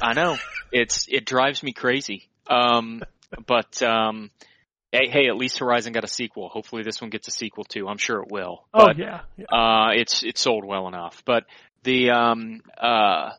I 0.03 0.15
know. 0.15 0.37
It's 0.73 1.07
it 1.09 1.27
drives 1.27 1.63
me 1.63 1.73
crazy. 1.73 2.29
Um 2.49 3.03
but 3.47 3.83
um 3.83 4.31
hey, 4.93 5.09
hey, 5.11 5.27
at 5.29 5.37
least 5.37 5.59
Horizon 5.59 5.93
got 5.93 6.05
a 6.05 6.09
sequel. 6.09 6.49
Hopefully 6.49 6.83
this 6.83 7.01
one 7.01 7.11
gets 7.11 7.29
a 7.29 7.31
sequel 7.31 7.65
too. 7.65 7.89
I'm 7.89 7.99
sure 7.99 8.23
it 8.23 8.31
will. 8.31 8.65
Oh 8.73 8.89
yeah, 8.97 9.21
yeah. 9.37 9.45
uh 9.53 9.91
it's 9.95 10.23
it's 10.23 10.41
sold 10.41 10.65
well 10.65 10.89
enough. 10.89 11.23
But 11.27 11.45
the 11.85 12.11
um 12.11 12.61
uh 12.81 13.31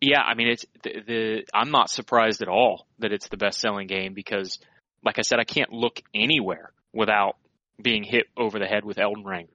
yeah, 0.00 0.20
I 0.20 0.34
mean 0.34 0.48
it's 0.48 0.64
the, 0.82 0.90
the 1.06 1.42
I'm 1.52 1.70
not 1.70 1.90
surprised 1.90 2.42
at 2.42 2.48
all 2.48 2.86
that 3.00 3.12
it's 3.12 3.28
the 3.28 3.36
best 3.36 3.60
selling 3.60 3.88
game 3.88 4.14
because 4.14 4.58
like 5.04 5.18
I 5.18 5.22
said 5.22 5.40
I 5.40 5.44
can't 5.44 5.72
look 5.72 6.00
anywhere 6.14 6.72
without 6.92 7.36
being 7.82 8.04
hit 8.04 8.26
over 8.36 8.58
the 8.58 8.66
head 8.66 8.84
with 8.84 8.98
Elden 8.98 9.24
Ring. 9.24 9.48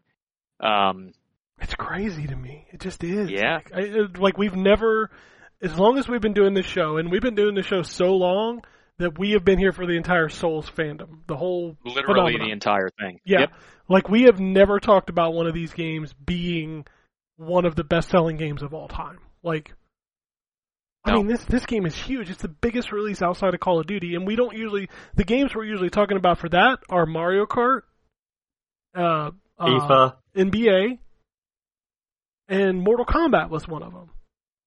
Um 0.60 1.14
It's 1.62 1.76
crazy 1.76 2.28
to 2.28 2.36
me. 2.36 2.68
It 2.72 2.82
just 2.82 3.04
is. 3.04 3.30
Yeah. 3.30 3.60
Like, 3.72 3.74
I, 3.74 4.20
like 4.20 4.38
we've 4.38 4.56
never, 4.56 5.10
as 5.62 5.78
long 5.78 5.98
as 5.98 6.08
we've 6.10 6.22
been 6.22 6.34
doing 6.34 6.54
this 6.54 6.66
show, 6.66 6.98
and 6.98 7.10
we've 7.12 7.22
been 7.22 7.36
doing 7.36 7.56
this 7.56 7.66
show 7.66 7.84
so 7.84 8.16
long 8.16 8.62
that 8.98 9.18
we 9.18 9.32
have 9.32 9.46
been 9.46 9.60
here 9.60 9.72
for 9.72 9.86
the 9.86 9.94
entire 9.94 10.30
Souls 10.30 10.70
fandom, 10.70 11.20
the 11.28 11.38
whole 11.38 11.78
literally 11.86 12.34
phenomenon. 12.34 12.48
the 12.48 12.52
entire 12.52 12.90
thing. 13.00 13.20
Yeah. 13.26 13.42
Yep. 13.42 13.52
Like 13.88 14.10
we 14.10 14.24
have 14.24 14.40
never 14.40 14.80
talked 14.80 15.10
about 15.10 15.34
one 15.34 15.48
of 15.48 15.54
these 15.54 15.74
games 15.74 16.14
being 16.14 16.86
one 17.38 17.66
of 17.66 17.76
the 17.76 17.84
best 17.84 18.10
selling 18.10 18.38
games 18.38 18.62
of 18.62 18.74
all 18.74 18.88
time. 18.88 19.20
Like 19.44 19.74
I 21.06 21.14
mean 21.14 21.28
this 21.28 21.44
this 21.46 21.66
game 21.66 21.86
is 21.86 21.96
huge. 21.96 22.30
It's 22.30 22.42
the 22.42 22.48
biggest 22.48 22.92
release 22.92 23.22
outside 23.22 23.54
of 23.54 23.60
Call 23.60 23.80
of 23.80 23.88
Duty 23.88 24.16
and 24.16 24.26
we 24.26 24.36
don't 24.36 24.56
usually 24.56 24.90
the 25.16 25.24
games 25.24 25.54
we're 25.54 25.66
usually 25.66 25.90
talking 25.90 26.18
about 26.18 26.40
for 26.40 26.50
that 26.50 26.80
are 26.90 27.06
Mario 27.06 27.46
Kart, 27.46 27.82
uh, 28.96 29.32
uh 29.60 29.66
FIFA. 29.66 30.16
NBA, 30.36 30.98
and 32.48 32.82
Mortal 32.82 33.06
Kombat 33.06 33.50
was 33.50 33.68
one 33.68 33.84
of 33.84 33.94
them. 33.94 34.10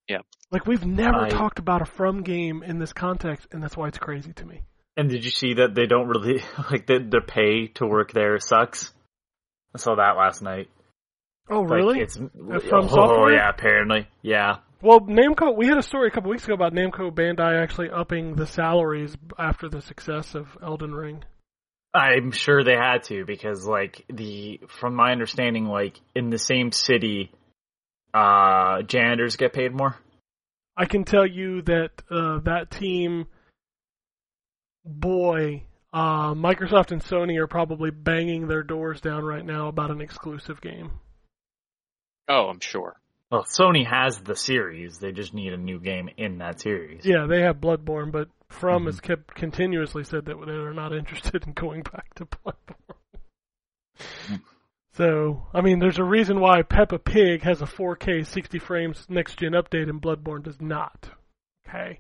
Yeah. 0.09 0.19
Like 0.51 0.67
we've 0.67 0.85
never 0.85 1.23
I- 1.23 1.29
talked 1.29 1.59
about 1.59 1.83
a 1.83 1.87
From 1.87 2.23
game 2.23 2.63
in 2.63 2.79
this 2.79 2.93
context 2.93 3.49
and 3.53 3.63
that's 3.63 3.77
why 3.77 3.89
it's 3.89 3.99
crazy 3.99 4.33
to 4.35 4.45
me. 4.45 4.63
And 4.99 5.11
did 5.11 5.25
you 5.25 5.31
see 5.31 5.55
that 5.55 5.75
they 5.75 5.87
don't 5.87 6.09
really 6.09 6.43
like 6.71 6.87
the 6.87 6.99
the 6.99 7.21
pay 7.21 7.69
to 7.75 7.87
work 7.87 8.13
there 8.13 8.39
sucks? 8.41 8.93
I 9.75 9.79
saw 9.79 9.97
that 9.97 10.17
last 10.17 10.43
night. 10.43 10.69
Oh 11.49 11.61
Like, 11.63 11.71
really? 11.71 12.01
it's 12.01 12.17
From 12.17 12.31
oh, 12.45 12.89
Software? 12.89 13.35
yeah, 13.35 13.49
apparently, 13.49 14.09
yeah. 14.23 14.59
Well, 14.83 15.01
Namco, 15.01 15.57
we 15.57 15.67
had 15.67 15.79
a 15.79 15.83
story 15.83 16.09
a 16.09 16.11
couple 16.11 16.31
weeks 16.31 16.45
ago 16.45 16.55
about 16.55 16.73
Namco 16.73 17.11
Bandai 17.11 17.63
actually 17.63 17.91
upping 17.91 18.37
the 18.37 18.47
salaries 18.47 19.17
after 19.39 19.69
the 19.69 19.81
success 19.81 20.35
of 20.35 20.47
Elden 20.63 20.95
Ring. 20.95 21.25
I'm 21.95 22.31
sure 22.31 22.63
they 22.63 22.75
had 22.77 23.05
to 23.05 23.25
because 23.25 23.67
like 23.67 24.05
the 24.13 24.61
from 24.69 24.95
my 24.95 25.13
understanding 25.13 25.65
like 25.65 25.99
in 26.15 26.29
the 26.29 26.39
same 26.39 26.71
city 26.71 27.33
uh 28.13 28.83
janitors 28.83 29.37
get 29.37 29.55
paid 29.55 29.73
more. 29.75 29.97
I 30.77 30.85
can 30.85 31.05
tell 31.05 31.27
you 31.27 31.63
that 31.63 31.91
uh, 32.11 32.41
that 32.41 32.71
team, 32.71 33.27
boy, 34.85 35.63
uh, 35.93 36.35
Microsoft 36.35 36.93
and 36.93 37.03
Sony 37.03 37.39
are 37.39 37.47
probably 37.47 37.91
banging 37.91 38.47
their 38.47 38.63
doors 38.63 39.01
down 39.01 39.25
right 39.25 39.45
now 39.45 39.69
about 39.69 39.91
an 39.91 40.03
exclusive 40.03 40.61
game. 40.61 40.91
Oh, 42.29 42.49
I'm 42.49 42.61
sure. 42.61 42.97
Well, 43.31 43.45
Sony 43.45 43.85
has 43.87 44.19
the 44.21 44.37
series. 44.37 44.99
They 44.99 45.13
just 45.13 45.35
need 45.35 45.53
a 45.53 45.57
new 45.57 45.81
game 45.81 46.09
in 46.17 46.39
that 46.39 46.61
series. 46.61 47.05
Yeah, 47.05 47.27
they 47.29 47.41
have 47.43 47.57
Bloodborne, 47.57 48.13
but 48.13 48.29
From 48.49 48.85
Mhm. 48.85 48.87
has 48.87 49.01
kept 49.01 49.35
continuously 49.35 50.05
said 50.05 50.25
that 50.27 50.37
they're 50.47 50.73
not 50.73 50.93
interested 50.95 51.45
in 51.47 51.53
going 51.53 51.83
back 51.83 52.15
to 52.15 52.27
Bloodborne. 52.27 54.41
so, 54.93 55.47
I 55.53 55.61
mean, 55.63 55.81
there's 55.81 55.99
a 55.99 56.05
reason 56.05 56.39
why 56.41 56.63
Peppa 56.63 56.99
Pig 57.01 57.43
has 57.43 57.61
a 57.61 57.67
4K 57.67 58.25
60 58.25 58.59
frames 58.61 59.05
next 59.09 59.39
gen 59.41 59.53
update 59.53 59.91
and 59.91 60.01
Bloodborne 60.01 60.45
does 60.45 60.61
not. 60.61 61.11
Okay. 61.69 61.99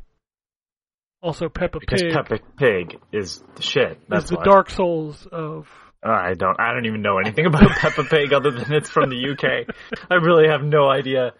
Also, 1.23 1.49
Peppa 1.49 1.81
Because 1.81 2.03
Pig 2.03 2.13
Peppa 2.13 2.39
Pig 2.57 3.01
is 3.11 3.43
the 3.57 3.63
shit. 3.63 3.99
That's 4.09 4.25
is 4.27 4.31
the 4.31 4.37
why. 4.37 4.45
Dark 4.45 4.71
Souls 4.71 5.27
of 5.27 5.69
Uh, 6.05 6.11
I 6.11 6.35
don't. 6.35 6.59
I 6.61 6.73
don't 6.73 6.87
even 6.87 7.03
know 7.03 7.19
anything 7.19 7.47
about 7.47 7.71
Peppa 7.71 8.05
Pig 8.05 8.33
other 8.33 8.51
than 8.51 8.73
it's 8.73 8.91
from 8.91 9.11
the 9.11 9.31
UK. 9.31 9.75
I 10.11 10.15
really 10.15 10.49
have 10.49 10.63
no 10.63 10.89
idea. 10.89 11.33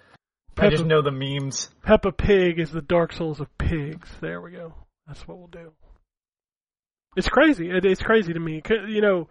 I 0.59 0.71
just 0.71 0.87
know 0.87 1.03
the 1.03 1.11
memes. 1.11 1.69
Peppa 1.83 2.13
Pig 2.13 2.59
is 2.59 2.71
the 2.71 2.81
Dark 2.81 3.13
Souls 3.13 3.41
of 3.41 3.59
pigs. 3.59 4.09
There 4.21 4.41
we 4.41 4.53
go. 4.53 4.73
That's 5.07 5.27
what 5.29 5.39
we'll 5.39 5.49
do. 5.49 5.73
It's 7.15 7.29
crazy. 7.29 7.71
It, 7.71 7.85
it's 7.85 8.03
crazy 8.03 8.33
to 8.33 8.41
me. 8.41 8.63
You 8.69 9.03
know, 9.03 9.29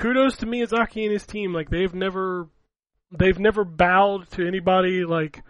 kudos 0.00 0.38
to 0.38 0.46
Miyazaki 0.46 1.04
and 1.04 1.12
his 1.12 1.26
team. 1.26 1.52
Like 1.52 1.70
they've 1.70 1.94
never, 1.94 2.48
they've 3.16 3.38
never 3.38 3.64
bowed 3.64 4.28
to 4.32 4.46
anybody. 4.46 5.04
Like 5.04 5.40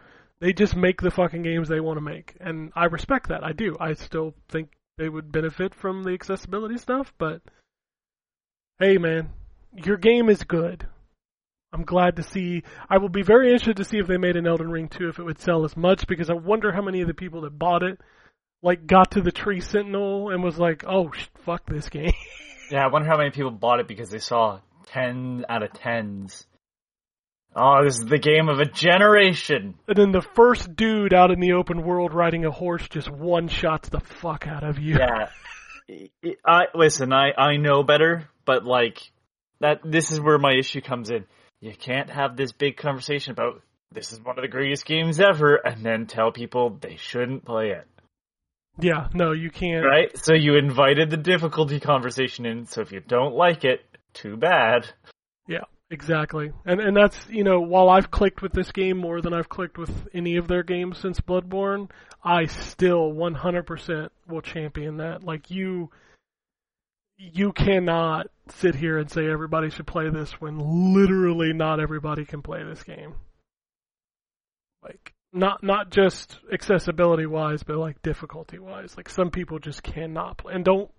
they 0.41 0.53
just 0.53 0.77
make 0.77 1.01
the 1.01 1.11
fucking 1.11 1.43
games 1.43 1.69
they 1.69 1.81
want 1.81 1.97
to 1.97 2.03
make, 2.03 2.37
and 2.41 2.71
I 2.77 2.85
respect 2.87 3.29
that. 3.31 3.43
I 3.43 3.53
do. 3.53 3.75
I 3.81 3.95
still 3.95 4.35
think 4.51 4.69
they 4.99 5.09
would 5.09 5.33
benefit 5.33 5.75
from 5.75 6.05
the 6.05 6.13
accessibility 6.13 6.77
stuff, 6.77 7.13
but 7.19 7.41
hey, 8.79 8.99
man, 8.99 9.31
your 9.75 9.97
game 9.97 10.29
is 10.29 10.43
good. 10.45 10.87
I'm 11.73 11.85
glad 11.85 12.17
to 12.17 12.23
see. 12.23 12.63
I 12.89 12.99
will 12.99 13.09
be 13.09 13.23
very 13.23 13.49
interested 13.49 13.77
to 13.79 13.85
see 13.85 13.99
if 13.99 14.07
they 14.07 14.17
made 14.17 14.37
an 14.37 14.47
Elden 14.47 14.71
Ring 14.71 14.89
2 14.89 15.09
if 15.09 15.19
it 15.19 15.25
would 15.25 15.41
sell 15.41 15.65
as 15.65 15.77
much 15.77 16.07
because 16.07 16.31
I 16.31 16.35
wonder 16.35 16.73
how 16.73 16.81
many 16.83 17.01
of 17.03 17.09
the 17.09 17.15
people 17.15 17.43
that 17.43 17.59
bought 17.59 17.83
it 17.83 17.99
like 18.63 18.87
got 18.87 19.11
to 19.13 19.21
the 19.21 19.33
Tree 19.33 19.61
Sentinel 19.61 20.31
and 20.31 20.43
was 20.43 20.59
like, 20.59 20.85
"Oh, 20.87 21.11
sh- 21.13 21.27
fuck 21.45 21.67
this 21.67 21.89
game." 21.89 22.13
Yeah, 22.69 22.85
I 22.85 22.89
wonder 22.89 23.09
how 23.09 23.17
many 23.17 23.31
people 23.31 23.53
bought 23.53 23.79
it 23.79 23.87
because 23.87 24.11
they 24.11 24.19
saw 24.19 24.59
10 24.87 25.45
out 25.49 25.63
of 25.63 25.71
10s. 25.71 26.47
Oh, 27.55 27.85
this 27.85 27.97
is 28.01 28.07
the 28.07 28.19
game 28.19 28.49
of 28.49 28.59
a 28.59 28.65
generation. 28.65 29.77
and 29.87 29.97
then 29.97 30.11
the 30.11 30.27
first 30.35 30.75
dude 30.75 31.15
out 31.15 31.31
in 31.31 31.39
the 31.39 31.53
open 31.53 31.85
world 31.85 32.13
riding 32.13 32.45
a 32.45 32.51
horse 32.51 32.89
just 32.89 33.09
one 33.09 33.47
shots 33.47 33.89
the 33.89 34.01
fuck 34.01 34.49
out 34.49 34.65
of 34.65 34.81
you. 34.81 34.97
Yeah. 34.99 35.29
I 36.45 36.65
listen, 36.75 37.13
I 37.13 37.33
I 37.37 37.57
know 37.57 37.83
better, 37.83 38.29
but 38.45 38.65
like 38.65 38.99
that 39.61 39.81
this 39.85 40.11
is 40.11 40.21
where 40.21 40.39
my 40.39 40.53
issue 40.53 40.81
comes 40.81 41.11
in. 41.11 41.25
You 41.61 41.75
can't 41.75 42.11
have 42.11 42.37
this 42.37 42.53
big 42.53 42.77
conversation 42.77 43.33
about 43.33 43.63
this 43.93 44.13
is 44.13 44.21
one 44.21 44.39
of 44.39 44.43
the 44.43 44.49
greatest 44.49 44.85
games 44.85 45.21
ever 45.21 45.57
and 45.57 45.85
then 45.85 46.07
tell 46.07 46.33
people 46.33 46.77
they 46.81 46.97
shouldn't 46.97 47.45
play 47.45 47.71
it. 47.71 47.87
Yeah, 48.79 49.09
no, 49.15 49.33
you 49.33 49.51
can't. 49.51 49.87
Right? 49.87 50.17
So 50.19 50.35
you 50.35 50.57
invited 50.57 51.09
the 51.09 51.17
difficulty 51.17 51.81
conversation 51.81 52.45
in, 52.45 52.67
so 52.67 52.83
if 52.83 52.93
you 52.93 53.01
don't 53.01 53.35
like 53.35 53.65
it, 53.65 53.81
too 54.13 54.37
bad. 54.37 54.87
Yeah, 55.49 55.65
exactly. 55.91 56.53
And 56.65 56.81
and 56.81 56.97
that's 56.97 57.19
you 57.29 57.45
know, 57.45 57.61
while 57.61 57.89
I've 57.89 58.11
clicked 58.11 58.43
with 58.43 58.53
this 58.53 58.73
game 58.73 58.99
more 58.99 59.21
than 59.21 59.33
I've 59.33 59.49
clicked 59.49 59.79
with 59.79 60.09
any 60.13 60.37
of 60.37 60.49
their 60.49 60.63
games 60.63 60.99
since 60.99 61.21
Bloodborne, 61.21 61.91
I 62.23 62.47
still 62.47 63.13
100% 63.13 64.09
will 64.29 64.43
champion 64.43 64.99
that. 64.99 65.23
Like 65.25 65.51
you 65.51 65.91
you 67.19 67.53
cannot 67.53 68.27
sit 68.49 68.75
here 68.75 68.99
and 68.99 69.11
say 69.11 69.27
everybody 69.27 69.71
should 69.71 69.87
play 69.87 70.11
this 70.11 70.33
when 70.33 70.95
literally 70.95 71.53
not 71.53 71.81
everybody 71.81 72.25
can 72.25 72.43
play 72.43 72.63
this 72.63 72.83
game. 72.83 73.15
Like 74.83 75.15
not 75.33 75.63
not 75.63 75.91
just 75.91 76.39
accessibility 76.53 77.27
wise, 77.27 77.63
but 77.63 77.77
like 77.77 78.03
difficulty 78.03 78.59
wise. 78.59 78.95
Like 78.97 79.09
some 79.09 79.31
people 79.31 79.59
just 79.59 79.83
cannot 79.83 80.39
play 80.39 80.55
and 80.55 80.65
don't 80.65 80.91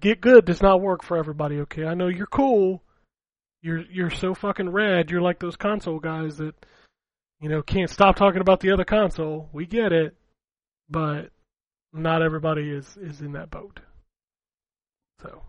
get 0.00 0.20
good 0.20 0.44
does 0.44 0.62
not 0.62 0.80
work 0.80 1.02
for 1.02 1.16
everybody, 1.16 1.60
okay? 1.60 1.84
I 1.84 1.94
know 1.94 2.08
you're 2.08 2.26
cool, 2.26 2.82
you're 3.62 3.82
you're 3.90 4.10
so 4.10 4.34
fucking 4.34 4.70
rad. 4.70 5.10
You're 5.10 5.20
like 5.20 5.38
those 5.38 5.56
console 5.56 5.98
guys 5.98 6.36
that 6.38 6.54
you 7.40 7.48
know 7.48 7.62
can't 7.62 7.90
stop 7.90 8.16
talking 8.16 8.40
about 8.40 8.60
the 8.60 8.72
other 8.72 8.84
console. 8.84 9.48
We 9.52 9.66
get 9.66 9.92
it, 9.92 10.16
but 10.88 11.30
not 11.92 12.22
everybody 12.22 12.70
is 12.70 12.96
is 13.00 13.20
in 13.20 13.32
that 13.32 13.50
boat. 13.50 13.80
So, 15.22 15.42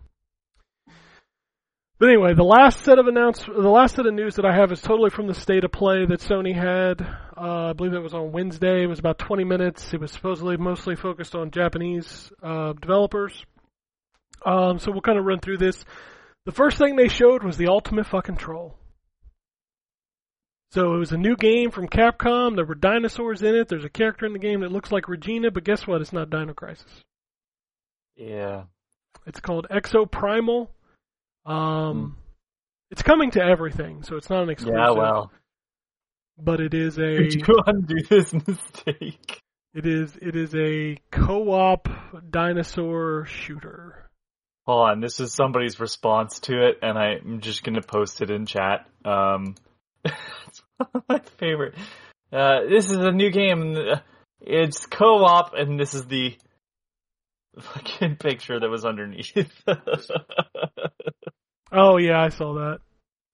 but 1.98 2.08
anyway, 2.08 2.34
the 2.34 2.42
last 2.42 2.84
set 2.84 2.98
of 2.98 3.06
announce 3.06 3.42
the 3.44 3.52
last 3.52 3.96
set 3.96 4.06
of 4.06 4.12
news 4.12 4.36
that 4.36 4.44
I 4.44 4.54
have 4.54 4.72
is 4.72 4.82
totally 4.82 5.10
from 5.10 5.26
the 5.26 5.34
state 5.34 5.64
of 5.64 5.72
play 5.72 6.04
that 6.04 6.20
Sony 6.20 6.54
had. 6.54 7.00
Uh, 7.34 7.70
I 7.70 7.72
believe 7.72 7.94
it 7.94 8.02
was 8.02 8.14
on 8.14 8.32
Wednesday. 8.32 8.82
It 8.82 8.88
was 8.88 8.98
about 8.98 9.18
20 9.18 9.44
minutes. 9.44 9.94
It 9.94 10.00
was 10.00 10.12
supposedly 10.12 10.58
mostly 10.58 10.96
focused 10.96 11.34
on 11.34 11.50
Japanese 11.50 12.30
uh, 12.42 12.74
developers. 12.74 13.46
Um, 14.44 14.78
so 14.78 14.90
we'll 14.90 15.00
kind 15.00 15.18
of 15.18 15.24
run 15.24 15.40
through 15.40 15.58
this. 15.58 15.84
The 16.46 16.52
first 16.52 16.78
thing 16.78 16.96
they 16.96 17.08
showed 17.08 17.42
was 17.44 17.56
the 17.56 17.68
ultimate 17.68 18.06
fucking 18.06 18.36
troll. 18.36 18.76
So 20.72 20.94
it 20.94 20.98
was 20.98 21.12
a 21.12 21.18
new 21.18 21.36
game 21.36 21.70
from 21.70 21.86
Capcom. 21.86 22.56
There 22.56 22.64
were 22.64 22.74
dinosaurs 22.74 23.42
in 23.42 23.54
it. 23.54 23.68
There's 23.68 23.84
a 23.84 23.90
character 23.90 24.24
in 24.26 24.32
the 24.32 24.38
game 24.38 24.60
that 24.60 24.72
looks 24.72 24.90
like 24.90 25.08
Regina, 25.08 25.50
but 25.50 25.64
guess 25.64 25.86
what? 25.86 26.00
It's 26.00 26.12
not 26.14 26.30
Dino 26.30 26.54
Crisis. 26.54 26.90
Yeah. 28.16 28.64
It's 29.26 29.40
called 29.40 29.66
Exoprimal. 29.70 30.68
Um, 31.44 32.16
it's 32.90 33.02
coming 33.02 33.30
to 33.32 33.42
everything, 33.42 34.02
so 34.02 34.16
it's 34.16 34.30
not 34.30 34.44
an 34.44 34.50
exclusive. 34.50 34.78
Yeah, 34.78 34.90
well. 34.92 35.30
but 36.38 36.60
it 36.60 36.72
is 36.74 36.96
a 36.98 37.18
Did 37.18 37.34
you 37.34 37.58
undo 37.66 37.96
this 38.08 38.32
mistake? 38.46 39.40
it 39.74 39.86
is 39.86 40.16
it 40.20 40.36
is 40.36 40.54
a 40.54 40.98
co-op 41.10 41.88
dinosaur 42.30 43.26
shooter. 43.26 44.01
Hold 44.66 44.88
on, 44.90 45.00
this 45.00 45.18
is 45.20 45.34
somebody's 45.34 45.80
response 45.80 46.40
to 46.40 46.68
it, 46.68 46.78
and 46.82 46.96
I'm 46.96 47.40
just 47.40 47.64
gonna 47.64 47.82
post 47.82 48.20
it 48.22 48.30
in 48.30 48.46
chat. 48.46 48.86
Um, 49.04 49.56
it's 50.04 50.62
one 50.76 50.88
of 50.94 51.02
my 51.08 51.18
favorite. 51.38 51.74
Uh, 52.32 52.60
this 52.68 52.86
is 52.90 52.96
a 52.96 53.10
new 53.12 53.30
game. 53.30 53.76
It's 54.40 54.86
co-op, 54.86 55.54
and 55.54 55.78
this 55.78 55.94
is 55.94 56.06
the 56.06 56.36
fucking 57.58 58.16
picture 58.16 58.58
that 58.58 58.68
was 58.70 58.84
underneath. 58.84 59.52
Oh 61.74 61.96
yeah, 61.96 62.20
I 62.20 62.28
saw 62.28 62.52
that. 62.54 62.80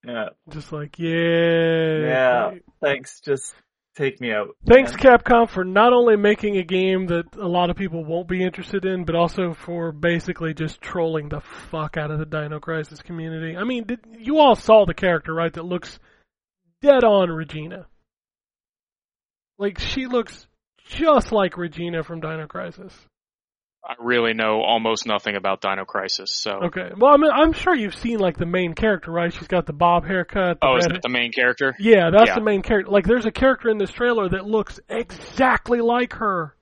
yeah, 0.06 0.28
Just 0.50 0.72
like 0.72 0.96
yeah. 0.96 1.98
yeah. 1.98 2.50
Thanks. 2.80 3.20
Just 3.20 3.52
take 3.98 4.20
me 4.20 4.32
out. 4.32 4.56
Thanks. 4.66 4.92
Capcom, 4.92 5.48
for 5.50 5.64
not 5.64 5.92
only 5.92 6.16
making 6.16 6.56
a 6.56 6.62
game 6.62 7.06
that 7.08 7.24
a 7.36 7.46
lot 7.46 7.68
of 7.68 7.76
people 7.76 8.04
won't 8.04 8.28
be 8.28 8.42
interested 8.42 8.84
in, 8.84 9.04
but 9.04 9.14
also 9.14 9.54
for 9.54 9.92
basically 9.92 10.54
just 10.54 10.80
trolling 10.80 11.28
the 11.28 11.40
fuck 11.70 11.96
out 11.96 12.10
of 12.10 12.18
the 12.18 12.24
Dino 12.24 12.60
Crisis 12.60 13.02
community. 13.02 13.56
I 13.56 13.64
mean, 13.64 13.84
did, 13.84 14.00
you 14.18 14.38
all 14.38 14.54
saw 14.54 14.86
the 14.86 14.94
character, 14.94 15.34
right? 15.34 15.52
That 15.52 15.64
looks 15.64 15.98
dead 16.80 17.04
on 17.04 17.30
Regina. 17.30 17.86
Like 19.58 19.80
she 19.80 20.06
looks 20.06 20.46
just 20.86 21.32
like 21.32 21.56
Regina 21.56 22.04
from 22.04 22.20
Dino 22.20 22.46
Crisis. 22.46 22.94
I 23.84 23.94
really 24.00 24.34
know 24.34 24.60
almost 24.60 25.06
nothing 25.06 25.36
about 25.36 25.60
Dino 25.60 25.84
Crisis, 25.84 26.30
so. 26.32 26.50
Okay, 26.64 26.90
well, 26.96 27.12
I 27.14 27.16
mean, 27.16 27.30
I'm 27.32 27.52
sure 27.52 27.74
you've 27.74 27.94
seen 27.94 28.18
like 28.18 28.36
the 28.36 28.44
main 28.46 28.74
character, 28.74 29.10
right? 29.10 29.32
She's 29.32 29.46
got 29.48 29.66
the 29.66 29.72
bob 29.72 30.04
haircut. 30.04 30.60
The 30.60 30.66
Oh, 30.66 30.76
is 30.76 30.86
that 30.86 31.00
the 31.02 31.08
main 31.08 31.32
character? 31.32 31.74
Yeah, 31.78 32.10
that's 32.10 32.28
Yeah. 32.28 32.34
the 32.34 32.42
main 32.42 32.62
character. 32.62 32.90
Like, 32.90 33.06
there's 33.06 33.24
a 33.26 33.30
character 33.30 33.70
in 33.70 33.78
this 33.78 33.90
trailer 33.90 34.28
that 34.28 34.44
looks 34.44 34.78
exactly 34.88 35.80
like 35.80 36.14
her. 36.14 36.54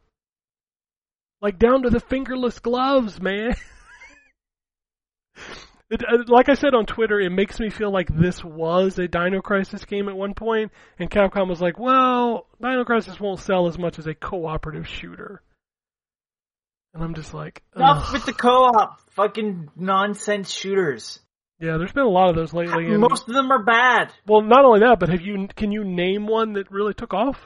Like, 1.41 1.59
down 1.59 1.83
to 1.83 1.91
the 1.91 2.01
fingerless 2.01 2.59
gloves, 2.61 3.21
man. 3.21 3.55
It, 5.89 6.03
uh, 6.03 6.25
like 6.27 6.49
I 6.49 6.55
said 6.55 6.75
on 6.75 6.85
Twitter, 6.85 7.21
it 7.21 7.31
makes 7.31 7.61
me 7.61 7.71
feel 7.71 7.93
like 7.93 8.09
this 8.09 8.43
was 8.43 8.99
a 8.99 9.07
Dino 9.07 9.41
Crisis 9.41 9.85
game 9.85 10.09
at 10.09 10.17
one 10.17 10.35
point, 10.35 10.73
and 10.99 11.09
Capcom 11.09 11.49
was 11.49 11.61
like, 11.61 11.79
well, 11.79 12.49
Dino 12.61 12.85
Crisis 12.85 13.21
won't 13.21 13.39
sell 13.39 13.69
as 13.69 13.79
much 13.79 13.97
as 14.01 14.09
a 14.09 14.15
cooperative 14.15 14.89
shooter. 14.89 15.43
And 16.97 17.05
I'm 17.05 17.15
just 17.15 17.33
like, 17.35 17.63
ugh. 17.77 18.13
with 18.13 18.25
the 18.27 18.33
co-op. 18.33 18.99
Fucking 19.13 19.69
nonsense 19.77 20.51
shooters. 20.51 21.21
yeah, 21.61 21.77
there's 21.79 21.93
been 21.93 22.05
a 22.05 22.09
lot 22.09 22.29
of 22.31 22.37
those 22.37 22.53
lately. 22.53 22.87
And, 22.87 22.99
Most 23.01 23.29
of 23.29 23.35
them 23.35 23.51
are 23.51 23.63
bad. 23.63 24.13
well, 24.27 24.43
not 24.43 24.65
only 24.65 24.81
that, 24.81 24.99
but 24.99 25.09
have 25.11 25.21
you 25.23 25.49
can 25.57 25.73
you 25.73 25.85
name 25.85 26.27
one 26.27 26.55
that 26.55 26.71
really 26.71 26.93
took 26.95 27.15
off? 27.15 27.39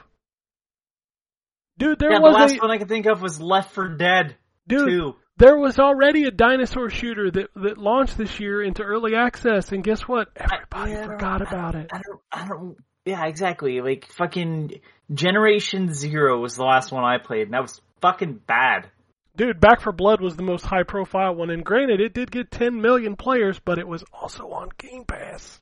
Dude, 1.77 1.97
there 1.99 2.11
yeah, 2.11 2.17
the 2.19 2.23
was 2.23 2.33
last 2.35 2.55
a 2.55 2.57
one 2.59 2.71
I 2.71 2.77
could 2.77 2.89
think 2.89 3.05
of 3.05 3.21
was 3.21 3.39
Left 3.41 3.73
4 3.73 3.89
Dead 3.97 4.35
dude. 4.67 4.87
2. 4.87 5.15
There 5.37 5.57
was 5.57 5.79
already 5.79 6.25
a 6.25 6.31
dinosaur 6.31 6.89
shooter 6.89 7.31
that 7.31 7.49
that 7.55 7.77
launched 7.77 8.17
this 8.17 8.39
year 8.39 8.61
into 8.61 8.83
early 8.83 9.15
access, 9.15 9.71
and 9.71 9.83
guess 9.83 10.01
what? 10.07 10.27
Everybody 10.35 10.91
Yeah, 10.91 10.97
I 10.97 11.01
don't- 11.07 11.11
forgot 11.13 11.41
about 11.41 11.75
it. 11.75 11.89
I 11.91 12.01
don't, 12.05 12.19
I 12.31 12.47
don't, 12.47 12.77
yeah, 13.05 13.25
exactly. 13.25 13.81
Like 13.81 14.05
fucking 14.07 14.81
Generation 15.13 15.93
Zero 15.93 16.39
was 16.39 16.55
the 16.55 16.63
last 16.63 16.91
one 16.91 17.03
I 17.03 17.17
played, 17.17 17.43
and 17.43 17.53
that 17.53 17.61
was 17.61 17.81
fucking 18.01 18.41
bad. 18.45 18.89
Dude, 19.35 19.59
Back 19.59 19.81
4 19.81 19.93
Blood 19.93 20.21
was 20.21 20.35
the 20.35 20.43
most 20.43 20.65
high 20.65 20.83
profile 20.83 21.33
one, 21.35 21.49
and 21.49 21.63
granted, 21.63 22.01
it 22.01 22.13
did 22.13 22.31
get 22.31 22.51
10 22.51 22.81
million 22.81 23.15
players, 23.15 23.59
but 23.59 23.77
it 23.77 23.87
was 23.87 24.03
also 24.13 24.49
on 24.49 24.69
Game 24.77 25.05
Pass. 25.05 25.61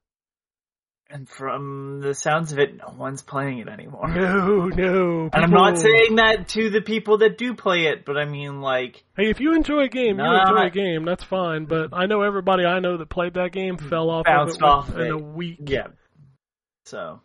And 1.11 1.27
from 1.27 2.01
the 2.01 2.13
sounds 2.13 2.51
of 2.51 2.59
it, 2.59 2.77
no 2.77 2.93
one's 2.95 3.23
playing 3.23 3.57
it 3.57 3.67
anymore. 3.67 4.07
No, 4.09 4.67
no. 4.67 5.29
And 5.33 5.43
I'm 5.43 5.49
not 5.49 5.79
saying 5.79 6.17
that 6.17 6.49
to 6.49 6.69
the 6.69 6.81
people 6.81 7.19
that 7.19 7.35
do 7.35 7.55
play 7.55 7.87
it, 7.87 8.05
but 8.05 8.15
I 8.15 8.25
mean, 8.25 8.61
like, 8.61 9.03
Hey, 9.17 9.31
if 9.31 9.39
you 9.39 9.55
enjoy 9.55 9.85
a 9.85 9.87
game, 9.87 10.19
you 10.19 10.25
enjoy 10.25 10.67
a 10.67 10.69
game. 10.69 11.05
That's 11.05 11.23
fine. 11.23 11.65
But 11.65 11.89
I 11.93 12.05
know 12.05 12.21
everybody 12.21 12.63
I 12.63 12.79
know 12.79 12.97
that 12.97 13.09
played 13.09 13.33
that 13.35 13.51
game 13.51 13.77
mm-hmm. 13.77 13.89
fell 13.89 14.11
off 14.11 14.25
Bounced 14.25 14.61
of 14.61 14.61
it 14.61 14.65
off 14.65 14.97
it. 14.99 15.09
a 15.09 15.17
week. 15.17 15.57
yeah. 15.65 15.87
So, 16.85 17.21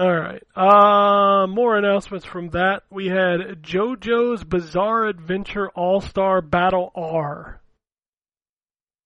All 0.00 0.10
right. 0.10 0.42
Uh, 0.56 1.46
more 1.46 1.76
announcements 1.76 2.24
from 2.24 2.48
that. 2.50 2.84
We 2.90 3.08
had 3.08 3.62
JoJo's 3.62 4.44
Bizarre 4.44 5.04
Adventure 5.04 5.68
All 5.74 6.00
Star 6.00 6.40
Battle 6.40 6.90
R. 6.94 7.60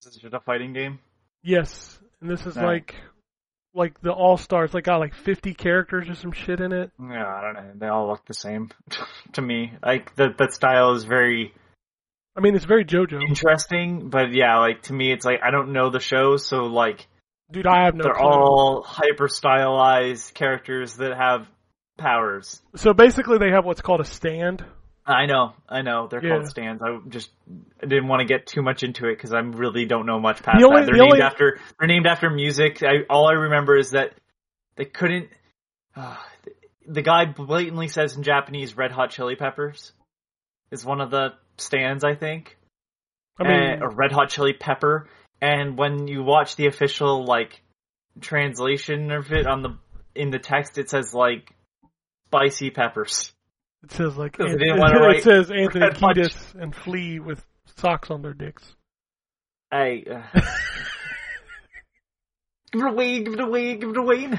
is 0.00 0.12
this 0.12 0.22
just 0.22 0.34
a 0.34 0.38
fighting 0.38 0.72
game? 0.72 1.00
Yes, 1.42 1.98
and 2.20 2.30
this 2.30 2.46
is 2.46 2.54
right. 2.54 2.64
like, 2.64 2.94
like 3.74 4.00
the 4.02 4.12
All 4.12 4.36
Stars. 4.36 4.72
Like 4.72 4.84
got 4.84 5.00
like 5.00 5.16
50 5.16 5.54
characters 5.54 6.08
or 6.08 6.14
some 6.14 6.30
shit 6.30 6.60
in 6.60 6.72
it. 6.72 6.92
Yeah, 7.00 7.26
I 7.26 7.40
don't 7.40 7.54
know. 7.54 7.72
They 7.74 7.88
all 7.88 8.06
look 8.06 8.24
the 8.26 8.32
same 8.32 8.70
to 9.32 9.42
me. 9.42 9.72
Like 9.84 10.14
that 10.14 10.38
that 10.38 10.52
style 10.52 10.92
is 10.92 11.02
very 11.02 11.52
I 12.36 12.40
mean, 12.40 12.54
it's 12.54 12.66
very 12.66 12.84
JoJo. 12.84 13.20
interesting, 13.20 14.10
but 14.10 14.32
yeah, 14.32 14.58
like 14.58 14.82
to 14.82 14.92
me, 14.92 15.10
it's 15.10 15.24
like 15.24 15.40
I 15.42 15.50
don't 15.50 15.72
know 15.72 15.90
the 15.90 15.98
show, 15.98 16.36
so 16.36 16.66
like 16.66 17.08
Dude, 17.50 17.66
I 17.66 17.84
have 17.84 17.94
no 17.94 18.04
they're 18.04 18.14
clue. 18.14 18.22
all 18.24 18.82
hyper 18.82 19.28
stylized 19.28 20.34
characters 20.34 20.96
that 20.96 21.16
have 21.16 21.46
powers. 21.98 22.60
So 22.76 22.92
basically, 22.94 23.38
they 23.38 23.50
have 23.50 23.64
what's 23.64 23.80
called 23.82 24.00
a 24.00 24.04
stand. 24.04 24.64
I 25.06 25.26
know, 25.26 25.52
I 25.68 25.82
know. 25.82 26.08
They're 26.08 26.24
Yeah. 26.24 26.36
called 26.36 26.48
stands. 26.48 26.82
I 26.82 26.98
just 27.08 27.30
I 27.82 27.86
didn't 27.86 28.08
want 28.08 28.20
to 28.20 28.24
get 28.26 28.46
too 28.46 28.62
much 28.62 28.82
into 28.82 29.06
it 29.08 29.16
because 29.16 29.34
I 29.34 29.40
really 29.40 29.84
don't 29.84 30.06
know 30.06 30.18
much 30.18 30.42
past 30.42 30.58
The 30.58 30.64
only- 30.66 30.80
that. 30.80 30.86
They're 30.86 30.94
the 30.96 31.02
named 31.02 31.12
only- 31.12 31.22
after 31.22 31.58
they're 31.78 31.88
named 31.88 32.06
after 32.06 32.30
music. 32.30 32.82
I, 32.82 33.02
all 33.10 33.28
I 33.28 33.32
remember 33.34 33.76
is 33.76 33.90
that 33.90 34.14
they 34.76 34.86
couldn't. 34.86 35.28
Uh, 35.94 36.16
the 36.86 37.02
guy 37.02 37.26
blatantly 37.26 37.88
says 37.88 38.16
in 38.16 38.22
Japanese, 38.22 38.76
"Red 38.76 38.92
Hot 38.92 39.10
Chili 39.10 39.36
Peppers" 39.36 39.92
is 40.70 40.84
one 40.86 41.02
of 41.02 41.10
the 41.10 41.34
stands. 41.58 42.02
I 42.02 42.14
think, 42.14 42.56
I 43.38 43.42
mean, 43.44 43.82
uh, 43.82 43.84
or 43.86 43.90
Red 43.90 44.10
Hot 44.12 44.30
Chili 44.30 44.54
Pepper. 44.54 45.06
And 45.44 45.76
when 45.76 46.08
you 46.08 46.22
watch 46.22 46.56
the 46.56 46.68
official 46.68 47.26
like 47.26 47.60
translation 48.18 49.10
of 49.10 49.30
it 49.30 49.46
on 49.46 49.60
the 49.60 49.76
in 50.14 50.30
the 50.30 50.38
text, 50.38 50.78
it 50.78 50.88
says 50.88 51.12
like 51.12 51.52
spicy 52.28 52.70
peppers. 52.70 53.30
it 53.82 53.92
says 53.92 54.16
like 54.16 54.32
Because 54.38 54.52
they 54.52 54.64
didn't 54.64 54.78
wanna 54.78 55.06
it 55.10 55.22
says 55.22 55.50
Anthony 55.54 55.90
Kiedis 55.90 56.54
and 56.54 56.74
Flea 56.74 57.20
with 57.20 57.44
socks 57.76 58.10
on 58.10 58.22
their 58.22 58.32
dicks. 58.32 58.64
Hey, 59.70 60.06
uh, 60.10 60.22
give 62.72 62.80
it 62.80 62.88
away, 62.88 63.22
give 63.22 63.34
it 63.34 63.40
away, 63.40 63.76
give 63.76 63.90
it 63.90 63.98
away. 63.98 64.30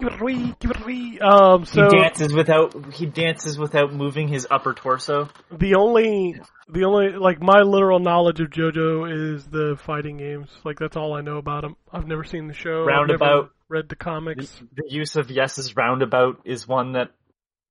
Give 0.00 0.08
it 0.08 0.58
give 0.58 0.70
it. 0.72 1.22
Um, 1.22 1.64
so 1.64 1.84
he 1.84 1.96
dances 1.98 2.32
without 2.32 2.92
he 2.94 3.06
dances 3.06 3.58
without 3.58 3.92
moving 3.92 4.28
his 4.28 4.46
upper 4.50 4.74
torso. 4.74 5.28
the 5.52 5.76
only, 5.76 6.40
the 6.68 6.84
only 6.84 7.10
like 7.16 7.40
my 7.40 7.60
literal 7.60 8.00
knowledge 8.00 8.40
of 8.40 8.50
JoJo 8.50 9.34
is 9.34 9.44
the 9.46 9.78
fighting 9.84 10.16
games. 10.16 10.48
Like 10.64 10.78
that's 10.78 10.96
all 10.96 11.14
I 11.14 11.20
know 11.20 11.36
about 11.38 11.64
him. 11.64 11.76
I've 11.92 12.06
never 12.06 12.24
seen 12.24 12.48
the 12.48 12.54
show. 12.54 12.82
I've 12.82 12.86
never 12.86 13.18
Roundabout. 13.24 13.50
read 13.68 13.84
the 13.84 13.88
The, 13.90 13.96
comics. 13.96 14.62
the 14.74 14.84
use 14.88 15.14
of 15.16 15.30
Yes's 15.30 15.76
roundabout 15.76 16.40
is 16.44 16.66
one 16.66 16.92
that 16.92 17.10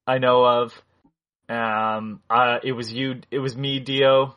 I 0.08 0.18
know 0.18 0.46
of. 0.46 0.82
Um, 1.50 2.22
uh, 2.30 2.60
it 2.64 2.72
was 2.72 2.92
you, 2.94 3.22
it 3.32 3.40
was 3.40 3.56
me, 3.58 3.80
Dio. 3.80 4.36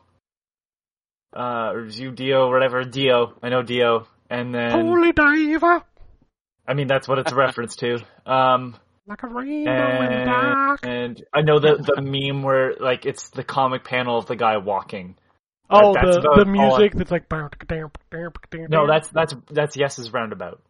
Uh, 1.34 1.70
or 1.72 1.80
it 1.80 1.84
was 1.84 2.00
you, 2.00 2.10
Dio, 2.10 2.50
whatever, 2.50 2.82
Dio. 2.84 3.34
I 3.42 3.48
know 3.50 3.62
Dio, 3.62 4.06
and 4.30 4.54
then 4.54 4.70
Holy 4.70 5.12
diver, 5.12 5.82
I 6.66 6.74
mean 6.74 6.86
that's 6.86 7.08
what 7.08 7.18
it's 7.18 7.32
a 7.32 7.34
reference 7.36 7.76
to. 7.76 7.98
Um, 8.24 8.76
like 9.06 9.22
a 9.22 9.28
rainbow 9.28 9.70
in 9.70 10.10
the 10.10 10.16
and, 10.16 10.26
dark. 10.26 10.80
and 10.82 11.24
I 11.32 11.42
know 11.42 11.60
the 11.60 11.76
the 11.76 12.02
meme 12.02 12.42
where 12.42 12.74
like 12.80 13.06
it's 13.06 13.30
the 13.30 13.44
comic 13.44 13.84
panel 13.84 14.18
of 14.18 14.26
the 14.26 14.36
guy 14.36 14.56
walking. 14.56 15.16
Oh, 15.70 15.94
that's 15.94 16.16
the 16.16 16.44
the 16.44 16.50
music 16.50 16.92
that's 16.94 17.10
like. 17.10 17.24
No, 18.68 18.86
that's 18.86 19.08
that's 19.10 19.34
that's 19.50 19.76
Yes's 19.76 20.12
roundabout. 20.12 20.62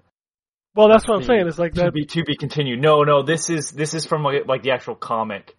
well, 0.74 0.88
that's 0.88 1.06
what 1.06 1.16
I'm 1.16 1.22
saying. 1.22 1.46
It's 1.46 1.58
like 1.58 1.74
to 1.74 1.82
that. 1.82 1.94
be 1.94 2.04
to 2.06 2.24
be 2.24 2.36
continued. 2.36 2.80
No, 2.80 3.02
no, 3.02 3.22
this 3.22 3.50
is 3.50 3.70
this 3.70 3.94
is 3.94 4.04
from 4.04 4.22
like, 4.22 4.46
like 4.46 4.62
the 4.62 4.72
actual 4.72 4.94
comic 4.94 5.54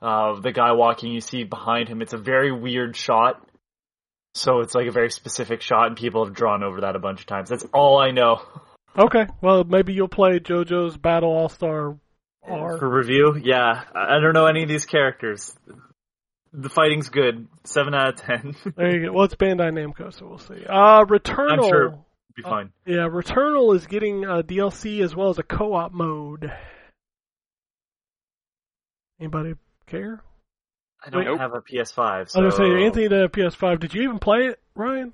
of 0.00 0.42
the 0.42 0.52
guy 0.52 0.72
walking. 0.72 1.12
You 1.12 1.20
see 1.20 1.44
behind 1.44 1.88
him. 1.88 2.02
It's 2.02 2.12
a 2.12 2.18
very 2.18 2.52
weird 2.52 2.96
shot. 2.96 3.46
So 4.34 4.60
it's 4.60 4.74
like 4.74 4.86
a 4.86 4.92
very 4.92 5.10
specific 5.10 5.60
shot, 5.60 5.88
and 5.88 5.96
people 5.96 6.24
have 6.24 6.34
drawn 6.34 6.62
over 6.62 6.82
that 6.82 6.96
a 6.96 6.98
bunch 6.98 7.20
of 7.20 7.26
times. 7.26 7.50
That's 7.50 7.66
all 7.74 7.98
I 7.98 8.10
know 8.10 8.42
Okay, 8.98 9.26
well 9.40 9.64
maybe 9.64 9.92
you'll 9.94 10.08
play 10.08 10.38
JoJo's 10.38 10.96
Battle 10.96 11.30
All 11.30 11.48
Star 11.48 11.96
R. 12.42 12.78
for 12.78 12.88
review. 12.88 13.36
Yeah, 13.42 13.84
I 13.94 14.16
I 14.16 14.20
don't 14.20 14.34
know 14.34 14.46
any 14.46 14.62
of 14.62 14.68
these 14.68 14.84
characters. 14.84 15.54
The 16.52 16.68
fighting's 16.68 17.08
good. 17.08 17.48
Seven 17.64 17.94
out 17.94 18.08
of 18.08 18.16
ten. 18.16 18.54
There 18.76 18.94
you 18.94 19.06
go. 19.06 19.12
Well, 19.12 19.24
it's 19.24 19.34
Bandai 19.34 19.72
Namco, 19.72 20.12
so 20.12 20.26
we'll 20.26 20.38
see. 20.38 20.64
Uh, 20.68 21.04
Returnal. 21.06 21.52
I'm 21.52 21.62
sure 21.62 21.98
Be 22.36 22.42
fine. 22.42 22.70
Yeah, 22.84 23.08
Returnal 23.08 23.74
is 23.74 23.86
getting 23.86 24.24
a 24.24 24.42
DLC 24.42 25.02
as 25.02 25.16
well 25.16 25.30
as 25.30 25.38
a 25.38 25.42
co-op 25.42 25.92
mode. 25.92 26.52
Anybody 29.18 29.54
care? 29.86 30.22
I 31.04 31.10
don't 31.10 31.24
Wait. 31.26 31.38
have 31.38 31.54
a 31.54 31.60
PS5. 31.62 32.28
So 32.30 32.40
I 32.40 32.44
was 32.44 32.56
gonna 32.56 32.76
say 32.76 32.84
Anthony 32.84 33.08
to 33.08 33.28
PS5. 33.28 33.80
Did 33.80 33.94
you 33.94 34.02
even 34.02 34.18
play 34.18 34.46
it, 34.48 34.60
Ryan? 34.74 35.12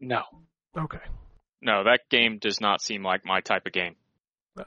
No. 0.00 0.22
Okay, 0.78 0.98
No, 1.64 1.82
that 1.84 2.00
game 2.10 2.38
does 2.38 2.60
not 2.60 2.80
seem 2.82 3.02
like 3.02 3.24
my 3.24 3.40
type 3.40 3.66
of 3.66 3.72
game. 3.72 3.96
No. 4.56 4.64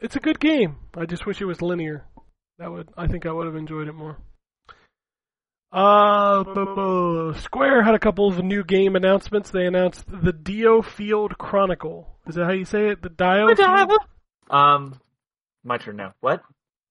it's 0.00 0.16
a 0.16 0.20
good 0.20 0.38
game. 0.40 0.76
I 0.96 1.04
just 1.06 1.26
wish 1.26 1.40
it 1.42 1.44
was 1.44 1.60
linear. 1.60 2.04
That 2.58 2.70
would 2.70 2.88
I 2.96 3.06
think 3.08 3.26
I 3.26 3.32
would 3.32 3.46
have 3.46 3.56
enjoyed 3.56 3.88
it 3.88 3.94
more. 3.94 4.16
Uh, 5.72 6.44
bu- 6.44 6.74
bu- 6.74 7.34
Square 7.40 7.82
had 7.82 7.94
a 7.96 7.98
couple 7.98 8.28
of 8.28 8.38
new 8.44 8.62
game 8.62 8.94
announcements. 8.94 9.50
They 9.50 9.66
announced 9.66 10.04
the 10.06 10.32
Dio 10.32 10.82
Field 10.82 11.36
Chronicle. 11.36 12.16
Is 12.28 12.36
that 12.36 12.44
how 12.44 12.52
you 12.52 12.64
say 12.64 12.90
it? 12.90 13.02
The 13.02 13.08
Dio 13.08 13.52
Field? 13.56 13.98
Um, 14.48 15.00
my 15.64 15.78
turn 15.78 15.96
now. 15.96 16.14
What? 16.20 16.42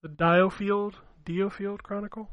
The 0.02 0.10
Dio 0.10 0.50
Field? 0.50 0.96
Dio 1.24 1.50
Field 1.50 1.82
Chronicle? 1.82 2.30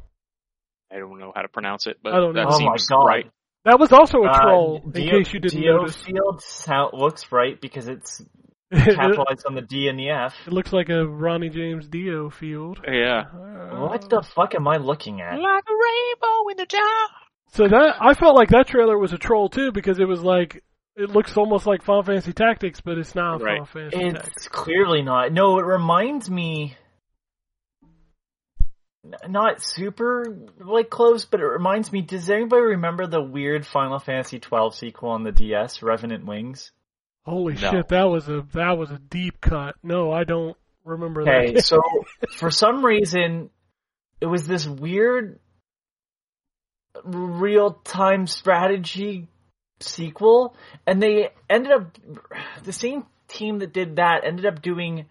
I 0.93 0.99
don't 0.99 1.21
know 1.21 1.31
how 1.33 1.43
to 1.43 1.49
pronounce 1.49 1.87
it, 1.87 1.99
but 2.03 2.15
I 2.15 2.17
don't 2.17 2.35
know. 2.35 2.41
that 2.45 2.49
Oh 2.53 2.59
my 2.59 2.77
seems 2.77 2.89
God. 2.89 3.05
right. 3.05 3.31
That 3.65 3.79
was 3.79 3.93
also 3.93 4.19
a 4.23 4.29
Uh, 4.31 4.41
troll, 4.43 4.81
in 4.85 4.91
Dio- 4.93 5.19
case 5.19 5.33
you 5.35 5.41
didn't 5.41 5.61
Dio 5.61 5.77
notice. 5.79 5.97
Field 6.03 6.41
sound, 6.43 6.91
looks 6.95 7.31
right 7.31 7.61
because 7.61 7.89
it's 7.89 8.23
capitalized 8.73 9.45
on 9.47 9.55
the 9.55 9.61
D 9.63 9.89
and 9.89 9.99
the 9.99 10.11
F. 10.11 10.35
It 10.47 10.53
looks 10.53 10.73
like 10.73 10.89
a 10.89 11.07
Ronnie 11.07 11.49
James 11.51 11.89
Dio 11.89 12.31
Field. 12.31 12.81
Yeah. 12.87 13.25
Uh, 13.35 13.81
What 13.89 14.09
the 14.09 14.23
fuck 14.35 14.55
am 14.55 14.67
I 14.69 14.77
looking 14.79 15.21
at? 15.21 15.39
Like 15.39 15.65
a 15.69 15.73
rainbow 15.73 16.49
in 16.51 16.57
the 16.57 16.67
dark. 16.67 17.11
So 17.53 17.67
that 17.69 17.97
I 18.01 18.15
felt 18.15 18.37
like 18.37 18.51
that 18.51 18.69
trailer 18.69 18.97
was 18.97 19.13
a 19.13 19.19
troll 19.19 19.49
too 19.49 19.73
because 19.73 19.99
it 19.99 20.07
was 20.09 20.23
like 20.23 20.63
it 20.97 21.11
looks 21.11 21.37
almost 21.37 21.67
like 21.67 21.83
Final 21.83 22.03
Fantasy 22.03 22.33
Tactics, 22.33 22.81
but 22.81 22.97
it's 22.99 23.15
not 23.15 23.43
Right. 23.43 23.59
Final 23.59 23.67
Fantasy 23.67 23.99
Tactics. 24.13 24.29
It's 24.37 24.49
clearly 24.49 25.03
not. 25.03 25.33
No, 25.33 25.59
it 25.59 25.65
reminds 25.65 26.31
me. 26.31 26.77
N- 29.05 29.15
Not 29.33 29.63
super 29.63 30.37
like 30.59 30.91
close, 30.91 31.25
but 31.25 31.41
it 31.41 31.47
reminds 31.47 31.93
me. 31.93 32.03
Does 32.03 32.29
anybody 32.31 32.63
remember 32.63 33.07
the 33.07 33.23
weird 33.23 33.67
Final 33.67 33.99
Fantasy 33.99 34.39
twelve 34.39 34.75
sequel 34.75 35.11
on 35.11 35.25
the 35.25 35.33
DS, 35.33 35.83
Revenant 35.83 36.25
Wings? 36.27 36.73
Holy 37.25 37.55
No. 37.55 37.71
shit, 37.71 37.89
that 37.89 38.05
was 38.05 38.29
a 38.29 38.47
that 38.55 38.79
was 38.79 38.91
a 38.91 38.99
deep 38.99 39.41
cut. 39.41 39.77
No, 39.83 40.11
I 40.11 40.25
don't 40.25 40.57
remember 40.85 41.23
Okay, 41.23 41.53
that. 41.53 41.63
so 41.65 41.81
for 42.37 42.51
some 42.51 42.85
reason, 42.85 43.51
it 44.21 44.27
was 44.27 44.47
this 44.47 44.67
weird 44.67 45.39
real 47.05 47.73
time 47.85 48.27
strategy 48.27 49.29
sequel, 49.81 50.55
and 50.87 51.03
they 51.03 51.31
ended 51.49 51.73
up 51.73 51.99
the 52.65 52.73
same 52.73 53.07
team 53.29 53.61
that 53.61 53.73
did 53.73 53.97
that 53.97 54.23
ended 54.25 54.45
up 54.47 54.61
doing 54.61 55.07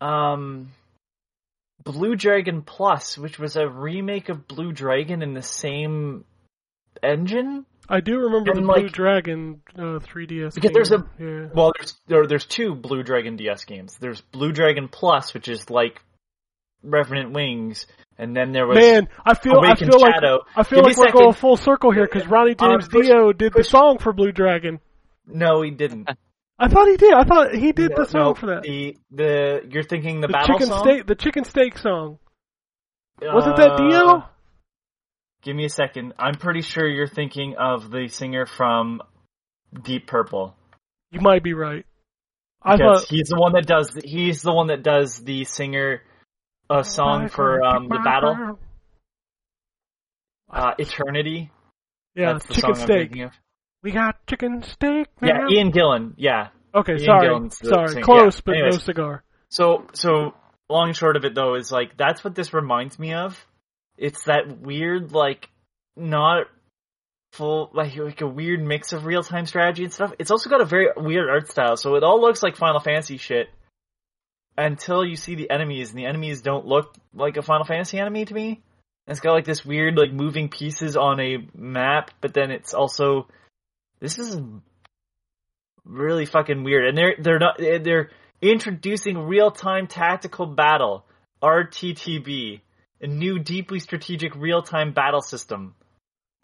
um 0.00 0.70
Blue 1.84 2.14
Dragon 2.16 2.62
Plus, 2.62 3.16
which 3.18 3.38
was 3.38 3.56
a 3.56 3.68
remake 3.68 4.28
of 4.28 4.46
Blue 4.46 4.72
Dragon 4.72 5.22
in 5.22 5.34
the 5.34 5.42
same 5.42 6.24
engine. 7.02 7.66
I 7.88 8.00
do 8.00 8.18
remember 8.18 8.52
the 8.54 8.58
and, 8.60 8.66
Blue 8.68 8.88
Dragon 8.88 9.60
uh, 9.76 9.98
3DS. 9.98 10.54
Because 10.54 10.70
game. 10.70 10.72
there's 10.72 10.92
a- 10.92 11.06
yeah. 11.18 11.48
Well, 11.54 11.72
there's 11.78 11.94
there, 12.06 12.26
there's 12.26 12.46
two 12.46 12.74
Blue 12.74 13.02
Dragon 13.02 13.36
DS 13.36 13.64
games. 13.64 13.96
There's 14.00 14.20
Blue 14.20 14.52
Dragon 14.52 14.88
Plus, 14.88 15.34
which 15.34 15.48
is 15.48 15.68
like 15.68 16.00
Revenant 16.84 17.32
Wings, 17.32 17.86
and 18.18 18.34
then 18.36 18.52
there 18.52 18.66
was 18.66 18.76
Man, 18.78 19.08
I 19.24 19.34
feel 19.34 19.54
I 19.54 19.66
Awakened 19.68 19.90
feel 19.92 20.00
like 20.00 20.14
I 20.56 20.62
feel 20.62 20.78
Give 20.78 20.84
like 20.86 20.96
a 20.96 21.00
we're 21.00 21.06
second. 21.06 21.20
going 21.20 21.32
full 21.34 21.56
circle 21.56 21.90
here 21.90 22.08
because 22.10 22.26
Ronnie 22.28 22.54
Uh, 22.58 22.68
James 22.70 22.88
push- 22.88 23.06
Dio 23.06 23.32
did 23.32 23.52
the 23.52 23.64
song 23.64 23.98
for 23.98 24.12
Blue 24.12 24.32
Dragon. 24.32 24.80
no, 25.26 25.62
he 25.62 25.70
didn't. 25.70 26.08
I 26.58 26.68
thought 26.68 26.86
he 26.88 26.96
did. 26.96 27.12
I 27.12 27.24
thought 27.24 27.54
he 27.54 27.72
did 27.72 27.92
the 27.96 28.04
song 28.06 28.20
no, 28.20 28.34
for 28.34 28.46
that. 28.46 28.62
The 28.62 28.96
the 29.10 29.62
you're 29.70 29.82
thinking 29.82 30.20
the, 30.20 30.28
The 30.28 30.32
battle 30.32 30.54
chicken 30.58 30.68
song. 30.68 30.84
steak, 30.84 31.06
the 31.06 31.14
chicken 31.14 31.44
steak 31.44 31.78
song. 31.78 32.18
Wasn't 33.20 33.56
that 33.56 33.72
Uh, 33.72 33.76
Dio? 33.76 34.24
Give 35.42 35.56
me 35.56 35.64
a 35.64 35.68
second. 35.68 36.14
I'm 36.18 36.34
pretty 36.34 36.62
sure 36.62 36.86
you're 36.88 37.08
thinking 37.08 37.56
of 37.58 37.90
the 37.90 38.08
singer 38.08 38.46
from 38.46 39.02
Deep 39.82 40.06
Purple. 40.06 40.54
You 41.10 41.20
might 41.20 41.42
be 41.42 41.52
right. 41.52 41.84
I 42.62 42.76
Because 42.76 43.02
thought 43.02 43.08
he's 43.08 43.28
the 43.28 43.36
one 43.40 43.52
that 43.54 43.66
does. 43.66 43.92
He's 44.04 44.42
the 44.42 44.52
one 44.52 44.68
that 44.68 44.84
does 44.84 45.18
the 45.18 45.44
singer, 45.44 46.02
a 46.70 46.84
song 46.84 47.28
for 47.28 47.62
um 47.64 47.88
the 47.88 47.98
battle, 48.04 48.60
uh, 50.48 50.74
Eternity. 50.78 51.50
Yeah, 52.14 52.34
That's 52.34 52.46
the 52.46 52.54
chicken 52.54 52.74
song 52.74 52.82
I'm 52.82 52.86
steak. 52.86 53.16
We 53.82 53.90
got 53.90 54.26
chicken 54.26 54.62
steak. 54.62 55.08
Yeah. 55.22 55.48
Ian 55.50 55.72
Gillan. 55.72 56.14
Yeah. 56.16 56.48
Okay, 56.74 56.92
Ian 56.92 57.04
sorry, 57.04 57.28
Gillan's 57.28 57.58
sorry, 57.58 57.88
singer. 57.88 58.02
close, 58.04 58.36
Yeah, 58.36 58.42
but 58.44 58.70
no 58.70 58.78
cigar. 58.78 59.24
So 59.50 59.86
so 59.92 60.34
long 60.70 60.88
and 60.88 60.96
short 60.96 61.16
of 61.16 61.24
it 61.24 61.34
though 61.34 61.54
is 61.54 61.70
like 61.70 61.96
that's 61.96 62.24
what 62.24 62.34
this 62.34 62.54
reminds 62.54 62.98
me 62.98 63.12
of. 63.12 63.38
It's 63.98 64.24
that 64.24 64.60
weird 64.60 65.12
like 65.12 65.50
not 65.96 66.46
full 67.32 67.70
like 67.74 67.96
like 67.96 68.20
a 68.20 68.26
weird 68.26 68.62
mix 68.62 68.92
of 68.92 69.04
real 69.04 69.22
time 69.22 69.46
strategy 69.46 69.84
and 69.84 69.92
stuff. 69.92 70.12
It's 70.18 70.30
also 70.30 70.48
got 70.48 70.60
a 70.60 70.64
very 70.64 70.88
weird 70.96 71.28
art 71.28 71.50
style, 71.50 71.76
so 71.76 71.96
it 71.96 72.04
all 72.04 72.20
looks 72.20 72.42
like 72.42 72.56
Final 72.56 72.80
Fantasy 72.80 73.16
shit 73.16 73.48
until 74.56 75.04
you 75.04 75.16
see 75.16 75.34
the 75.34 75.50
enemies, 75.50 75.90
and 75.90 75.98
the 75.98 76.06
enemies 76.06 76.42
don't 76.42 76.66
look 76.66 76.94
like 77.14 77.36
a 77.36 77.42
Final 77.42 77.64
Fantasy 77.64 77.98
enemy 77.98 78.24
to 78.24 78.34
me. 78.34 78.62
And 79.06 79.12
it's 79.12 79.20
got 79.20 79.32
like 79.32 79.44
this 79.44 79.64
weird 79.64 79.96
like 79.96 80.12
moving 80.12 80.48
pieces 80.48 80.96
on 80.96 81.20
a 81.20 81.38
map, 81.54 82.12
but 82.20 82.34
then 82.34 82.50
it's 82.50 82.74
also 82.74 83.28
this 84.02 84.18
is 84.18 84.36
really 85.84 86.26
fucking 86.26 86.64
weird. 86.64 86.88
And 86.88 86.98
they're 86.98 87.14
they're 87.18 87.38
not 87.38 87.60
eh, 87.62 87.78
they're 87.78 88.10
introducing 88.42 89.16
real 89.16 89.50
time 89.50 89.86
tactical 89.86 90.46
battle 90.46 91.06
RTTB, 91.42 92.60
a 93.00 93.06
new 93.06 93.38
deeply 93.38 93.78
strategic 93.78 94.34
real 94.34 94.62
time 94.62 94.92
battle 94.92 95.22
system. 95.22 95.74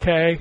Okay, 0.00 0.40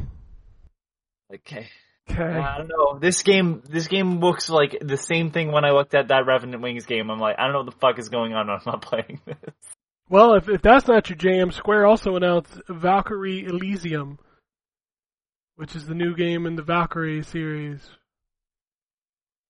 Okay. 1.34 1.68
okay. 2.10 2.24
I 2.24 2.60
don't 2.60 2.68
know. 2.70 3.00
This 3.00 3.24
game, 3.24 3.64
this 3.68 3.88
game 3.88 4.20
looks 4.20 4.50
like 4.50 4.78
the 4.82 4.98
same 4.98 5.32
thing 5.32 5.52
when 5.52 5.66
I 5.66 5.72
looked 5.72 5.96
at 5.96 6.10
that 6.10 6.26
Revenant 6.28 6.62
Wings 6.62 6.86
game. 6.86 7.10
I'm 7.10 7.20
like, 7.20 7.36
I 7.40 7.44
don't 7.44 7.54
know 7.54 7.60
what 7.64 7.74
the 7.74 7.80
fuck 7.80 8.00
is 8.00 8.10
going 8.10 8.34
on. 8.34 8.48
When 8.48 8.56
I'm 8.56 8.62
not 8.66 8.82
playing 8.84 9.20
this. 9.26 9.38
Well, 10.10 10.36
if 10.36 10.48
if 10.48 10.62
that's 10.62 10.88
not 10.88 11.10
your 11.10 11.18
jam, 11.18 11.52
Square 11.52 11.88
also 11.88 12.16
announced 12.16 12.54
Valkyrie 12.70 13.46
Elysium, 13.46 14.20
which 15.58 15.76
is 15.76 15.86
the 15.86 15.94
new 15.96 16.16
game 16.16 16.46
in 16.46 16.56
the 16.56 16.64
Valkyrie 16.64 17.22
series. 17.24 17.82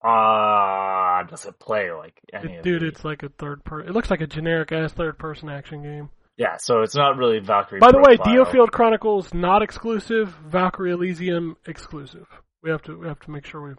Ah, 0.03 1.23
does 1.29 1.45
it 1.45 1.59
play 1.59 1.91
like 1.91 2.19
any 2.34 2.55
It- 2.55 2.63
dude, 2.63 2.81
the- 2.81 2.88
it's 2.88 3.03
like 3.03 3.23
a 3.23 3.29
third 3.29 3.63
person. 3.63 3.89
It 3.89 3.93
looks 3.93 4.09
like 4.11 4.21
a 4.21 4.27
generic 4.27 4.71
ass 4.71 4.93
third 4.93 5.17
person 5.17 5.49
action 5.49 5.81
game. 5.84 6.09
yeah. 6.38 6.57
So 6.57 6.81
it's 6.81 6.95
not 6.95 7.17
really 7.17 7.39
Valkyrie. 7.39 7.79
By 7.79 7.91
the 7.91 7.97
way, 7.97 8.15
profile. 8.15 8.45
Diofield 8.45 8.71
Chronicles 8.71 9.34
not 9.34 9.61
exclusive. 9.63 10.29
Valkyrie 10.45 10.91
Elysium 10.91 11.57
exclusive. 11.65 12.27
We 12.61 12.69
have 12.69 12.81
to 12.84 12.97
we 12.97 13.07
have 13.07 13.19
to 13.21 13.31
make 13.31 13.45
sure 13.45 13.61
we. 13.61 13.73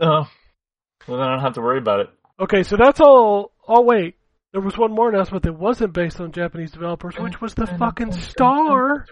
Oh, 0.00 0.28
well 1.06 1.18
then 1.18 1.20
I 1.20 1.30
don't 1.30 1.40
have 1.40 1.54
to 1.54 1.60
worry 1.60 1.78
about 1.78 2.00
it. 2.00 2.10
Okay, 2.40 2.62
so 2.64 2.76
that's 2.76 3.00
all. 3.00 3.52
Oh 3.68 3.82
wait, 3.82 4.16
there 4.54 4.62
was 4.62 4.78
one 4.78 4.92
more 4.92 5.08
announcement 5.08 5.42
that 5.42 5.54
wasn't 5.54 5.92
based 5.92 6.20
on 6.20 6.30
Japanese 6.30 6.70
developers, 6.70 7.16
which 7.18 7.40
was 7.40 7.54
the 7.54 7.66
fucking 7.66 8.12
star 8.12 9.04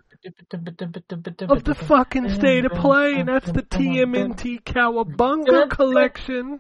of 1.49 1.65
the 1.65 1.75
fucking 1.75 2.31
state 2.31 2.65
of 2.65 2.71
play, 2.71 3.15
and 3.15 3.29
that's 3.29 3.51
the 3.51 3.63
TMNT 3.63 4.63
Cowabunga 4.63 5.69
collection. 5.69 6.59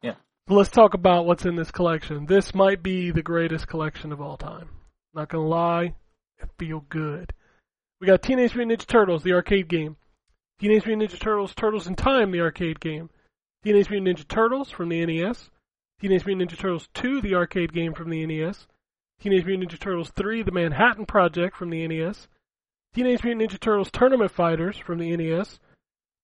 Yeah. 0.00 0.14
Let's 0.46 0.70
talk 0.70 0.94
about 0.94 1.26
what's 1.26 1.44
in 1.44 1.56
this 1.56 1.72
collection. 1.72 2.26
This 2.26 2.54
might 2.54 2.80
be 2.80 3.10
the 3.10 3.22
greatest 3.22 3.66
collection 3.66 4.12
of 4.12 4.20
all 4.20 4.36
time. 4.36 4.68
Not 5.12 5.28
gonna 5.28 5.44
lie, 5.44 5.94
it 6.38 6.50
feel 6.56 6.84
good. 6.88 7.32
We 8.00 8.06
got 8.06 8.22
Teenage 8.22 8.54
Mutant 8.54 8.80
Ninja 8.80 8.86
Turtles, 8.86 9.24
the 9.24 9.32
arcade 9.32 9.66
game. 9.66 9.96
Teenage 10.60 10.86
Mutant 10.86 11.10
Ninja 11.10 11.18
Turtles, 11.18 11.52
Turtles 11.52 11.88
in 11.88 11.96
Time, 11.96 12.30
the 12.30 12.42
arcade 12.42 12.78
game. 12.78 13.10
Teenage 13.64 13.88
Mutant 13.88 14.18
Ninja 14.18 14.28
Turtles 14.28 14.70
from 14.70 14.90
the 14.90 15.06
NES. 15.06 15.48
Teenage 15.98 16.26
Mutant 16.26 16.50
Ninja 16.50 16.58
Turtles 16.58 16.90
2, 16.92 17.22
the 17.22 17.34
arcade 17.34 17.72
game 17.72 17.94
from 17.94 18.10
the 18.10 18.26
NES. 18.26 18.66
Teenage 19.18 19.46
Mutant 19.46 19.70
Ninja 19.70 19.80
Turtles 19.80 20.10
3, 20.10 20.42
the 20.42 20.52
Manhattan 20.52 21.06
Project 21.06 21.56
from 21.56 21.70
the 21.70 21.88
NES. 21.88 22.28
Teenage 22.94 23.24
Mutant 23.24 23.50
Ninja 23.50 23.58
Turtles 23.58 23.90
Tournament 23.90 24.30
Fighters 24.30 24.76
from 24.76 24.98
the 24.98 25.16
NES. 25.16 25.60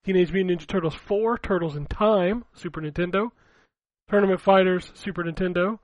Teenage 0.05 0.33
Mutant 0.33 0.61
Ninja 0.61 0.67
Turtles 0.67 0.95
4, 0.95 1.39
Turtles 1.39 1.77
in 1.77 1.87
Time, 1.87 2.45
Super 2.53 2.83
Nintendo. 2.83 3.31
Tournament 4.11 4.43
Fighters, 4.43 4.93
Super 4.95 5.25
Nintendo. 5.25 5.79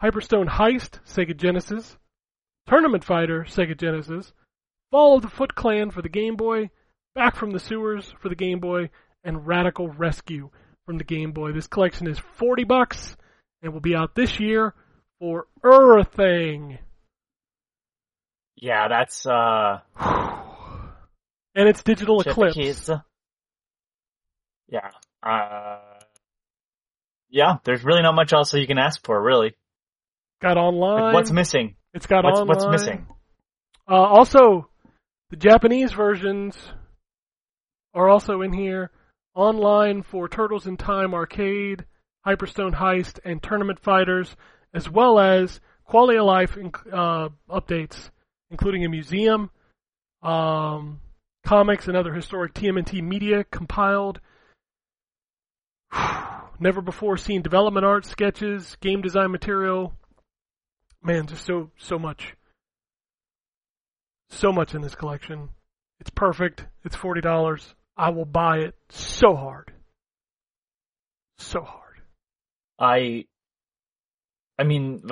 Hyperstone 0.00 0.50
Heist, 0.50 1.00
Sega 1.04 1.36
Genesis. 1.36 1.98
Tournament 2.68 3.02
Fighter, 3.02 3.42
Sega 3.42 3.76
Genesis. 3.76 4.32
Fall 4.92 5.16
of 5.16 5.22
the 5.22 5.28
Foot 5.28 5.56
Clan 5.56 5.90
for 5.90 6.00
the 6.00 6.08
Game 6.08 6.36
Boy. 6.36 6.70
Back 7.16 7.34
from 7.34 7.50
the 7.50 7.58
Sewers 7.58 8.14
for 8.20 8.28
the 8.28 8.36
Game 8.36 8.60
Boy. 8.60 8.90
And 9.24 9.46
Radical 9.46 9.88
Rescue 9.88 10.50
from 10.86 10.98
the 10.98 11.04
Game 11.04 11.32
Boy. 11.32 11.52
This 11.52 11.66
collection 11.66 12.08
is 12.08 12.18
40 12.18 12.64
bucks 12.64 13.16
and 13.62 13.72
will 13.72 13.80
be 13.80 13.94
out 13.94 14.14
this 14.14 14.40
year 14.40 14.74
for 15.18 15.46
everything. 15.64 16.78
Yeah, 18.56 18.88
that's 18.88 19.26
uh. 19.26 19.80
And 21.52 21.68
it's 21.68 21.82
digital 21.82 22.20
eclipse. 22.20 22.54
kids. 22.54 22.90
Yeah. 24.68 24.90
Uh. 25.22 25.80
Yeah, 27.28 27.56
there's 27.64 27.84
really 27.84 28.02
not 28.02 28.14
much 28.14 28.32
else 28.32 28.52
that 28.52 28.60
you 28.60 28.66
can 28.68 28.78
ask 28.78 29.04
for, 29.04 29.20
really. 29.20 29.54
Got 30.40 30.56
online. 30.56 31.02
Like, 31.02 31.14
what's 31.14 31.30
missing? 31.32 31.74
It's 31.92 32.06
got 32.06 32.24
What's 32.24 32.40
online. 32.40 32.48
what's 32.48 32.66
missing? 32.66 33.06
Uh, 33.88 33.94
also, 33.94 34.68
the 35.30 35.36
Japanese 35.36 35.92
versions 35.92 36.56
are 37.94 38.08
also 38.08 38.42
in 38.42 38.52
here. 38.52 38.90
Online 39.34 40.02
for 40.02 40.28
Turtles 40.28 40.66
in 40.66 40.76
Time 40.76 41.14
Arcade, 41.14 41.84
Hyperstone 42.26 42.74
Heist, 42.74 43.18
and 43.24 43.42
Tournament 43.42 43.78
Fighters, 43.78 44.36
as 44.74 44.88
well 44.88 45.18
as 45.18 45.60
quality 45.84 46.18
of 46.18 46.26
life 46.26 46.56
uh, 46.92 47.28
updates, 47.48 48.10
including 48.50 48.84
a 48.84 48.88
museum, 48.88 49.50
um, 50.22 51.00
comics, 51.44 51.88
and 51.88 51.96
other 51.96 52.12
historic 52.12 52.54
TMNT 52.54 53.02
media 53.02 53.44
compiled. 53.44 54.20
Never 56.60 56.80
before 56.82 57.16
seen 57.16 57.42
development 57.42 57.86
art, 57.86 58.04
sketches, 58.04 58.76
game 58.80 59.00
design 59.00 59.30
material. 59.30 59.94
Man, 61.02 61.26
just 61.26 61.46
so 61.46 61.70
so 61.78 61.98
much 61.98 62.34
so 64.30 64.52
much 64.52 64.74
in 64.74 64.82
this 64.82 64.94
collection. 64.94 65.50
It's 65.98 66.10
perfect. 66.10 66.66
It's 66.84 66.96
forty 66.96 67.20
dollars. 67.20 67.74
I 67.96 68.10
will 68.10 68.24
buy 68.24 68.58
it 68.58 68.74
so 68.90 69.34
hard. 69.34 69.72
So 71.38 71.62
hard. 71.62 72.00
I. 72.78 73.24
I 74.58 74.64
mean, 74.64 75.02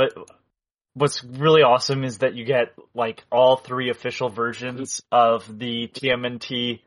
what's 0.92 1.24
really 1.24 1.62
awesome 1.62 2.05
is 2.05 2.18
that 2.18 2.34
you 2.34 2.44
get 2.44 2.74
like 2.94 3.24
all 3.32 3.56
three 3.56 3.90
official 3.90 4.28
versions 4.28 5.02
of 5.10 5.46
the 5.59 5.88
TMNT 5.88 6.80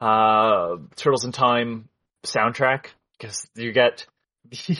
uh, 0.00 0.76
Turtles 0.96 1.24
in 1.24 1.32
Time 1.32 1.88
soundtrack 2.24 2.86
because 3.18 3.46
you 3.54 3.72
get 3.72 4.06
you 4.50 4.76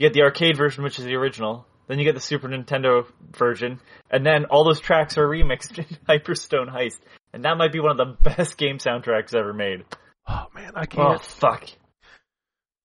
get 0.00 0.12
the 0.12 0.22
arcade 0.22 0.56
version, 0.56 0.84
which 0.84 0.98
is 0.98 1.04
the 1.04 1.14
original. 1.14 1.66
Then 1.86 1.98
you 1.98 2.04
get 2.04 2.14
the 2.14 2.20
Super 2.20 2.48
Nintendo 2.48 3.06
version, 3.32 3.80
and 4.10 4.24
then 4.24 4.44
all 4.46 4.64
those 4.64 4.80
tracks 4.80 5.16
are 5.16 5.26
remixed 5.26 5.78
in 5.78 5.86
Hyperstone 6.08 6.70
Heist, 6.70 6.98
and 7.32 7.44
that 7.44 7.56
might 7.58 7.72
be 7.72 7.80
one 7.80 7.98
of 7.98 8.06
the 8.06 8.30
best 8.36 8.56
game 8.56 8.78
soundtracks 8.78 9.34
ever 9.34 9.52
made. 9.52 9.84
Oh 10.26 10.46
man, 10.54 10.72
I 10.74 10.82
Oh 10.82 10.86
can't. 10.86 11.22
fuck! 11.24 11.64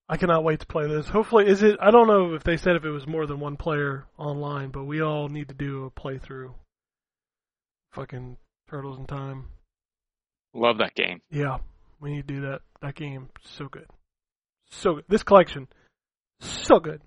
I 0.09 0.17
cannot 0.17 0.43
wait 0.43 0.59
to 0.59 0.65
play 0.67 0.87
this. 0.87 1.07
Hopefully, 1.07 1.47
is 1.47 1.63
it? 1.63 1.77
I 1.81 1.91
don't 1.91 2.07
know 2.07 2.33
if 2.35 2.43
they 2.43 2.57
said 2.57 2.75
if 2.75 2.83
it 2.85 2.89
was 2.91 3.07
more 3.07 3.25
than 3.25 3.39
one 3.39 3.57
player 3.57 4.05
online, 4.17 4.69
but 4.69 4.83
we 4.85 5.01
all 5.01 5.29
need 5.29 5.47
to 5.49 5.53
do 5.53 5.85
a 5.85 5.91
playthrough. 5.99 6.53
Fucking 7.93 8.37
Turtles 8.69 8.97
in 8.97 9.05
Time. 9.05 9.45
Love 10.53 10.77
that 10.79 10.93
game. 10.95 11.21
Yeah, 11.31 11.57
we 11.99 12.11
need 12.11 12.27
to 12.27 12.33
do 12.33 12.41
that. 12.41 12.61
That 12.81 12.95
game, 12.95 13.29
so 13.43 13.67
good, 13.69 13.87
so 14.69 14.95
good. 14.95 15.05
This 15.07 15.23
collection, 15.23 15.67
so 16.41 16.79
good. 16.79 17.01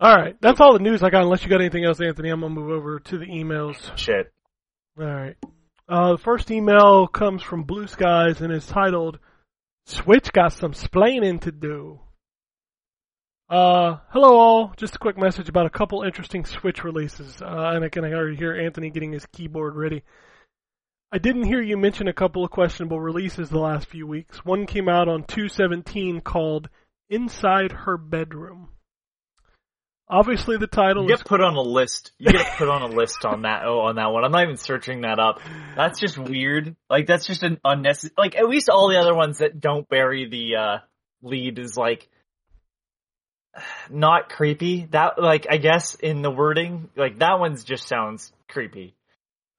All 0.00 0.14
right, 0.14 0.36
that's 0.40 0.60
all 0.60 0.74
the 0.74 0.78
news 0.78 1.02
I 1.02 1.10
got. 1.10 1.22
Unless 1.22 1.42
you 1.42 1.48
got 1.50 1.60
anything 1.60 1.84
else, 1.84 2.00
Anthony, 2.00 2.28
I'm 2.30 2.40
gonna 2.40 2.54
move 2.54 2.70
over 2.70 3.00
to 3.00 3.18
the 3.18 3.26
emails. 3.26 3.96
Shit. 3.96 4.32
All 5.00 5.06
right. 5.06 5.36
Uh, 5.88 6.12
the 6.12 6.18
first 6.18 6.50
email 6.50 7.06
comes 7.06 7.40
from 7.40 7.62
Blue 7.62 7.86
Skies 7.86 8.40
and 8.40 8.52
is 8.52 8.66
titled 8.66 9.20
"Switch 9.86 10.32
got 10.32 10.52
some 10.52 10.72
splaining 10.72 11.40
to 11.42 11.52
do." 11.52 12.00
Uh, 13.48 13.98
hello 14.10 14.36
all. 14.36 14.74
Just 14.76 14.96
a 14.96 14.98
quick 14.98 15.16
message 15.16 15.48
about 15.48 15.66
a 15.66 15.70
couple 15.70 16.02
interesting 16.02 16.44
Switch 16.44 16.82
releases. 16.82 17.40
Uh, 17.40 17.70
and 17.74 17.84
I 17.84 17.88
can 17.90 18.04
already 18.04 18.36
hear 18.36 18.54
Anthony 18.54 18.90
getting 18.90 19.12
his 19.12 19.24
keyboard 19.26 19.76
ready. 19.76 20.02
I 21.12 21.18
didn't 21.18 21.44
hear 21.44 21.62
you 21.62 21.76
mention 21.76 22.08
a 22.08 22.12
couple 22.12 22.44
of 22.44 22.50
questionable 22.50 23.00
releases 23.00 23.48
the 23.48 23.60
last 23.60 23.86
few 23.86 24.06
weeks. 24.06 24.44
One 24.44 24.66
came 24.66 24.88
out 24.88 25.08
on 25.08 25.22
217 25.22 26.22
called 26.22 26.68
Inside 27.08 27.70
Her 27.70 27.96
Bedroom. 27.96 28.70
Obviously, 30.10 30.56
the 30.56 30.66
title 30.66 31.06
You 31.06 31.12
is 31.14 31.20
get 31.20 31.26
put 31.28 31.40
on 31.42 31.54
a 31.56 31.60
list. 31.60 32.12
You 32.18 32.32
get 32.32 32.56
put 32.56 32.68
on 32.68 32.82
a 32.82 32.86
list 32.86 33.24
on 33.24 33.42
that. 33.42 33.62
Oh, 33.66 33.80
on 33.80 33.96
that 33.96 34.10
one. 34.10 34.24
I'm 34.24 34.32
not 34.32 34.42
even 34.44 34.56
searching 34.56 35.02
that 35.02 35.18
up. 35.18 35.40
That's 35.76 35.98
just 36.00 36.16
weird. 36.16 36.76
Like 36.88 37.06
that's 37.06 37.26
just 37.26 37.42
an 37.42 37.58
unnecessary. 37.64 38.14
Like 38.16 38.34
at 38.36 38.48
least 38.48 38.70
all 38.70 38.88
the 38.88 38.98
other 38.98 39.14
ones 39.14 39.38
that 39.38 39.60
don't 39.60 39.86
bury 39.88 40.28
the 40.28 40.56
uh, 40.56 40.78
lead 41.22 41.58
is 41.58 41.76
like 41.76 42.08
not 43.90 44.28
creepy. 44.28 44.86
That 44.90 45.20
like 45.20 45.46
I 45.50 45.56
guess 45.58 45.94
in 45.94 46.22
the 46.22 46.30
wording, 46.30 46.88
like 46.96 47.18
that 47.18 47.38
one's 47.38 47.64
just 47.64 47.86
sounds 47.86 48.32
creepy. 48.48 48.94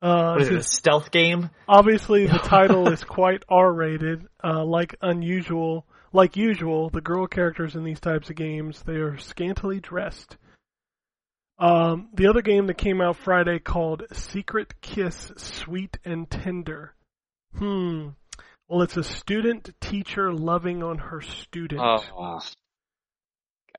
uh, 0.02 0.32
What 0.34 0.42
is 0.42 0.50
it? 0.50 0.56
A 0.56 0.64
stealth 0.64 1.12
game? 1.12 1.50
Obviously, 1.68 2.26
the 2.28 2.38
title 2.44 2.88
is 2.92 3.04
quite 3.04 3.44
R-rated. 3.50 4.26
Uh, 4.44 4.64
like 4.64 4.96
unusual, 5.02 5.86
like 6.14 6.36
usual, 6.36 6.90
the 6.90 7.02
girl 7.02 7.28
characters 7.28 7.76
in 7.76 7.84
these 7.84 8.00
types 8.00 8.30
of 8.30 8.36
games 8.36 8.82
they 8.84 8.96
are 8.96 9.18
scantily 9.18 9.80
dressed. 9.80 10.38
Um, 11.60 12.10
the 12.14 12.28
other 12.28 12.42
game 12.42 12.68
that 12.68 12.78
came 12.78 13.02
out 13.02 13.18
Friday 13.18 13.60
called 13.60 14.04
Secret 14.14 14.80
Kiss, 14.82 15.32
Sweet 15.38 15.98
and 16.06 16.30
Tender. 16.30 16.96
Hmm. 17.58 18.10
Well, 18.68 18.82
it's 18.84 18.98
a 18.98 19.04
student 19.04 19.72
teacher 19.82 20.32
loving 20.32 20.84
on 20.84 21.00
her 21.00 21.22
student, 21.22 21.82
Oh, 21.84 22.40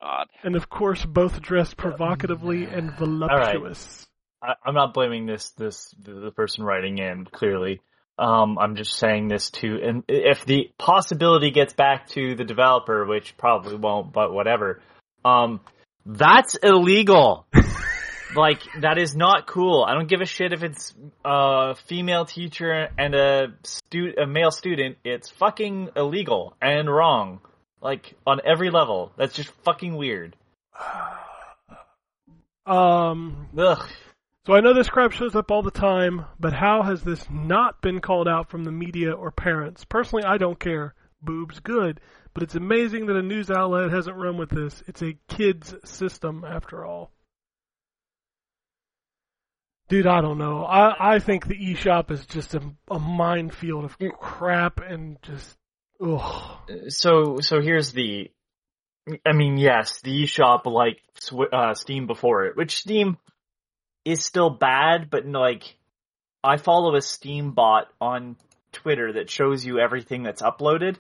God. 0.02 0.27
and 0.43 0.57
of 0.57 0.69
course, 0.69 1.05
both 1.05 1.40
dressed 1.40 1.77
provocatively 1.77 2.65
and 2.65 2.93
voluptuous. 2.93 4.09
I, 4.43 4.55
I'm 4.65 4.74
not 4.74 4.93
blaming 4.94 5.27
this 5.27 5.51
this 5.51 5.94
the, 6.02 6.12
the 6.15 6.31
person 6.32 6.65
writing 6.65 6.98
in 6.98 7.27
clearly. 7.27 7.81
Um, 8.21 8.59
I'm 8.59 8.77
just 8.77 8.99
saying 8.99 9.29
this 9.29 9.49
to, 9.51 9.81
and 9.83 10.05
if 10.07 10.45
the 10.45 10.71
possibility 10.77 11.51
gets 11.51 11.73
back 11.73 12.07
to 12.09 12.35
the 12.35 12.45
developer, 12.45 13.07
which 13.07 13.35
probably 13.39 13.77
won't, 13.77 14.13
but 14.13 14.31
whatever. 14.31 14.83
Um, 15.25 15.61
that's 16.05 16.55
illegal. 16.57 17.47
like 18.37 18.61
that 18.83 18.99
is 18.99 19.17
not 19.17 19.47
cool. 19.47 19.87
I 19.89 19.95
don't 19.95 20.07
give 20.07 20.21
a 20.21 20.27
shit 20.27 20.53
if 20.53 20.63
it's 20.63 20.95
a 21.25 21.75
female 21.87 22.27
teacher 22.27 22.89
and 22.99 23.15
a 23.15 23.55
stu- 23.65 24.13
a 24.21 24.27
male 24.27 24.51
student. 24.51 24.99
It's 25.03 25.31
fucking 25.31 25.89
illegal 25.97 26.55
and 26.61 26.91
wrong. 26.91 27.41
Like 27.81 28.15
on 28.27 28.43
every 28.45 28.71
level. 28.71 29.13
That's 29.17 29.35
just 29.35 29.51
fucking 29.65 29.97
weird. 29.97 30.37
Um, 32.67 33.49
Ugh. 33.59 33.85
So 34.47 34.55
I 34.55 34.61
know 34.61 34.73
this 34.73 34.89
crap 34.89 35.12
shows 35.12 35.37
up 35.37 35.51
all 35.51 35.62
the 35.62 35.71
time, 35.71 36.25
but 36.39 36.55
how 36.55 36.83
has 36.83 37.03
this 37.03 37.27
not 37.31 37.83
been 37.83 38.01
called 38.01 38.27
out 38.27 38.51
from 38.51 38.65
the 38.65 38.73
media 38.73 39.12
or 39.12 39.31
parents? 39.31 39.85
Personally, 39.85 40.25
I 40.25 40.39
don't 40.39 40.59
care. 40.59 40.95
Boobs 41.23 41.61
good, 41.61 42.01
but 42.33 42.43
it's 42.43 42.55
amazing 42.55 43.07
that 43.07 43.17
a 43.17 43.23
news 43.23 43.51
outlet 43.51 43.91
hasn't 43.91 44.17
run 44.17 44.39
with 44.39 44.49
this. 44.49 44.83
It's 44.87 45.03
a 45.03 45.19
kids 45.29 45.75
system 45.85 46.45
after 46.49 46.87
all. 46.87 47.12
Dude, 49.91 50.07
I 50.07 50.23
don't 50.23 50.39
know. 50.39 50.65
I 50.65 51.17
I 51.17 51.19
think 51.19 51.47
the 51.47 51.57
eShop 51.57 52.11
is 52.11 52.25
just 52.25 52.55
a, 52.55 52.62
a 52.91 52.99
minefield 52.99 53.85
of 53.85 53.99
crap 54.19 54.81
and 54.81 55.19
just 55.21 55.59
ugh. 56.03 56.59
so 56.89 57.41
so 57.41 57.61
here's 57.61 57.93
the 57.93 58.31
I 59.27 59.33
mean 59.33 59.59
yes 59.59 60.01
the 60.01 60.23
eShop 60.23 60.65
like 60.65 61.01
uh, 61.53 61.75
Steam 61.75 62.07
before 62.07 62.47
it 62.47 62.57
which 62.57 62.77
Steam 62.77 63.19
is 64.05 64.24
still 64.24 64.51
bad 64.51 65.10
but 65.10 65.27
like 65.27 65.77
I 66.43 66.56
follow 66.56 66.97
a 66.97 67.02
Steam 67.02 67.52
bot 67.52 67.89
on 68.01 68.36
Twitter 68.72 69.14
that 69.14 69.28
shows 69.28 69.64
you 69.64 69.78
everything 69.78 70.22
that's 70.22 70.43
uploaded 70.43 70.97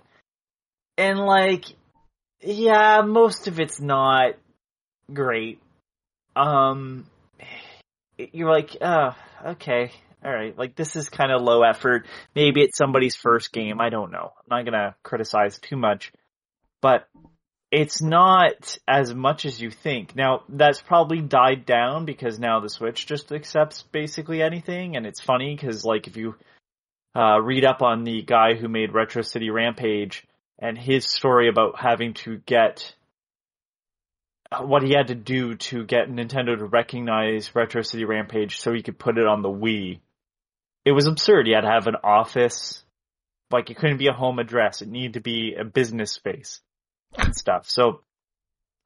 and 0.98 1.18
like 1.18 1.64
yeah 2.40 3.02
most 3.02 3.48
of 3.48 3.60
it's 3.60 3.80
not 3.80 4.34
great 5.12 5.60
um 6.36 7.06
you're 8.16 8.50
like 8.50 8.76
uh 8.80 9.12
okay 9.46 9.92
all 10.24 10.32
right, 10.32 10.56
like 10.56 10.76
this 10.76 10.96
is 10.96 11.08
kind 11.08 11.32
of 11.32 11.40
low 11.40 11.62
effort. 11.62 12.06
Maybe 12.34 12.60
it's 12.62 12.76
somebody's 12.76 13.16
first 13.16 13.52
game. 13.52 13.80
I 13.80 13.88
don't 13.88 14.12
know. 14.12 14.32
I'm 14.38 14.58
not 14.58 14.64
gonna 14.64 14.94
criticize 15.02 15.58
too 15.58 15.76
much, 15.76 16.12
but 16.82 17.08
it's 17.70 18.02
not 18.02 18.78
as 18.88 19.14
much 19.14 19.44
as 19.44 19.60
you 19.60 19.70
think. 19.70 20.16
Now 20.16 20.42
that's 20.48 20.82
probably 20.82 21.20
died 21.20 21.66
down 21.66 22.04
because 22.04 22.38
now 22.38 22.60
the 22.60 22.68
Switch 22.68 23.06
just 23.06 23.30
accepts 23.32 23.82
basically 23.82 24.42
anything, 24.42 24.96
and 24.96 25.06
it's 25.06 25.20
funny 25.20 25.54
because 25.54 25.84
like 25.84 26.06
if 26.06 26.16
you 26.16 26.34
uh, 27.16 27.40
read 27.40 27.64
up 27.64 27.82
on 27.82 28.04
the 28.04 28.22
guy 28.22 28.54
who 28.54 28.68
made 28.68 28.92
Retro 28.92 29.22
City 29.22 29.50
Rampage 29.50 30.24
and 30.58 30.76
his 30.76 31.06
story 31.06 31.48
about 31.48 31.80
having 31.80 32.14
to 32.14 32.38
get 32.38 32.94
what 34.60 34.82
he 34.82 34.92
had 34.92 35.08
to 35.08 35.14
do 35.14 35.54
to 35.54 35.84
get 35.84 36.10
Nintendo 36.10 36.58
to 36.58 36.64
recognize 36.64 37.54
Retro 37.54 37.82
City 37.82 38.04
Rampage 38.04 38.58
so 38.58 38.72
he 38.72 38.82
could 38.82 38.98
put 38.98 39.16
it 39.16 39.26
on 39.26 39.42
the 39.42 39.48
Wii. 39.48 40.00
It 40.84 40.92
was 40.92 41.06
absurd. 41.06 41.46
He 41.46 41.52
had 41.52 41.60
to 41.60 41.70
have 41.70 41.86
an 41.86 41.96
office. 42.02 42.84
Like, 43.52 43.70
it 43.70 43.76
couldn't 43.76 43.98
be 43.98 44.08
a 44.08 44.12
home 44.12 44.38
address. 44.40 44.82
It 44.82 44.88
needed 44.88 45.14
to 45.14 45.20
be 45.20 45.54
a 45.54 45.64
business 45.64 46.12
space 46.12 46.60
and 47.16 47.34
stuff. 47.36 47.68
So, 47.68 48.00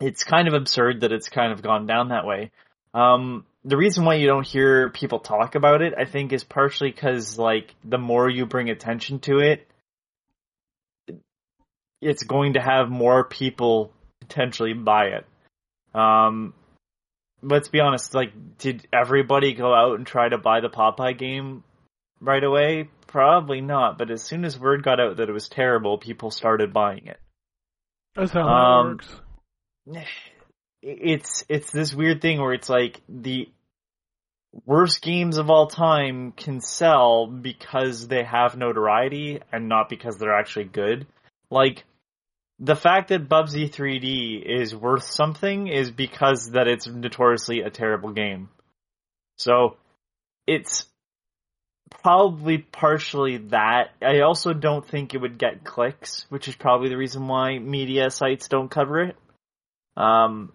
it's 0.01 0.25
kind 0.25 0.49
of 0.49 0.55
absurd 0.55 1.01
that 1.01 1.13
it's 1.13 1.29
kind 1.29 1.53
of 1.53 1.63
gone 1.63 1.87
down 1.87 2.09
that 2.09 2.27
way. 2.27 2.51
Um, 2.93 3.45
the 3.65 3.77
reason 3.77 4.05
why 4.05 4.15
you 4.15 4.27
don't 4.27 4.47
hear 4.47 4.91
people 4.91 5.21
talk 5.21 5.55
about 5.55 5.83
it, 5.83 5.95
I 5.99 6.05
think, 6.05 6.33
is 6.33 6.45
partially 6.45 6.91
because, 6.91 7.39
like, 7.39 7.75
the 7.85 7.99
more 7.99 8.29
you 8.29 8.47
bring 8.47 8.71
attention 8.71 9.21
to 9.21 9.39
it, 9.39 9.67
it's 12.01 12.23
going 12.23 12.55
to 12.55 12.61
have 12.61 12.91
more 12.91 13.25
people 13.25 13.93
potentially 14.21 14.75
buy 14.75 15.07
it. 15.07 15.27
Um, 15.99 16.53
let's 17.43 17.69
be 17.69 17.81
honest, 17.81 18.15
like, 18.15 18.33
did 18.59 18.87
everybody 18.93 19.55
go 19.55 19.73
out 19.75 19.97
and 19.97 20.07
try 20.07 20.29
to 20.29 20.39
buy 20.39 20.61
the 20.61 20.69
Popeye 20.69 21.17
game 21.17 21.65
right 22.21 22.45
away? 22.45 22.91
Probably 23.07 23.61
not, 23.61 23.97
but 23.97 24.11
as 24.11 24.23
soon 24.23 24.45
as 24.45 24.59
word 24.59 24.83
got 24.83 25.01
out 25.01 25.17
that 25.17 25.29
it 25.29 25.33
was 25.33 25.49
terrible, 25.49 25.99
people 25.99 26.31
started 26.31 26.73
buying 26.73 27.07
it. 27.07 27.19
That's 28.15 28.33
how 28.33 28.47
Um, 28.49 28.87
works. 28.89 29.21
It's 30.87 31.47
it's 31.49 31.71
this 31.71 31.95
weird 31.95 32.21
thing 32.21 32.43
where 32.43 32.53
it's 32.53 32.69
like 32.69 33.01
the 33.09 33.49
worst 34.67 35.01
games 35.01 35.39
of 35.39 35.49
all 35.49 35.67
time 35.67 36.33
can 36.33 36.61
sell 36.61 37.27
because 37.27 38.07
they 38.07 38.23
have 38.23 38.55
notoriety 38.55 39.41
and 39.51 39.67
not 39.67 39.89
because 39.89 40.19
they're 40.19 40.39
actually 40.39 40.67
good. 40.67 41.07
Like 41.51 41.85
the 42.59 42.77
fact 42.77 43.09
that 43.09 43.31
Bubsy 43.31 43.71
3D 43.71 44.43
is 44.45 44.77
worth 44.77 45.05
something 45.05 45.69
is 45.69 45.91
because 45.91 46.51
that 46.51 46.69
it's 46.69 46.87
notoriously 46.87 47.63
a 47.63 47.71
terrible 47.71 48.13
game. 48.13 48.51
So 49.39 49.77
it's 50.47 50.87
probably 52.03 52.59
partially 52.59 53.39
that. 53.49 53.91
I 54.03 54.21
also 54.21 54.53
don't 54.53 54.87
think 54.87 55.15
it 55.15 55.21
would 55.21 55.39
get 55.39 55.65
clicks, 55.65 56.27
which 56.29 56.49
is 56.49 56.57
probably 56.57 56.89
the 56.89 56.97
reason 56.97 57.27
why 57.29 57.59
media 57.59 58.11
sites 58.11 58.49
don't 58.49 58.71
cover 58.71 59.03
it. 59.03 59.17
Um, 59.97 60.53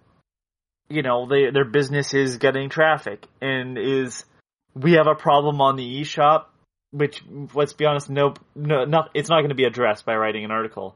you 0.89 1.01
know, 1.01 1.27
they, 1.27 1.51
their 1.51 1.65
business 1.65 2.13
is 2.13 2.37
getting 2.37 2.69
traffic 2.69 3.25
and 3.41 3.77
is, 3.77 4.25
we 4.73 4.93
have 4.93 5.07
a 5.07 5.15
problem 5.15 5.61
on 5.61 5.75
the 5.75 6.01
eShop, 6.01 6.45
which, 6.91 7.23
let's 7.53 7.73
be 7.73 7.85
honest, 7.85 8.09
no, 8.09 8.33
no, 8.55 8.85
not, 8.85 9.11
it's 9.13 9.29
not 9.29 9.39
going 9.39 9.49
to 9.49 9.55
be 9.55 9.65
addressed 9.65 10.05
by 10.05 10.15
writing 10.15 10.45
an 10.45 10.51
article. 10.51 10.95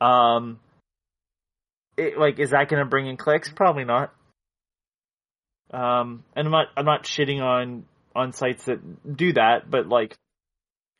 Um, 0.00 0.60
it, 1.96 2.18
like, 2.18 2.38
is 2.38 2.50
that 2.50 2.68
going 2.68 2.82
to 2.82 2.88
bring 2.88 3.06
in 3.06 3.16
clicks? 3.16 3.50
Probably 3.50 3.84
not. 3.84 4.12
Um, 5.72 6.24
and 6.36 6.46
I'm 6.46 6.52
not, 6.52 6.66
I'm 6.76 6.84
not 6.84 7.04
shitting 7.04 7.40
on, 7.40 7.84
on 8.14 8.32
sites 8.32 8.64
that 8.64 9.16
do 9.16 9.32
that, 9.34 9.70
but 9.70 9.88
like, 9.88 10.16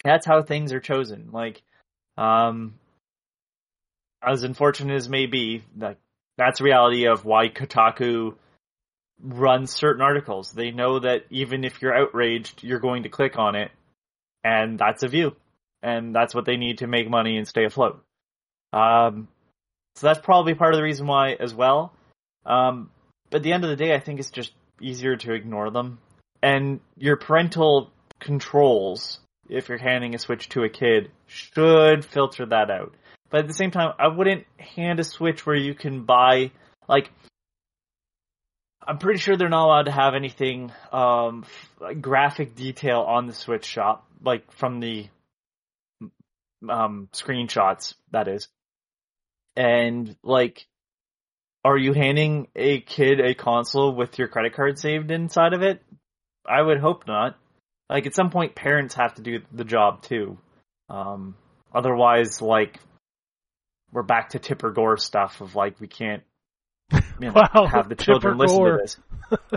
that's 0.05 0.26
how 0.26 0.43
things 0.43 0.72
are 0.72 0.80
chosen. 0.80 1.30
Like, 1.32 1.62
um, 2.16 2.74
as 4.22 4.43
unfortunate 4.43 4.94
as 4.94 5.09
may 5.09 5.26
be, 5.26 5.62
like, 5.76 5.98
that's 6.39 6.60
reality 6.60 7.06
of 7.06 7.24
why 7.24 7.48
Kotaku 7.48 8.34
runs 9.22 9.72
certain 9.72 10.02
articles. 10.02 10.52
They 10.52 10.70
know 10.70 10.98
that 10.98 11.24
even 11.30 11.64
if 11.64 11.80
you're 11.80 11.97
outraged, 11.97 12.64
you're 12.64 12.80
going 12.80 13.05
to 13.05 13.09
click 13.09 13.39
on 13.39 13.55
it, 13.55 13.70
and 14.43 14.78
that's 14.78 15.02
a 15.02 15.09
view. 15.09 15.36
And 15.82 16.14
that's 16.14 16.34
what 16.34 16.44
they 16.44 16.56
need 16.56 16.78
to 16.78 16.86
make 16.86 17.10
money 17.10 17.36
and 17.36 17.47
stay 17.47 17.64
afloat. 17.64 18.02
Um, 18.72 19.28
so 19.97 20.06
that's 20.06 20.20
probably 20.20 20.55
part 20.55 20.74
of 20.74 20.78
the 20.78 20.84
reason 20.84 21.06
why 21.06 21.32
as 21.32 21.52
well. 21.55 21.93
Um, 22.47 22.90
but 23.30 23.39
at 23.39 23.43
the 23.43 23.52
end 23.52 23.64
of 23.64 23.70
the 23.70 23.76
day, 23.76 23.94
I 23.94 23.98
think 23.98 24.20
it's 24.20 24.30
just 24.30 24.52
easier 24.80 25.16
to 25.16 25.32
ignore 25.32 25.70
them. 25.70 25.98
And 26.43 26.81
your 26.97 27.16
parental 27.16 27.93
controls, 28.19 29.20
if 29.48 29.69
you're 29.69 29.78
handing 29.78 30.14
a 30.14 30.19
Switch 30.19 30.48
to 30.51 30.64
a 30.64 30.69
kid, 30.69 31.10
should 31.27 32.05
filter 32.05 32.47
that 32.47 32.70
out. 32.70 32.94
But 33.31 33.40
at 33.40 33.48
the 33.48 33.55
same 33.55 33.70
time, 33.70 33.94
I 33.98 34.09
wouldn't 34.09 34.44
hand 34.59 35.01
a 35.01 35.05
Switch 35.05 35.47
where 35.47 35.56
you 35.56 35.74
can 35.74 36.05
buy 36.05 36.51
Like, 36.89 37.10
I'm 38.86 38.98
pretty 38.98 39.20
sure 39.20 39.36
they're 39.36 39.48
not 39.48 39.64
allowed 39.66 39.85
to 39.85 39.93
have 39.93 40.14
anything 40.14 40.73
um, 40.90 41.44
graphic 42.01 42.56
detail 42.56 43.01
on 43.01 43.27
the 43.27 43.32
Switch 43.32 43.64
shop, 43.64 44.06
like 44.23 44.51
from 44.52 44.81
the 44.81 45.09
um, 46.69 47.09
screenshots. 47.12 47.94
That 48.10 48.28
is, 48.28 48.48
and 49.56 50.16
like, 50.23 50.66
are 51.64 51.78
you 51.78 51.93
handing 51.93 52.48
a 52.56 52.81
kid 52.81 53.20
a 53.20 53.35
console 53.35 53.94
with 53.94 54.19
your 54.19 54.27
credit 54.27 54.55
card 54.55 54.78
saved 54.78 55.12
inside 55.12 55.52
of 55.52 55.62
it? 55.62 55.81
I 56.47 56.60
would 56.60 56.78
hope 56.78 57.06
not. 57.06 57.36
Like 57.89 58.06
at 58.06 58.14
some 58.14 58.31
point, 58.31 58.55
parents 58.55 58.94
have 58.94 59.14
to 59.14 59.23
do 59.23 59.40
the 59.52 59.64
job 59.64 60.02
too. 60.02 60.39
Um, 60.89 61.36
otherwise, 61.74 62.40
like 62.40 62.81
we're 63.93 64.02
back 64.02 64.31
to 64.31 64.39
Tipper 64.39 64.70
Gore 64.70 64.97
stuff 64.97 65.40
of 65.40 65.55
like 65.55 65.81
we 65.81 65.86
can't 65.86 66.23
you 66.93 67.01
know, 67.20 67.32
Wow, 67.55 67.66
have 67.66 67.89
the 67.89 67.94
children 67.94 68.39
listen 68.39 68.59
Gore. 68.59 68.78
to 68.78 68.82
this. 68.82 68.97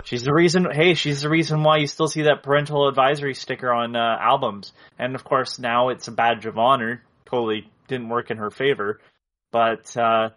She's 0.04 0.22
the 0.22 0.32
reason. 0.32 0.66
Hey, 0.70 0.94
she's 0.94 1.22
the 1.22 1.28
reason 1.28 1.62
why 1.62 1.78
you 1.78 1.86
still 1.86 2.08
see 2.08 2.22
that 2.22 2.42
parental 2.42 2.88
advisory 2.88 3.34
sticker 3.34 3.72
on 3.72 3.96
uh, 3.96 4.16
albums, 4.20 4.72
and 4.98 5.14
of 5.14 5.24
course 5.24 5.58
now 5.58 5.90
it's 5.90 6.08
a 6.08 6.12
badge 6.12 6.46
of 6.46 6.58
honor. 6.58 7.02
Totally 7.26 7.70
didn't 7.88 8.08
work 8.08 8.30
in 8.30 8.38
her 8.38 8.50
favor, 8.50 9.00
but 9.52 9.96
uh, 9.96 10.30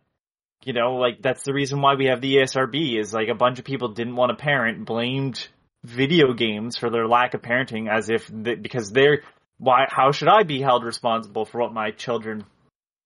you 0.64 0.74
know, 0.74 0.96
like 0.96 1.22
that's 1.22 1.44
the 1.44 1.54
reason 1.54 1.82
why 1.82 1.96
we 1.96 2.06
have 2.06 2.22
the 2.22 2.38
ESRB. 2.38 3.00
Is 3.00 3.14
like 3.14 3.30
a 3.30 3.36
bunch 3.36 3.60
of 3.60 3.66
people 3.66 3.90
didn't 3.90 4.16
want 4.16 4.32
a 4.32 4.36
parent, 4.36 4.86
blamed 4.86 5.48
video 5.84 6.34
games 6.34 6.78
for 6.78 6.90
their 6.90 7.08
lack 7.08 7.34
of 7.34 7.42
parenting, 7.42 7.90
as 7.90 8.10
if 8.10 8.28
th- 8.28 8.62
because 8.62 8.92
they're 8.92 9.22
why? 9.58 9.86
How 9.90 10.12
should 10.12 10.28
I 10.30 10.44
be 10.44 10.62
held 10.62 10.84
responsible 10.84 11.46
for 11.46 11.60
what 11.62 11.74
my 11.74 11.92
children 11.92 12.46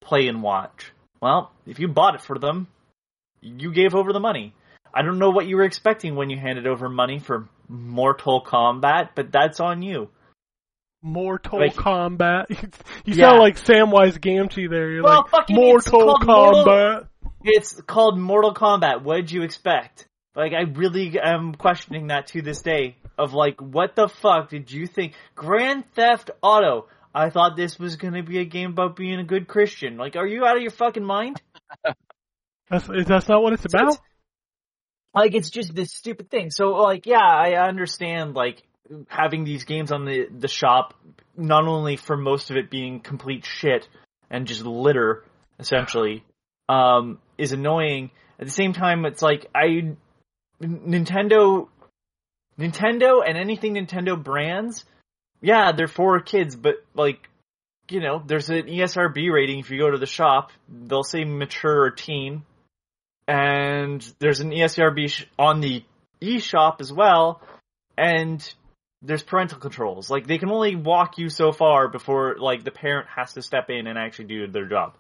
play 0.01 0.27
and 0.27 0.41
watch? 0.43 0.91
Well, 1.21 1.51
if 1.65 1.79
you 1.79 1.87
bought 1.87 2.15
it 2.15 2.21
for 2.21 2.37
them, 2.37 2.67
you 3.41 3.71
gave 3.73 3.95
over 3.95 4.11
the 4.13 4.19
money. 4.19 4.53
I 4.93 5.01
don't 5.01 5.17
know 5.19 5.31
what 5.31 5.47
you 5.47 5.55
were 5.57 5.63
expecting 5.63 6.15
when 6.15 6.29
you 6.29 6.37
handed 6.37 6.67
over 6.67 6.87
money 6.89 7.17
for 7.19 7.47
Mortal 7.67 8.43
Kombat, 8.43 9.09
but 9.15 9.31
that's 9.31 9.59
on 9.59 9.81
you. 9.81 10.09
Mortal 11.01 11.59
Like- 11.59 11.73
Kombat. 11.75 12.49
you 13.05 13.13
Yeah. 13.15 13.29
sound 13.29 13.39
like 13.39 13.55
Samwise 13.55 14.19
Gamgee 14.19 14.69
there. 14.69 14.89
You're 14.91 15.03
Well, 15.03 15.21
like 15.21 15.29
fucking 15.31 15.55
it's 15.57 15.61
Mortal 15.91 15.91
called 16.17 16.25
Mortal- 16.25 16.65
Kombat. 16.65 17.07
It's 17.43 17.81
called 17.81 18.17
Mortal 18.19 18.53
Kombat. 18.53 19.01
What 19.03 19.15
did 19.17 19.31
you 19.31 19.43
expect? 19.43 20.07
Like, 20.35 20.53
I 20.53 20.61
really 20.61 21.17
am 21.19 21.53
questioning 21.55 22.07
that 22.07 22.27
to 22.27 22.41
this 22.41 22.61
day. 22.61 22.97
Of 23.17 23.33
like, 23.33 23.61
what 23.61 23.95
the 23.95 24.07
fuck 24.07 24.49
did 24.49 24.71
you 24.71 24.87
think? 24.87 25.13
Grand 25.35 25.83
Theft 25.93 26.31
Auto. 26.41 26.87
I 27.13 27.29
thought 27.29 27.55
this 27.55 27.77
was 27.77 27.95
gonna 27.95 28.23
be 28.23 28.39
a 28.39 28.45
game 28.45 28.71
about 28.71 28.95
being 28.95 29.19
a 29.19 29.23
good 29.23 29.47
Christian. 29.47 29.97
Like, 29.97 30.15
are 30.15 30.25
you 30.25 30.43
out 30.45 30.55
of 30.57 30.63
your 30.63 30.71
fucking 30.71 31.03
mind? 31.03 31.39
That's 32.69 32.87
that's 33.05 33.27
not 33.29 33.43
what 33.43 33.53
it's 33.53 33.61
So 33.61 33.67
about. 33.77 33.89
it's- 33.93 34.01
like 35.13 35.35
it's 35.35 35.51
just 35.51 35.75
this 35.75 35.91
stupid 35.91 36.31
thing. 36.31 36.49
So 36.49 36.71
like 36.71 37.05
yeah, 37.05 37.21
I 37.21 37.67
understand 37.67 38.33
like 38.33 38.63
having 39.07 39.43
these 39.43 39.63
games 39.63 39.91
on 39.91 40.05
the 40.05 40.25
the 40.35 40.47
shop 40.47 40.95
not 41.37 41.67
only 41.67 41.97
for 41.97 42.17
most 42.17 42.49
of 42.49 42.57
it 42.57 42.71
being 42.71 42.99
complete 42.99 43.45
shit 43.45 43.87
and 44.31 44.47
just 44.47 44.63
litter 44.65 45.23
essentially 45.59 46.23
um 46.67 47.19
is 47.37 47.51
annoying. 47.51 48.09
At 48.39 48.47
the 48.47 48.51
same 48.51 48.73
time 48.73 49.05
it's 49.05 49.21
like 49.21 49.45
I 49.53 49.95
Nintendo 50.63 51.67
Nintendo 52.59 53.21
and 53.25 53.37
anything 53.37 53.75
Nintendo 53.75 54.21
brands 54.21 54.85
yeah, 55.41 55.73
they're 55.73 55.89
for 55.89 56.21
kids, 56.21 56.55
but 56.55 56.75
like 56.93 57.29
you 57.89 57.99
know, 57.99 58.23
there's 58.25 58.49
an 58.49 58.69
E 58.69 58.79
ESRB 58.79 59.29
rating 59.31 59.59
if 59.59 59.69
you 59.69 59.77
go 59.77 59.91
to 59.91 59.97
the 59.97 60.05
shop, 60.05 60.51
they'll 60.69 61.03
say 61.03 61.25
mature 61.25 61.81
or 61.81 61.91
teen 61.91 62.43
and 63.27 64.01
there's 64.19 64.39
an 64.39 64.53
E 64.53 64.59
ESRB 64.61 65.09
sh- 65.09 65.25
on 65.37 65.61
the 65.61 65.83
eShop 66.21 66.79
as 66.79 66.91
well, 66.91 67.41
and 67.97 68.53
there's 69.01 69.21
parental 69.23 69.59
controls. 69.59 70.09
Like 70.09 70.27
they 70.27 70.37
can 70.37 70.49
only 70.49 70.75
walk 70.77 71.17
you 71.17 71.29
so 71.29 71.51
far 71.51 71.89
before 71.89 72.37
like 72.39 72.63
the 72.63 72.71
parent 72.71 73.07
has 73.13 73.33
to 73.33 73.41
step 73.41 73.69
in 73.69 73.87
and 73.87 73.97
actually 73.97 74.25
do 74.25 74.47
their 74.47 74.65
job. 74.67 74.95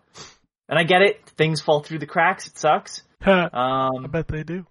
And 0.67 0.77
I 0.77 0.83
get 0.83 1.01
it, 1.01 1.25
things 1.37 1.61
fall 1.61 1.81
through 1.81 1.99
the 1.99 2.05
cracks. 2.05 2.47
It 2.47 2.57
sucks. 2.57 3.01
Ha, 3.21 3.49
I 3.53 3.89
Um, 3.97 4.11
bet 4.11 4.27
they 4.27 4.43
do. 4.43 4.65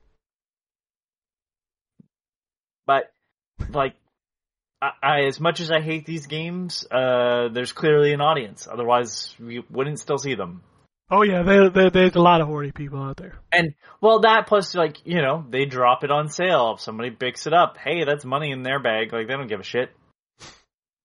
But 2.87 3.13
like, 3.71 3.95
I, 4.81 4.91
I 5.03 5.21
as 5.27 5.41
much 5.41 5.61
as 5.61 5.71
I 5.71 5.81
hate 5.81 6.07
these 6.07 6.27
games, 6.27 6.87
uh, 6.91 7.49
there's 7.53 7.73
clearly 7.73 8.13
an 8.13 8.21
audience. 8.21 8.67
Otherwise, 8.71 9.35
we 9.39 9.63
wouldn't 9.71 10.01
still 10.01 10.19
see 10.19 10.35
them. 10.35 10.63
Oh 11.11 11.23
yeah, 11.23 11.43
there, 11.43 11.69
there, 11.69 11.91
there's 11.91 12.15
a 12.15 12.21
lot 12.23 12.41
of 12.41 12.47
horny 12.47 12.73
people 12.73 13.03
out 13.03 13.19
there. 13.19 13.39
And 13.53 13.75
well, 14.01 14.21
that 14.21 14.47
plus 14.47 14.75
like 14.75 14.97
you 15.05 15.21
know 15.21 15.45
they 15.49 15.67
drop 15.67 16.05
it 16.05 16.11
on 16.11 16.29
sale. 16.29 16.73
If 16.75 16.81
somebody 16.81 17.11
picks 17.11 17.47
it 17.47 17.53
up, 17.53 17.77
hey, 17.77 18.05
that's 18.05 18.25
money 18.25 18.51
in 18.51 18.63
their 18.63 18.81
bag. 18.81 19.13
Like 19.13 19.27
they 19.27 19.35
don't 19.35 19.47
give 19.49 19.61
a 19.61 19.65
shit. 19.65 19.91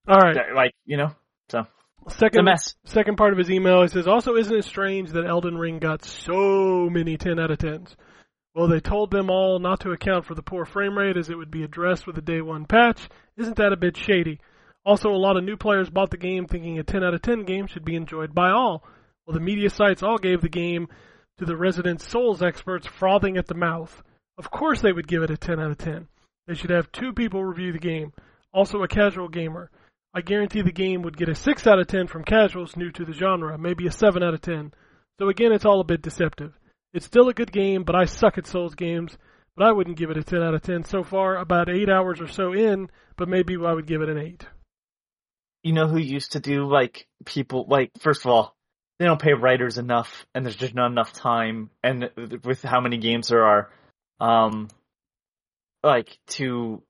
All 0.08 0.18
right, 0.18 0.56
Like 0.56 0.72
you 0.86 0.96
know, 0.96 1.14
so 1.50 1.68
second 2.08 2.46
mess. 2.46 2.76
second 2.86 3.18
part 3.18 3.34
of 3.34 3.38
his 3.38 3.52
email. 3.52 3.82
He 3.82 3.90
says, 3.90 4.08
also, 4.08 4.36
isn't 4.36 4.56
it 4.56 4.64
strange 4.64 5.12
that 5.12 5.26
Elden 5.26 5.58
Ring 5.58 5.80
got 5.80 6.06
so 6.06 6.90
many 6.90 7.18
10 7.18 7.38
out 7.38 7.52
of 7.52 7.58
10s? 7.58 7.96
Well, 8.58 8.68
they 8.68 8.80
told 8.80 9.12
them 9.12 9.30
all 9.30 9.60
not 9.60 9.82
to 9.82 9.92
account 9.92 10.26
for 10.26 10.34
the 10.34 10.42
poor 10.42 10.66
frame 10.66 10.98
rate 10.98 11.16
as 11.16 11.30
it 11.30 11.38
would 11.38 11.52
be 11.52 11.62
addressed 11.62 12.08
with 12.08 12.18
a 12.18 12.24
day 12.24 12.42
one 12.42 12.66
patch. 12.66 13.08
Isn't 13.38 13.58
that 13.58 13.72
a 13.72 13.78
bit 13.78 13.96
shady? 13.96 14.40
Also, 14.84 15.12
a 15.12 15.16
lot 15.16 15.38
of 15.38 15.44
new 15.44 15.56
players 15.56 15.92
bought 15.92 16.10
the 16.10 16.18
game 16.18 16.48
thinking 16.48 16.80
a 16.80 16.84
10 16.84 17.04
out 17.04 17.14
of 17.14 17.22
10 17.22 17.44
game 17.44 17.68
should 17.68 17.86
be 17.86 17.96
enjoyed 17.96 18.34
by 18.34 18.50
all. 18.50 18.84
Well, 19.28 19.36
the 19.36 19.42
media 19.42 19.70
sites 19.70 20.02
all 20.02 20.18
gave 20.18 20.42
the 20.42 20.50
game 20.50 20.88
to 21.38 21.46
the 21.46 21.56
resident 21.56 22.02
Souls 22.02 22.42
experts 22.42 22.88
frothing 22.88 23.38
at 23.38 23.46
the 23.46 23.54
mouth. 23.54 24.02
Of 24.40 24.50
course 24.50 24.82
they 24.82 24.92
would 24.92 25.08
give 25.08 25.22
it 25.22 25.30
a 25.30 25.38
10 25.38 25.60
out 25.60 25.70
of 25.70 25.78
10. 25.78 26.08
They 26.48 26.56
should 26.56 26.72
have 26.72 26.92
two 26.92 27.14
people 27.14 27.46
review 27.46 27.74
the 27.74 27.78
game, 27.78 28.12
also 28.52 28.82
a 28.82 28.88
casual 28.88 29.28
gamer. 29.28 29.70
I 30.16 30.22
guarantee 30.22 30.64
the 30.64 30.72
game 30.72 31.04
would 31.04 31.16
get 31.16 31.30
a 31.30 31.36
6 31.36 31.68
out 31.68 31.78
of 31.78 31.86
10 31.86 32.08
from 32.08 32.24
casuals 32.24 32.76
new 32.76 32.90
to 32.94 33.06
the 33.06 33.14
genre, 33.14 33.56
maybe 33.60 33.86
a 33.86 33.92
7 33.92 34.24
out 34.24 34.34
of 34.34 34.42
10. 34.42 34.74
So 35.20 35.30
again, 35.30 35.52
it's 35.52 35.66
all 35.66 35.80
a 35.80 35.84
bit 35.84 36.02
deceptive. 36.02 36.57
It's 36.94 37.06
still 37.06 37.30
a 37.30 37.34
good 37.34 37.52
game, 37.52 37.84
but 37.84 37.96
I 37.96 38.06
suck 38.06 38.38
at 38.38 38.48
Souls 38.48 38.76
games, 38.76 39.18
but 39.56 39.68
I 39.68 39.72
wouldn't 39.72 39.98
give 39.98 40.10
it 40.10 40.18
a 40.18 40.24
10 40.24 40.42
out 40.42 40.54
of 40.54 40.62
10 40.62 40.86
so 40.86 41.04
far, 41.04 41.38
about 41.38 41.70
8 41.70 41.90
hours 41.90 42.22
or 42.22 42.28
so 42.28 42.54
in, 42.54 42.90
but 43.18 43.28
maybe 43.28 43.56
I 43.56 43.74
would 43.74 43.88
give 43.88 44.02
it 44.02 44.10
an 44.10 44.18
8. 44.18 44.46
You 45.64 45.74
know 45.74 45.88
who 45.88 45.98
used 45.98 46.34
to 46.34 46.40
do 46.40 46.66
like 46.66 47.08
people 47.26 47.66
like 47.68 47.92
first 48.00 48.24
of 48.24 48.32
all, 48.32 48.56
they 49.00 49.06
don't 49.06 49.22
pay 49.22 49.34
writers 49.34 49.78
enough, 49.78 50.26
and 50.34 50.46
there's 50.46 50.56
just 50.56 50.74
not 50.74 50.92
enough 50.92 51.14
time, 51.14 51.70
and 51.84 52.10
with 52.44 52.64
how 52.64 52.80
many 52.80 52.98
games 52.98 53.28
there 53.28 53.44
are, 53.44 53.70
um, 54.20 54.70
like 55.84 56.18
to 56.28 56.82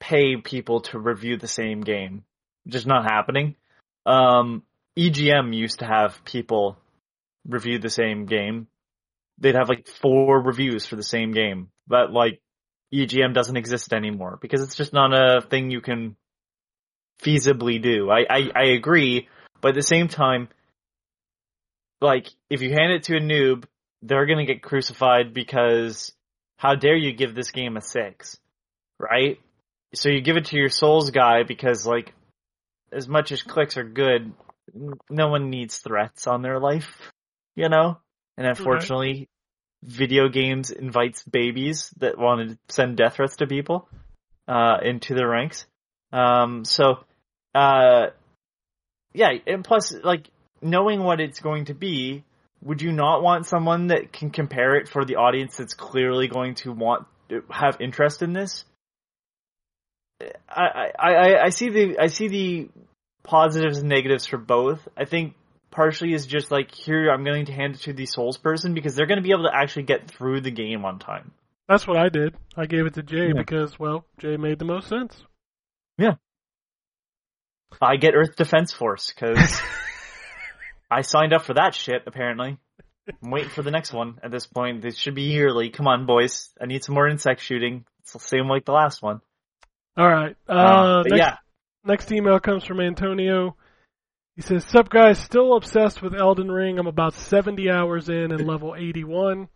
pay 0.00 0.36
people 0.36 0.80
to 0.80 0.98
review 0.98 1.38
the 1.38 1.48
same 1.48 1.80
game, 1.80 2.24
just 2.66 2.86
not 2.86 3.04
happening. 3.04 3.56
Um, 4.04 4.62
EGM 4.98 5.56
used 5.56 5.78
to 5.78 5.86
have 5.86 6.24
people 6.24 6.76
review 7.48 7.78
the 7.78 7.90
same 7.90 8.26
game. 8.26 8.68
They'd 9.38 9.56
have 9.56 9.68
like 9.68 9.88
four 9.88 10.40
reviews 10.40 10.86
for 10.86 10.96
the 10.96 11.02
same 11.02 11.32
game, 11.32 11.68
but 11.86 12.12
like 12.12 12.40
EGM 12.92 13.34
doesn't 13.34 13.56
exist 13.56 13.92
anymore 13.92 14.38
because 14.40 14.62
it's 14.62 14.76
just 14.76 14.92
not 14.92 15.12
a 15.12 15.40
thing 15.40 15.70
you 15.70 15.80
can 15.80 16.16
feasibly 17.22 17.82
do. 17.82 18.10
I, 18.10 18.24
I, 18.28 18.50
I 18.54 18.64
agree, 18.68 19.28
but 19.60 19.70
at 19.70 19.74
the 19.74 19.82
same 19.82 20.08
time, 20.08 20.48
like, 22.00 22.28
if 22.50 22.60
you 22.60 22.70
hand 22.70 22.92
it 22.92 23.04
to 23.04 23.16
a 23.16 23.20
noob, 23.20 23.64
they're 24.02 24.26
gonna 24.26 24.44
get 24.44 24.62
crucified 24.62 25.32
because 25.32 26.12
how 26.56 26.74
dare 26.74 26.96
you 26.96 27.12
give 27.12 27.34
this 27.34 27.50
game 27.50 27.76
a 27.76 27.80
six, 27.80 28.38
right? 28.98 29.40
So 29.94 30.08
you 30.08 30.20
give 30.20 30.36
it 30.36 30.46
to 30.46 30.56
your 30.56 30.68
Souls 30.68 31.10
guy 31.10 31.44
because, 31.44 31.86
like, 31.86 32.12
as 32.92 33.08
much 33.08 33.32
as 33.32 33.42
clicks 33.42 33.76
are 33.76 33.84
good, 33.84 34.32
no 35.10 35.28
one 35.28 35.50
needs 35.50 35.78
threats 35.78 36.26
on 36.26 36.42
their 36.42 36.58
life, 36.58 37.12
you 37.56 37.68
know? 37.68 37.98
And 38.36 38.46
unfortunately, 38.46 39.28
video 39.82 40.28
games 40.28 40.70
invites 40.70 41.22
babies 41.22 41.90
that 41.98 42.18
want 42.18 42.50
to 42.50 42.58
send 42.68 42.96
death 42.96 43.16
threats 43.16 43.36
to 43.36 43.46
people, 43.46 43.88
uh, 44.48 44.78
into 44.82 45.14
their 45.14 45.28
ranks. 45.28 45.66
Um, 46.12 46.64
so, 46.64 47.04
uh, 47.54 48.06
yeah, 49.12 49.30
and 49.46 49.64
plus, 49.64 49.94
like, 50.02 50.28
knowing 50.60 51.02
what 51.02 51.20
it's 51.20 51.40
going 51.40 51.66
to 51.66 51.74
be, 51.74 52.24
would 52.62 52.82
you 52.82 52.92
not 52.92 53.22
want 53.22 53.46
someone 53.46 53.88
that 53.88 54.12
can 54.12 54.30
compare 54.30 54.76
it 54.76 54.88
for 54.88 55.04
the 55.04 55.16
audience 55.16 55.56
that's 55.56 55.74
clearly 55.74 56.28
going 56.28 56.54
to 56.56 56.72
want 56.72 57.06
have 57.50 57.80
interest 57.80 58.22
in 58.22 58.32
this? 58.32 58.64
I, 60.48 60.90
I, 60.98 61.36
I 61.44 61.48
see 61.50 61.68
the 61.68 61.98
I 61.98 62.06
see 62.06 62.28
the 62.28 62.68
positives 63.22 63.78
and 63.78 63.88
negatives 63.88 64.26
for 64.26 64.38
both. 64.38 64.86
I 64.96 65.04
think 65.04 65.34
partially 65.74 66.14
is 66.14 66.26
just 66.26 66.50
like 66.50 66.72
here 66.72 67.10
I'm 67.10 67.24
going 67.24 67.46
to 67.46 67.52
hand 67.52 67.74
it 67.74 67.80
to 67.82 67.92
the 67.92 68.06
Souls 68.06 68.38
person 68.38 68.74
because 68.74 68.94
they're 68.94 69.06
going 69.06 69.18
to 69.18 69.22
be 69.22 69.32
able 69.32 69.44
to 69.44 69.54
actually 69.54 69.82
get 69.84 70.08
through 70.10 70.40
the 70.40 70.50
game 70.50 70.84
on 70.84 70.98
time. 70.98 71.32
That's 71.68 71.86
what 71.86 71.96
I 71.96 72.08
did. 72.08 72.34
I 72.56 72.66
gave 72.66 72.86
it 72.86 72.94
to 72.94 73.02
Jay 73.02 73.28
Yeah. 73.28 73.32
because, 73.36 73.78
well, 73.78 74.04
Jay 74.18 74.36
made 74.36 74.58
the 74.58 74.64
most 74.64 74.88
sense. 74.88 75.20
Yeah. 75.98 76.14
I 77.82 77.96
get 77.96 78.14
Earth 78.14 78.36
Defense 78.36 78.72
Force 78.72 79.12
because 79.12 79.60
I 80.90 81.00
signed 81.02 81.32
up 81.32 81.42
for 81.42 81.54
that 81.54 81.74
shit 81.74 82.02
apparently. 82.06 82.56
I'm 83.22 83.30
waiting 83.30 83.50
for 83.50 83.62
the 83.62 83.70
next 83.70 83.92
one 83.92 84.18
at 84.22 84.30
this 84.30 84.46
point. 84.46 84.80
This 84.80 84.96
should 84.96 85.14
be 85.14 85.24
yearly. 85.24 85.70
Come 85.70 85.86
on, 85.88 86.06
boys. 86.06 86.50
I 86.60 86.66
need 86.66 86.84
some 86.84 86.94
more 86.94 87.08
insect 87.08 87.40
shooting. 87.42 87.84
It's 88.00 88.12
the 88.12 88.18
same 88.20 88.48
like 88.48 88.64
the 88.64 88.72
last 88.72 89.02
one. 89.02 89.20
All 89.96 90.08
right. 90.08 90.36
Uh, 90.48 91.02
but 91.02 91.10
next, 91.10 91.18
yeah, 91.18 91.36
next 91.84 92.12
email 92.12 92.38
comes 92.40 92.64
from 92.64 92.80
Antonio. 92.80 93.56
He 94.36 94.42
says, 94.42 94.64
Sup 94.64 94.88
guys, 94.88 95.18
still 95.18 95.56
obsessed 95.56 96.02
with 96.02 96.14
Elden 96.14 96.50
Ring. 96.50 96.78
I'm 96.78 96.86
about 96.86 97.14
70 97.14 97.70
hours 97.70 98.08
in 98.08 98.32
and 98.32 98.46
level 98.46 98.74
81. 98.76 99.48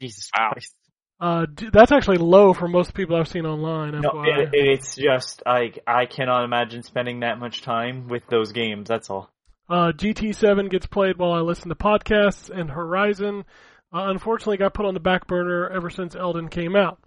Jesus 0.00 0.30
Wow. 0.36 0.50
Christ. 0.52 0.74
Uh, 1.20 1.46
that's 1.72 1.92
actually 1.92 2.18
low 2.18 2.52
for 2.52 2.66
most 2.66 2.92
people 2.92 3.16
I've 3.16 3.28
seen 3.28 3.46
online. 3.46 4.00
No, 4.00 4.24
it, 4.24 4.50
it's 4.52 4.96
just 4.96 5.42
I 5.46 5.72
I 5.86 6.06
cannot 6.06 6.44
imagine 6.44 6.82
spending 6.82 7.20
that 7.20 7.38
much 7.38 7.62
time 7.62 8.08
with 8.08 8.24
those 8.28 8.50
games. 8.52 8.88
That's 8.88 9.08
all. 9.08 9.30
Uh, 9.70 9.92
GT7 9.92 10.68
gets 10.70 10.86
played 10.86 11.16
while 11.16 11.32
I 11.32 11.38
listen 11.40 11.68
to 11.68 11.76
podcasts, 11.76 12.50
and 12.50 12.68
Horizon, 12.68 13.44
uh, 13.94 14.08
unfortunately, 14.10 14.58
got 14.58 14.74
put 14.74 14.84
on 14.84 14.92
the 14.92 15.00
back 15.00 15.26
burner 15.26 15.70
ever 15.70 15.88
since 15.88 16.14
Elden 16.16 16.48
came 16.48 16.74
out. 16.76 16.98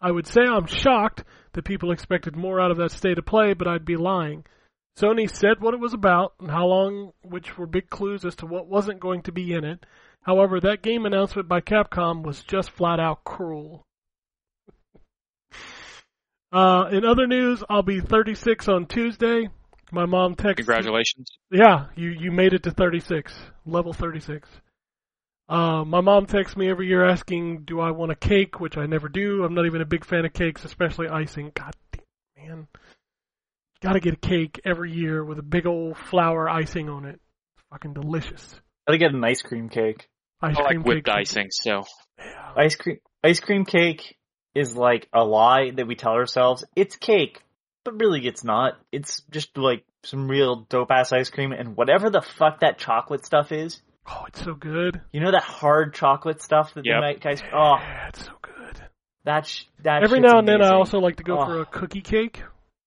I 0.00 0.12
would 0.12 0.26
say 0.26 0.42
I'm 0.42 0.66
shocked 0.66 1.24
that 1.54 1.64
people 1.64 1.90
expected 1.90 2.36
more 2.36 2.60
out 2.60 2.70
of 2.70 2.76
that 2.76 2.92
state 2.92 3.18
of 3.18 3.24
play, 3.26 3.54
but 3.54 3.66
I'd 3.66 3.86
be 3.86 3.96
lying. 3.96 4.44
Sony 4.98 5.30
said 5.30 5.60
what 5.60 5.74
it 5.74 5.80
was 5.80 5.92
about 5.92 6.34
and 6.40 6.50
how 6.50 6.66
long, 6.66 7.12
which 7.22 7.58
were 7.58 7.66
big 7.66 7.90
clues 7.90 8.24
as 8.24 8.34
to 8.36 8.46
what 8.46 8.66
wasn't 8.66 9.00
going 9.00 9.22
to 9.22 9.32
be 9.32 9.52
in 9.52 9.64
it. 9.64 9.84
However, 10.22 10.58
that 10.60 10.82
game 10.82 11.04
announcement 11.04 11.48
by 11.48 11.60
Capcom 11.60 12.22
was 12.22 12.42
just 12.42 12.70
flat 12.70 13.00
out 13.00 13.24
cruel. 13.24 13.84
Uh, 16.52 16.88
in 16.92 17.04
other 17.04 17.26
news, 17.26 17.62
I'll 17.68 17.82
be 17.82 18.00
36 18.00 18.68
on 18.68 18.86
Tuesday. 18.86 19.48
My 19.92 20.06
mom 20.06 20.36
texted. 20.36 20.58
Congratulations. 20.58 21.28
Yeah, 21.50 21.86
you 21.96 22.10
you 22.10 22.30
made 22.30 22.54
it 22.54 22.62
to 22.62 22.70
36, 22.70 23.34
level 23.66 23.92
36. 23.92 24.48
Uh, 25.48 25.84
my 25.84 26.00
mom 26.00 26.26
texts 26.26 26.56
me 26.56 26.68
every 26.68 26.86
year 26.86 27.04
asking, 27.04 27.64
"Do 27.64 27.80
I 27.80 27.90
want 27.90 28.12
a 28.12 28.16
cake?" 28.16 28.58
Which 28.58 28.76
I 28.76 28.86
never 28.86 29.08
do. 29.08 29.44
I'm 29.44 29.54
not 29.54 29.66
even 29.66 29.80
a 29.80 29.86
big 29.86 30.04
fan 30.04 30.24
of 30.24 30.32
cakes, 30.32 30.64
especially 30.64 31.08
icing. 31.08 31.52
God 31.54 31.74
damn, 32.36 32.48
man, 32.48 32.68
got 33.80 33.92
to 33.94 34.00
get 34.00 34.14
a 34.14 34.16
cake 34.18 34.60
every 34.64 34.92
year 34.92 35.24
with 35.24 35.38
a 35.38 35.42
big 35.42 35.66
old 35.66 35.96
flour 35.96 36.48
icing 36.48 36.88
on 36.88 37.04
it. 37.04 37.20
Fucking 37.70 37.94
delicious. 37.94 38.60
Gotta 38.86 38.98
get 38.98 39.12
an 39.12 39.24
ice 39.24 39.42
cream 39.42 39.68
cake. 39.68 40.08
Ice 40.40 40.56
I 40.56 40.62
cream 40.66 40.78
like 40.80 40.86
whipped 40.86 41.06
cake. 41.06 41.14
icing, 41.16 41.48
so 41.50 41.82
Yeah. 42.18 42.52
Ice 42.56 42.76
cream 42.76 42.98
ice 43.24 43.40
cream 43.40 43.64
cake 43.64 44.16
is 44.54 44.76
like 44.76 45.08
a 45.12 45.24
lie 45.24 45.70
that 45.72 45.86
we 45.86 45.96
tell 45.96 46.12
ourselves. 46.12 46.64
It's 46.76 46.94
cake, 46.96 47.42
but 47.84 47.98
really 48.00 48.26
it's 48.26 48.44
not. 48.44 48.74
It's 48.92 49.22
just 49.30 49.56
like 49.58 49.84
some 50.04 50.28
real 50.28 50.66
dope 50.68 50.90
ass 50.92 51.12
ice 51.12 51.28
cream 51.30 51.50
and 51.52 51.76
whatever 51.76 52.08
the 52.10 52.22
fuck 52.22 52.60
that 52.60 52.78
chocolate 52.78 53.26
stuff 53.26 53.50
is. 53.50 53.82
Oh, 54.08 54.24
it's 54.28 54.42
so 54.44 54.54
good. 54.54 55.00
You 55.12 55.20
know 55.20 55.32
that 55.32 55.42
hard 55.42 55.92
chocolate 55.94 56.40
stuff 56.40 56.74
that 56.74 56.84
Yep. 56.86 56.94
they 56.94 57.00
make 57.06 57.20
guys. 57.20 57.42
Oh, 57.52 57.74
Yeah, 57.80 58.08
it's 58.08 58.24
so 58.24 58.32
good. 58.40 58.80
that 59.24 59.46
sh- 59.46 59.64
that. 59.82 60.04
Every 60.04 60.20
now 60.20 60.38
and 60.38 60.46
then, 60.46 60.62
I 60.62 60.70
also 60.74 61.00
like 61.00 61.16
to 61.16 61.24
go 61.24 61.40
Oh. 61.40 61.44
for 61.46 61.60
a 61.62 61.66
cookie 61.66 62.02
cake. 62.02 62.40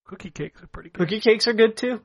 Cookie 0.09 0.31
cakes 0.31 0.59
are 0.63 0.67
pretty 0.67 0.89
good. 0.89 0.99
cookie 1.07 1.19
cakes 1.19 1.47
are 1.47 1.53
good 1.53 1.77
too. 1.77 2.01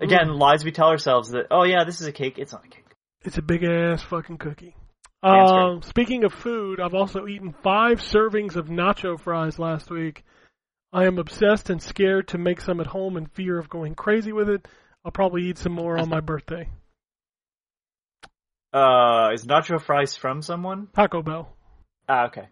Again, 0.00 0.28
lies 0.38 0.64
we 0.64 0.70
tell 0.70 0.86
ourselves 0.88 1.30
that 1.30 1.46
oh 1.50 1.64
yeah, 1.64 1.82
this 1.84 2.00
is 2.00 2.06
a 2.06 2.12
cake. 2.12 2.38
It's 2.38 2.52
not 2.52 2.64
a 2.64 2.68
cake. 2.68 2.84
It's 3.24 3.36
a 3.36 3.42
big 3.42 3.64
ass 3.64 4.00
fucking 4.02 4.38
cookie. 4.38 4.76
Um, 5.24 5.82
speaking 5.82 6.22
of 6.22 6.32
food, 6.32 6.78
I've 6.78 6.94
also 6.94 7.26
eaten 7.26 7.52
five 7.64 7.98
servings 7.98 8.54
of 8.54 8.66
nacho 8.68 9.18
fries 9.18 9.58
last 9.58 9.90
week. 9.90 10.22
I 10.92 11.06
am 11.06 11.18
obsessed 11.18 11.68
and 11.68 11.82
scared 11.82 12.28
to 12.28 12.38
make 12.38 12.60
some 12.60 12.78
at 12.80 12.86
home 12.86 13.16
in 13.16 13.26
fear 13.26 13.58
of 13.58 13.68
going 13.68 13.96
crazy 13.96 14.30
with 14.32 14.48
it. 14.48 14.68
I'll 15.04 15.10
probably 15.10 15.42
eat 15.48 15.58
some 15.58 15.72
more 15.72 15.98
on 15.98 16.08
my 16.08 16.20
birthday. 16.20 16.68
Uh, 18.72 19.30
is 19.32 19.44
nacho 19.46 19.80
fries 19.82 20.16
from 20.16 20.42
someone? 20.42 20.86
Taco 20.94 21.22
Bell. 21.22 21.48
Ah, 22.08 22.26
okay. 22.26 22.48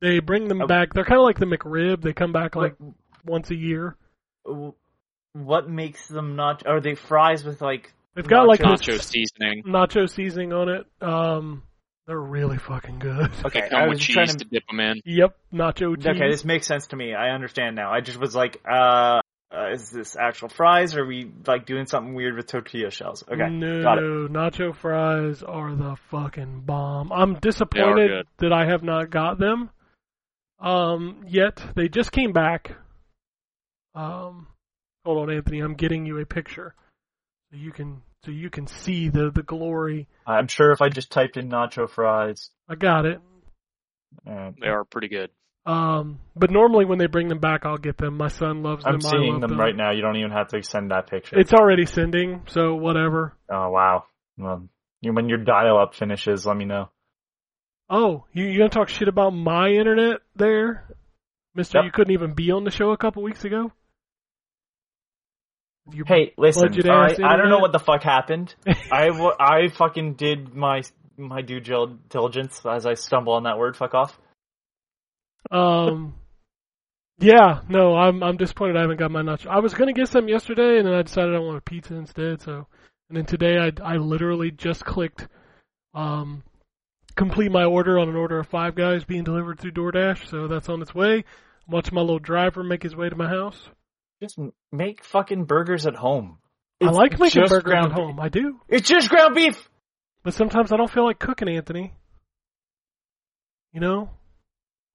They 0.00 0.20
bring 0.20 0.46
them 0.46 0.62
Oh. 0.62 0.66
back. 0.68 0.92
They're 0.94 1.04
kind 1.04 1.18
of 1.20 1.24
like 1.24 1.38
the 1.40 1.46
McRib. 1.46 2.02
They 2.02 2.12
come 2.12 2.32
back 2.32 2.54
like 2.54 2.76
What, 2.78 2.94
once 3.24 3.50
a 3.50 3.56
year. 3.56 3.96
What 5.32 5.68
makes 5.68 6.06
them 6.08 6.36
not? 6.36 6.66
Are 6.66 6.80
they 6.80 6.94
fries 6.94 7.44
with 7.44 7.60
like? 7.60 7.92
They've 8.14 8.26
got 8.26 8.46
like 8.46 8.60
Nacho 8.60 8.94
nacho 8.94 9.02
seasoning. 9.02 9.64
nacho 9.66 10.08
seasoning 10.08 10.52
on 10.52 10.68
it. 10.68 10.86
Um, 11.00 11.64
they're 12.06 12.20
really 12.20 12.58
fucking 12.58 12.98
good. 12.98 13.30
Okay, 13.44 13.60
They 13.60 13.66
I 13.66 13.80
come 13.80 13.88
was 13.88 13.98
with 13.98 14.08
trying 14.08 14.26
cheese 14.26 14.36
to 14.36 14.44
to 14.44 14.50
dip 14.50 14.66
them 14.68 14.78
in. 14.80 15.00
Yep, 15.04 15.36
nacho 15.52 15.96
cheese. 15.96 16.06
Okay, 16.06 16.30
this 16.30 16.44
makes 16.44 16.66
sense 16.66 16.86
to 16.88 16.96
me. 16.96 17.14
I 17.14 17.30
understand 17.30 17.74
now. 17.76 17.92
I 17.92 18.00
just 18.02 18.18
was 18.20 18.34
like, 18.36 18.60
uh, 18.70 19.20
uh, 19.50 19.70
is 19.72 19.90
this 19.90 20.16
actual 20.16 20.48
fries 20.48 20.94
or 20.94 21.02
are 21.02 21.06
we 21.06 21.30
like 21.46 21.66
doing 21.66 21.86
something 21.86 22.14
weird 22.14 22.36
with 22.36 22.46
tortilla 22.46 22.90
shells? 22.90 23.24
Okay, 23.28 23.48
no, 23.50 23.82
got 23.82 23.98
it. 23.98 24.04
nacho 24.04 24.74
fries 24.76 25.42
are 25.42 25.74
the 25.74 25.96
fucking 26.10 26.60
bomb. 26.66 27.10
I'm 27.10 27.34
disappointed 27.40 28.26
that 28.38 28.52
I 28.52 28.66
have 28.66 28.82
not 28.82 29.10
got 29.10 29.38
them 29.38 29.70
um, 30.60 31.24
yet. 31.26 31.60
They 31.74 31.88
just 31.88 32.12
came 32.12 32.32
back. 32.32 32.76
Um, 33.94 34.48
hold 35.04 35.28
on, 35.28 35.34
Anthony. 35.34 35.60
I'm 35.60 35.74
getting 35.74 36.06
you 36.06 36.18
a 36.18 36.26
picture 36.26 36.74
so 37.50 37.56
you 37.56 37.70
can 37.72 38.02
so 38.24 38.30
you 38.30 38.50
can 38.50 38.66
see 38.66 39.08
the 39.08 39.30
the 39.30 39.42
glory. 39.42 40.08
I'm 40.26 40.48
sure 40.48 40.72
if 40.72 40.80
I 40.82 40.88
just 40.88 41.10
typed 41.12 41.36
in 41.36 41.48
nacho 41.48 41.88
fries, 41.88 42.50
I 42.68 42.74
got 42.74 43.04
it. 43.06 43.20
uh, 44.28 44.50
They 44.60 44.68
are 44.68 44.84
pretty 44.84 45.08
good. 45.08 45.30
Um, 45.66 46.20
but 46.36 46.50
normally 46.50 46.84
when 46.84 46.98
they 46.98 47.06
bring 47.06 47.28
them 47.28 47.38
back, 47.38 47.64
I'll 47.64 47.78
get 47.78 47.96
them. 47.96 48.18
My 48.18 48.28
son 48.28 48.62
loves 48.62 48.84
them. 48.84 48.96
I'm 48.96 49.06
I 49.06 49.10
seeing 49.10 49.32
love 49.32 49.40
them 49.40 49.58
right 49.58 49.74
now. 49.74 49.92
You 49.92 50.02
don't 50.02 50.16
even 50.16 50.30
have 50.32 50.48
to 50.48 50.62
send 50.62 50.90
that 50.90 51.08
picture. 51.08 51.38
It's 51.38 51.54
already 51.54 51.86
sending, 51.86 52.42
so 52.48 52.74
whatever. 52.74 53.34
oh 53.50 53.70
wow. 53.70 54.04
Well, 54.36 54.68
you, 55.00 55.12
when 55.14 55.28
your 55.28 55.38
dial-up 55.38 55.94
finishes, 55.94 56.44
let 56.44 56.56
me 56.56 56.64
know. 56.64 56.90
Oh, 57.88 58.24
you 58.32 58.44
you 58.46 58.58
gonna 58.58 58.70
talk 58.70 58.88
shit 58.88 59.08
about 59.08 59.30
my 59.30 59.68
internet 59.68 60.20
there, 60.36 60.84
Mister? 61.54 61.78
Yep. 61.78 61.84
You 61.84 61.92
couldn't 61.92 62.12
even 62.14 62.34
be 62.34 62.50
on 62.50 62.64
the 62.64 62.70
show 62.70 62.90
a 62.90 62.96
couple 62.98 63.22
weeks 63.22 63.44
ago. 63.44 63.72
You, 65.92 66.04
Hey, 66.06 66.32
listen. 66.38 66.68
Ass 66.88 67.18
I 67.22 67.36
don't 67.36 67.50
know 67.50 67.58
what 67.58 67.72
the 67.72 67.78
fuck 67.78 68.02
happened. 68.02 68.54
I 68.66 69.08
I 69.38 69.68
fucking 69.68 70.14
did 70.14 70.54
my 70.54 70.82
my 71.16 71.42
due 71.42 71.60
diligence 71.60 72.60
as 72.64 72.86
I 72.86 72.94
stumble 72.94 73.34
on 73.34 73.44
that 73.44 73.58
word. 73.58 73.76
Fuck 73.76 73.94
off. 73.94 74.18
um, 75.50 76.14
yeah, 77.18 77.60
no, 77.68 77.94
I'm 77.96 78.22
I'm 78.22 78.36
disappointed 78.36 78.76
I 78.76 78.80
haven't 78.80 78.98
got 78.98 79.10
my 79.10 79.22
nacho. 79.22 79.46
I 79.46 79.60
was 79.60 79.74
gonna 79.74 79.92
get 79.92 80.08
some 80.08 80.28
yesterday, 80.28 80.78
and 80.78 80.86
then 80.86 80.94
I 80.94 81.02
decided 81.02 81.34
I 81.34 81.38
want 81.38 81.58
a 81.58 81.62
pizza 81.62 81.94
instead. 81.94 82.40
So, 82.40 82.66
and 83.10 83.18
then 83.18 83.26
today 83.26 83.58
I 83.58 83.72
I 83.82 83.96
literally 83.96 84.50
just 84.50 84.84
clicked, 84.84 85.28
um, 85.92 86.42
complete 87.14 87.52
my 87.52 87.64
order 87.64 87.98
on 87.98 88.08
an 88.08 88.16
order 88.16 88.38
of 88.38 88.48
five 88.48 88.74
guys 88.74 89.04
being 89.04 89.24
delivered 89.24 89.60
through 89.60 89.72
DoorDash. 89.72 90.28
So 90.28 90.48
that's 90.48 90.70
on 90.70 90.80
its 90.80 90.94
way. 90.94 91.16
I'm 91.16 91.72
watching 91.72 91.94
my 91.94 92.00
little 92.00 92.18
driver 92.18 92.62
make 92.62 92.82
his 92.82 92.96
way 92.96 93.08
to 93.10 93.16
my 93.16 93.28
house. 93.28 93.68
Just 94.22 94.38
make 94.72 95.04
fucking 95.04 95.44
burgers 95.44 95.86
at 95.86 95.94
home. 95.96 96.38
I 96.82 96.86
It's 96.88 96.96
like 96.96 97.18
making 97.18 97.42
just 97.42 97.50
burgers 97.50 97.62
ground 97.64 97.92
at 97.92 97.98
home. 97.98 98.20
I 98.20 98.28
do. 98.28 98.60
It's 98.68 98.88
just 98.88 99.08
ground 99.08 99.34
beef. 99.34 99.68
But 100.22 100.34
sometimes 100.34 100.72
I 100.72 100.76
don't 100.76 100.90
feel 100.90 101.04
like 101.04 101.18
cooking, 101.18 101.48
Anthony. 101.48 101.92
You 103.72 103.80
know? 103.80 104.10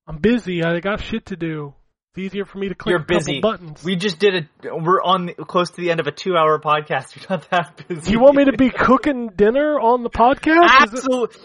I'm 0.07 0.17
busy. 0.17 0.63
I 0.63 0.79
got 0.79 1.01
shit 1.03 1.27
to 1.27 1.35
do. 1.35 1.73
It's 2.15 2.25
easier 2.25 2.45
for 2.45 2.57
me 2.57 2.69
to 2.69 2.75
click 2.75 2.91
You're 2.91 2.99
a 3.01 3.03
couple 3.03 3.17
busy. 3.17 3.39
buttons. 3.41 3.83
We 3.83 3.95
just 3.95 4.17
did 4.19 4.33
it. 4.33 4.45
We're 4.63 5.01
on 5.03 5.27
the, 5.27 5.33
close 5.35 5.69
to 5.71 5.81
the 5.81 5.91
end 5.91 5.99
of 5.99 6.07
a 6.07 6.11
two-hour 6.11 6.59
podcast. 6.59 7.15
We're 7.29 7.35
not 7.37 7.49
that 7.51 7.87
busy. 7.87 8.01
Do 8.01 8.11
you 8.11 8.19
want 8.19 8.35
me 8.35 8.45
to 8.45 8.57
be 8.57 8.71
cooking 8.71 9.29
dinner 9.35 9.79
on 9.79 10.01
the 10.03 10.09
podcast? 10.09 10.65
Is 10.87 10.93
it- 10.93 10.97
Absolutely. 11.05 11.37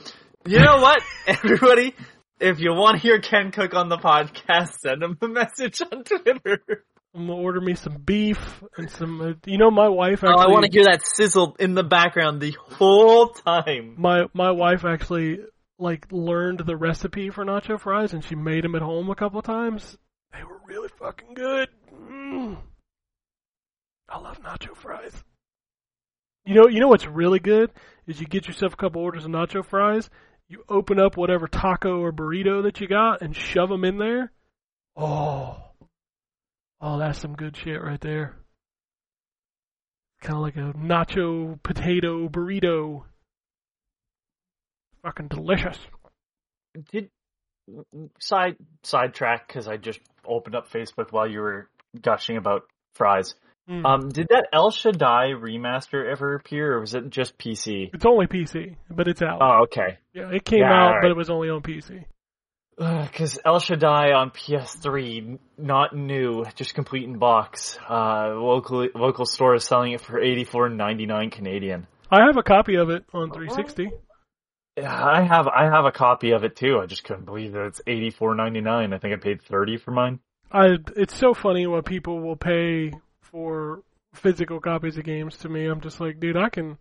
You 0.47 0.61
know 0.61 0.77
what, 0.81 1.03
everybody? 1.27 1.95
If 2.41 2.61
you 2.61 2.73
want 2.75 2.97
to 2.97 3.03
hear 3.03 3.19
Ken 3.21 3.51
cook 3.51 3.75
on 3.75 3.89
the 3.89 3.97
podcast, 3.97 4.73
send 4.83 5.03
him 5.03 5.17
a 5.23 5.29
message 5.29 5.81
on 5.83 6.05
Twitter. 6.05 6.85
I'm 7.15 7.29
gonna 7.29 7.41
order 7.41 7.61
me 7.61 7.75
some 7.75 7.99
beef 8.05 8.63
and 8.77 8.91
some. 8.91 9.21
Uh, 9.21 9.33
you 9.47 9.57
know, 9.57 9.71
my 9.71 9.89
wife 9.89 10.25
Oh. 10.25 10.29
I 10.29 10.49
want 10.49 10.65
to 10.67 10.71
hear 10.73 10.85
that 10.85 11.03
sizzle 11.05 11.55
in 11.61 11.75
the 11.75 11.85
background 11.85 12.41
the 12.41 12.57
whole 12.59 13.29
time. 13.29 13.95
My 13.97 14.25
my 14.33 14.51
wife 14.51 14.85
actually 14.85 15.39
like 15.79 16.07
learned 16.11 16.61
the 16.61 16.77
recipe 16.77 17.31
for 17.31 17.45
nacho 17.45 17.81
fries 17.81 18.13
and 18.13 18.25
she 18.25 18.35
made 18.35 18.65
them 18.65 18.75
at 18.75 18.83
home 18.83 19.11
a 19.11 19.15
couple 19.15 19.41
times. 19.43 19.97
They 20.33 20.43
were 20.43 20.61
really 20.67 20.89
fucking 20.99 21.35
good. 21.35 21.69
Mm. 21.93 22.59
I 24.09 24.19
love 24.19 24.43
nacho 24.43 24.77
fries. 24.77 25.13
You 26.45 26.55
know, 26.55 26.69
you 26.69 26.81
know 26.81 26.89
what's 26.89 27.07
really 27.07 27.39
good 27.39 27.71
is 28.07 28.21
you 28.21 28.27
get 28.27 28.47
yourself 28.47 28.75
a 28.75 28.77
couple 28.77 29.03
orders 29.03 29.25
of 29.25 29.31
nacho 29.31 29.65
fries. 29.65 30.11
You 30.49 30.65
open 30.69 31.01
up 31.01 31.17
whatever 31.17 31.47
taco 31.49 32.01
or 32.01 32.13
burrito 32.13 32.65
that 32.65 32.81
you 32.81 32.89
got 32.89 33.23
and 33.23 33.35
shove 33.35 33.69
them 33.71 33.85
in 33.85 33.99
there. 33.99 34.31
Oh, 34.97 35.64
oh, 36.85 36.99
that's 36.99 37.19
some 37.19 37.35
good 37.35 37.57
shit 37.57 37.83
right 37.83 38.01
there. 38.01 38.37
Kind 40.21 40.37
of 40.37 40.43
like 40.43 40.57
a 40.57 40.73
nacho 40.79 41.61
potato 41.63 42.29
burrito. 42.29 43.03
Fucking 45.03 45.29
delicious. 45.29 45.79
Did 46.93 47.11
side 48.21 48.57
sidetrack 48.83 49.49
because 49.49 49.67
I 49.67 49.77
just 49.77 50.01
opened 50.27 50.55
up 50.55 50.71
Facebook 50.71 51.11
while 51.11 51.29
you 51.29 51.41
were 51.41 51.69
gushing 52.01 52.37
about 52.37 52.63
fries. 52.95 53.35
Mm. 53.69 53.85
Um, 53.85 54.09
did 54.11 54.29
that 54.29 54.49
El 54.53 54.71
Shaddai 54.71 55.33
remaster 55.33 56.11
ever 56.11 56.35
appear, 56.35 56.75
or 56.75 56.81
was 56.81 56.95
it 56.95 57.09
just 57.09 57.39
PC? 57.39 57.91
it's 57.95 58.05
only 58.05 58.27
PC, 58.27 58.77
but 58.91 59.09
it's 59.09 59.23
out. 59.23 59.39
Oh, 59.41 59.63
okay. 59.65 59.99
yeah, 60.13 60.31
it 60.31 60.45
came 60.45 60.61
yeah, 60.61 60.73
out, 60.73 60.87
alright. 60.87 61.03
but 61.03 61.11
it 61.11 61.17
was 61.17 61.31
only 61.31 61.49
on 61.49 61.63
PC. 61.63 62.05
Because 62.77 63.39
El 63.45 63.61
Shaddai 63.61 64.13
on 64.13 64.31
PS3, 64.31 65.39
not 65.59 65.95
new, 65.95 66.45
just 66.57 66.75
complete 66.75 67.05
in 67.05 67.19
box. 67.19 67.79
Uh, 67.89 68.31
local 68.35 68.89
local 68.95 69.27
store 69.27 69.55
is 69.55 69.65
selling 69.65 69.93
it 69.93 70.01
for 70.01 70.21
eighty 70.21 70.45
four 70.45 70.69
ninety 70.69 71.07
nine 71.07 71.31
Canadian. 71.31 71.87
I 72.11 72.27
have 72.27 72.37
a 72.37 72.43
copy 72.43 72.77
of 72.77 72.91
it 72.91 73.05
on 73.13 73.31
360. 73.31 73.91
Yeah, 74.77 74.93
I 74.93 75.23
have 75.23 75.47
I 75.47 75.65
have 75.65 75.85
a 75.85 75.93
copy 75.93 76.33
of 76.33 76.43
it 76.43 76.57
too. 76.57 76.81
I 76.83 76.87
just 76.87 77.05
couldn't 77.05 77.27
believe 77.27 77.53
that 77.53 77.67
it's 77.67 77.81
eighty 77.87 78.11
four 78.11 78.35
ninety 78.35 78.61
nine. 78.61 78.93
I 78.93 78.99
think 78.99 79.15
I 79.15 79.19
paid 79.19 79.43
thirty 79.43 79.77
for 79.77 79.93
mine. 79.93 80.19
I 80.51 80.79
it's 80.97 81.17
so 81.17 81.33
funny 81.33 81.67
what 81.69 81.85
people 81.85 82.21
will 82.21 82.37
pay 82.37 82.93
for 83.23 83.83
physical 84.15 84.61
copies 84.61 84.99
of 84.99 85.05
games 85.05 85.37
to 85.39 85.49
me. 85.49 85.67
I'm 85.67 85.81
just 85.81 86.01
like, 86.01 86.19
dude, 86.19 86.37
I 86.37 86.49
can 86.49 86.79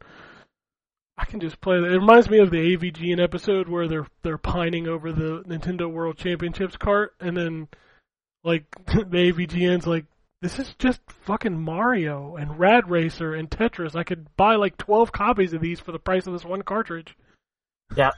I 1.18 1.26
can 1.26 1.40
just 1.40 1.62
play 1.62 1.80
that. 1.80 1.92
It 1.92 2.00
reminds 2.00 2.30
me 2.30 2.40
of 2.40 2.50
the 2.50 2.58
AVGN 2.76 3.22
episode 3.24 3.70
where 3.70 3.88
they're 3.88 4.08
they're 4.24 4.38
pining 4.38 4.88
over 4.88 5.12
the 5.12 5.44
Nintendo 5.48 5.92
World 5.92 6.18
Championships 6.18 6.76
cart 6.78 7.14
and 7.20 7.38
then 7.38 7.68
like 8.44 8.66
the 8.88 9.32
AVGN's 9.32 9.86
like 9.86 10.06
this 10.42 10.60
is 10.60 10.74
just 10.78 11.00
fucking 11.26 11.58
Mario 11.58 12.36
and 12.36 12.60
Rad 12.60 12.90
Racer 12.90 13.34
and 13.34 13.50
Tetris. 13.50 13.96
I 13.96 14.04
could 14.04 14.28
buy 14.36 14.56
like 14.56 14.76
12 14.78 15.12
copies 15.12 15.54
of 15.54 15.62
these 15.62 15.80
for 15.80 15.92
the 15.94 16.00
price 16.00 16.28
of 16.28 16.34
this 16.34 16.44
one 16.44 16.64
cartridge. 16.64 17.16
Yeah. 17.96 18.10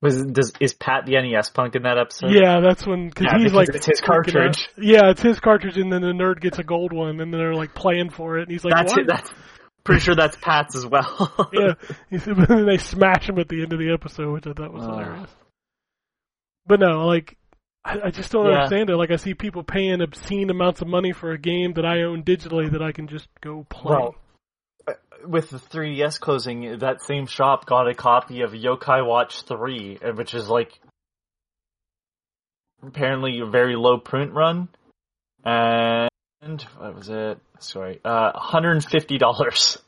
Was 0.00 0.22
does 0.22 0.52
is 0.60 0.74
Pat 0.74 1.06
the 1.06 1.12
NES 1.12 1.50
punk 1.50 1.74
in 1.76 1.82
that 1.82 1.98
episode? 1.98 2.30
Yeah, 2.30 2.60
that's 2.60 2.86
when 2.86 3.10
cause 3.10 3.26
Yeah, 3.26 3.38
he's 3.38 3.52
because 3.52 3.68
like 3.68 3.74
it's 3.74 3.86
his 3.86 4.00
freaking 4.00 4.04
out. 4.04 4.24
cartridge. 4.24 4.68
Yeah, 4.76 5.10
it's 5.10 5.22
his 5.22 5.40
cartridge, 5.40 5.78
and 5.78 5.90
then 5.92 6.02
the 6.02 6.08
nerd 6.08 6.40
gets 6.40 6.58
a 6.58 6.62
gold 6.62 6.92
one, 6.92 7.20
and 7.20 7.32
they're 7.32 7.54
like 7.54 7.74
playing 7.74 8.10
for 8.10 8.38
it, 8.38 8.42
and 8.42 8.50
he's 8.50 8.64
like, 8.64 8.74
that's 8.74 8.92
"What?" 8.92 9.00
it. 9.00 9.06
That's 9.08 9.30
pretty 9.84 10.00
sure 10.00 10.14
that's 10.16 10.36
Pat's 10.36 10.74
as 10.76 10.86
well. 10.86 11.48
yeah, 11.52 11.74
he 12.10 12.18
said, 12.18 12.36
but 12.36 12.48
then 12.48 12.66
they 12.66 12.78
smash 12.78 13.28
him 13.28 13.38
at 13.38 13.48
the 13.48 13.62
end 13.62 13.72
of 13.72 13.78
the 13.78 13.92
episode, 13.92 14.32
which 14.32 14.46
I 14.46 14.52
thought 14.52 14.72
was 14.72 14.84
Ah. 14.84 14.90
hilarious. 14.90 15.30
But 16.66 16.80
no, 16.80 17.06
like 17.06 17.36
I, 17.84 18.00
I 18.06 18.10
just 18.10 18.32
don't 18.32 18.46
Yeah. 18.46 18.52
understand 18.52 18.88
it. 18.90 18.96
Like 18.96 19.10
I 19.10 19.16
see 19.16 19.34
people 19.34 19.62
paying 19.62 20.00
obscene 20.00 20.48
amounts 20.50 20.80
of 20.80 20.88
money 20.88 21.12
for 21.12 21.32
a 21.32 21.38
game 21.38 21.74
that 21.74 21.84
I 21.84 22.02
own 22.02 22.22
digitally 22.22 22.72
that 22.72 22.82
I 22.82 22.92
can 22.92 23.06
just 23.08 23.28
go 23.42 23.66
play. 23.68 23.90
Well, 23.94 24.14
with 25.26 25.50
the 25.50 25.58
3DS 25.58 26.18
closing, 26.20 26.78
that 26.78 27.02
same 27.02 27.26
shop 27.26 27.66
got 27.66 27.88
a 27.88 27.94
copy 27.94 28.40
of 28.42 28.52
Yokai 28.52 29.06
Watch 29.06 29.42
3, 29.42 29.98
uh, 30.02 30.12
which 30.12 30.34
is 30.34 30.48
like 30.48 30.72
apparently 32.82 33.40
a 33.40 33.46
very 33.46 33.76
low 33.76 33.98
print 33.98 34.32
run. 34.32 34.68
And 35.44 36.08
what 36.78 36.94
was 36.94 37.08
it? 37.08 37.38
Sorry, 37.60 38.00
uh, 38.04 38.32
$150. 38.32 39.78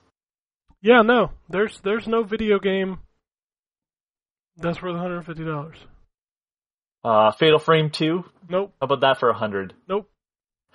yeah, 0.82 1.02
no, 1.02 1.30
there's 1.48 1.80
there's 1.84 2.06
no 2.06 2.22
video 2.22 2.58
game 2.58 2.98
that's 4.56 4.80
worth 4.82 4.92
150 4.94 5.44
dollars. 5.44 5.76
Uh, 7.04 7.30
Fatal 7.32 7.58
Frame 7.60 7.90
2, 7.90 8.24
Nope, 8.48 8.72
how 8.80 8.84
about 8.86 9.00
that 9.02 9.20
for 9.20 9.28
a 9.28 9.32
100? 9.32 9.74
nope. 9.88 10.10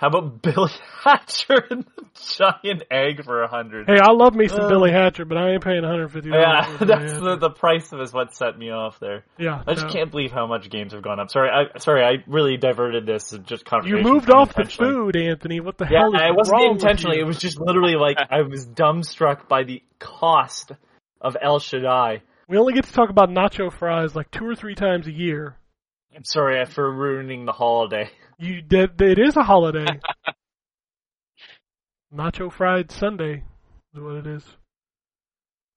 How 0.01 0.07
about 0.07 0.41
Billy 0.41 0.71
Hatcher 1.03 1.63
and 1.69 1.85
the 1.95 2.05
giant 2.35 2.81
egg 2.89 3.23
for 3.23 3.43
a 3.43 3.47
100? 3.47 3.85
Hey, 3.87 3.99
I 4.01 4.11
love 4.13 4.33
me 4.33 4.47
some 4.47 4.61
Uh, 4.61 4.67
Billy 4.67 4.91
Hatcher, 4.91 5.25
but 5.25 5.37
I 5.37 5.51
ain't 5.51 5.63
paying 5.63 5.83
150. 5.83 6.27
Yeah, 6.27 6.75
that's 6.79 7.13
the, 7.13 7.37
the 7.39 7.51
price 7.51 7.91
of 7.91 8.01
is 8.01 8.11
what 8.11 8.33
set 8.33 8.57
me 8.57 8.71
off 8.71 8.99
there. 8.99 9.25
yeah. 9.37 9.61
I 9.67 9.75
just 9.75 9.85
no. 9.85 9.93
can't 9.93 10.09
believe 10.09 10.31
how 10.31 10.47
much 10.47 10.71
games 10.71 10.93
have 10.93 11.03
gone 11.03 11.19
up. 11.19 11.29
Sorry, 11.29 11.51
I 11.51 11.77
sorry, 11.77 12.03
I 12.03 12.23
really 12.25 12.57
diverted 12.57 13.05
this. 13.05 13.29
to 13.29 13.37
Just 13.37 13.63
You 13.83 13.97
moved 14.01 14.31
off 14.31 14.55
the 14.55 14.61
unintentionally. 14.61 14.91
food, 14.91 15.15
Anthony. 15.17 15.59
What 15.59 15.77
the 15.77 15.85
Yeah, 15.87 15.99
hell 15.99 16.15
is 16.15 16.21
it 16.23 16.35
wasn't 16.35 16.51
wrong 16.57 16.71
intentionally. 16.71 17.19
It 17.19 17.27
was 17.27 17.37
just 17.37 17.59
literally 17.59 17.95
like 17.95 18.17
I 18.31 18.41
was 18.41 18.65
dumbstruck 18.67 19.47
by 19.47 19.65
the 19.65 19.83
cost 19.99 20.71
of 21.21 21.37
El 21.39 21.59
Shaddai. 21.59 22.23
We 22.49 22.57
only 22.57 22.73
get 22.73 22.85
to 22.85 22.93
talk 22.93 23.11
about 23.11 23.29
nacho 23.29 23.71
fries 23.71 24.15
like 24.15 24.31
two 24.31 24.47
or 24.47 24.55
three 24.55 24.73
times 24.73 25.05
a 25.05 25.11
year. 25.11 25.57
I'm 26.15 26.25
sorry 26.25 26.65
for 26.65 26.91
ruining 26.91 27.45
the 27.45 27.51
holiday. 27.53 28.09
You 28.41 28.63
that 28.69 28.99
it 28.99 29.19
is 29.19 29.37
a 29.37 29.43
holiday. 29.43 29.85
nacho 32.13 32.51
fried 32.51 32.91
Sunday 32.91 33.43
is 33.93 34.01
what 34.01 34.15
it 34.15 34.25
is. 34.25 34.43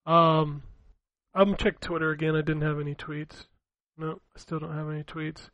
Um, 0.07 0.63
I'm 1.35 1.57
check 1.57 1.79
Twitter 1.79 2.11
again. 2.11 2.35
I 2.35 2.41
didn't 2.41 2.63
have 2.63 2.81
any 2.81 2.95
tweets. 2.95 3.45
No, 3.99 4.13
I 4.35 4.39
still 4.39 4.61
don't 4.61 4.75
have 4.75 4.89
any 4.89 5.03
tweets. 5.03 5.51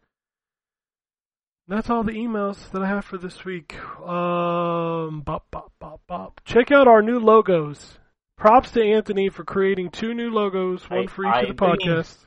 That's 1.66 1.90
all 1.90 2.04
the 2.04 2.12
emails 2.12 2.70
that 2.70 2.82
I 2.82 2.86
have 2.86 3.04
for 3.04 3.18
this 3.18 3.44
week. 3.44 3.74
Um, 4.00 5.22
bop, 5.22 5.46
bop, 5.50 5.72
bop, 5.80 6.02
bop. 6.06 6.40
Check 6.44 6.70
out 6.70 6.86
our 6.86 7.02
new 7.02 7.18
logos. 7.18 7.98
Props 8.36 8.70
to 8.72 8.82
Anthony 8.84 9.30
for 9.30 9.42
creating 9.44 9.90
two 9.90 10.14
new 10.14 10.30
logos, 10.30 10.88
one 10.88 11.00
I- 11.00 11.06
for 11.08 11.24
each 11.24 11.34
I 11.34 11.40
of 11.42 11.48
the 11.48 11.54
podcasts. 11.54 12.24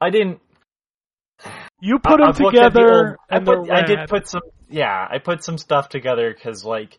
I 0.00 0.10
didn't 0.10 0.40
You 1.80 1.98
put 1.98 2.18
them 2.18 2.28
I've 2.28 2.40
looked 2.40 2.54
the 2.56 2.62
together, 2.68 3.08
old- 3.08 3.16
and 3.30 3.48
I, 3.48 3.54
put, 3.54 3.70
I 3.70 3.82
did 3.82 4.08
put 4.08 4.28
some. 4.28 4.42
Yeah, 4.68 5.06
I 5.10 5.18
put 5.18 5.42
some 5.44 5.58
stuff 5.58 5.88
together 5.88 6.32
because 6.32 6.64
like 6.64 6.98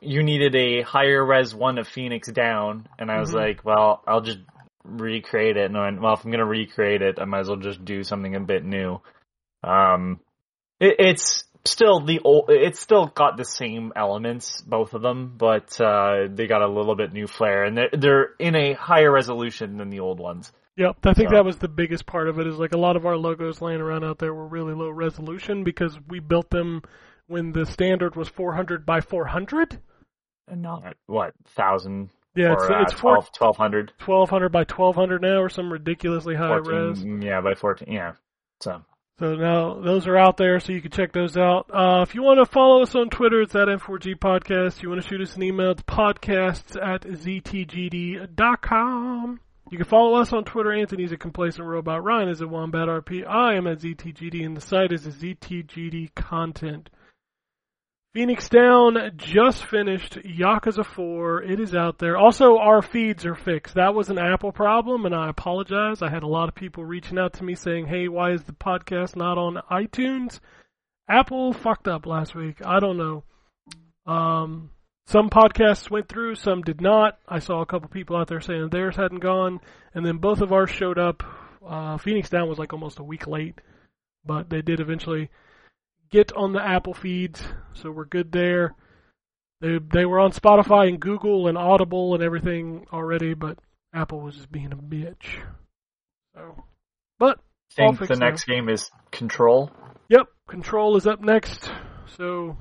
you 0.00 0.22
needed 0.22 0.54
a 0.54 0.82
higher 0.82 1.24
res 1.24 1.54
one 1.54 1.78
of 1.78 1.88
Phoenix 1.88 2.28
down, 2.30 2.86
and 2.98 3.10
I 3.10 3.18
was 3.20 3.32
Mhm. 3.32 3.34
like, 3.40 3.64
well, 3.64 4.02
I'll 4.06 4.20
just 4.20 4.38
recreate 4.84 5.56
it. 5.56 5.66
And 5.66 5.76
I 5.76 5.84
went, 5.86 6.00
well, 6.00 6.14
if 6.14 6.24
I'm 6.24 6.30
gonna 6.30 6.46
recreate 6.46 7.02
it, 7.02 7.18
I 7.20 7.24
might 7.24 7.40
as 7.40 7.48
well 7.48 7.58
just 7.58 7.84
do 7.84 8.02
something 8.04 8.34
a 8.36 8.40
bit 8.40 8.64
new. 8.64 9.00
Um, 9.64 10.20
it, 10.80 10.96
it's 10.98 11.44
still 11.64 12.00
the 12.00 12.20
old. 12.24 12.46
It's 12.48 12.80
still 12.80 13.06
got 13.06 13.36
the 13.36 13.44
same 13.44 13.92
elements, 13.96 14.60
both 14.62 14.94
of 14.94 15.02
them, 15.02 15.34
but 15.36 15.80
uh, 15.80 16.28
they 16.30 16.46
got 16.46 16.62
a 16.62 16.68
little 16.68 16.94
bit 16.96 17.12
new 17.12 17.26
flair, 17.26 17.64
and 17.64 17.76
they're, 17.76 17.90
they're 17.92 18.28
in 18.38 18.54
a 18.54 18.72
higher 18.74 19.10
resolution 19.10 19.76
than 19.78 19.90
the 19.90 20.00
old 20.00 20.18
ones. 20.20 20.52
Yep, 20.76 20.96
I 21.04 21.12
think 21.14 21.28
So- 21.30 21.34
that 21.36 21.44
was 21.44 21.58
the 21.58 21.68
biggest 21.68 22.06
part 22.06 22.28
of 22.28 22.38
it. 22.38 22.46
Is 22.46 22.58
like 22.58 22.72
a 22.72 22.78
lot 22.78 22.96
of 22.96 23.04
our 23.06 23.16
logos 23.16 23.60
laying 23.60 23.80
around 23.80 24.04
out 24.04 24.18
there 24.18 24.32
were 24.34 24.46
really 24.46 24.74
low 24.74 24.90
resolution 24.90 25.64
because 25.64 25.98
we 26.08 26.18
built 26.18 26.48
them 26.50 26.82
when 27.26 27.52
the 27.52 27.66
standard 27.66 28.16
was 28.16 28.28
400 28.28 28.84
by 28.86 29.00
400. 29.00 29.78
And 30.48 30.62
not 30.62 30.96
what 31.06 31.34
thousand 31.46 32.10
Yeah, 32.34 32.48
or 32.50 32.54
it's, 32.54 32.64
uh, 32.64 32.80
it's 32.82 32.92
12, 32.94 33.28
1200. 33.38 33.92
1200 34.04 34.48
by 34.50 34.64
1200 34.64 35.20
now, 35.22 35.36
or 35.40 35.48
some 35.48 35.72
ridiculously 35.72 36.34
high 36.34 36.48
14, 36.48 36.74
res. 36.88 37.04
yeah, 37.24 37.40
by 37.40 37.54
14, 37.54 37.92
yeah. 37.92 38.12
So, 38.60 38.82
So 39.18 39.36
now 39.36 39.74
those 39.80 40.06
are 40.08 40.16
out 40.16 40.36
there, 40.38 40.58
so 40.58 40.72
you 40.72 40.80
can 40.80 40.90
check 40.90 41.12
those 41.12 41.36
out. 41.36 41.70
Uh, 41.72 42.00
if 42.02 42.14
you 42.14 42.22
want 42.22 42.38
to 42.40 42.46
follow 42.46 42.80
us 42.82 42.94
on 42.94 43.08
Twitter, 43.10 43.40
it's 43.42 43.54
at 43.54 43.68
N4G 43.68 44.14
Podcast. 44.16 44.82
You 44.82 44.88
want 44.88 45.00
to 45.02 45.06
shoot 45.08 45.20
us 45.20 45.36
an 45.36 45.42
email, 45.42 45.70
it's 45.72 45.82
podcasts 45.82 46.76
at 46.82 47.02
ztgd.com. 48.32 49.40
You 49.72 49.78
can 49.78 49.86
follow 49.86 50.20
us 50.20 50.34
on 50.34 50.44
Twitter. 50.44 50.70
Anthony's 50.70 51.12
a 51.12 51.16
complacent 51.16 51.66
robot. 51.66 52.04
Ryan 52.04 52.28
is 52.28 52.42
at 52.42 52.50
Wombat 52.50 52.88
RP. 52.88 53.26
I 53.26 53.54
am 53.54 53.66
at 53.66 53.78
ZTGD, 53.78 54.44
and 54.44 54.54
the 54.54 54.60
site 54.60 54.92
is 54.92 55.06
at 55.06 55.14
ZTGD 55.14 56.14
Content. 56.14 56.90
Phoenix 58.12 58.50
Down 58.50 59.12
just 59.16 59.64
finished 59.64 60.18
Yakuza 60.18 60.84
4. 60.84 61.44
It 61.44 61.58
is 61.58 61.74
out 61.74 61.98
there. 61.98 62.18
Also, 62.18 62.58
our 62.58 62.82
feeds 62.82 63.24
are 63.24 63.34
fixed. 63.34 63.76
That 63.76 63.94
was 63.94 64.10
an 64.10 64.18
Apple 64.18 64.52
problem, 64.52 65.06
and 65.06 65.14
I 65.14 65.30
apologize. 65.30 66.02
I 66.02 66.10
had 66.10 66.22
a 66.22 66.28
lot 66.28 66.50
of 66.50 66.54
people 66.54 66.84
reaching 66.84 67.18
out 67.18 67.32
to 67.34 67.44
me 67.44 67.54
saying, 67.54 67.86
hey, 67.86 68.08
why 68.08 68.32
is 68.32 68.42
the 68.42 68.52
podcast 68.52 69.16
not 69.16 69.38
on 69.38 69.62
iTunes? 69.70 70.40
Apple 71.08 71.54
fucked 71.54 71.88
up 71.88 72.04
last 72.04 72.34
week. 72.34 72.58
I 72.62 72.78
don't 72.78 72.98
know. 72.98 73.24
Um, 74.04 74.68
some 75.06 75.30
podcasts 75.30 75.90
went 75.90 76.08
through, 76.08 76.36
some 76.36 76.62
did 76.62 76.80
not. 76.80 77.18
I 77.28 77.38
saw 77.38 77.60
a 77.60 77.66
couple 77.66 77.88
people 77.88 78.16
out 78.16 78.28
there 78.28 78.40
saying 78.40 78.68
theirs 78.70 78.96
hadn't 78.96 79.20
gone, 79.20 79.60
and 79.94 80.06
then 80.06 80.18
both 80.18 80.40
of 80.40 80.52
ours 80.52 80.70
showed 80.70 80.98
up. 80.98 81.22
Uh, 81.66 81.96
Phoenix 81.98 82.30
Down 82.30 82.48
was 82.48 82.58
like 82.58 82.72
almost 82.72 82.98
a 82.98 83.04
week 83.04 83.26
late, 83.26 83.60
but 84.24 84.48
they 84.48 84.62
did 84.62 84.80
eventually 84.80 85.30
get 86.10 86.32
on 86.34 86.52
the 86.52 86.64
Apple 86.64 86.94
feeds, 86.94 87.42
so 87.72 87.90
we're 87.90 88.04
good 88.04 88.32
there. 88.32 88.74
They 89.60 89.78
they 89.92 90.04
were 90.04 90.18
on 90.18 90.32
Spotify 90.32 90.88
and 90.88 91.00
Google 91.00 91.46
and 91.48 91.56
Audible 91.56 92.14
and 92.14 92.22
everything 92.22 92.86
already, 92.92 93.34
but 93.34 93.58
Apple 93.94 94.20
was 94.20 94.34
just 94.36 94.50
being 94.50 94.72
a 94.72 94.76
bitch. 94.76 95.40
So, 96.34 96.64
but 97.18 97.38
I 97.78 97.92
think 97.92 98.08
the 98.08 98.16
now. 98.16 98.26
next 98.26 98.44
game 98.44 98.68
is 98.68 98.90
Control. 99.10 99.70
Yep, 100.08 100.26
Control 100.48 100.96
is 100.96 101.06
up 101.06 101.20
next, 101.20 101.70
so 102.16 102.56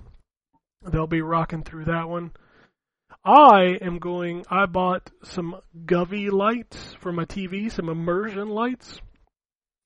they'll 0.86 1.08
be 1.08 1.22
rocking 1.22 1.64
through 1.64 1.86
that 1.86 2.08
one. 2.10 2.32
I 3.24 3.78
am 3.82 4.00
going. 4.00 4.46
I 4.50 4.66
bought 4.66 5.12
some 5.24 5.56
Govee 5.86 6.32
lights 6.32 6.96
for 7.00 7.12
my 7.12 7.26
TV, 7.26 7.72
some 7.72 7.90
immersion 7.90 8.50
lights. 8.50 9.00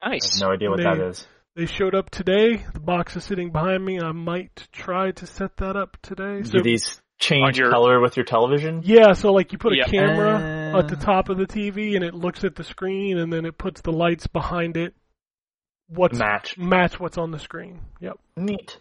I 0.01 0.05
have 0.05 0.11
Nice. 0.13 0.41
no 0.41 0.51
idea 0.51 0.69
what 0.69 0.77
They- 0.77 0.83
that 0.83 0.99
is. 0.99 1.27
They 1.55 1.65
showed 1.65 1.95
up 1.95 2.09
today. 2.09 2.57
The 2.73 2.79
box 2.81 3.15
is 3.15 3.23
sitting 3.23 3.51
behind 3.51 3.83
me. 3.83 3.99
I 3.99 4.11
might 4.11 4.67
try 4.73 5.11
to 5.11 5.25
set 5.25 5.55
that 5.57 5.75
up 5.77 5.97
today. 6.01 6.43
So 6.43 6.57
Do 6.57 6.63
these 6.63 7.01
change 7.17 7.57
your- 7.57 7.71
color 7.71 8.01
with 8.01 8.17
your 8.17 8.25
television? 8.25 8.81
yeah, 8.83 9.13
so 9.13 9.31
like 9.31 9.53
you 9.53 9.57
put 9.57 9.71
a 9.73 9.77
Yeah. 9.77 9.85
camera 9.85 10.73
Uh, 10.75 10.79
at 10.79 10.89
the 10.89 10.97
top 10.97 11.29
of 11.29 11.37
the 11.37 11.47
TV 11.47 11.95
and 11.95 12.03
it 12.03 12.13
looks 12.13 12.43
at 12.43 12.55
the 12.55 12.63
screen 12.65 13.17
and 13.17 13.31
then 13.31 13.45
it 13.45 13.57
puts 13.57 13.79
the 13.81 13.93
lights 13.93 14.27
behind 14.27 14.75
it. 14.75 14.93
What's 15.87 16.19
Match. 16.19 16.57
match 16.57 16.99
what's 16.99 17.17
on 17.17 17.31
the 17.31 17.39
screen. 17.39 17.79
Yep. 18.01 18.17
Neat. 18.35 18.79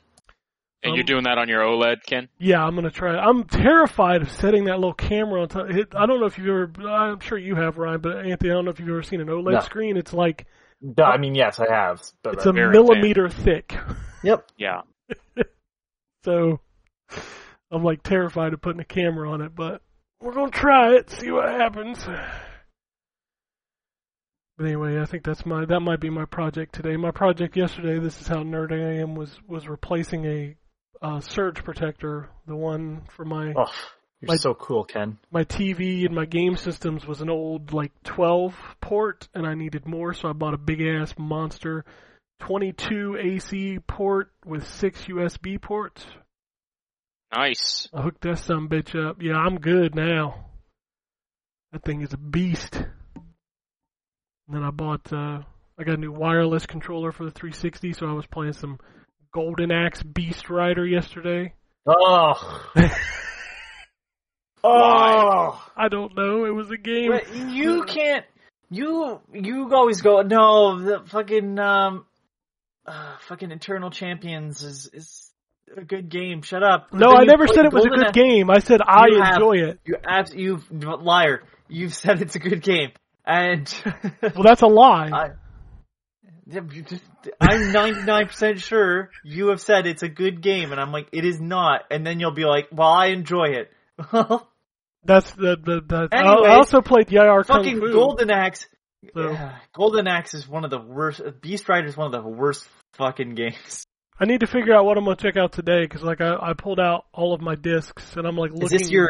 And 0.85 0.91
Um, 0.93 0.97
you're 0.97 1.05
doing 1.05 1.25
that 1.25 1.39
on 1.39 1.49
your 1.49 1.63
OLED, 1.63 2.05
Ken? 2.07 2.29
Yeah, 2.39 2.63
I'm 2.65 2.75
gonna 2.75 2.91
try. 2.91 3.17
I'm 3.17 3.45
terrified 3.45 4.21
of 4.23 4.31
setting 4.31 4.65
that 4.67 4.77
little 4.77 4.93
camera 4.95 5.41
on 5.43 5.49
top. 5.49 5.71
It, 5.71 5.95
I 5.97 6.05
don't 6.07 6.21
know 6.21 6.27
if 6.27 6.37
you've 6.39 6.47
ever. 6.49 6.89
I'm 6.89 7.21
sure 7.21 7.39
you 7.39 7.55
have, 7.55 7.79
Ryan. 7.79 8.01
But 8.03 8.27
Anthony, 8.27 8.51
I 8.51 8.55
don't 8.55 8.67
know 8.67 8.71
if 8.71 8.79
you've 8.79 8.89
ever 8.91 9.03
seen 9.03 9.21
an 9.23 9.29
OLED 9.29 9.53
No. 9.53 9.61
screen. 9.61 9.97
It's 9.97 10.13
like 10.13 10.47
Duh, 10.95 11.03
I 11.05 11.17
mean, 11.17 11.35
yes, 11.35 11.59
I 11.59 11.73
have. 11.75 12.03
But 12.23 12.35
it's 12.35 12.47
a 12.47 12.53
very 12.53 12.71
millimeter 12.73 13.29
thick. 13.31 13.75
yep. 14.23 14.47
Yeah. 14.59 14.83
So 16.25 16.61
I'm 17.71 17.85
like 17.85 18.03
terrified 18.03 18.55
of 18.55 18.63
putting 18.63 18.81
a 18.81 18.85
camera 18.85 19.31
on 19.31 19.43
it, 19.43 19.55
but 19.55 19.83
we're 20.23 20.33
gonna 20.33 20.51
try 20.51 20.95
it, 20.95 21.11
see 21.11 21.31
what 21.31 21.49
happens. 21.51 22.03
But 24.57 24.67
anyway, 24.67 25.01
I 25.01 25.05
think 25.05 25.25
that's 25.25 25.45
my 25.45 25.65
that 25.67 25.81
might 25.81 26.01
be 26.01 26.11
my 26.11 26.25
project 26.25 26.75
today. 26.75 26.97
My 26.97 27.11
project 27.11 27.57
yesterday, 27.57 27.99
this 27.99 28.21
is 28.21 28.29
how 28.29 28.37
nerdy 28.37 28.81
I 28.83 29.01
am, 29.03 29.15
was 29.17 29.39
was 29.49 29.69
replacing 29.69 30.25
a 30.25 30.57
uh, 31.05 31.21
surge 31.21 31.63
protector, 31.65 32.29
the 32.47 32.57
one 32.57 33.03
for 33.15 33.25
my 33.25 33.53
Oh, 33.57 33.71
you're 34.21 34.29
My- 34.29 34.37
so 34.37 34.55
cool, 34.55 34.85
Ken. 34.85 35.19
my 35.31 35.45
TV 35.45 36.07
and 36.07 36.15
my 36.15 36.25
game 36.25 36.57
systems 36.57 37.07
was 37.07 37.21
an 37.21 37.29
old 37.29 37.73
like 37.73 37.93
12 38.05 38.55
port, 38.81 39.29
and 39.35 39.47
I 39.47 39.55
needed 39.55 39.87
more, 39.87 40.15
so 40.15 40.29
I 40.29 40.33
bought 40.33 40.55
a 40.55 40.59
big 40.59 40.81
ass 40.81 41.15
monster 41.19 41.85
22 42.41 43.17
AC 43.21 43.79
port 43.87 44.33
with 44.45 44.67
six 44.67 45.05
USB 45.07 45.61
ports. 45.61 46.05
Nice. 47.33 47.89
I 47.93 48.03
hooked 48.03 48.23
that 48.23 48.39
some 48.39 48.69
bitch 48.69 48.95
up. 48.99 49.21
Yeah, 49.21 49.35
I'm 49.37 49.59
good 49.59 49.95
now. 49.95 50.47
That 51.73 51.83
thing 51.85 52.03
is 52.03 52.13
a 52.13 52.17
beast. 52.19 52.77
And 52.77 54.57
then 54.57 54.63
I 54.63 54.71
bought, 54.71 55.13
uh, 55.13 55.41
I 55.79 55.85
got 55.85 55.95
a 55.95 56.01
new 56.01 56.13
wireless 56.13 56.67
controller 56.67 57.13
for 57.13 57.25
the 57.25 57.31
360, 57.31 57.93
so 57.95 58.07
I 58.07 58.13
was 58.13 58.27
playing 58.27 58.53
some 58.53 58.79
Golden 59.35 59.73
Axe 59.73 60.03
Beast 60.03 60.49
Rider 60.49 60.87
yesterday. 60.87 61.53
Oh. 61.87 62.63
oh. 64.63 65.71
I 65.77 65.89
don't 65.89 66.17
know, 66.17 66.45
it 66.45 66.55
was 66.55 66.71
a 66.71 66.77
game. 66.77 67.11
But 67.11 67.35
you 67.35 67.83
can't. 67.85 68.25
You 68.71 69.21
you 69.33 69.71
always 69.75 70.01
go 70.01 70.23
no 70.23 70.81
the 70.81 71.03
fucking 71.07 71.59
um 71.59 72.07
uh, 72.87 73.17
fucking 73.29 73.51
Eternal 73.51 73.91
Champions 73.91 74.63
is 74.63 74.89
is 74.93 75.31
a 75.77 75.85
good 75.85 76.09
game. 76.09 76.43
Shut 76.43 76.63
up. 76.63 76.93
No, 76.93 77.11
I 77.11 77.25
never 77.25 77.47
said 77.47 77.67
it 77.67 77.73
was 77.73 77.85
a 77.85 77.89
good 77.89 78.05
Axe- 78.07 78.13
game. 78.13 78.51
I 78.51 78.59
said 78.61 78.81
I 78.85 79.07
You 79.09 79.21
have- 79.23 79.35
enjoy 79.35 79.57
it. 79.69 79.81
You 79.85 79.97
abs 80.05 80.33
you 80.35 80.61
liar. 80.71 81.43
You've 81.69 81.95
said 81.95 82.23
it's 82.23 82.37
a 82.37 82.39
good 82.39 82.63
game, 82.63 82.93
and 83.27 83.73
Well, 84.23 84.43
that's 84.45 84.63
a 84.63 84.67
lie. 84.67 85.11
I, 85.13 85.27
Yeah, 85.27 85.27
you 85.27 85.31
just- 85.31 85.44
I'm 87.41 87.73
99% 87.73 88.59
sure 88.59 89.11
you 89.25 89.49
have 89.49 89.61
said 89.61 89.87
it's 89.87 90.03
a 90.03 90.09
good 90.09 90.43
game, 90.43 90.73
and 90.73 90.81
I'm 90.81 90.93
like, 90.93 91.09
it 91.13 91.25
is 91.25 91.41
not. 91.41 91.83
And 91.91 92.07
then 92.07 92.21
you'll 92.21 92.33
be 92.35 92.45
like, 92.45 92.69
well, 92.71 92.89
I 92.91 93.07
enjoy 93.07 93.49
it. 93.55 93.71
Well, 94.13 94.49
that's 95.05 95.31
the 95.33 95.57
the. 95.57 95.81
the 95.87 96.09
I- 96.13 96.19
Anyways, 96.19 96.47
I 96.47 96.55
also 96.57 96.81
played 96.81 97.09
Kung 97.09 97.45
fucking 97.45 97.81
Fu. 97.81 97.93
Golden 97.93 98.31
Axe. 98.31 98.67
So- 99.15 99.31
Yeah, 99.31 99.57
Golden 99.75 100.07
Axe 100.07 100.35
is 100.35 100.49
one 100.49 100.65
of 100.65 100.71
the 100.71 100.81
worst. 100.81 101.21
Beast 101.41 101.69
Rider 101.69 101.87
is 101.87 101.97
one 101.97 102.07
of 102.15 102.23
the 102.23 102.29
worst 102.29 102.67
fucking 102.95 103.35
games. 103.35 103.85
I 104.21 104.27
need 104.27 104.41
to 104.41 104.47
figure 104.47 104.75
out 104.75 104.85
what 104.85 104.97
I'm 104.97 105.05
gonna 105.05 105.17
check 105.17 105.37
out 105.37 105.53
today 105.53 105.83
because 105.83 106.03
like 106.03 106.21
I, 106.21 106.37
I 106.41 106.53
pulled 106.55 106.79
out 106.79 107.07
all 107.13 107.35
of 107.35 107.41
my 107.41 107.57
discs 107.57 108.17
and 108.17 108.27
I'm 108.27 108.37
like 108.37 108.53
looking. 108.53 108.67
Is 108.67 108.71
this 108.83 108.91
your 108.91 109.09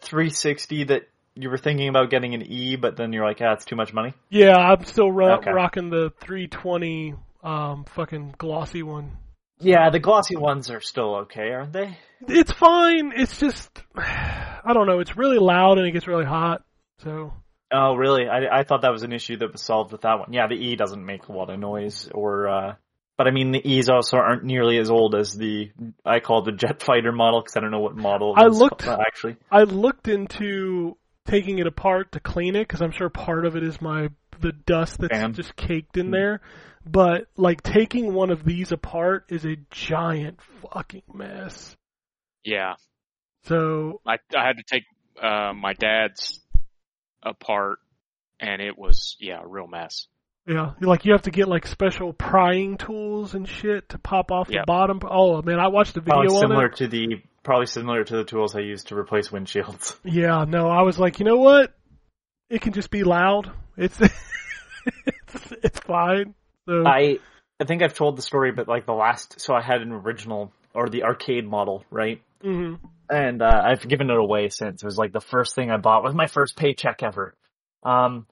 360 0.00 0.84
that 0.84 1.02
you 1.38 1.50
were 1.50 1.58
thinking 1.58 1.88
about 1.88 2.10
getting 2.10 2.34
an 2.34 2.42
E, 2.42 2.76
but 2.76 2.96
then 2.96 3.12
you're 3.12 3.24
like, 3.24 3.38
ah, 3.40 3.52
it's 3.52 3.64
too 3.64 3.76
much 3.76 3.92
money? 3.92 4.14
Yeah, 4.30 4.56
I'm 4.56 4.84
still 4.84 5.10
ro- 5.10 5.36
Okay. 5.38 5.50
rocking 5.52 5.90
the 5.90 6.12
320 6.20 7.14
um 7.42 7.84
fucking 7.94 8.34
glossy 8.38 8.82
one. 8.82 9.16
Yeah, 9.60 9.90
the 9.90 9.98
glossy 10.00 10.36
ones 10.36 10.70
are 10.70 10.80
still 10.80 11.14
okay, 11.22 11.50
aren't 11.52 11.72
they? 11.72 11.96
It's 12.28 12.52
fine. 12.52 13.12
It's 13.14 13.38
just 13.38 13.70
I 13.96 14.72
don't 14.72 14.86
know. 14.86 15.00
It's 15.00 15.16
really 15.16 15.38
loud 15.38 15.78
and 15.78 15.86
it 15.86 15.92
gets 15.92 16.06
really 16.06 16.24
hot. 16.26 16.62
So 17.02 17.32
Oh, 17.70 17.94
really? 17.96 18.26
I, 18.28 18.60
I 18.60 18.62
thought 18.64 18.82
that 18.82 18.92
was 18.92 19.02
an 19.02 19.12
issue 19.12 19.36
that 19.36 19.52
was 19.52 19.60
solved 19.62 19.92
with 19.92 20.00
that 20.02 20.18
one. 20.18 20.32
Yeah, 20.32 20.46
the 20.48 20.54
E 20.54 20.74
doesn't 20.76 21.04
make 21.04 21.28
a 21.28 21.32
lot 21.32 21.50
of 21.50 21.58
noise, 21.60 22.08
or 22.14 22.48
uh, 22.48 22.74
but 23.18 23.26
I 23.26 23.30
mean 23.30 23.50
the 23.52 23.60
E's 23.68 23.88
also 23.90 24.16
aren't 24.16 24.42
nearly 24.44 24.78
as 24.78 24.90
old 24.90 25.14
as 25.14 25.32
the 25.34 25.70
I 26.04 26.20
call 26.20 26.42
the 26.42 26.52
jet 26.52 26.82
fighter 26.82 27.12
model 27.12 27.40
because 27.40 27.56
I 27.56 27.60
don't 27.60 27.70
know 27.70 27.80
what 27.80 27.94
model. 27.96 28.34
I 28.36 28.46
looked- 28.46 28.86
actually. 28.86 29.36
I 29.50 29.62
looked 29.64 30.08
into 30.08 30.96
taking 31.28 31.58
it 31.60 31.66
apart 31.66 32.12
to 32.12 32.20
clean 32.20 32.56
it 32.56 32.66
because 32.66 32.82
I'm 32.82 32.90
sure 32.90 33.08
part 33.08 33.46
of 33.46 33.54
it 33.56 33.62
is 33.62 33.80
my 33.80 34.08
the 34.40 34.52
dust 34.52 34.98
that's 34.98 35.12
Fan. 35.12 35.32
just 35.34 35.54
caked 35.56 35.96
in 35.96 36.06
Hmm. 36.06 36.12
there. 36.12 36.40
But 36.86 37.26
like 37.36 37.62
taking 37.62 38.14
one 38.14 38.30
of 38.30 38.44
these 38.44 38.72
apart 38.72 39.26
is 39.28 39.44
a 39.44 39.56
giant 39.70 40.40
fucking 40.72 41.02
mess. 41.12 41.76
Yeah. 42.44 42.74
So 43.44 44.00
I 44.06 44.14
I 44.36 44.46
had 44.46 44.56
to 44.56 44.62
take 44.66 44.84
uh, 45.22 45.52
my 45.52 45.72
dad's 45.74 46.40
apart, 47.22 47.78
and 48.40 48.62
it 48.62 48.78
was 48.78 49.16
yeah, 49.20 49.40
a 49.42 49.46
real 49.46 49.66
mess. 49.66 50.06
yeah, 50.46 50.72
like 50.80 51.04
you 51.04 51.12
have 51.12 51.22
to 51.22 51.30
get 51.30 51.48
like 51.48 51.66
special 51.66 52.12
prying 52.12 52.76
tools 52.78 53.34
and 53.34 53.48
shit 53.48 53.88
to 53.90 53.98
pop 53.98 54.30
off 54.30 54.48
the 54.48 54.62
bottom. 54.66 55.00
Oh 55.08 55.42
man, 55.42 55.58
I 55.60 55.68
watched 55.68 55.96
a 55.96 56.00
video 56.00 56.14
Probably 56.22 56.34
on 56.36 56.40
similar 56.40 56.66
it. 56.66 56.76
to 56.76 56.88
the 56.88 57.22
probably 57.48 57.64
similar 57.64 58.04
to 58.04 58.16
the 58.18 58.24
tools 58.24 58.54
I 58.54 58.60
use 58.60 58.84
to 58.84 58.94
replace 58.94 59.28
windshields. 59.28 59.96
Yeah, 60.04 60.44
no, 60.46 60.68
I 60.68 60.82
was 60.82 60.98
like, 60.98 61.18
you 61.18 61.24
know 61.24 61.38
what? 61.38 61.74
It 62.50 62.60
can 62.60 62.74
just 62.74 62.90
be 62.90 63.04
loud. 63.04 63.50
It's 63.74 63.98
it's, 64.02 65.52
it's 65.62 65.80
fine. 65.80 66.34
So 66.68 66.86
I 66.86 67.20
I 67.58 67.64
think 67.64 67.82
I've 67.82 67.94
told 67.94 68.18
the 68.18 68.22
story, 68.22 68.52
but 68.52 68.68
like 68.68 68.84
the 68.84 68.92
last, 68.92 69.40
so 69.40 69.54
I 69.54 69.62
had 69.62 69.80
an 69.80 69.92
original 69.92 70.52
or 70.74 70.90
the 70.90 71.04
arcade 71.04 71.48
model, 71.48 71.84
right? 71.90 72.20
mhm. 72.44 72.80
and 73.08 73.40
uh, 73.40 73.62
I've 73.64 73.88
given 73.88 74.10
it 74.10 74.18
away 74.18 74.50
since. 74.50 74.82
It 74.82 74.86
was 74.86 74.98
like 74.98 75.14
the 75.14 75.20
first 75.22 75.54
thing 75.54 75.70
I 75.70 75.78
bought 75.78 76.04
with 76.04 76.14
my 76.14 76.26
first 76.26 76.54
paycheck 76.54 77.02
ever. 77.02 77.34
Um, 77.82 78.26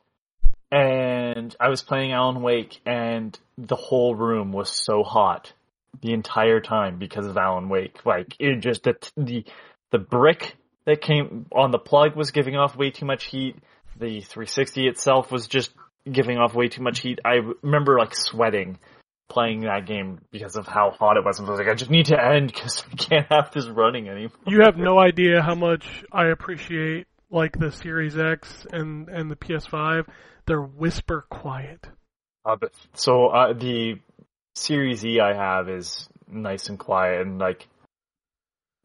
and 0.70 1.56
I 1.59 1.70
was 1.70 1.80
playing 1.80 2.12
Alan 2.12 2.43
Wake, 2.43 2.82
and 2.84 3.38
the 3.56 3.76
whole 3.76 4.14
room 4.14 4.52
was 4.52 4.68
so 4.68 5.02
hot 5.02 5.55
the 6.02 6.12
entire 6.12 6.60
time 6.60 6.98
because 6.98 7.27
of 7.27 7.36
Alan 7.36 7.68
Wake. 7.68 8.05
Like 8.05 8.36
it 8.39 8.60
just 8.60 8.85
the 8.85 8.97
the 9.16 9.44
the 9.93 9.98
brick 9.98 10.56
that 10.85 11.01
came 11.01 11.47
on 11.52 11.70
the 11.70 11.78
plug 11.78 12.16
was 12.16 12.31
giving 12.31 12.56
off 12.56 12.77
way 12.77 12.90
too 12.90 13.06
much 13.06 13.24
heat. 13.24 13.56
The 13.98 14.20
360 14.20 14.89
itself 14.89 15.32
was 15.32 15.47
just 15.47 15.70
giving 16.10 16.39
off 16.39 16.55
way 16.55 16.68
too 16.68 16.82
much 16.82 17.01
heat. 17.01 17.20
I 17.24 17.40
remember 17.62 17.98
like 17.98 18.14
sweating 18.14 18.78
playing 19.28 19.62
that 19.62 19.86
game 19.86 20.20
because 20.31 20.56
of 20.56 20.66
how 20.66 20.90
hot 20.90 21.16
it 21.16 21.24
was. 21.24 21.39
And 21.39 21.48
I 21.48 21.51
was 21.51 21.59
like, 21.59 21.68
I 21.68 21.74
just 21.74 21.90
need 21.90 22.06
to 22.06 22.23
end 22.23 22.52
because 22.52 22.85
I 22.93 22.97
can't 22.97 23.27
have 23.31 23.51
this 23.52 23.66
running 23.66 24.09
anymore. 24.09 24.39
You 24.47 24.62
have 24.62 24.77
no 24.77 24.98
idea 24.98 25.43
how 25.43 25.55
much 25.55 26.05
I 26.12 26.27
appreciate 26.27 27.06
like 27.31 27.59
the 27.59 27.73
Series 27.73 28.16
X 28.16 28.66
and 28.70 29.09
and 29.09 29.31
the 29.31 29.36
PS5. 29.36 30.06
They're 30.47 30.62
whisper 30.62 31.27
quiet. 31.28 31.89
Uh, 32.44 32.55
but, 32.55 32.73
so 32.94 33.27
uh, 33.27 33.52
the 33.52 33.98
Series 34.57 35.05
E 35.05 35.20
I 35.20 35.35
have 35.35 35.69
is 35.69 36.09
nice 36.28 36.69
and 36.69 36.78
quiet 36.78 37.20
and 37.27 37.39
like 37.39 37.69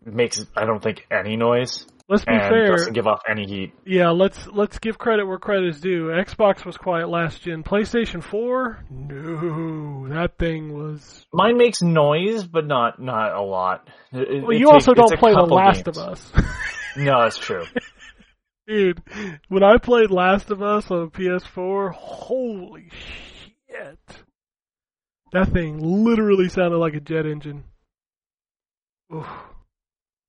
makes 0.05 0.45
I 0.55 0.65
don't 0.65 0.81
think 0.81 1.05
any 1.11 1.35
noise 1.37 1.85
Let's 2.09 2.25
be 2.25 2.33
and 2.33 2.41
fair. 2.41 2.71
doesn't 2.75 2.91
give 2.91 3.07
off 3.07 3.21
any 3.29 3.47
heat. 3.47 3.73
Yeah, 3.85 4.09
let's 4.09 4.45
let's 4.47 4.79
give 4.79 4.97
credit 4.97 5.25
where 5.25 5.37
credit 5.37 5.69
is 5.69 5.79
due. 5.79 6.07
Xbox 6.07 6.65
was 6.65 6.75
quiet 6.75 7.07
last 7.07 7.41
gen. 7.41 7.63
PlayStation 7.63 8.21
4? 8.21 8.83
No, 8.89 10.09
that 10.09 10.37
thing 10.37 10.73
was. 10.73 11.25
Mine 11.31 11.57
makes 11.57 11.81
noise, 11.81 12.43
but 12.43 12.67
not 12.67 13.01
not 13.01 13.33
a 13.33 13.41
lot. 13.41 13.87
It- 14.11 14.43
Well, 14.43 14.51
you 14.57 14.69
also 14.69 14.93
don't 14.93 15.17
play 15.17 15.31
The 15.33 15.41
Last 15.41 15.85
games. 15.85 15.97
of 15.97 16.03
Us. 16.09 16.31
No, 16.97 17.21
that's 17.21 17.37
true. 17.37 17.63
Dude, 18.67 19.01
when 19.47 19.63
I 19.63 19.77
played 19.77 20.11
Last 20.11 20.51
of 20.51 20.61
Us 20.61 20.91
on 20.91 21.09
PS4, 21.11 21.93
holy 21.93 22.89
shit. 23.69 24.23
That 25.31 25.49
thing 25.53 26.03
literally 26.03 26.49
sounded 26.49 26.77
like 26.77 26.93
a 26.93 26.99
jet 26.99 27.25
engine. 27.25 27.63
Oof. 29.13 29.27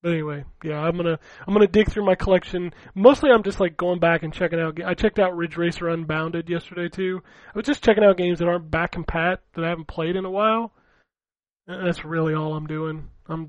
But 0.02 0.12
anyway, 0.12 0.44
yeah, 0.64 0.80
I'm 0.80 0.96
gonna 0.96 1.18
I'm 1.46 1.54
gonna 1.54 1.68
dig 1.68 1.88
through 1.88 2.04
my 2.04 2.16
collection. 2.16 2.74
Mostly, 2.94 3.30
I'm 3.30 3.44
just 3.44 3.60
like 3.60 3.76
going 3.76 4.00
back 4.00 4.24
and 4.24 4.32
checking 4.32 4.58
out. 4.58 4.80
I 4.84 4.94
checked 4.94 5.20
out 5.20 5.36
Ridge 5.36 5.56
Racer 5.56 5.88
Unbounded 5.88 6.48
yesterday 6.48 6.88
too. 6.88 7.22
I 7.54 7.58
was 7.58 7.66
just 7.66 7.84
checking 7.84 8.02
out 8.02 8.16
games 8.16 8.40
that 8.40 8.48
aren't 8.48 8.70
back 8.70 8.92
compat 8.92 9.38
that 9.54 9.64
I 9.64 9.68
haven't 9.68 9.86
played 9.86 10.16
in 10.16 10.24
a 10.24 10.30
while. 10.30 10.72
And 11.68 11.86
that's 11.86 12.04
really 12.04 12.34
all 12.34 12.54
I'm 12.54 12.66
doing. 12.66 13.08
I'm, 13.28 13.46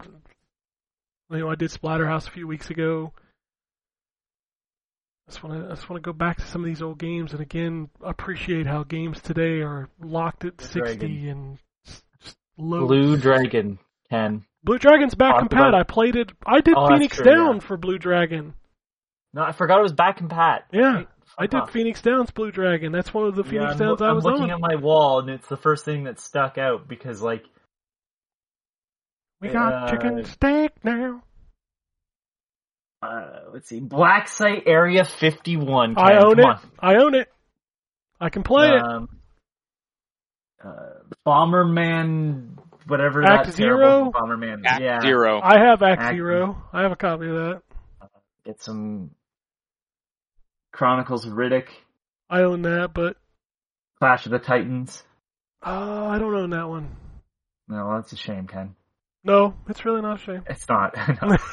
you 1.31 1.39
know, 1.39 1.49
I 1.49 1.55
did 1.55 1.71
Splatterhouse 1.71 2.27
a 2.27 2.31
few 2.31 2.47
weeks 2.47 2.69
ago. 2.69 3.13
I 5.33 5.35
just 5.35 5.43
want 5.43 5.59
to 5.61 5.65
I 5.71 5.75
just 5.75 5.89
want 5.89 6.03
to 6.03 6.07
go 6.07 6.13
back 6.13 6.37
to 6.37 6.45
some 6.45 6.61
of 6.61 6.67
these 6.67 6.81
old 6.83 6.99
games 6.99 7.31
and 7.33 7.41
again 7.41 7.89
appreciate 8.03 8.67
how 8.67 8.83
games 8.83 9.19
today 9.19 9.61
are 9.61 9.89
locked 9.99 10.45
at 10.45 10.61
60 10.61 10.79
Dragon. 10.79 11.27
and 11.27 11.57
just 11.87 12.03
low. 12.57 12.85
Blue 12.85 13.17
Dragon, 13.17 13.79
ten. 14.11 14.45
Blue 14.63 14.77
Dragon's 14.77 15.15
back 15.15 15.39
Talked 15.39 15.51
compat. 15.51 15.69
about- 15.69 15.73
I 15.73 15.81
played 15.83 16.15
it. 16.15 16.31
I 16.45 16.61
did 16.61 16.75
Oh, 16.77 16.87
Phoenix 16.87 17.15
true, 17.17 17.25
Down 17.25 17.55
yeah. 17.55 17.59
for 17.61 17.77
Blue 17.77 17.97
Dragon. 17.97 18.53
No, 19.33 19.41
I 19.41 19.51
forgot 19.53 19.79
it 19.79 19.81
was 19.83 19.91
back 19.93 20.19
compat. 20.19 20.59
Yeah, 20.71 20.93
Right? 20.97 21.07
I 21.35 21.47
did 21.47 21.67
Phoenix 21.71 21.99
Downs 22.03 22.29
Blue 22.29 22.51
Dragon. 22.51 22.91
That's 22.91 23.11
one 23.11 23.25
of 23.25 23.33
the 23.35 23.43
Yeah, 23.43 23.49
Phoenix 23.49 23.71
I'm, 23.73 23.79
Downs 23.79 24.01
I 24.03 24.09
I'm 24.09 24.15
was 24.17 24.23
looking 24.25 24.43
on. 24.43 24.51
at 24.51 24.59
my 24.59 24.75
wall, 24.75 25.19
and 25.19 25.29
it's 25.31 25.47
the 25.47 25.57
first 25.57 25.83
thing 25.83 26.03
that 26.03 26.19
stuck 26.19 26.59
out 26.59 26.87
because, 26.87 27.21
like, 27.23 27.43
We 29.41 29.49
got 29.49 29.73
Uh, 29.73 29.89
chicken 29.91 30.23
steak 30.25 30.71
now. 30.85 31.23
Uh, 33.03 33.39
let's 33.53 33.67
see. 33.67 33.79
Black 33.79 34.27
Site 34.27 34.63
Area 34.65 35.03
51. 35.03 35.95
I 35.97 36.17
own 36.17 36.35
come 36.35 36.39
it. 36.39 36.45
on. 36.45 36.59
I 36.79 36.95
own 36.95 37.15
it. 37.15 37.27
I 38.19 38.29
can 38.29 38.43
play 38.43 38.69
it. 38.69 38.81
Um, 38.81 39.09
uh, 40.63 40.69
Bomberman, 41.27 42.57
whatever 42.87 43.23
Act 43.23 43.47
that 43.47 43.55
Zero? 43.55 44.11
Bomberman. 44.13 44.61
Act 44.65 44.81
yeah. 44.81 45.01
Zero. 45.01 45.41
I 45.43 45.59
have 45.59 45.81
Act 45.83 46.01
Act- 46.01 46.15
Zero. 46.15 46.63
I 46.71 46.83
have 46.83 46.91
a 46.91 46.95
copy 46.95 47.27
of 47.27 47.35
that. 47.35 47.61
Get 48.45 48.61
some 48.61 49.11
Chronicles 50.71 51.25
of 51.25 51.33
Riddick, 51.33 51.67
I 52.29 52.41
own 52.41 52.63
that, 52.63 52.93
but 52.93 53.15
Clash 53.99 54.25
of 54.25 54.31
the 54.31 54.39
Titans. 54.39 55.03
uh, 55.65 56.07
I 56.09 56.17
don't 56.17 56.33
own 56.33 56.49
that 56.49 56.67
one. 56.67 56.95
No, 57.67 57.95
that's 57.95 58.11
a 58.11 58.17
shame, 58.17 58.47
Ken. 58.47 58.75
No, 59.23 59.53
it's 59.69 59.85
really 59.85 60.01
not 60.01 60.19
a 60.19 60.23
shame. 60.23 60.43
It's 60.47 60.67
not. 60.67 60.95
No. 61.21 61.37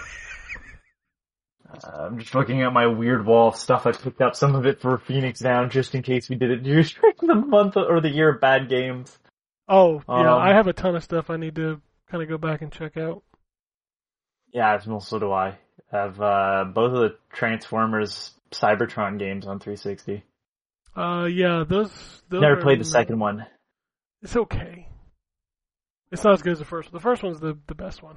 Uh, 1.73 2.07
I'm 2.07 2.19
just 2.19 2.35
looking 2.35 2.63
at 2.63 2.73
my 2.73 2.87
weird 2.87 3.25
wall 3.25 3.49
of 3.49 3.57
stuff 3.57 3.87
I 3.87 3.93
picked 3.93 4.21
up. 4.21 4.35
Some 4.35 4.55
of 4.55 4.67
it 4.67 4.81
for 4.81 4.99
Phoenix 4.99 5.41
Down, 5.41 5.71
just 5.71 5.95
in 5.95 6.03
case 6.03 6.29
we 6.29 6.37
did 6.37 6.51
it 6.51 6.63
during 6.63 6.85
the 7.21 7.35
month 7.35 7.77
or 7.77 8.01
the 8.01 8.11
year 8.11 8.31
of 8.35 8.41
bad 8.41 8.69
games. 8.69 9.19
Oh, 9.69 10.03
yeah, 10.09 10.35
Um, 10.35 10.41
I 10.41 10.53
have 10.55 10.67
a 10.67 10.73
ton 10.73 10.97
of 10.97 11.05
stuff 11.05 11.31
I 11.31 11.37
need 11.37 11.55
to 11.57 11.81
kind 12.11 12.23
of 12.23 12.29
go 12.29 12.39
back 12.39 12.61
and 12.63 12.73
check 12.73 12.97
out. 12.97 13.23
Yeah, 14.53 14.75
as 14.75 14.87
well, 14.87 15.01
so 15.01 15.19
do 15.19 15.31
I. 15.31 15.59
I 15.93 15.97
have 15.97 16.21
uh, 16.21 16.65
both 16.75 16.93
of 16.93 16.99
the 16.99 17.17
Transformers 17.33 18.33
Cybertron 18.51 19.19
games 19.19 19.47
on 19.47 19.61
360. 19.61 20.25
Uh, 20.97 21.27
yeah, 21.27 21.65
those. 21.69 21.91
those 22.29 22.41
Never 22.41 22.61
played 22.61 22.81
the 22.81 22.85
second 22.85 23.21
one. 23.21 23.47
It's 24.23 24.37
okay. 24.37 24.89
It's 26.11 26.25
not 26.25 26.35
as 26.35 26.43
good 26.43 26.55
as 26.55 26.59
the 26.59 26.65
first 26.65 26.89
one. 26.89 26.99
The 26.99 27.03
first 27.03 27.23
one's 27.23 27.39
the 27.39 27.57
the 27.69 27.75
best 27.77 28.03
one. 28.03 28.17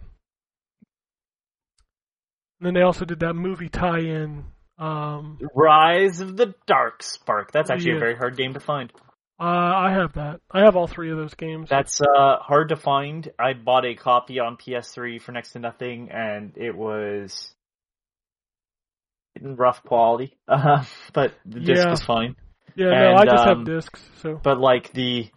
And 2.63 2.67
then 2.67 2.75
they 2.75 2.85
also 2.85 3.03
did 3.03 3.19
that 3.19 3.33
movie 3.33 3.67
tie-in. 3.67 4.45
Um, 4.77 5.37
Rise 5.53 6.21
of 6.21 6.37
the 6.37 6.55
Dark 6.65 7.03
Spark. 7.03 7.51
That's 7.51 7.69
actually 7.69 7.91
Yeah. 7.91 7.97
a 7.97 7.99
very 7.99 8.15
hard 8.15 8.37
game 8.37 8.53
to 8.53 8.61
find. 8.61 8.89
uh, 9.37 9.43
I 9.43 9.91
have 9.91 10.13
that. 10.13 10.39
I 10.49 10.61
have 10.61 10.77
all 10.77 10.87
three 10.87 11.11
of 11.11 11.17
those 11.17 11.33
games. 11.33 11.67
That's 11.69 11.99
uh, 11.99 12.37
hard 12.37 12.69
to 12.69 12.77
find. 12.77 13.29
I 13.37 13.51
bought 13.51 13.83
a 13.83 13.95
copy 13.95 14.39
on 14.39 14.55
PS3 14.55 15.19
for 15.21 15.33
next 15.33 15.51
to 15.51 15.59
nothing, 15.59 16.09
and 16.09 16.53
it 16.55 16.73
was 16.73 17.53
in 19.35 19.57
rough 19.57 19.83
quality. 19.83 20.37
Uh, 20.47 20.85
but 21.13 21.33
the 21.45 21.59
disc 21.59 21.83
Yeah. 21.83 21.91
was 21.91 22.03
fine. 22.03 22.37
yeah, 22.75 22.91
no, 22.91 23.15
I 23.15 23.25
just 23.25 23.45
um, 23.45 23.57
have 23.57 23.65
discs. 23.65 24.01
So 24.21 24.39
But 24.41 24.57
like 24.61 24.93
the, 24.93 25.29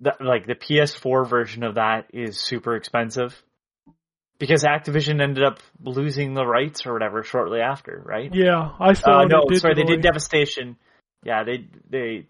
the 0.00 0.12
like 0.20 0.46
the 0.46 0.54
PS4 0.54 1.26
version 1.26 1.62
of 1.62 1.76
that 1.76 2.08
is 2.12 2.38
super 2.38 2.76
expensive 2.76 3.42
because 4.38 4.64
Activision 4.64 5.20
ended 5.22 5.42
up 5.44 5.58
losing 5.82 6.34
the 6.34 6.46
rights 6.46 6.86
or 6.86 6.92
whatever 6.92 7.22
shortly 7.22 7.60
after, 7.60 8.02
right? 8.04 8.30
yeah, 8.34 8.70
I 8.78 8.92
still 8.94 9.12
Uh, 9.14 9.24
no, 9.24 9.44
sorry, 9.54 9.74
they 9.74 9.84
did. 9.84 10.00
Devastation. 10.02 10.76
Yeah, 11.24 11.44
they 11.44 11.66
they 11.90 12.26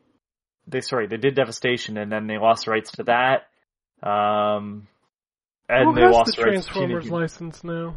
they 0.66 0.80
sorry 0.80 1.06
they 1.06 1.16
did 1.18 1.34
Devastation, 1.34 1.96
and 1.98 2.10
then 2.10 2.26
they 2.26 2.38
lost 2.38 2.64
the 2.64 2.70
rights 2.70 2.92
to 2.92 3.04
that. 3.04 3.48
Um, 4.06 4.86
and 5.68 5.88
Who 5.90 5.94
they 5.94 6.06
lost 6.08 6.36
the 6.36 6.42
to 6.42 6.48
Transformers 6.50 7.04
Teenage- 7.04 7.10
license 7.20 7.62
now? 7.64 7.96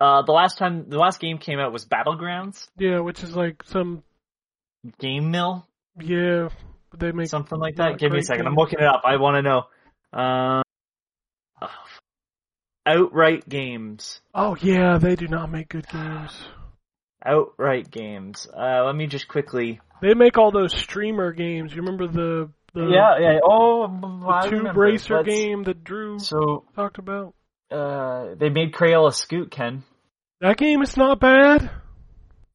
Uh, 0.00 0.22
the 0.22 0.32
last 0.32 0.58
time 0.58 0.88
the 0.88 0.98
last 0.98 1.20
game 1.20 1.38
came 1.38 1.58
out 1.58 1.72
was 1.72 1.84
Battlegrounds 1.84 2.68
Yeah, 2.78 3.00
which 3.00 3.22
is 3.24 3.34
like 3.34 3.62
some 3.64 4.02
Game 5.00 5.30
Mill, 5.32 5.66
yeah. 6.00 6.48
They 6.96 7.10
make 7.12 7.26
something 7.28 7.58
like 7.58 7.76
that. 7.76 7.98
Give 7.98 8.10
me 8.12 8.20
a 8.20 8.22
second. 8.22 8.46
I'm 8.46 8.54
looking 8.54 8.78
it 8.78 8.84
up. 8.86 9.02
I 9.04 9.16
want 9.16 9.36
to 9.36 9.42
know. 9.42 9.62
Oh, 10.12 10.62
Outright 12.88 13.48
Games. 13.48 14.20
Oh 14.34 14.56
yeah, 14.60 14.98
they 14.98 15.14
do 15.14 15.28
not 15.28 15.50
make 15.50 15.68
good 15.68 15.86
games. 15.88 16.32
Outright 17.24 17.90
Games. 17.90 18.46
Uh, 18.56 18.84
let 18.84 18.94
me 18.94 19.06
just 19.06 19.28
quickly. 19.28 19.80
They 20.00 20.14
make 20.14 20.38
all 20.38 20.52
those 20.52 20.72
streamer 20.74 21.32
games. 21.32 21.72
You 21.74 21.82
remember 21.82 22.06
the 22.06 22.50
the, 22.74 22.86
yeah, 22.86 23.18
yeah. 23.18 23.38
Oh, 23.42 23.86
the 23.88 24.48
Tube. 24.50 24.76
Racer 24.76 25.16
Let's- 25.16 25.28
game 25.28 25.64
that 25.64 25.82
Drew 25.84 26.18
So 26.18 26.64
talked 26.76 26.98
about? 26.98 27.34
uh, 27.70 28.34
they 28.38 28.48
made 28.50 28.72
Crayola 28.72 29.12
Scoot, 29.12 29.50
Ken. 29.50 29.82
That 30.40 30.56
game 30.56 30.82
is 30.82 30.96
not 30.96 31.18
bad. 31.18 31.70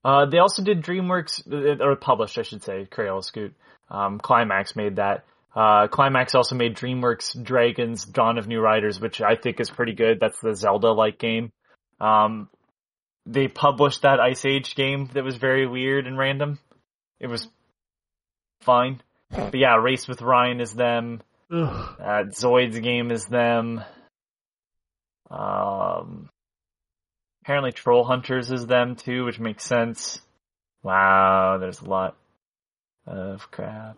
Uh, 0.05 0.25
they 0.27 0.37
also 0.37 0.63
did 0.63 0.81
DreamWorks, 0.83 1.43
uh, 1.51 1.83
or 1.83 1.95
published, 1.95 2.37
I 2.37 2.43
should 2.43 2.63
say, 2.63 2.87
Crayola 2.91 3.23
Scoot. 3.23 3.53
Um, 3.89 4.19
Climax 4.19 4.75
made 4.75 4.95
that. 4.97 5.25
Uh, 5.55 5.87
Climax 5.87 6.33
also 6.33 6.55
made 6.55 6.75
DreamWorks 6.75 7.41
Dragons 7.43 8.05
Dawn 8.05 8.37
of 8.37 8.47
New 8.47 8.59
Riders, 8.59 8.99
which 8.99 9.21
I 9.21 9.35
think 9.35 9.59
is 9.59 9.69
pretty 9.69 9.93
good. 9.93 10.19
That's 10.19 10.39
the 10.41 10.55
Zelda-like 10.55 11.19
game. 11.19 11.51
Um, 11.99 12.49
they 13.25 13.47
published 13.47 14.01
that 14.01 14.19
Ice 14.19 14.45
Age 14.45 14.75
game 14.75 15.09
that 15.13 15.23
was 15.23 15.37
very 15.37 15.67
weird 15.67 16.07
and 16.07 16.17
random. 16.17 16.59
It 17.19 17.27
was 17.27 17.47
fine. 18.61 19.01
But 19.29 19.55
yeah, 19.55 19.75
Race 19.75 20.07
with 20.07 20.21
Ryan 20.21 20.59
is 20.59 20.73
them. 20.73 21.21
Uh, 21.51 22.23
Zoid's 22.29 22.79
game 22.79 23.11
is 23.11 23.25
them. 23.25 23.83
Um, 25.29 26.29
apparently 27.43 27.71
Troll 27.71 28.03
Hunters 28.03 28.51
is 28.51 28.65
them 28.65 28.95
too, 28.95 29.25
which 29.25 29.39
makes 29.39 29.63
sense. 29.63 30.19
Wow, 30.81 31.57
there's 31.59 31.81
a 31.81 31.89
lot 31.89 32.17
of 33.05 33.49
crap. 33.51 33.97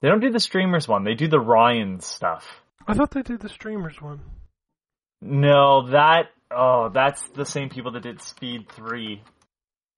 They 0.00 0.08
don't 0.08 0.20
do 0.20 0.30
the 0.30 0.40
streamers 0.40 0.88
one. 0.88 1.04
They 1.04 1.14
do 1.14 1.28
the 1.28 1.40
Ryan 1.40 2.00
stuff. 2.00 2.46
I 2.86 2.94
thought 2.94 3.10
they 3.10 3.22
did 3.22 3.40
the 3.40 3.48
streamers 3.48 4.00
one. 4.00 4.20
No, 5.20 5.88
that 5.90 6.30
oh, 6.50 6.88
that's 6.88 7.22
the 7.30 7.44
same 7.44 7.68
people 7.68 7.92
that 7.92 8.02
did 8.02 8.22
Speed 8.22 8.68
Three, 8.70 9.22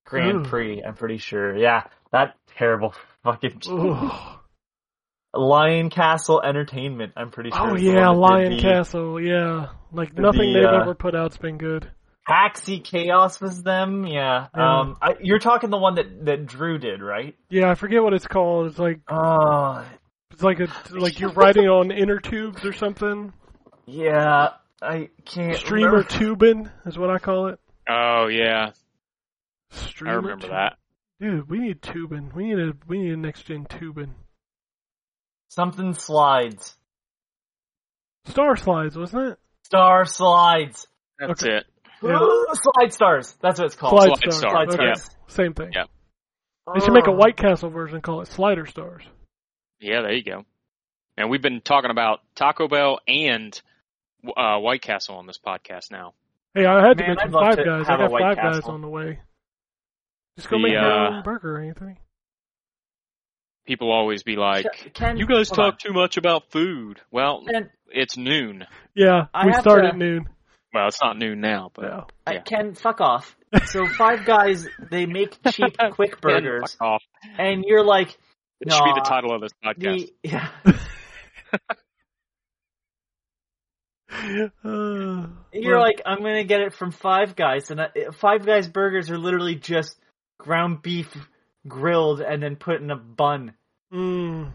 Grand 0.05 0.45
Ooh. 0.45 0.49
Prix. 0.49 0.83
I'm 0.83 0.95
pretty 0.95 1.17
sure. 1.17 1.55
Yeah, 1.55 1.83
that 2.11 2.35
terrible 2.57 2.93
fucking 3.23 3.61
Lion 5.33 5.89
Castle 5.89 6.41
Entertainment. 6.41 7.13
I'm 7.15 7.31
pretty 7.31 7.51
sure. 7.51 7.71
Oh 7.71 7.75
yeah, 7.75 8.09
Lion 8.09 8.57
the- 8.57 8.61
Castle. 8.61 9.21
Yeah, 9.21 9.69
like 9.93 10.13
the, 10.13 10.21
nothing 10.21 10.53
they've 10.53 10.65
uh, 10.65 10.81
ever 10.81 10.93
put 10.93 11.15
out's 11.15 11.37
been 11.37 11.57
good. 11.57 11.89
Taxi 12.27 12.79
Chaos 12.79 13.41
was 13.41 13.63
them, 13.63 14.05
yeah. 14.05 14.47
Yeah. 14.55 14.79
Um, 14.79 14.97
I, 15.01 15.15
you're 15.21 15.39
talking 15.39 15.69
the 15.69 15.77
one 15.77 15.95
that 15.95 16.25
that 16.25 16.45
Drew 16.45 16.77
did, 16.77 17.01
right? 17.01 17.35
Yeah, 17.49 17.69
I 17.69 17.75
forget 17.75 18.01
what 18.01 18.13
it's 18.13 18.27
called. 18.27 18.67
It's 18.67 18.79
like 18.79 19.01
Oh, 19.09 19.83
it's 20.31 20.41
like 20.41 20.59
a 20.61 20.67
like 20.91 21.19
you're 21.19 21.31
riding 21.33 21.67
on 21.67 21.91
inner 21.91 22.19
tubes 22.19 22.63
or 22.65 22.73
something. 22.73 23.33
yeah. 23.85 24.49
I 24.81 25.09
can't. 25.25 25.55
Streamer 25.57 25.91
remember. 25.91 26.09
tubing 26.09 26.69
is 26.85 26.97
what 26.97 27.09
I 27.09 27.17
call 27.17 27.47
it. 27.47 27.59
Oh 27.89 28.27
yeah, 28.27 28.71
Streamer 29.71 30.11
I 30.11 30.15
remember 30.15 30.41
tube- 30.41 30.51
that. 30.51 30.77
Dude, 31.21 31.49
we 31.49 31.59
need 31.59 31.81
tubing. 31.81 32.31
We 32.35 32.45
need 32.47 32.59
a 32.59 32.73
we 32.87 32.99
need 32.99 33.13
a 33.13 33.17
next 33.17 33.43
gen 33.43 33.65
tubing. 33.65 34.13
Something 35.47 35.93
slides. 35.93 36.75
Star 38.25 38.57
slides, 38.57 38.97
wasn't 38.97 39.31
it? 39.33 39.39
Star 39.63 40.03
slides. 40.05 40.87
That's 41.19 41.43
Okay. 41.43 41.57
it. 41.57 41.65
Yeah. 42.03 42.19
Slide 42.53 42.93
stars. 42.93 43.35
That's 43.41 43.59
what 43.59 43.65
it's 43.65 43.75
called. 43.75 44.01
Slide, 44.01 44.07
Slide 44.07 44.17
stars. 44.19 44.37
Star, 44.37 44.51
Slide 44.51 44.67
Okay. 44.69 44.93
stars. 44.95 45.09
Same 45.27 45.53
thing. 45.53 45.71
Yeah. 45.73 45.85
They 46.73 46.79
should 46.79 46.93
make 46.93 47.07
a 47.07 47.11
Oh. 47.11 47.15
White 47.15 47.35
Castle 47.37 47.69
version 47.69 47.95
and 47.95 48.03
call 48.03 48.21
it 48.21 48.27
Slider 48.27 48.65
Stars. 48.65 49.03
Yeah, 49.79 50.01
there 50.01 50.13
you 50.13 50.23
go. 50.23 50.45
And 51.17 51.29
we've 51.29 51.41
been 51.41 51.61
talking 51.61 51.91
about 51.91 52.21
Taco 52.35 52.67
Bell 52.67 52.99
and 53.07 53.59
uh, 54.37 54.57
White 54.59 54.81
Castle 54.81 55.15
on 55.17 55.27
this 55.27 55.37
podcast 55.45 55.91
now. 55.91 56.13
Hey, 56.53 56.65
I 56.65 56.85
had 56.87 56.97
to 56.97 57.03
Man, 57.03 57.15
mention 57.15 57.35
I'd 57.35 57.39
Five 57.41 57.55
to 57.57 57.63
Guys. 57.65 57.85
I 57.87 57.91
have 57.91 57.99
got 57.99 58.11
White 58.11 58.21
Five 58.21 58.37
Guys 58.37 58.63
on 58.63 58.81
the 58.81 58.87
way. 58.87 59.19
Just 60.37 60.49
go 60.49 60.57
The, 60.57 60.63
make 60.63 60.71
your 60.71 60.81
uh, 60.81 61.17
own 61.17 61.23
burger, 61.23 61.59
Anthony. 61.59 61.97
People 63.65 63.91
always 63.91 64.23
be 64.23 64.35
like, 64.35 64.91
Ken, 64.93 65.17
"You 65.17 65.25
guys 65.25 65.47
talk 65.49 65.73
on. 65.73 65.77
too 65.77 65.93
much 65.93 66.17
about 66.17 66.51
food." 66.51 66.99
Well, 67.11 67.43
Ken, 67.49 67.69
it's 67.87 68.17
noon. 68.17 68.65
Yeah, 68.93 69.27
I 69.33 69.45
we 69.45 69.51
have 69.53 69.61
start 69.61 69.83
to- 69.83 69.89
at 69.89 69.97
noon. 69.97 70.27
Well, 70.73 70.87
it's 70.87 71.01
not 71.01 71.17
new 71.17 71.35
now, 71.35 71.69
but 71.75 71.85
Yeah. 71.85 72.03
I- 72.25 72.33
Yeah. 72.33 72.41
Ken, 72.41 72.73
fuck 72.75 72.99
off. 73.01 73.35
So 73.65 73.85
Five 73.87 74.25
Guys, 74.25 74.67
they 74.89 75.05
make 75.05 75.37
cheap, 75.51 75.77
quick 75.91 76.19
burgers, 76.19 76.73
Fuck 76.73 76.81
off. 76.81 77.03
and 77.37 77.63
you're 77.67 77.83
like, 77.85 78.09
It 78.59 78.71
should 78.71 78.83
be 78.83 78.93
the 78.95 79.05
title 79.07 79.33
of 79.35 79.41
this 79.41 79.51
podcast. 79.63 79.77
the, 80.07 80.13
yeah. 80.23 80.49
Uh, 84.63 85.27
You're 85.51 85.77
well, 85.77 85.81
like, 85.81 86.01
I'm 86.05 86.19
gonna 86.19 86.43
get 86.43 86.61
it 86.61 86.73
from 86.75 86.91
Five 86.91 87.35
Guys, 87.35 87.71
and 87.71 87.81
I, 87.81 87.89
Five 88.19 88.45
Guys 88.45 88.67
burgers 88.67 89.09
are 89.09 89.17
literally 89.17 89.55
just 89.55 89.97
ground 90.37 90.81
beef 90.81 91.11
grilled 91.67 92.21
and 92.21 92.41
then 92.41 92.55
put 92.55 92.81
in 92.81 92.91
a 92.91 92.95
bun. 92.95 93.53
mm, 93.91 94.51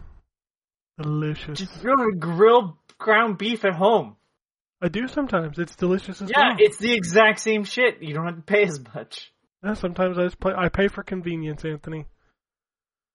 delicious. 1.01 1.59
Just 1.59 1.83
you're 1.83 2.13
grill 2.13 2.79
ground 2.99 3.39
beef 3.39 3.65
at 3.65 3.75
home. 3.75 4.17
I 4.83 4.89
do 4.89 5.09
sometimes. 5.09 5.59
It's 5.59 5.75
delicious 5.77 6.23
as 6.23 6.31
Yeah, 6.31 6.39
well. 6.39 6.49
Yeah, 6.59 6.67
it's 6.67 6.79
the 6.79 6.93
exact 6.93 7.41
same 7.41 7.65
shit. 7.65 8.03
You 8.03 8.15
don't 8.15 8.27
have 8.27 8.37
to 8.37 8.43
pay 8.43 8.63
as 8.65 8.81
much. 8.95 9.33
Yeah, 9.65 9.75
sometimes 9.75 10.19
I 10.19 10.25
just 10.25 10.39
play. 10.39 10.53
I 10.57 10.69
pay 10.69 10.87
for 10.89 11.03
convenience, 11.03 11.65
Anthony. 11.65 12.07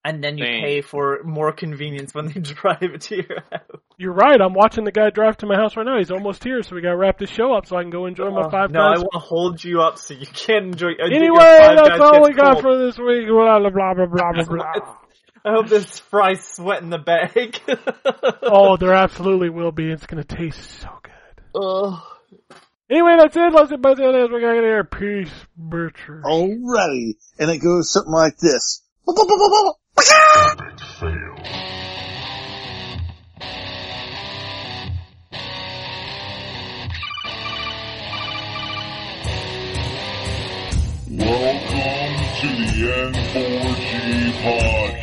and 0.03 0.22
then 0.22 0.38
you 0.38 0.44
Same. 0.44 0.61
pay 0.61 0.81
for 0.81 1.23
more 1.23 1.53
convenience 1.53 2.14
when 2.14 2.27
they 2.27 2.40
drive 2.41 2.81
it 2.81 2.99
to 3.03 3.15
your 3.15 3.40
house. 3.49 3.80
You're 3.98 4.11
right. 4.11 4.41
I'm 4.41 4.53
watching 4.53 4.84
the 4.84 4.91
guy 4.91 5.10
drive 5.10 5.38
to 5.38 5.45
my 5.45 5.56
house 5.56 5.77
right 5.77 5.85
now. 5.85 5.98
He's 5.98 6.11
almost 6.11 6.44
here, 6.44 6.61
so 6.64 6.76
we 6.76 6.81
gotta 6.81 6.98
wrap 6.98 7.18
this 7.18 7.30
show 7.30 7.53
up 7.53 7.65
so 7.65 7.77
I 7.77 7.81
can 7.84 7.91
go 7.91 8.07
enjoy 8.07 8.30
my 8.31 8.49
five. 8.52 8.72
no, 8.72 8.81
I 8.81 8.98
want 8.98 9.14
to 9.14 9.19
hold 9.19 9.64
you 9.64 9.81
up 9.81 9.98
so 9.98 10.14
you 10.14 10.27
can 10.27 10.65
enjoy. 10.65 10.90
uh, 11.02 11.06
your 11.07 11.14
Anyway, 11.15 11.38
that's 11.40 12.02
all 12.02 12.11
gets 12.19 12.27
we 12.27 12.34
got 12.34 12.53
cold. 12.56 12.61
for 12.64 12.77
this 12.85 12.98
week. 12.98 13.27
Blah 13.30 13.60
blah 13.60 13.69
blah 13.69 13.94
blah 13.94 14.06
blah 14.07 14.31
blah. 14.44 14.44
blah. 14.44 14.95
I 15.45 15.52
hope 15.53 15.68
this 15.69 15.99
fry's 15.99 16.44
sweat 16.45 16.81
in 16.84 16.90
the 16.90 16.98
bag. 16.98 17.60
oh, 18.44 18.76
there 18.77 18.94
absolutely 18.94 19.49
will 19.49 19.72
be. 19.72 19.90
It's 19.90 20.06
gonna 20.06 20.23
taste 20.26 20.81
so 20.81 20.90
good. 21.54 21.60
Ugh. 21.62 22.02
Anyway, 22.90 23.16
that's 23.18 23.36
it. 23.36 23.54
Let's 23.54 23.72
get 23.72 23.82
back 23.82 23.98
to 23.98 24.12
this. 24.12 24.30
We 24.32 24.42
gotta 24.42 24.56
get 24.56 24.64
here. 24.64 24.84
Peace, 24.84 25.32
Richard. 25.58 26.24
Alrighty. 26.24 27.16
And 27.40 27.50
it 27.50 27.60
goes 27.60 27.92
something 27.92 28.14
like 28.14 28.38
this. 28.38 28.82
Welcome 29.06 29.18
to 42.40 42.48
the 42.48 42.74
N4G 43.14 44.32
podcast. 44.44 45.03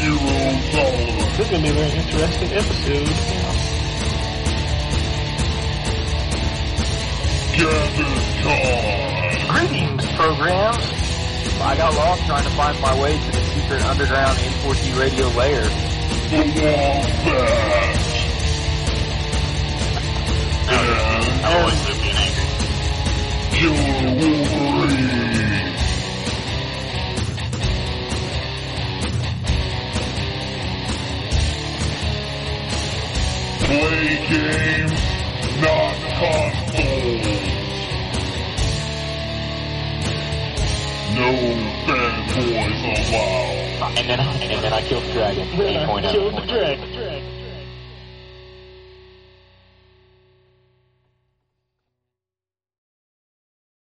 Zero 0.00 0.18
tolerance. 0.72 1.36
This 1.36 1.46
is 1.46 1.50
going 1.50 1.62
to 1.62 1.62
be 1.62 1.68
a 1.68 1.72
very 1.72 1.92
interesting 1.92 2.50
episode. 2.50 3.06
Gather 7.56 8.10
time. 8.42 9.46
Greetings, 9.54 10.06
programs. 10.16 10.86
I 11.60 11.76
got 11.76 11.94
lost 11.94 12.26
trying 12.26 12.42
to 12.44 12.50
find 12.50 12.80
my 12.80 13.00
way 13.00 13.12
to 13.16 13.30
the 13.30 13.40
secret 13.54 13.84
underground 13.84 14.38
N4T 14.38 14.98
radio 14.98 15.28
layer. 15.28 15.68
The 16.30 16.36
Wombat. 16.36 17.06
And 20.72 21.44
I 21.44 21.48
always 21.60 21.78
live 21.86 22.00
being 22.02 22.30
angry. 23.60 23.70
Killer 23.70 24.14
Wolverine. 24.14 25.20
Play 33.60 34.16
games, 34.30 35.00
not 35.60 35.94
consoles. 36.18 37.26
No 41.14 41.30
fanboys 41.84 42.82
allowed. 43.12 43.98
And 43.98 44.08
then, 44.08 44.20
and 44.20 44.64
then 44.64 44.72
I 44.72 44.80
killed 44.82 45.04
the 45.04 45.12
dragon. 45.12 45.46
8.0. 45.48 46.12
Killed 46.12 46.34
the 46.36 46.46
dragon. 46.46 46.99